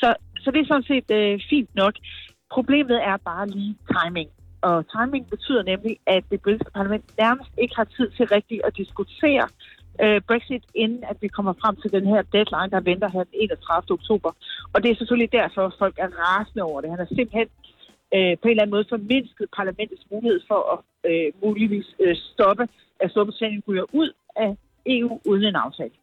Så, 0.00 0.08
så 0.42 0.50
det 0.50 0.60
er 0.60 0.70
sådan 0.72 0.90
set 0.92 1.08
øh, 1.18 1.40
fint 1.50 1.70
nok. 1.74 1.94
Problemet 2.56 2.98
er 3.10 3.16
bare 3.30 3.46
lige 3.56 3.74
timing. 3.94 4.30
Og 4.68 4.76
timing 4.94 5.24
betyder 5.34 5.62
nemlig, 5.62 5.94
at 6.06 6.22
det 6.30 6.40
britiske 6.44 6.70
parlament 6.78 7.04
nærmest 7.18 7.50
ikke 7.62 7.76
har 7.76 7.88
tid 7.96 8.08
til 8.16 8.26
rigtigt 8.36 8.60
at 8.68 8.76
diskutere 8.76 9.46
øh, 10.02 10.20
Brexit, 10.28 10.64
inden 10.74 11.04
at 11.10 11.16
vi 11.20 11.28
kommer 11.28 11.54
frem 11.62 11.74
til 11.82 11.92
den 11.96 12.06
her 12.12 12.22
deadline, 12.36 12.70
der 12.74 12.80
venter 12.90 13.08
her 13.16 13.24
den 13.24 13.34
31. 13.34 13.98
oktober. 13.98 14.30
Og 14.72 14.82
det 14.82 14.90
er 14.90 14.96
selvfølgelig 14.96 15.32
derfor, 15.32 15.62
at 15.66 15.74
folk 15.78 15.96
er 15.98 16.10
rasende 16.22 16.62
over 16.62 16.80
det. 16.80 16.90
Han 16.90 17.00
er 17.00 17.10
simpelthen 17.18 17.48
øh, 18.16 18.32
på 18.40 18.44
en 18.46 18.50
eller 18.50 18.62
anden 18.62 18.76
måde 18.76 18.86
formindsket 18.88 19.46
parlamentets 19.56 20.04
mulighed 20.12 20.40
for 20.50 20.60
at 20.74 20.78
øh, 21.10 21.32
muligvis 21.44 21.86
øh, 22.04 22.16
stoppe, 22.16 22.64
at 23.00 23.10
Storbritannien 23.10 23.62
ryger 23.68 23.86
ud 23.92 24.10
af 24.36 24.50
EU 24.86 25.20
uden 25.24 25.44
en 25.44 25.56
aftale. 25.56 25.94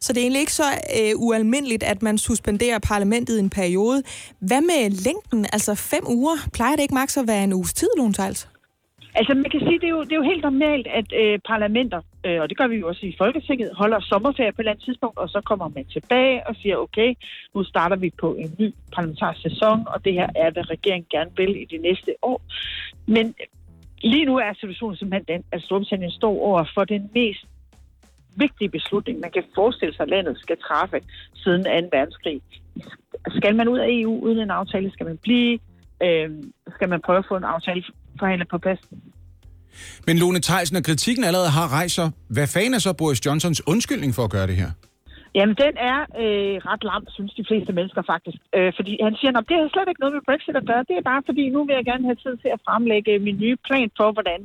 Så 0.00 0.12
det 0.12 0.18
er 0.20 0.24
egentlig 0.24 0.40
ikke 0.40 0.52
så 0.62 0.68
øh, 0.98 1.12
ualmindeligt, 1.16 1.82
at 1.82 2.02
man 2.02 2.18
suspenderer 2.18 2.78
parlamentet 2.78 3.36
i 3.36 3.40
en 3.40 3.50
periode. 3.50 4.02
Hvad 4.38 4.60
med 4.60 4.90
længden? 5.06 5.46
Altså 5.52 5.74
fem 5.74 6.04
uger? 6.18 6.36
Plejer 6.54 6.76
det 6.76 6.82
ikke 6.82 6.94
maks 6.94 7.16
at 7.16 7.26
være 7.28 7.44
en 7.44 7.52
uges 7.52 7.74
tid, 7.74 7.88
Lone 7.98 8.12
Tejls? 8.12 8.48
Altså 9.14 9.34
man 9.34 9.50
kan 9.50 9.60
sige, 9.60 9.78
det 9.82 9.88
er 9.90 9.94
jo, 9.98 10.02
det 10.02 10.12
er 10.12 10.16
jo 10.16 10.30
helt 10.32 10.42
normalt, 10.42 10.86
at 10.86 11.08
øh, 11.22 11.38
parlamenter, 11.52 12.00
øh, 12.28 12.40
og 12.42 12.48
det 12.48 12.58
gør 12.58 12.66
vi 12.66 12.76
jo 12.76 12.88
også 12.88 13.06
i 13.06 13.14
Folketinget, 13.18 13.70
holder 13.74 14.00
sommerferie 14.00 14.52
på 14.52 14.56
et 14.56 14.58
eller 14.58 14.72
andet 14.72 14.84
tidspunkt, 14.84 15.18
og 15.18 15.28
så 15.28 15.40
kommer 15.40 15.68
man 15.68 15.84
tilbage 15.84 16.46
og 16.46 16.56
siger, 16.56 16.76
okay, 16.76 17.14
nu 17.54 17.64
starter 17.64 17.96
vi 17.96 18.10
på 18.20 18.34
en 18.34 18.54
ny 18.58 18.74
parlamentarisk 18.94 19.42
sæson, 19.42 19.78
og 19.86 20.04
det 20.04 20.12
her 20.12 20.28
er, 20.36 20.50
hvad 20.50 20.70
regeringen 20.70 21.06
gerne 21.10 21.30
vil 21.36 21.62
i 21.62 21.64
de 21.64 21.78
næste 21.78 22.14
år. 22.22 22.40
Men 23.06 23.34
lige 24.02 24.24
nu 24.24 24.36
er 24.36 24.52
situationen 24.54 24.96
simpelthen 24.96 25.36
den, 25.36 25.44
at 25.52 25.62
Storbritannien 25.62 26.10
står 26.10 26.34
over 26.48 26.64
for 26.74 26.84
den 26.84 27.10
mest 27.14 27.44
vigtige 28.36 28.68
beslutning, 28.68 29.20
man 29.20 29.30
kan 29.30 29.44
forestille 29.54 29.94
sig, 29.94 30.02
at 30.02 30.08
landet 30.08 30.38
skal 30.38 30.56
træffe 30.68 31.00
siden 31.34 31.64
2. 31.64 31.70
verdenskrig. 31.96 32.42
Skal 33.28 33.56
man 33.56 33.68
ud 33.68 33.78
af 33.78 33.86
EU 33.90 34.18
uden 34.20 34.38
en 34.38 34.50
aftale? 34.50 34.90
Skal 34.90 35.06
man 35.06 35.18
blive? 35.18 35.58
Øh, 36.02 36.30
skal 36.74 36.88
man 36.88 37.00
prøve 37.00 37.18
at 37.18 37.24
få 37.28 37.36
en 37.36 37.44
aftale 37.44 37.84
forhandlet 38.18 38.48
på 38.48 38.58
plads? 38.58 38.80
Men 40.06 40.18
Lone 40.18 40.40
Theisen, 40.40 40.76
og 40.76 40.84
kritikken 40.84 41.24
allerede 41.24 41.50
har 41.50 41.72
rejser, 41.72 42.10
hvad 42.28 42.46
fanden 42.46 42.74
er 42.74 42.78
så 42.78 42.92
Boris 42.92 43.26
Johnsons 43.26 43.66
undskyldning 43.66 44.14
for 44.14 44.24
at 44.24 44.30
gøre 44.30 44.46
det 44.46 44.56
her? 44.56 44.70
Jamen, 45.34 45.56
den 45.64 45.74
er 45.92 45.98
øh, 46.22 46.56
ret 46.68 46.84
lam, 46.84 47.04
synes 47.16 47.34
de 47.34 47.44
fleste 47.48 47.72
mennesker 47.72 48.02
faktisk. 48.12 48.40
Øh, 48.56 48.72
fordi 48.76 48.92
han 49.06 49.14
siger, 49.16 49.32
at 49.38 49.48
det 49.48 49.56
har 49.56 49.68
slet 49.72 49.88
ikke 49.88 50.00
noget 50.00 50.14
med 50.16 50.26
Brexit 50.28 50.56
at 50.56 50.66
gøre. 50.70 50.88
Det 50.88 50.96
er 50.96 51.10
bare 51.12 51.22
fordi, 51.28 51.48
nu 51.48 51.60
vil 51.64 51.74
jeg 51.74 51.84
gerne 51.84 52.04
have 52.10 52.22
tid 52.24 52.36
til 52.36 52.50
at 52.56 52.60
fremlægge 52.66 53.18
min 53.18 53.38
nye 53.44 53.56
plan 53.66 53.90
for, 53.96 54.08
hvordan 54.12 54.40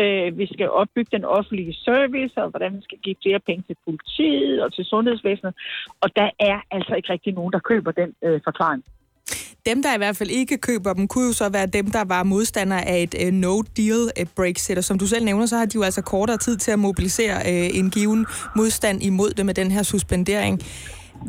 øh, 0.00 0.38
vi 0.38 0.46
skal 0.52 0.68
opbygge 0.80 1.16
den 1.16 1.24
offentlige 1.24 1.74
service, 1.88 2.34
og 2.42 2.48
hvordan 2.50 2.76
vi 2.76 2.82
skal 2.82 2.98
give 3.04 3.22
flere 3.24 3.40
penge 3.48 3.62
til 3.66 3.76
politiet 3.86 4.62
og 4.64 4.68
til 4.74 4.84
sundhedsvæsenet. 4.84 5.54
Og 6.02 6.08
der 6.16 6.30
er 6.50 6.58
altså 6.70 6.92
ikke 6.94 7.12
rigtig 7.12 7.32
nogen, 7.34 7.52
der 7.52 7.68
køber 7.70 7.92
den 7.92 8.10
øh, 8.26 8.40
forklaring. 8.44 8.84
Dem, 9.70 9.82
der 9.82 9.94
i 9.94 9.98
hvert 9.98 10.16
fald 10.16 10.30
ikke 10.30 10.56
køber 10.58 10.92
dem, 10.92 11.08
kunne 11.08 11.26
jo 11.26 11.32
så 11.32 11.48
være 11.48 11.66
dem, 11.66 11.86
der 11.90 12.04
var 12.04 12.22
modstandere 12.22 12.82
af 12.88 13.02
et 13.02 13.14
øh, 13.24 13.32
no-deal-Brexit. 13.32 14.76
Øh, 14.76 14.78
Og 14.80 14.84
som 14.84 14.98
du 14.98 15.06
selv 15.06 15.24
nævner, 15.24 15.46
så 15.46 15.56
har 15.56 15.66
de 15.66 15.74
jo 15.74 15.82
altså 15.82 16.02
kortere 16.02 16.36
tid 16.36 16.56
til 16.56 16.70
at 16.70 16.78
mobilisere 16.78 17.36
øh, 17.50 17.78
en 17.78 17.90
given 17.90 18.26
modstand 18.56 19.02
imod 19.02 19.30
det 19.30 19.46
med 19.46 19.54
den 19.54 19.70
her 19.70 19.82
suspendering. 19.82 20.54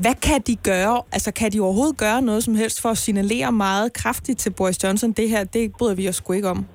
Hvad 0.04 0.16
kan 0.28 0.42
de 0.48 0.56
gøre? 0.56 1.02
Altså, 1.12 1.32
kan 1.40 1.52
de 1.52 1.60
overhovedet 1.60 1.98
gøre 1.98 2.22
noget 2.22 2.44
som 2.44 2.56
helst 2.56 2.82
for 2.82 2.90
at 2.90 2.98
signalere 2.98 3.52
meget 3.52 3.94
kraftigt 3.94 4.40
til 4.40 4.52
Boris 4.58 4.84
Johnson? 4.84 5.12
Det 5.12 5.30
her, 5.30 5.44
det 5.44 5.72
bryder 5.78 5.96
vi 5.96 6.10
os 6.10 6.16
sgu 6.16 6.34
ikke 6.34 6.50
om. 6.50 6.66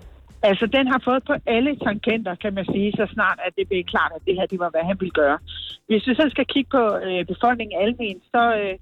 Altså, 0.42 0.66
den 0.76 0.86
har 0.92 1.00
fået 1.04 1.22
på 1.26 1.34
alle 1.46 1.72
tangenter, 1.84 2.34
kan 2.34 2.54
man 2.54 2.64
sige, 2.72 2.92
så 2.98 3.04
snart 3.14 3.38
at 3.46 3.52
det 3.58 3.64
blev 3.68 3.84
klart, 3.84 4.12
at 4.16 4.22
det 4.26 4.34
her 4.38 4.46
det 4.46 4.58
var, 4.58 4.70
hvad 4.74 4.84
han 4.90 4.96
ville 5.00 5.16
gøre. 5.22 5.38
Hvis 5.88 6.06
vi 6.08 6.14
så 6.14 6.26
skal 6.30 6.46
kigge 6.54 6.70
på 6.76 6.84
øh, 7.06 7.20
befolkningen 7.32 7.74
almen, 7.84 8.16
så 8.34 8.42
øh, 8.60 8.74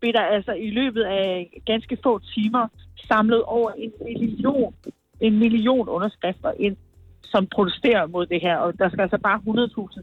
blev 0.00 0.12
der 0.12 0.20
altså 0.20 0.52
i 0.52 0.70
løbet 0.70 1.02
af 1.02 1.60
ganske 1.66 1.98
få 2.02 2.18
timer 2.18 2.68
samlet 3.08 3.42
over 3.42 3.70
en 3.70 3.92
million, 4.04 4.74
en 5.20 5.38
million 5.38 5.88
underskrifter 5.88 6.52
ind, 6.58 6.76
som 7.22 7.46
protesterer 7.46 8.06
mod 8.06 8.26
det 8.26 8.40
her. 8.42 8.56
Og 8.56 8.78
der 8.78 8.88
skal 8.88 9.00
altså 9.00 9.18
bare 9.18 9.40
100.000 9.46 10.02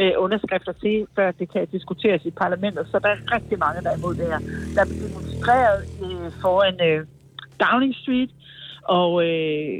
øh, 0.00 0.12
underskrifter 0.16 0.72
til, 0.72 1.06
før 1.16 1.30
det 1.30 1.52
kan 1.52 1.66
diskuteres 1.66 2.24
i 2.24 2.30
parlamentet. 2.30 2.88
Så 2.90 2.98
der 2.98 3.08
er 3.08 3.34
rigtig 3.34 3.58
mange, 3.58 3.82
der 3.82 3.90
er 3.90 3.96
imod 3.96 4.14
det 4.14 4.26
her. 4.26 4.40
Der 4.74 4.80
er 4.80 5.08
demonstreret 5.08 5.80
øh, 6.04 6.32
foran 6.42 6.76
øh, 6.88 7.06
Downing 7.60 7.94
Street, 7.94 8.30
og 8.82 9.10
øh, 9.28 9.78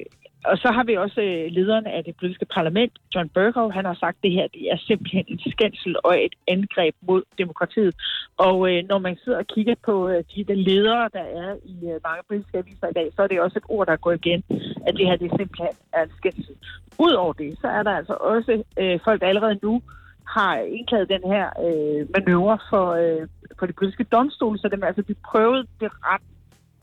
og 0.51 0.57
så 0.59 0.68
har 0.76 0.84
vi 0.84 0.94
også 0.97 1.20
øh, 1.20 1.53
lederen 1.57 1.86
af 1.86 2.05
det 2.05 2.14
politiske 2.16 2.47
parlament, 2.57 2.92
John 3.14 3.28
Bercow, 3.28 3.68
han 3.70 3.84
har 3.84 3.94
sagt, 3.94 4.16
at 4.16 4.22
det 4.22 4.32
her 4.32 4.47
det 4.55 4.62
er 4.72 4.78
simpelthen 4.88 5.24
en 5.28 5.40
skændsel 5.53 5.97
og 6.05 6.24
et 6.24 6.34
angreb 6.49 6.94
mod 7.09 7.22
demokratiet. 7.38 7.94
Og 8.36 8.57
øh, 8.70 8.84
når 8.88 8.99
man 8.99 9.16
sidder 9.24 9.38
og 9.38 9.47
kigger 9.47 9.74
på 9.84 10.09
øh, 10.09 10.24
de 10.34 10.44
der 10.44 10.55
ledere, 10.55 11.09
der 11.12 11.24
er 11.42 11.51
i 11.64 11.76
øh, 11.90 12.01
mange 12.09 12.22
politiske 12.28 12.59
aviser 12.59 12.88
i 12.88 12.92
dag, 12.92 13.09
så 13.16 13.22
er 13.22 13.26
det 13.26 13.40
også 13.40 13.59
et 13.59 13.68
ord, 13.68 13.86
der 13.86 13.97
går 13.97 14.12
igen, 14.12 14.42
at 14.86 14.94
det 14.97 15.07
her 15.07 15.16
det 15.16 15.30
simpelthen 15.30 15.74
er 15.92 16.03
en 16.03 16.12
skændsel. 16.18 16.57
Udover 16.99 17.32
det, 17.32 17.59
så 17.61 17.68
er 17.68 17.82
der 17.82 17.90
altså 17.90 18.14
også 18.14 18.62
øh, 18.78 19.01
folk, 19.05 19.20
der 19.20 19.26
allerede 19.26 19.59
nu 19.62 19.82
har 20.26 20.57
indklaget 20.59 21.09
den 21.09 21.24
her 21.32 21.47
øh, 21.66 22.07
manøvre 22.14 22.59
for, 22.70 22.86
øh, 22.92 23.28
for 23.59 23.66
de 23.66 23.72
politiske 23.72 24.05
domstole, 24.05 24.59
så 24.59 24.68
det 24.68 24.78
vil 24.80 24.86
altså 24.86 25.03
blive 25.03 25.24
prøvet 25.30 25.66
det 25.80 25.90
ret 26.05 26.22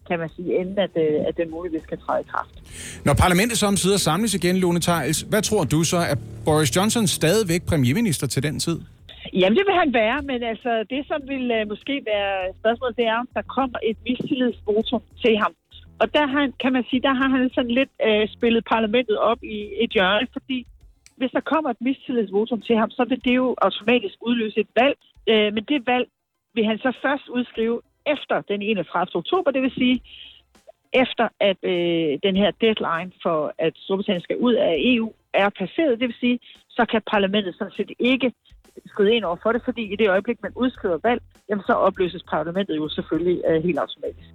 kan 0.07 0.19
man 0.19 0.29
sige, 0.35 0.51
inden 0.59 0.79
at, 0.79 0.93
øh, 0.95 1.27
at 1.27 1.37
den 1.37 1.51
muligvis 1.51 1.85
kan 1.85 1.97
træde 2.05 2.21
i 2.21 2.27
kraft. 2.31 2.53
Når 3.05 3.13
parlamentet 3.13 3.57
så 3.57 3.65
omsider 3.67 3.97
samles 3.97 4.33
igen, 4.33 4.55
Lone 4.57 4.81
Theils, 4.81 5.21
hvad 5.21 5.41
tror 5.41 5.63
du 5.63 5.83
så, 5.83 5.97
er 5.97 6.15
Boris 6.45 6.75
Johnson 6.75 7.07
stadigvæk 7.07 7.61
premierminister 7.65 8.27
til 8.27 8.43
den 8.43 8.59
tid? 8.59 8.79
Jamen, 9.33 9.57
det 9.57 9.65
vil 9.67 9.75
han 9.83 9.93
være, 9.93 10.21
men 10.21 10.43
altså, 10.43 10.71
det 10.89 11.01
som 11.07 11.21
vil 11.31 11.45
uh, 11.57 11.67
måske 11.67 11.95
være 12.11 12.53
spørgsmålet, 12.59 12.97
det 12.97 13.05
er, 13.05 13.17
om 13.23 13.29
der 13.33 13.41
kommer 13.57 13.77
et 13.83 13.97
mistillidsvotum 14.07 15.01
til 15.23 15.37
ham. 15.43 15.53
Og 16.01 16.13
der 16.13 16.25
har, 16.33 16.43
kan 16.63 16.73
man 16.73 16.85
sige, 16.89 17.01
der 17.01 17.13
har 17.13 17.29
han 17.35 17.49
sådan 17.55 17.75
lidt 17.79 17.93
uh, 18.07 18.23
spillet 18.35 18.63
parlamentet 18.75 19.17
op 19.17 19.39
i 19.43 19.57
et 19.83 19.91
hjørne, 19.91 20.27
fordi 20.33 20.59
hvis 21.17 21.31
der 21.31 21.49
kommer 21.51 21.69
et 21.69 21.81
mistillidsvotum 21.81 22.61
til 22.61 22.75
ham, 22.81 22.89
så 22.91 23.05
vil 23.09 23.21
det 23.25 23.35
jo 23.35 23.55
automatisk 23.61 24.15
udløse 24.21 24.59
et 24.59 24.71
valg. 24.81 24.97
Uh, 25.31 25.49
men 25.55 25.63
det 25.71 25.87
valg 25.91 26.07
vil 26.55 26.65
han 26.65 26.77
så 26.77 26.91
først 27.05 27.25
udskrive 27.37 27.81
efter 28.05 28.41
den 28.41 28.61
31. 28.61 29.15
oktober, 29.15 29.51
det 29.51 29.61
vil 29.61 29.71
sige 29.71 30.01
efter 30.93 31.27
at 31.49 31.57
øh, 31.63 32.19
den 32.27 32.35
her 32.41 32.51
deadline 32.61 33.11
for, 33.23 33.53
at 33.65 33.73
Storbritannien 33.75 34.23
skal 34.23 34.37
ud 34.37 34.53
af 34.53 34.73
EU, 34.77 35.11
er 35.33 35.49
passeret. 35.49 35.99
Det 35.99 36.07
vil 36.07 36.19
sige, 36.19 36.39
så 36.69 36.85
kan 36.91 37.01
parlamentet 37.11 37.55
sådan 37.57 37.73
set 37.77 37.91
ikke 37.99 38.33
skride 38.85 39.15
ind 39.15 39.23
over 39.23 39.37
for 39.43 39.51
det, 39.51 39.61
fordi 39.65 39.93
i 39.93 39.95
det 39.95 40.09
øjeblik, 40.09 40.37
man 40.43 40.51
udskriver 40.55 40.99
valg, 41.03 41.21
jamen 41.49 41.63
så 41.69 41.73
opløses 41.73 42.23
parlamentet 42.23 42.75
jo 42.75 42.89
selvfølgelig 42.89 43.41
øh, 43.49 43.63
helt 43.63 43.79
automatisk. 43.79 44.29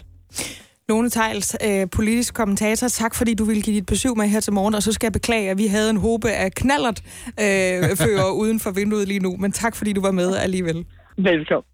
Lone 0.88 1.10
Tejls, 1.10 1.56
øh, 1.66 1.86
politisk 1.96 2.34
kommentator, 2.34 2.88
tak 2.88 3.14
fordi 3.14 3.34
du 3.34 3.44
ville 3.44 3.62
give 3.62 3.76
dit 3.76 3.86
besøg 3.86 4.16
med 4.16 4.26
her 4.26 4.40
til 4.40 4.52
morgen, 4.52 4.74
og 4.74 4.82
så 4.82 4.92
skal 4.92 5.06
jeg 5.06 5.12
beklage, 5.12 5.50
at 5.50 5.58
vi 5.58 5.66
havde 5.66 5.90
en 5.90 5.96
håbe 5.96 6.28
af 6.30 6.52
knallert 6.52 7.00
øh, 7.28 7.96
fører 8.04 8.30
uden 8.42 8.60
for 8.60 8.70
vinduet 8.70 9.08
lige 9.08 9.20
nu, 9.20 9.36
men 9.36 9.52
tak 9.52 9.76
fordi 9.76 9.92
du 9.92 10.00
var 10.00 10.10
med 10.10 10.36
alligevel. 10.36 10.86
Velkommen. 11.16 11.64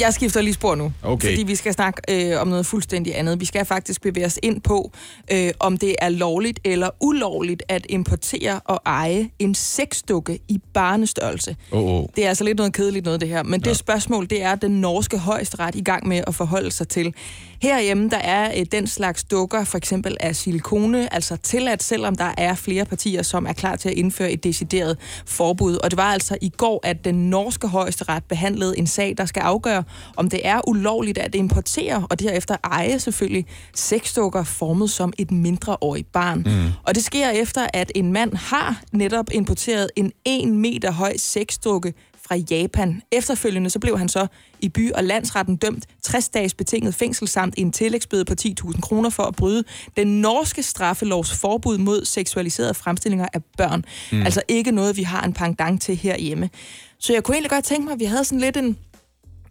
Jeg 0.00 0.14
skifter 0.14 0.40
lige 0.40 0.54
spor 0.54 0.74
nu, 0.74 0.92
Okay. 1.02 1.28
fordi 1.30 1.42
vi 1.42 1.54
skal 1.54 1.72
snakke 1.72 2.02
øh, 2.32 2.40
om 2.40 2.48
noget 2.48 2.66
fuldstændig 2.66 3.18
andet. 3.18 3.40
Vi 3.40 3.44
skal 3.44 3.64
faktisk 3.64 4.02
bevæge 4.02 4.26
os 4.26 4.38
ind 4.42 4.60
på, 4.60 4.92
øh, 5.32 5.50
om 5.60 5.76
det 5.78 5.94
er 5.98 6.08
lovligt 6.08 6.60
eller 6.64 6.88
ulovligt 7.00 7.62
at 7.68 7.86
importere 7.88 8.60
og 8.64 8.80
eje 8.86 9.28
en 9.38 9.54
sexdukke 9.54 10.38
i 10.48 10.58
barnestørrelse. 10.74 11.56
Åh, 11.72 11.84
åh. 11.84 12.04
Det 12.16 12.24
er 12.24 12.28
altså 12.28 12.44
lidt 12.44 12.56
noget 12.56 12.72
kedeligt 12.72 13.04
noget, 13.04 13.20
det 13.20 13.28
her. 13.28 13.42
Men 13.42 13.60
det 13.60 13.76
spørgsmål, 13.76 14.30
det 14.30 14.42
er 14.42 14.54
den 14.54 14.70
norske 14.80 15.18
højesteret 15.18 15.74
i 15.74 15.82
gang 15.82 16.08
med 16.08 16.22
at 16.26 16.34
forholde 16.34 16.70
sig 16.70 16.88
til. 16.88 17.14
Herhjemme, 17.62 18.08
der 18.08 18.16
er 18.18 18.52
øh, 18.60 18.66
den 18.72 18.86
slags 18.86 19.24
dukker, 19.24 19.64
for 19.64 19.78
eksempel 19.78 20.16
af 20.20 20.36
silikone, 20.36 21.14
altså 21.14 21.36
tilladt, 21.36 21.82
selvom 21.82 22.14
der 22.14 22.34
er 22.38 22.54
flere 22.54 22.84
partier, 22.84 23.22
som 23.22 23.46
er 23.46 23.52
klar 23.52 23.76
til 23.76 23.88
at 23.88 23.94
indføre 23.94 24.30
et 24.32 24.44
decideret 24.44 24.98
forbud. 25.26 25.76
Og 25.76 25.90
det 25.90 25.96
var 25.96 26.12
altså 26.12 26.38
i 26.40 26.48
går, 26.48 26.80
at 26.82 27.04
den 27.04 27.30
norske 27.30 27.66
højesteret 27.68 28.24
behandlede 28.24 28.78
en 28.78 28.86
sag, 28.86 29.14
der 29.18 29.24
skal 29.24 29.40
afgøre, 29.40 29.79
om 30.16 30.30
det 30.30 30.40
er 30.44 30.68
ulovligt 30.68 31.18
at 31.18 31.34
importere, 31.34 32.06
og 32.10 32.20
derefter 32.20 32.56
eje 32.64 32.98
selvfølgelig, 32.98 33.46
sexdukker 33.74 34.44
formet 34.44 34.90
som 34.90 35.12
et 35.18 35.30
mindreårigt 35.30 36.12
barn. 36.12 36.38
Mm. 36.38 36.72
Og 36.82 36.94
det 36.94 37.04
sker 37.04 37.30
efter, 37.30 37.66
at 37.74 37.92
en 37.94 38.12
mand 38.12 38.34
har 38.34 38.82
netop 38.92 39.26
importeret 39.32 39.90
en 39.96 40.12
1 40.24 40.48
meter 40.48 40.92
høj 40.92 41.16
sexdukke 41.16 41.94
fra 42.30 42.36
Japan. 42.36 43.02
Efterfølgende 43.12 43.70
så 43.70 43.78
blev 43.78 43.98
han 43.98 44.08
så 44.08 44.26
i 44.60 44.68
by- 44.68 44.92
og 44.92 45.04
landsretten 45.04 45.56
dømt 45.56 45.86
60 46.02 46.28
dages 46.28 46.54
betinget 46.54 46.94
fængsel 46.94 47.28
samt 47.28 47.54
en 47.56 47.72
tillægsbøde 47.72 48.24
på 48.24 48.34
10.000 48.40 48.80
kroner 48.80 49.10
for 49.10 49.22
at 49.22 49.36
bryde 49.36 49.64
den 49.96 50.20
norske 50.20 50.62
straffelovs 50.62 51.32
forbud 51.32 51.78
mod 51.78 52.04
seksualiserede 52.04 52.74
fremstillinger 52.74 53.26
af 53.32 53.40
børn. 53.56 53.84
Mm. 54.12 54.22
Altså 54.22 54.42
ikke 54.48 54.72
noget, 54.72 54.96
vi 54.96 55.02
har 55.02 55.22
en 55.22 55.32
pendant 55.32 55.82
til 55.82 55.96
herhjemme. 55.96 56.50
Så 56.98 57.12
jeg 57.12 57.22
kunne 57.22 57.34
egentlig 57.34 57.50
godt 57.50 57.64
tænke 57.64 57.84
mig, 57.84 57.92
at 57.92 58.00
vi 58.00 58.04
havde 58.04 58.24
sådan 58.24 58.40
lidt 58.40 58.56
en... 58.56 58.76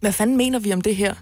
Hvad 0.00 0.12
fanden 0.12 0.36
mener 0.36 0.58
vi 0.58 0.72
om 0.72 0.80
det 0.80 0.96
her? 0.96 1.14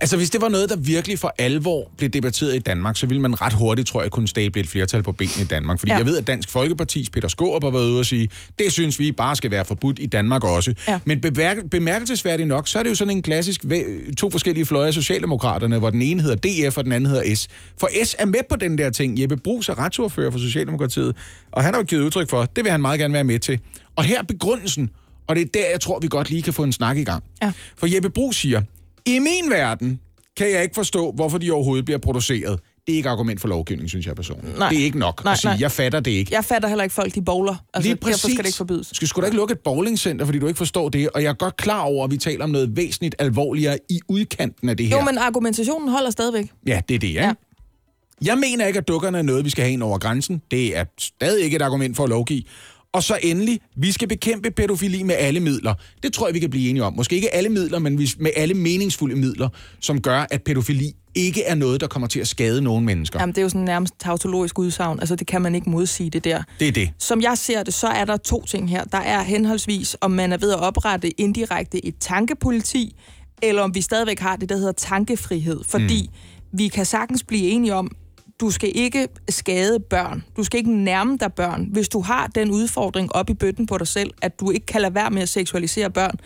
Altså, 0.00 0.16
hvis 0.16 0.30
det 0.30 0.40
var 0.40 0.48
noget, 0.48 0.70
der 0.70 0.76
virkelig 0.76 1.18
for 1.18 1.34
alvor 1.38 1.90
blev 1.96 2.10
debatteret 2.10 2.54
i 2.54 2.58
Danmark, 2.58 2.96
så 2.96 3.06
ville 3.06 3.20
man 3.20 3.40
ret 3.42 3.52
hurtigt, 3.52 3.88
tror 3.88 4.02
jeg, 4.02 4.10
kunne 4.10 4.28
stable 4.28 4.60
et 4.60 4.68
flertal 4.68 5.02
på 5.02 5.12
benene 5.12 5.42
i 5.42 5.44
Danmark. 5.44 5.78
Fordi 5.78 5.92
Ja. 5.92 5.96
jeg 5.98 6.06
ved, 6.06 6.16
at 6.18 6.26
Dansk 6.26 6.48
Folkepartis 6.50 7.10
Peter 7.10 7.28
Skårup 7.28 7.62
har 7.64 7.70
været 7.70 7.90
ude 7.90 7.98
og 7.98 8.06
sige, 8.06 8.28
det 8.58 8.72
synes 8.72 8.98
vi 8.98 9.12
bare 9.12 9.36
skal 9.36 9.50
være 9.50 9.64
forbudt 9.64 9.98
i 9.98 10.06
Danmark 10.06 10.44
også. 10.44 10.74
Ja. 10.88 10.98
Men 11.04 11.20
bemærk- 11.20 11.68
bemærkelsesværdigt 11.70 12.48
nok, 12.48 12.68
så 12.68 12.78
er 12.78 12.82
det 12.82 12.90
jo 12.90 12.94
sådan 12.94 13.16
en 13.16 13.22
klassisk 13.22 13.64
to 14.18 14.30
forskellige 14.30 14.66
fløje 14.66 14.86
af 14.86 14.94
Socialdemokraterne, 14.94 15.78
hvor 15.78 15.90
den 15.90 16.02
ene 16.02 16.22
hedder 16.22 16.36
DF, 16.70 16.78
og 16.78 16.84
den 16.84 16.92
anden 16.92 17.10
hedder 17.10 17.34
S. 17.34 17.48
For 17.80 17.88
S 18.04 18.16
er 18.18 18.24
med 18.26 18.40
på 18.50 18.56
den 18.56 18.78
der 18.78 18.90
ting. 18.90 19.20
Jeppe 19.20 19.36
Brugs 19.36 19.68
er 19.68 19.78
retsordfører 19.78 20.30
for 20.30 20.38
Socialdemokratiet, 20.38 21.16
og 21.52 21.62
han 21.64 21.74
har 21.74 21.80
jo 21.80 21.84
givet 21.84 22.02
udtryk 22.02 22.30
for, 22.30 22.44
det 22.44 22.64
vil 22.64 22.70
han 22.70 22.80
meget 22.80 23.00
gerne 23.00 23.14
være 23.14 23.24
med 23.24 23.38
til. 23.38 23.60
Og 23.96 24.04
her 24.04 24.18
er 24.18 24.22
begrundelsen, 24.22 24.90
og 25.26 25.36
det 25.36 25.42
er 25.42 25.48
der, 25.54 25.70
jeg 25.70 25.80
tror, 25.80 25.98
vi 25.98 26.08
godt 26.08 26.30
lige 26.30 26.42
kan 26.42 26.52
få 26.52 26.62
en 26.62 26.72
snak 26.72 26.96
i 26.96 27.04
gang. 27.04 27.24
Ja. 27.42 27.52
For 27.76 27.94
Jeppe 27.94 28.10
Brug 28.10 28.34
siger, 28.34 28.62
i 29.06 29.18
min 29.18 29.50
verden 29.50 30.00
kan 30.36 30.50
jeg 30.50 30.62
ikke 30.62 30.74
forstå, 30.74 31.12
hvorfor 31.12 31.38
de 31.38 31.50
overhovedet 31.50 31.84
bliver 31.84 31.98
produceret. 31.98 32.60
Det 32.86 32.92
er 32.92 32.96
ikke 32.96 33.08
argument 33.08 33.40
for 33.40 33.48
lovgivning, 33.48 33.88
synes 33.88 34.06
jeg 34.06 34.16
personligt. 34.16 34.58
Nej. 34.58 34.68
Det 34.68 34.80
er 34.80 34.84
ikke 34.84 34.98
nok 34.98 35.24
Nej, 35.24 35.32
at 35.32 35.38
sige, 35.38 35.48
nej. 35.50 35.56
jeg 35.60 35.72
fatter 35.72 36.00
det 36.00 36.10
ikke. 36.10 36.34
Jeg 36.34 36.44
fatter 36.44 36.68
heller 36.68 36.84
ikke 36.84 36.94
folk, 36.94 37.14
de 37.14 37.22
bowler. 37.22 37.64
Altså, 37.74 37.88
Lige 37.88 37.94
derfor 37.94 38.10
præcis. 38.10 38.20
skal 38.32 38.36
det 38.38 38.46
ikke 38.46 38.56
forbydes. 38.56 38.90
Skal 38.92 39.08
sgu 39.08 39.20
da 39.20 39.26
ikke 39.26 39.36
lukke 39.36 39.52
et 39.52 39.58
bowlingcenter, 39.58 40.24
fordi 40.24 40.38
du 40.38 40.46
ikke 40.46 40.58
forstår 40.58 40.88
det. 40.88 41.08
Og 41.08 41.22
jeg 41.22 41.28
er 41.28 41.34
godt 41.34 41.56
klar 41.56 41.80
over, 41.80 42.04
at 42.04 42.10
vi 42.10 42.16
taler 42.16 42.44
om 42.44 42.50
noget 42.50 42.76
væsentligt 42.76 43.14
alvorligere 43.18 43.78
i 43.90 44.00
udkanten 44.08 44.68
af 44.68 44.76
det 44.76 44.86
her. 44.86 44.96
Jo, 44.96 45.02
men 45.04 45.18
argumentationen 45.18 45.88
holder 45.88 46.10
stadigvæk. 46.10 46.46
Ja, 46.66 46.80
det 46.88 46.94
er 46.94 46.98
det. 46.98 47.14
Ja. 47.14 47.26
ja. 47.26 47.32
Jeg 48.24 48.38
mener 48.38 48.66
ikke, 48.66 48.78
at 48.78 48.88
dukkerne 48.88 49.18
er 49.18 49.22
noget, 49.22 49.44
vi 49.44 49.50
skal 49.50 49.64
have 49.64 49.72
ind 49.72 49.82
over 49.82 49.98
grænsen. 49.98 50.42
Det 50.50 50.76
er 50.76 50.84
stadig 50.98 51.44
ikke 51.44 51.56
et 51.56 51.62
argument 51.62 51.96
for 51.96 52.04
at 52.04 52.10
lovgive. 52.10 52.42
Og 52.94 53.02
så 53.02 53.18
endelig, 53.22 53.60
vi 53.76 53.92
skal 53.92 54.08
bekæmpe 54.08 54.50
pædofili 54.50 55.02
med 55.02 55.14
alle 55.18 55.40
midler. 55.40 55.74
Det 56.02 56.12
tror 56.12 56.26
jeg, 56.26 56.34
vi 56.34 56.40
kan 56.40 56.50
blive 56.50 56.70
enige 56.70 56.84
om. 56.84 56.92
Måske 56.92 57.16
ikke 57.16 57.34
alle 57.34 57.48
midler, 57.48 57.78
men 57.78 58.08
med 58.18 58.30
alle 58.36 58.54
meningsfulde 58.54 59.16
midler, 59.16 59.48
som 59.80 60.00
gør, 60.00 60.26
at 60.30 60.42
pædofili 60.42 60.92
ikke 61.14 61.44
er 61.44 61.54
noget, 61.54 61.80
der 61.80 61.86
kommer 61.86 62.08
til 62.08 62.20
at 62.20 62.28
skade 62.28 62.62
nogen 62.62 62.84
mennesker. 62.84 63.20
Jamen, 63.20 63.34
det 63.34 63.38
er 63.38 63.42
jo 63.42 63.48
sådan 63.48 63.64
nærmest 63.64 63.94
tautologisk 64.00 64.58
udsagn. 64.58 65.00
Altså, 65.00 65.16
det 65.16 65.26
kan 65.26 65.42
man 65.42 65.54
ikke 65.54 65.70
modsige 65.70 66.10
det 66.10 66.24
der. 66.24 66.42
Det 66.60 66.68
er 66.68 66.72
det. 66.72 66.90
Som 66.98 67.22
jeg 67.22 67.38
ser 67.38 67.62
det, 67.62 67.74
så 67.74 67.86
er 67.86 68.04
der 68.04 68.16
to 68.16 68.44
ting 68.44 68.70
her. 68.70 68.84
Der 68.84 68.98
er 68.98 69.22
henholdsvis, 69.22 69.96
om 70.00 70.10
man 70.10 70.32
er 70.32 70.36
ved 70.36 70.52
at 70.52 70.60
oprette 70.60 71.20
indirekte 71.20 71.86
et 71.86 71.94
tankepoliti, 72.00 72.96
eller 73.42 73.62
om 73.62 73.74
vi 73.74 73.80
stadigvæk 73.80 74.18
har 74.18 74.36
det, 74.36 74.48
der 74.48 74.56
hedder 74.56 74.72
tankefrihed. 74.72 75.60
Fordi 75.64 76.10
mm. 76.12 76.58
vi 76.58 76.68
kan 76.68 76.84
sagtens 76.84 77.22
blive 77.22 77.48
enige 77.48 77.74
om, 77.74 77.90
du 78.40 78.50
skal 78.50 78.72
ikke 78.74 79.08
skade 79.28 79.80
børn. 79.80 80.24
Du 80.36 80.44
skal 80.44 80.58
ikke 80.58 80.76
nærme 80.76 81.18
dig 81.20 81.32
børn. 81.32 81.68
Hvis 81.72 81.88
du 81.88 82.00
har 82.00 82.26
den 82.26 82.50
udfordring 82.50 83.14
op 83.14 83.30
i 83.30 83.34
bøtten 83.34 83.66
på 83.66 83.78
dig 83.78 83.86
selv, 83.86 84.10
at 84.22 84.40
du 84.40 84.50
ikke 84.50 84.66
kan 84.66 84.80
lade 84.80 84.94
være 84.94 85.10
med 85.10 85.22
at 85.22 85.28
seksualisere 85.28 85.90
børn, 85.90 86.18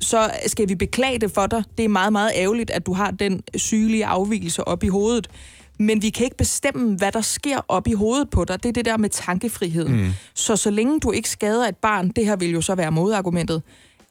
så 0.00 0.30
skal 0.46 0.68
vi 0.68 0.74
beklage 0.74 1.18
det 1.18 1.30
for 1.30 1.46
dig. 1.46 1.64
Det 1.78 1.84
er 1.84 1.88
meget, 1.88 2.12
meget 2.12 2.32
ærgerligt, 2.34 2.70
at 2.70 2.86
du 2.86 2.92
har 2.92 3.10
den 3.10 3.42
sygelige 3.56 4.06
afvielse 4.06 4.68
op 4.68 4.84
i 4.84 4.88
hovedet. 4.88 5.28
Men 5.78 6.02
vi 6.02 6.10
kan 6.10 6.24
ikke 6.24 6.36
bestemme, 6.36 6.96
hvad 6.96 7.12
der 7.12 7.20
sker 7.20 7.60
op 7.68 7.88
i 7.88 7.92
hovedet 7.92 8.30
på 8.30 8.44
dig. 8.44 8.62
Det 8.62 8.68
er 8.68 8.72
det 8.72 8.84
der 8.84 8.96
med 8.96 9.08
tankefriheden. 9.08 9.96
Mm. 9.96 10.10
Så 10.34 10.56
så 10.56 10.70
længe 10.70 11.00
du 11.00 11.12
ikke 11.12 11.30
skader 11.30 11.68
et 11.68 11.76
barn, 11.76 12.08
det 12.08 12.26
her 12.26 12.36
vil 12.36 12.50
jo 12.50 12.60
så 12.60 12.74
være 12.74 12.92
modargumentet, 12.92 13.62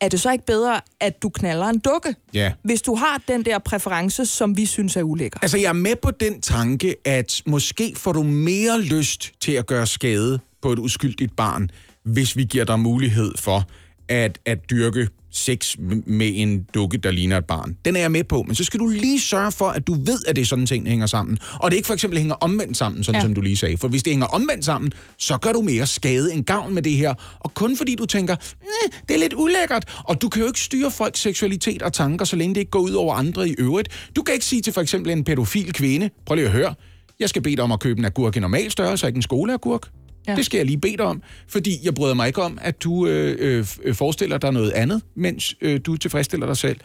er 0.01 0.09
det 0.09 0.19
så 0.19 0.31
ikke 0.31 0.45
bedre, 0.45 0.81
at 0.99 1.21
du 1.21 1.29
knaller 1.29 1.65
en 1.65 1.79
dukke? 1.79 2.15
Ja. 2.33 2.51
Hvis 2.63 2.81
du 2.81 2.95
har 2.95 3.21
den 3.27 3.45
der 3.45 3.59
præference, 3.59 4.25
som 4.25 4.57
vi 4.57 4.65
synes 4.65 4.95
er 4.95 5.03
ulækker. 5.03 5.39
Altså, 5.41 5.57
jeg 5.57 5.69
er 5.69 5.73
med 5.73 5.95
på 5.95 6.11
den 6.11 6.41
tanke, 6.41 6.95
at 7.05 7.41
måske 7.45 7.93
får 7.95 8.11
du 8.13 8.23
mere 8.23 8.81
lyst 8.81 9.31
til 9.41 9.51
at 9.51 9.65
gøre 9.65 9.87
skade 9.87 10.39
på 10.61 10.71
et 10.71 10.79
uskyldigt 10.79 11.35
barn, 11.35 11.69
hvis 12.03 12.37
vi 12.37 12.43
giver 12.43 12.65
dig 12.65 12.79
mulighed 12.79 13.31
for 13.37 13.63
at, 14.09 14.39
at 14.45 14.69
dyrke 14.69 15.07
sex 15.37 15.75
med 16.05 16.31
en 16.35 16.63
dukke, 16.73 16.97
der 16.97 17.11
ligner 17.11 17.37
et 17.37 17.45
barn. 17.45 17.77
Den 17.85 17.95
er 17.95 17.99
jeg 17.99 18.11
med 18.11 18.23
på, 18.23 18.43
men 18.47 18.55
så 18.55 18.63
skal 18.63 18.79
du 18.79 18.87
lige 18.87 19.21
sørge 19.21 19.51
for, 19.51 19.65
at 19.65 19.87
du 19.87 19.93
ved, 19.93 20.19
at 20.27 20.35
det 20.35 20.41
er 20.41 20.45
sådan 20.45 20.65
ting, 20.65 20.87
hænger 20.87 21.05
sammen. 21.05 21.37
Og 21.59 21.71
det 21.71 21.77
ikke 21.77 21.87
for 21.87 21.93
eksempel 21.93 22.19
hænger 22.19 22.35
omvendt 22.35 22.77
sammen, 22.77 23.03
sådan 23.03 23.19
Ja. 23.21 23.25
som 23.25 23.33
du 23.35 23.41
lige 23.41 23.57
sagde. 23.57 23.77
For 23.77 23.87
hvis 23.87 24.03
det 24.03 24.11
hænger 24.13 24.25
omvendt 24.27 24.65
sammen, 24.65 24.91
så 25.17 25.37
gør 25.37 25.51
du 25.51 25.61
mere 25.61 25.87
skade 25.87 26.33
end 26.33 26.43
gavn 26.45 26.73
med 26.73 26.81
det 26.81 26.91
her. 26.93 27.13
Og 27.39 27.53
kun 27.53 27.77
fordi 27.77 27.95
du 27.95 28.05
tænker, 28.05 28.35
"Næh, 28.61 28.99
det 29.07 29.15
er 29.15 29.19
lidt 29.19 29.33
ulækkert. 29.33 30.01
Og 30.03 30.21
du 30.21 30.29
kan 30.29 30.41
jo 30.41 30.47
ikke 30.47 30.59
styre 30.59 30.91
folks 30.91 31.19
seksualitet 31.19 31.81
og 31.81 31.93
tanker, 31.93 32.25
så 32.25 32.35
længe 32.35 32.55
det 32.55 32.59
ikke 32.61 32.71
går 32.71 32.79
ud 32.79 32.91
over 32.91 33.15
andre 33.15 33.49
i 33.49 33.55
øvrigt. 33.57 34.09
Du 34.15 34.21
kan 34.21 34.33
ikke 34.33 34.45
sige 34.45 34.61
til 34.61 34.73
for 34.73 34.81
eksempel 34.81 35.11
en 35.11 35.23
pædofil 35.23 35.73
kvinde, 35.73 36.09
prøv 36.25 36.35
lige 36.35 36.45
at 36.45 36.51
høre, 36.51 36.73
jeg 37.19 37.29
skal 37.29 37.41
bede 37.41 37.55
dig 37.55 37.63
om 37.63 37.71
at 37.71 37.79
købe 37.79 37.99
en 37.99 38.05
agurk 38.05 38.35
i 38.35 38.39
normal 38.39 38.71
størrelse, 38.71 39.07
ikke 39.07 39.17
en 39.17 39.21
skoleagurk. 39.21 39.89
Ja. 40.27 40.35
Det 40.35 40.45
skal 40.45 40.57
jeg 40.57 40.65
lige 40.65 40.77
bede 40.77 40.97
dig 40.97 41.05
om, 41.05 41.21
fordi 41.47 41.79
jeg 41.83 41.95
bryder 41.95 42.13
mig 42.13 42.27
ikke 42.27 42.41
om, 42.41 42.59
at 42.61 42.83
du 42.83 43.07
øh, 43.07 43.35
øh, 43.39 43.67
øh, 43.83 43.95
forestiller 43.95 44.37
dig 44.37 44.51
noget 44.53 44.71
andet, 44.71 45.01
mens 45.15 45.55
øh, 45.61 45.79
du 45.85 45.97
tilfredsstiller 45.97 46.45
dig 46.45 46.57
selv. 46.57 46.79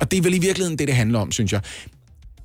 Og 0.00 0.10
det 0.10 0.18
er 0.18 0.22
vel 0.22 0.34
i 0.34 0.38
virkeligheden 0.38 0.78
det, 0.78 0.88
det 0.88 0.96
handler 0.96 1.18
om, 1.18 1.32
synes 1.32 1.52
jeg. 1.52 1.60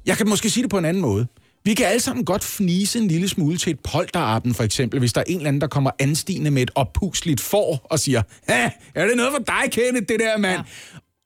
Jeg 0.05 0.17
kan 0.17 0.29
måske 0.29 0.49
sige 0.49 0.63
det 0.63 0.69
på 0.69 0.77
en 0.77 0.85
anden 0.85 1.01
måde. 1.01 1.27
Vi 1.63 1.73
kan 1.73 1.85
alle 1.85 1.99
sammen 1.99 2.25
godt 2.25 2.43
fnise 2.43 2.99
en 2.99 3.07
lille 3.07 3.27
smule 3.29 3.57
til 3.57 3.71
et 3.71 3.79
polterappen, 3.79 4.53
for 4.53 4.63
eksempel, 4.63 4.99
hvis 4.99 5.13
der 5.13 5.21
er 5.21 5.25
en 5.27 5.37
eller 5.37 5.47
anden, 5.47 5.61
der 5.61 5.67
kommer 5.67 5.91
anstigende 5.99 6.51
med 6.51 6.61
et 6.61 6.71
oppusligt 6.75 7.41
får 7.41 7.87
og 7.89 7.99
siger, 7.99 8.21
er 8.47 8.69
det 8.95 9.17
noget 9.17 9.31
for 9.31 9.43
dig, 9.43 9.71
Kenneth, 9.71 10.05
det 10.09 10.19
der, 10.19 10.37
mand? 10.37 10.57
Ja. 10.57 10.63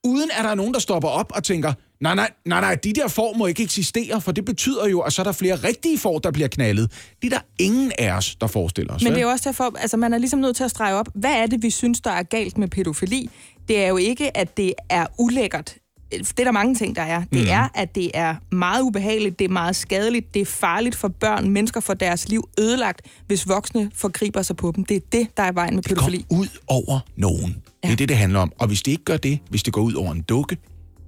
Uden 0.04 0.30
at 0.38 0.44
der 0.44 0.50
er 0.50 0.56
nogen, 0.56 0.74
der 0.74 0.80
stopper 0.80 1.10
op 1.10 1.32
og 1.36 1.44
tænker, 1.44 1.74
nej, 2.02 2.16
nej, 2.16 2.32
nej, 2.46 2.62
nej, 2.62 2.76
de 2.76 2.94
der 2.94 3.08
får 3.08 3.34
må 3.38 3.46
ikke 3.46 3.64
eksistere, 3.64 4.22
for 4.22 4.32
det 4.32 4.46
betyder 4.46 4.88
jo, 4.88 5.00
at 5.00 5.14
så 5.14 5.22
er 5.22 5.24
der 5.24 5.32
flere 5.32 5.56
rigtige 5.56 5.98
får, 5.98 6.20
der 6.20 6.32
bliver 6.32 6.48
knaldet. 6.48 6.92
Det 7.22 7.34
er 7.34 7.38
der 7.38 7.46
ingen 7.60 7.92
af 8.00 8.12
os, 8.12 8.36
der 8.36 8.48
forestiller 8.48 8.94
os. 8.94 9.04
Men 9.04 9.12
det 9.12 9.20
er 9.20 9.24
jo 9.24 9.30
også 9.30 9.50
derfor, 9.50 9.78
altså 9.78 9.98
man 9.98 10.14
er 10.14 10.18
ligesom 10.18 10.40
nødt 10.40 10.56
til 10.56 10.64
at 10.64 10.72
strege 10.72 10.96
op, 10.96 11.08
hvad 11.16 11.34
er 11.34 11.46
det, 11.46 11.64
vi 11.64 11.70
synes, 11.70 12.02
der 12.02 12.12
er 12.12 12.24
galt 12.24 12.58
med 12.58 12.68
pædofili? 12.68 13.30
Det 13.68 13.84
er 13.84 13.88
jo 13.88 13.98
ikke, 13.98 14.38
at 14.38 14.58
det 14.58 14.74
er 14.90 15.06
ulækkert. 15.20 15.76
Det 16.12 16.40
er 16.40 16.44
der 16.44 16.52
mange 16.52 16.76
ting, 16.76 16.96
der 16.96 17.02
er. 17.02 17.24
Det 17.34 17.42
mm. 17.42 17.50
er, 17.50 17.68
at 17.76 17.96
det 17.96 18.12
er 18.14 18.36
meget 18.52 18.82
ubehageligt, 18.82 19.40
det 19.40 19.46
er 19.46 19.50
meget 19.50 19.76
skadeligt, 19.76 20.34
det 20.34 20.42
er 20.42 20.46
farligt 20.46 20.96
for 20.96 21.08
børn, 21.08 21.50
mennesker 21.50 21.80
får 21.80 21.94
deres 21.94 22.30
liv 22.30 22.50
ødelagt, 22.60 23.02
hvis 23.28 23.48
voksne 23.48 23.92
forgriber 23.96 24.42
sig 24.42 24.56
på 24.56 24.72
dem. 24.76 24.86
Det 24.86 24.98
er 24.98 25.02
det, 25.12 25.38
der 25.38 25.44
er 25.44 25.52
vejen 25.52 25.76
med 25.76 25.84
det 25.84 25.90
går 25.90 25.96
pædofili. 25.96 26.26
ud 26.30 26.48
over 26.68 27.00
nogen. 27.16 27.64
Ja. 27.84 27.88
Det 27.88 27.94
er 27.94 27.98
det, 27.98 28.10
det 28.10 28.18
handler 28.18 28.40
om. 28.40 28.52
Og 28.60 28.68
hvis 28.68 28.82
det 28.82 28.92
ikke 28.92 29.04
gør 29.04 29.18
det, 29.18 29.40
hvis 29.50 29.64
det 29.64 29.74
går 29.74 29.82
ud 29.82 29.94
over 29.94 30.12
en 30.12 30.22
dukke, 30.22 30.58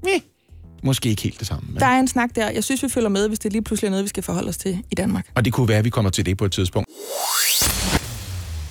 eh, 0.07 0.21
måske 0.85 1.09
ikke 1.09 1.21
helt 1.21 1.39
det 1.39 1.47
samme. 1.47 1.67
Men. 1.71 1.79
Der 1.79 1.85
er 1.85 1.99
en 1.99 2.07
snak 2.07 2.29
der. 2.35 2.49
Jeg 2.49 2.63
synes, 2.63 2.83
vi 2.83 2.89
følger 2.89 3.09
med, 3.09 3.27
hvis 3.27 3.39
det 3.39 3.51
lige 3.51 3.61
pludselig 3.61 3.87
er 3.87 3.91
noget, 3.91 4.03
vi 4.03 4.09
skal 4.09 4.23
forholde 4.23 4.49
os 4.49 4.57
til 4.57 4.83
i 4.91 4.95
Danmark. 4.95 5.27
Og 5.35 5.45
det 5.45 5.53
kunne 5.53 5.67
være, 5.67 5.77
at 5.77 5.85
vi 5.85 5.89
kommer 5.89 6.11
til 6.11 6.25
det 6.25 6.37
på 6.37 6.45
et 6.45 6.51
tidspunkt. 6.51 6.89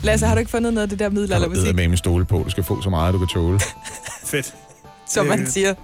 Lasse, 0.02 0.26
har 0.26 0.34
du 0.34 0.38
ikke 0.38 0.50
fundet 0.50 0.74
noget 0.74 0.82
af 0.82 0.88
det 0.88 0.98
der 0.98 1.04
Der 1.04 1.14
middelaldermusik, 1.14 1.68
er 1.68 1.72
med 1.72 1.84
en 1.84 1.96
stole 1.96 2.24
på. 2.24 2.42
Du 2.44 2.50
skal 2.50 2.64
få 2.64 2.82
så 2.82 2.90
meget, 2.90 3.14
du 3.14 3.18
kan 3.18 3.28
tåle. 3.28 3.60
Fedt. 4.24 4.54
Som 5.14 5.26
man 5.26 5.46
siger? 5.46 5.74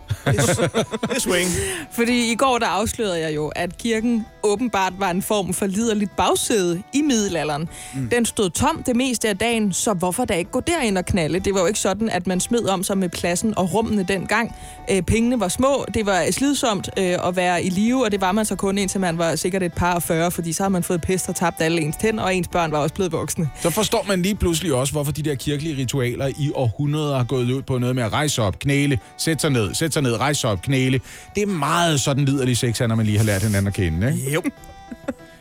Det 1.14 1.22
swing. 1.22 1.48
Fordi 1.96 2.32
i 2.32 2.34
går 2.34 2.58
der 2.58 2.66
afslørede 2.66 3.20
jeg 3.20 3.34
jo, 3.34 3.48
at 3.48 3.78
kirken 3.78 4.26
åbenbart 4.42 4.92
var 4.98 5.10
en 5.10 5.22
form 5.22 5.54
for 5.54 5.66
liderligt 5.66 6.16
bagsæde 6.16 6.82
i 6.92 7.02
middelalderen. 7.02 7.68
Mm. 7.94 8.08
Den 8.08 8.26
stod 8.26 8.50
tom 8.50 8.82
det 8.82 8.96
meste 8.96 9.28
af 9.28 9.38
dagen, 9.38 9.72
så 9.72 9.94
hvorfor 9.94 10.24
da 10.24 10.34
ikke 10.34 10.50
gå 10.50 10.60
derind 10.60 10.98
og 10.98 11.04
knalde? 11.04 11.40
Det 11.40 11.54
var 11.54 11.60
jo 11.60 11.66
ikke 11.66 11.78
sådan, 11.78 12.10
at 12.10 12.26
man 12.26 12.40
smed 12.40 12.68
om 12.68 12.82
sig 12.82 12.98
med 12.98 13.08
pladsen 13.08 13.58
og 13.58 13.74
rummene 13.74 14.02
dengang. 14.02 14.54
Øh, 14.90 15.02
pengene 15.02 15.40
var 15.40 15.48
små, 15.48 15.84
det 15.94 16.06
var 16.06 16.30
slidsomt 16.30 16.90
øh, 16.96 17.16
at 17.26 17.36
være 17.36 17.64
i 17.64 17.68
live, 17.68 18.04
og 18.04 18.12
det 18.12 18.20
var 18.20 18.32
man 18.32 18.44
så 18.44 18.56
kun 18.56 18.78
indtil 18.78 19.00
man 19.00 19.18
var 19.18 19.36
sikkert 19.36 19.62
et 19.62 19.72
par 19.72 19.94
og 19.94 20.02
40, 20.02 20.30
fordi 20.30 20.52
så 20.52 20.62
har 20.62 20.70
man 20.70 20.82
fået 20.82 21.00
pest 21.00 21.28
og 21.28 21.34
tabt 21.36 21.60
alle 21.60 21.80
ens 21.80 21.96
tænder, 21.96 22.24
og 22.24 22.34
ens 22.34 22.48
børn 22.48 22.72
var 22.72 22.78
også 22.78 22.94
blevet 22.94 23.12
voksne. 23.12 23.50
Så 23.60 23.70
forstår 23.70 24.04
man 24.08 24.22
lige 24.22 24.34
pludselig 24.34 24.74
også, 24.74 24.92
hvorfor 24.92 25.12
de 25.12 25.22
der 25.22 25.34
kirkelige 25.34 25.76
ritualer 25.76 26.26
i 26.26 26.50
århundreder 26.54 27.16
har 27.16 27.24
gået 27.24 27.50
ud 27.52 27.62
på 27.62 27.78
noget 27.78 27.94
med 27.94 28.02
at 28.02 28.12
rejse 28.12 28.42
op, 28.42 28.58
knæle, 28.58 28.98
Sæt 29.20 29.40
sig 29.40 29.50
ned, 29.50 29.74
sæt 29.74 29.92
sig 29.92 30.02
ned, 30.02 30.20
rejs 30.20 30.44
op, 30.44 30.62
knæle. 30.62 31.00
Det 31.34 31.42
er 31.42 31.46
meget 31.46 32.00
sådan 32.00 32.24
liderlig 32.24 32.56
sex, 32.56 32.80
når 32.80 32.94
man 32.94 33.06
lige 33.06 33.18
har 33.18 33.24
lært 33.24 33.42
hinanden 33.42 33.66
at 33.66 33.74
kende, 33.74 34.12
ikke? 34.16 34.32
Jo. 34.32 34.42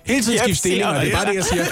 Hele 0.06 0.22
tiden 0.24 0.34
Jeg 0.36 0.44
skift 0.44 0.60
stilling, 0.60 0.84
ser 0.84 0.88
og 0.88 1.02
det 1.06 1.12
er 1.14 1.16
bare 1.16 1.26
det, 1.26 1.36
jeg 1.36 1.44
siger. 1.44 1.66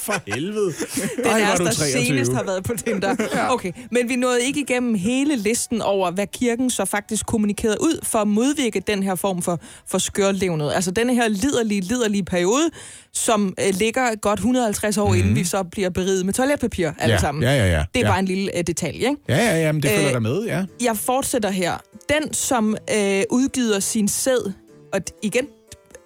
For 0.00 0.22
helvede. 0.34 0.72
Den 1.16 1.24
Ej, 1.26 1.40
er 1.40 1.46
er 1.46 1.56
der 1.56 1.70
23. 1.72 2.04
senest 2.06 2.32
har 2.32 2.42
været 2.42 2.64
på 2.64 2.72
Tinder. 2.86 3.16
Okay, 3.50 3.72
men 3.90 4.08
vi 4.08 4.16
nåede 4.16 4.42
ikke 4.42 4.60
igennem 4.60 4.94
hele 4.94 5.36
listen 5.36 5.82
over, 5.82 6.10
hvad 6.10 6.26
kirken 6.26 6.70
så 6.70 6.84
faktisk 6.84 7.26
kommunikerede 7.26 7.76
ud 7.80 7.98
for 8.02 8.18
at 8.18 8.28
modvirke 8.28 8.80
den 8.86 9.02
her 9.02 9.14
form 9.14 9.42
for, 9.42 9.60
for 9.86 9.98
skørlevnet. 9.98 10.72
Altså 10.74 10.90
denne 10.90 11.14
her 11.14 11.28
liderlige, 11.28 11.80
liderlige 11.80 12.24
periode, 12.24 12.70
som 13.12 13.54
øh, 13.66 13.74
ligger 13.74 14.14
godt 14.14 14.38
150 14.38 14.98
år, 14.98 15.08
mm. 15.12 15.18
inden 15.18 15.34
vi 15.36 15.44
så 15.44 15.62
bliver 15.62 15.90
beriget 15.90 16.26
med 16.26 16.34
toiletpapir 16.34 16.86
alle 16.86 16.94
Mhm. 17.04 17.10
Ja, 17.10 17.18
sammen. 17.18 17.42
ja, 17.42 17.50
ja, 17.56 17.66
ja. 17.72 17.84
Det 17.94 18.00
er 18.02 18.06
Ja. 18.06 18.10
bare 18.12 18.18
en 18.18 18.26
lille 18.26 18.58
øh, 18.58 18.64
detalje, 18.66 18.98
ikke? 19.08 19.16
Ja, 19.28 19.36
ja, 19.36 19.60
ja, 19.60 19.72
men 19.72 19.82
det 19.82 19.90
følger 19.90 20.06
Øh, 20.08 20.12
der 20.14 20.20
med, 20.20 20.44
ja. 20.44 20.64
Jeg 20.80 20.96
fortsætter 20.96 21.50
her. 21.50 21.72
Den, 22.08 22.34
som 22.34 22.76
øh, 22.96 23.22
udgiver 23.30 23.80
sin 23.80 24.08
sæd, 24.08 24.52
og 24.92 25.00
igen, 25.22 25.46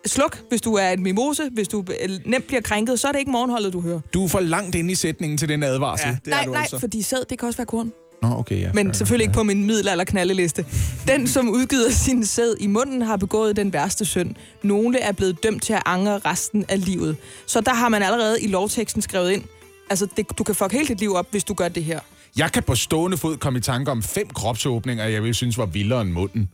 sluk, 0.08 0.38
hvis 0.48 0.60
du 0.60 0.74
er 0.74 0.88
en 0.88 1.02
mimose, 1.02 1.48
hvis 1.52 1.68
du 1.68 1.84
øh, 2.02 2.18
nemt 2.24 2.46
bliver 2.46 2.60
krænket, 2.60 3.00
så 3.00 3.08
er 3.08 3.12
det 3.12 3.18
ikke 3.18 3.30
morgenholdet, 3.30 3.72
du 3.72 3.80
hører. 3.80 4.00
Du 4.14 4.24
er 4.24 4.28
for 4.28 4.40
langt 4.40 4.74
inde 4.74 4.92
i 4.92 4.94
sætningen 4.94 5.38
til 5.38 5.48
den 5.48 5.62
advarsel. 5.62 6.08
Ja, 6.08 6.16
det 6.24 6.26
nej, 6.26 6.40
er 6.40 6.44
du 6.44 6.52
nej, 6.52 6.60
altså. 6.60 6.78
fordi 6.78 7.02
sæd, 7.02 7.24
det 7.30 7.38
kan 7.38 7.46
også 7.46 7.56
være 7.56 7.66
korn. 7.66 7.92
Nå, 8.22 8.28
okay, 8.28 8.60
ja. 8.60 8.70
Men 8.74 8.94
selvfølgelig 8.94 9.24
ikke 9.24 9.34
på 9.34 9.42
min 9.42 9.66
middelalder 9.66 10.04
knaldeliste. 10.04 10.66
Den, 11.08 11.28
som 11.28 11.48
udgiver 11.48 11.90
sin 11.90 12.26
sæd 12.26 12.54
i 12.60 12.66
munden, 12.66 13.02
har 13.02 13.16
begået 13.16 13.56
den 13.56 13.72
værste 13.72 14.04
synd. 14.04 14.34
Nogle 14.62 15.00
er 15.00 15.12
blevet 15.12 15.42
dømt 15.42 15.62
til 15.62 15.72
at 15.72 15.82
angre 15.86 16.18
resten 16.18 16.64
af 16.68 16.84
livet. 16.84 17.16
Så 17.46 17.60
der 17.60 17.74
har 17.74 17.88
man 17.88 18.02
allerede 18.02 18.42
i 18.42 18.46
lovteksten 18.46 19.02
skrevet 19.02 19.30
ind, 19.30 19.42
altså 19.90 20.06
det, 20.16 20.26
du 20.38 20.44
kan 20.44 20.54
fuck 20.54 20.72
hele 20.72 20.88
dit 20.88 21.00
liv 21.00 21.14
op, 21.14 21.26
hvis 21.30 21.44
du 21.44 21.54
gør 21.54 21.68
det 21.68 21.84
her. 21.84 22.00
Jeg 22.36 22.52
kan 22.52 22.62
på 22.62 22.74
stående 22.74 23.16
fod 23.16 23.36
komme 23.36 23.58
i 23.58 23.62
tanke 23.62 23.90
om 23.90 24.02
fem 24.02 24.28
kropsåbninger, 24.28 25.04
jeg 25.04 25.22
vil 25.22 25.34
synes 25.34 25.58
var 25.58 25.66
vildere 25.66 26.00
end 26.00 26.10
munden. 26.10 26.48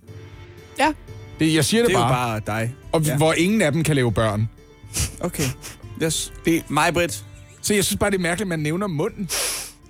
Ja. 0.79 0.93
Det, 1.41 1.55
jeg 1.55 1.65
siger 1.65 1.83
det, 1.83 1.89
Det 1.91 1.97
er 1.97 2.01
jo 2.01 2.05
bare. 2.09 2.41
bare 2.43 2.61
dig. 2.61 2.75
Og 2.93 3.03
Ja. 3.03 3.17
hvor 3.17 3.33
ingen 3.33 3.63
af 3.63 3.73
dem 3.73 3.85
kan 3.85 3.95
lave 3.97 4.13
børn. 4.13 4.49
Okay. 5.21 5.45
Yes. 6.03 6.33
Det 6.45 6.57
er 6.57 6.61
mig, 6.69 6.95
Britt. 6.95 7.25
Så 7.63 7.75
jeg 7.75 7.85
synes 7.85 7.99
bare, 7.99 8.11
det 8.11 8.17
er 8.17 8.21
mærkeligt, 8.23 8.43
at 8.45 8.49
man 8.49 8.59
nævner 8.59 8.87
munden. 8.87 9.29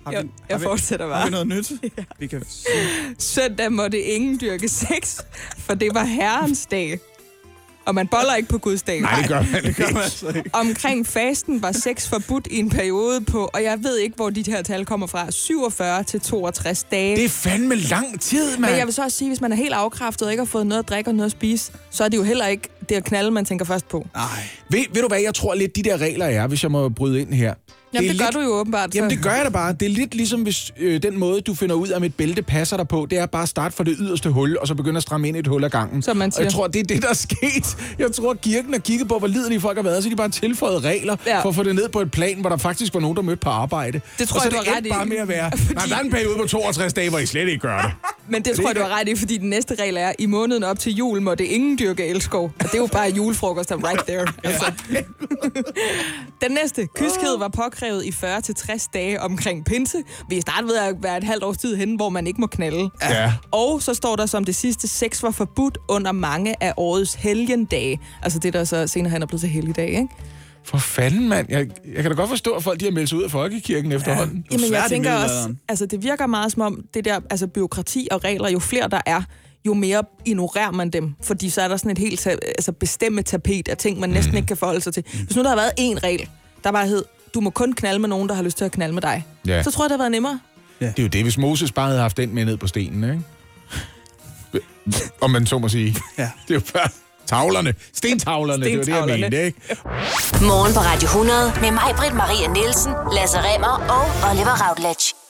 Har 0.05 0.11
Jeg, 0.11 0.23
vi- 0.23 0.29
jeg 0.49 0.55
har 0.55 0.59
vi- 0.59 0.63
fortsætter 0.63 1.07
Har 1.07 1.25
vi 1.25 1.31
bare. 1.31 1.45
noget 1.45 1.47
nyt? 1.47 1.71
Vi 2.19 2.27
kan 2.27 2.43
Søndag 3.19 3.71
måtte 3.71 4.01
ingen 4.01 4.39
dyrke 4.41 4.69
sex, 4.69 5.19
for 5.57 5.73
det 5.73 5.93
var 5.93 6.03
herrens 6.03 6.65
dag. 6.71 6.99
Og 7.85 7.95
man 7.95 8.07
boller 8.07 8.35
ikke 8.35 8.49
på 8.49 8.57
Guds 8.57 8.81
dag. 8.83 9.01
Nej, 9.01 9.19
det 9.19 9.29
gør 9.29 9.43
man 9.51 9.65
ikke. 9.65 9.85
altså 10.03 10.27
ikke. 10.27 10.49
Omkring 10.53 11.07
fasten 11.07 11.61
var 11.61 11.71
sex 11.71 12.07
forbudt 12.09 12.47
i 12.51 12.59
en 12.59 12.69
periode 12.69 13.21
på, 13.21 13.49
og 13.53 13.63
jeg 13.63 13.77
ved 13.83 13.97
ikke, 13.97 14.15
hvor 14.15 14.29
de 14.29 14.43
her 14.47 14.61
tal 14.61 14.85
kommer 14.85 15.07
fra, 15.07 15.31
47 15.31 16.03
til 16.03 16.21
62 16.21 16.83
dage. 16.83 17.15
Det 17.15 17.25
er 17.25 17.29
fandme 17.29 17.75
lang 17.75 18.21
tid, 18.21 18.57
mand. 18.57 18.71
Men 18.71 18.79
jeg 18.79 18.85
vil 18.85 18.93
så 18.93 19.03
også 19.03 19.17
sige, 19.17 19.29
hvis 19.29 19.41
man 19.41 19.51
er 19.51 19.55
helt 19.55 19.73
afkræftet 19.73 20.25
og 20.25 20.31
ikke 20.31 20.41
har 20.41 20.45
fået 20.45 20.67
noget 20.67 20.83
at 20.83 20.89
drikke 20.89 21.09
og 21.09 21.15
noget 21.15 21.25
at 21.25 21.31
spise, 21.31 21.71
så 21.89 22.03
er 22.03 22.09
det 22.09 22.17
jo 22.17 22.23
heller 22.23 22.47
ikke 22.47 22.69
det 22.89 22.95
at 22.95 23.03
knalde, 23.03 23.31
man 23.31 23.45
tænker 23.45 23.65
først 23.65 23.87
på. 23.87 24.07
Nej. 24.15 24.25
Ved, 24.69 24.79
ved 24.93 25.01
du 25.01 25.07
hvad, 25.07 25.19
jeg 25.19 25.33
tror 25.33 25.53
lidt, 25.53 25.75
de 25.75 25.83
der 25.83 25.97
regler 25.97 26.25
er, 26.25 26.47
hvis 26.47 26.63
jeg 26.63 26.71
må 26.71 26.89
bryde 26.89 27.21
ind 27.21 27.33
her. 27.33 27.53
Jamen, 27.95 28.09
det, 28.09 28.19
det 28.19 28.19
gør 28.19 28.39
lidt- 28.39 28.47
du 28.47 28.51
jo 28.53 28.59
åbenbart. 28.59 28.91
Så. 28.93 28.97
Jamen, 28.97 29.09
det 29.11 29.23
gør 29.23 29.31
jeg 29.31 29.45
da 29.45 29.49
bare. 29.49 29.73
Det 29.73 29.85
er 29.85 29.89
lidt 29.89 30.15
ligesom, 30.15 30.41
hvis 30.41 30.71
øh, 30.79 31.03
den 31.03 31.19
måde, 31.19 31.41
du 31.41 31.53
finder 31.53 31.75
ud 31.75 31.87
af, 31.87 31.95
om 31.97 32.03
et 32.03 32.15
bælte 32.15 32.41
passer 32.41 32.77
dig 32.77 32.87
på, 32.87 33.07
det 33.09 33.17
er 33.19 33.25
bare 33.25 33.43
at 33.43 33.49
starte 33.49 33.75
fra 33.75 33.83
det 33.83 33.95
yderste 33.99 34.29
hul, 34.29 34.57
og 34.57 34.67
så 34.67 34.75
begynde 34.75 34.97
at 34.97 35.03
stramme 35.03 35.27
ind 35.27 35.37
i 35.37 35.39
et 35.39 35.47
hul 35.47 35.63
ad 35.63 35.69
gangen. 35.69 36.01
Som 36.01 36.17
man 36.17 36.31
Og 36.35 36.39
jeg 36.43 36.51
siger. 36.51 36.57
tror, 36.57 36.67
det 36.67 36.79
er 36.79 36.83
det, 36.83 37.01
der 37.01 37.09
er 37.09 37.13
sket. 37.13 37.77
Jeg 37.99 38.11
tror, 38.11 38.33
kirken 38.33 38.73
har 38.73 38.79
kigget 38.79 39.07
på, 39.07 39.19
hvor 39.19 39.27
liderlige 39.27 39.59
folk 39.61 39.77
har 39.77 39.83
været, 39.83 40.03
så 40.03 40.09
de 40.09 40.15
bare 40.15 40.29
tilføjet 40.29 40.83
regler 40.83 41.15
Ja. 41.27 41.41
for 41.41 41.49
at 41.49 41.55
få 41.55 41.63
det 41.63 41.75
ned 41.75 41.89
på 41.89 42.01
et 42.01 42.11
plan, 42.11 42.41
hvor 42.41 42.49
der 42.49 42.57
faktisk 42.57 42.93
var 42.93 42.99
nogen, 42.99 43.15
der 43.15 43.21
mødte 43.23 43.39
på 43.39 43.49
arbejde. 43.49 44.01
Det 44.19 44.27
tror 44.27 44.35
og 44.35 44.41
så 44.41 44.47
jeg, 44.47 44.51
du 44.51 44.57
det 44.63 44.67
har 44.67 44.77
ret 44.77 44.85
i. 44.85 44.89
bare 44.89 45.05
med 45.05 45.17
at 45.17 45.27
være, 45.27 45.51
Fordi- 45.57 45.73
nej, 45.73 45.85
der 45.89 45.95
er 45.95 45.99
en 45.99 46.11
periode 46.11 46.35
på 46.41 46.47
62 46.47 46.93
dage, 46.93 47.09
hvor 47.09 47.19
I 47.19 47.25
slet 47.25 47.47
ikke 47.47 47.59
gør 47.59 47.81
det. 47.81 47.91
Men 48.31 48.41
det 48.45 48.55
tror 48.55 48.67
jeg, 48.67 48.75
du 48.75 48.81
har 48.81 48.99
ret 48.99 49.07
i, 49.09 49.15
fordi 49.15 49.37
den 49.37 49.49
næste 49.49 49.75
regel 49.75 49.97
er, 49.97 50.11
i 50.19 50.25
måneden 50.25 50.63
op 50.63 50.79
til 50.79 50.93
jul 50.95 51.21
må 51.21 51.35
det 51.35 51.43
ingen 51.45 51.77
dyrke 51.79 52.05
elskov. 52.05 52.43
Og 52.59 52.65
det 52.65 52.73
er 52.73 52.77
jo 52.77 52.87
bare 52.87 53.09
julefrokoster 53.09 53.75
right 53.87 54.05
there. 54.07 54.25
Altså. 54.43 54.71
Den 56.41 56.51
næste, 56.51 56.87
kyskhed 56.95 57.37
var 57.39 57.47
påkrævet 57.47 57.84
i 57.85 58.09
40-60 58.09 58.87
dage 58.93 59.21
omkring 59.21 59.65
pinse. 59.65 59.97
Vi 60.29 60.37
er 60.37 60.41
snart 60.41 60.65
ved 60.65 60.77
at 60.77 60.95
være 61.01 61.17
et 61.17 61.23
halvt 61.23 61.43
års 61.43 61.57
tid 61.57 61.75
henne, 61.75 61.95
hvor 61.95 62.09
man 62.09 62.27
ikke 62.27 62.41
må 62.41 62.47
knalde. 62.47 62.89
Ja. 63.01 63.33
Og 63.51 63.81
så 63.81 63.93
står 63.93 64.15
der 64.15 64.25
som 64.25 64.43
det 64.45 64.55
sidste, 64.55 64.87
sex 64.87 65.23
var 65.23 65.31
forbudt 65.31 65.77
under 65.89 66.11
mange 66.11 66.63
af 66.63 66.73
årets 66.77 67.13
helgendage. 67.13 67.99
Altså 68.23 68.39
det, 68.39 68.53
der 68.53 68.63
så 68.63 68.87
senere 68.87 69.11
hen 69.11 69.21
er 69.21 69.25
blevet 69.25 69.41
til 69.41 69.49
helligdag, 69.49 69.87
ikke? 69.89 70.07
For 70.63 70.77
fanden, 70.77 71.29
mand. 71.29 71.47
Jeg, 71.49 71.67
jeg 71.95 72.01
kan 72.03 72.11
da 72.11 72.17
godt 72.17 72.29
forstå, 72.29 72.51
at 72.51 72.63
folk 72.63 72.79
de 72.79 72.85
har 72.85 72.91
meldt 72.91 73.09
sig 73.09 73.17
ud 73.17 73.23
af 73.23 73.31
folkekirken 73.31 73.91
efterhånden. 73.91 74.45
Jamen, 74.51 74.71
jeg 74.71 74.85
tænker 74.89 75.13
også, 75.13 75.55
altså 75.69 75.85
det 75.85 76.03
virker 76.03 76.27
meget 76.27 76.51
som 76.51 76.61
om, 76.61 76.81
det 76.93 77.05
der, 77.05 77.19
altså 77.29 77.47
byråkrati 77.47 78.07
og 78.11 78.23
regler, 78.23 78.49
jo 78.49 78.59
flere 78.59 78.87
der 78.89 79.01
er, 79.05 79.21
jo 79.65 79.73
mere 79.73 80.03
ignorerer 80.25 80.71
man 80.71 80.89
dem. 80.89 81.13
Fordi 81.23 81.49
så 81.49 81.61
er 81.61 81.67
der 81.67 81.77
sådan 81.77 81.91
et 81.91 81.97
helt 81.97 82.27
altså 82.27 82.71
bestemme 82.71 83.21
tapet 83.21 83.67
af 83.67 83.77
ting, 83.77 83.99
man 83.99 84.09
næsten 84.09 84.31
Mhm. 84.31 84.37
ikke 84.37 84.47
kan 84.47 84.57
forholde 84.57 84.81
sig 84.81 84.93
til. 84.93 85.03
Hvis 85.25 85.35
nu 85.35 85.43
der 85.43 85.49
havde 85.49 85.57
været 85.57 85.71
én 85.95 85.99
regel, 86.03 86.29
der 86.63 86.71
bare 86.71 86.87
hed, 86.87 87.03
du 87.35 87.41
må 87.41 87.49
kun 87.49 87.73
knalde 87.73 87.99
med 87.99 88.09
nogen, 88.09 88.29
der 88.29 88.35
har 88.35 88.43
lyst 88.43 88.57
til 88.57 88.65
at 88.65 88.71
knalde 88.71 88.93
med 88.93 89.01
dig. 89.01 89.25
Ja. 89.47 89.63
Så 89.63 89.71
tror 89.71 89.83
jeg, 89.83 89.89
det 89.89 89.91
havde 89.91 89.99
været 89.99 90.11
nemmere. 90.11 90.39
Det 90.79 90.99
er 90.99 91.03
jo 91.03 91.07
det, 91.07 91.23
hvis 91.23 91.37
Moses 91.37 91.71
bare 91.71 91.87
havde 91.87 92.01
haft 92.01 92.17
den 92.17 92.35
med 92.35 92.45
ned 92.45 92.57
på 92.57 92.67
stenen, 92.67 93.03
ikke? 93.03 93.23
Om 95.21 95.31
man 95.31 95.45
så 95.45 95.59
må 95.59 95.69
sige. 95.69 95.95
Ja. 96.17 96.29
Det 96.47 96.55
er 96.55 96.59
jo 96.59 96.61
bare 96.73 96.89
tavlerne. 97.25 97.73
Stentavlerne, 97.93 98.65
det 98.65 98.77
var 98.77 98.83
det, 98.83 98.87
jeg 98.87 98.95
Stentavlerne. 98.95 99.21
mente, 99.21 99.45
ikke? 99.45 99.59
Morgen 100.41 100.73
på 100.73 100.79
Radio 100.79 101.05
100 101.05 101.53
med 101.61 101.71
mig, 101.71 101.93
Britt 101.97 102.13
Maria 102.13 102.47
Nielsen, 102.47 102.93
Lasse 103.15 103.37
Remmer 103.37 103.85
og 103.89 104.31
Oliver 104.31 104.69
Routledge. 104.69 105.24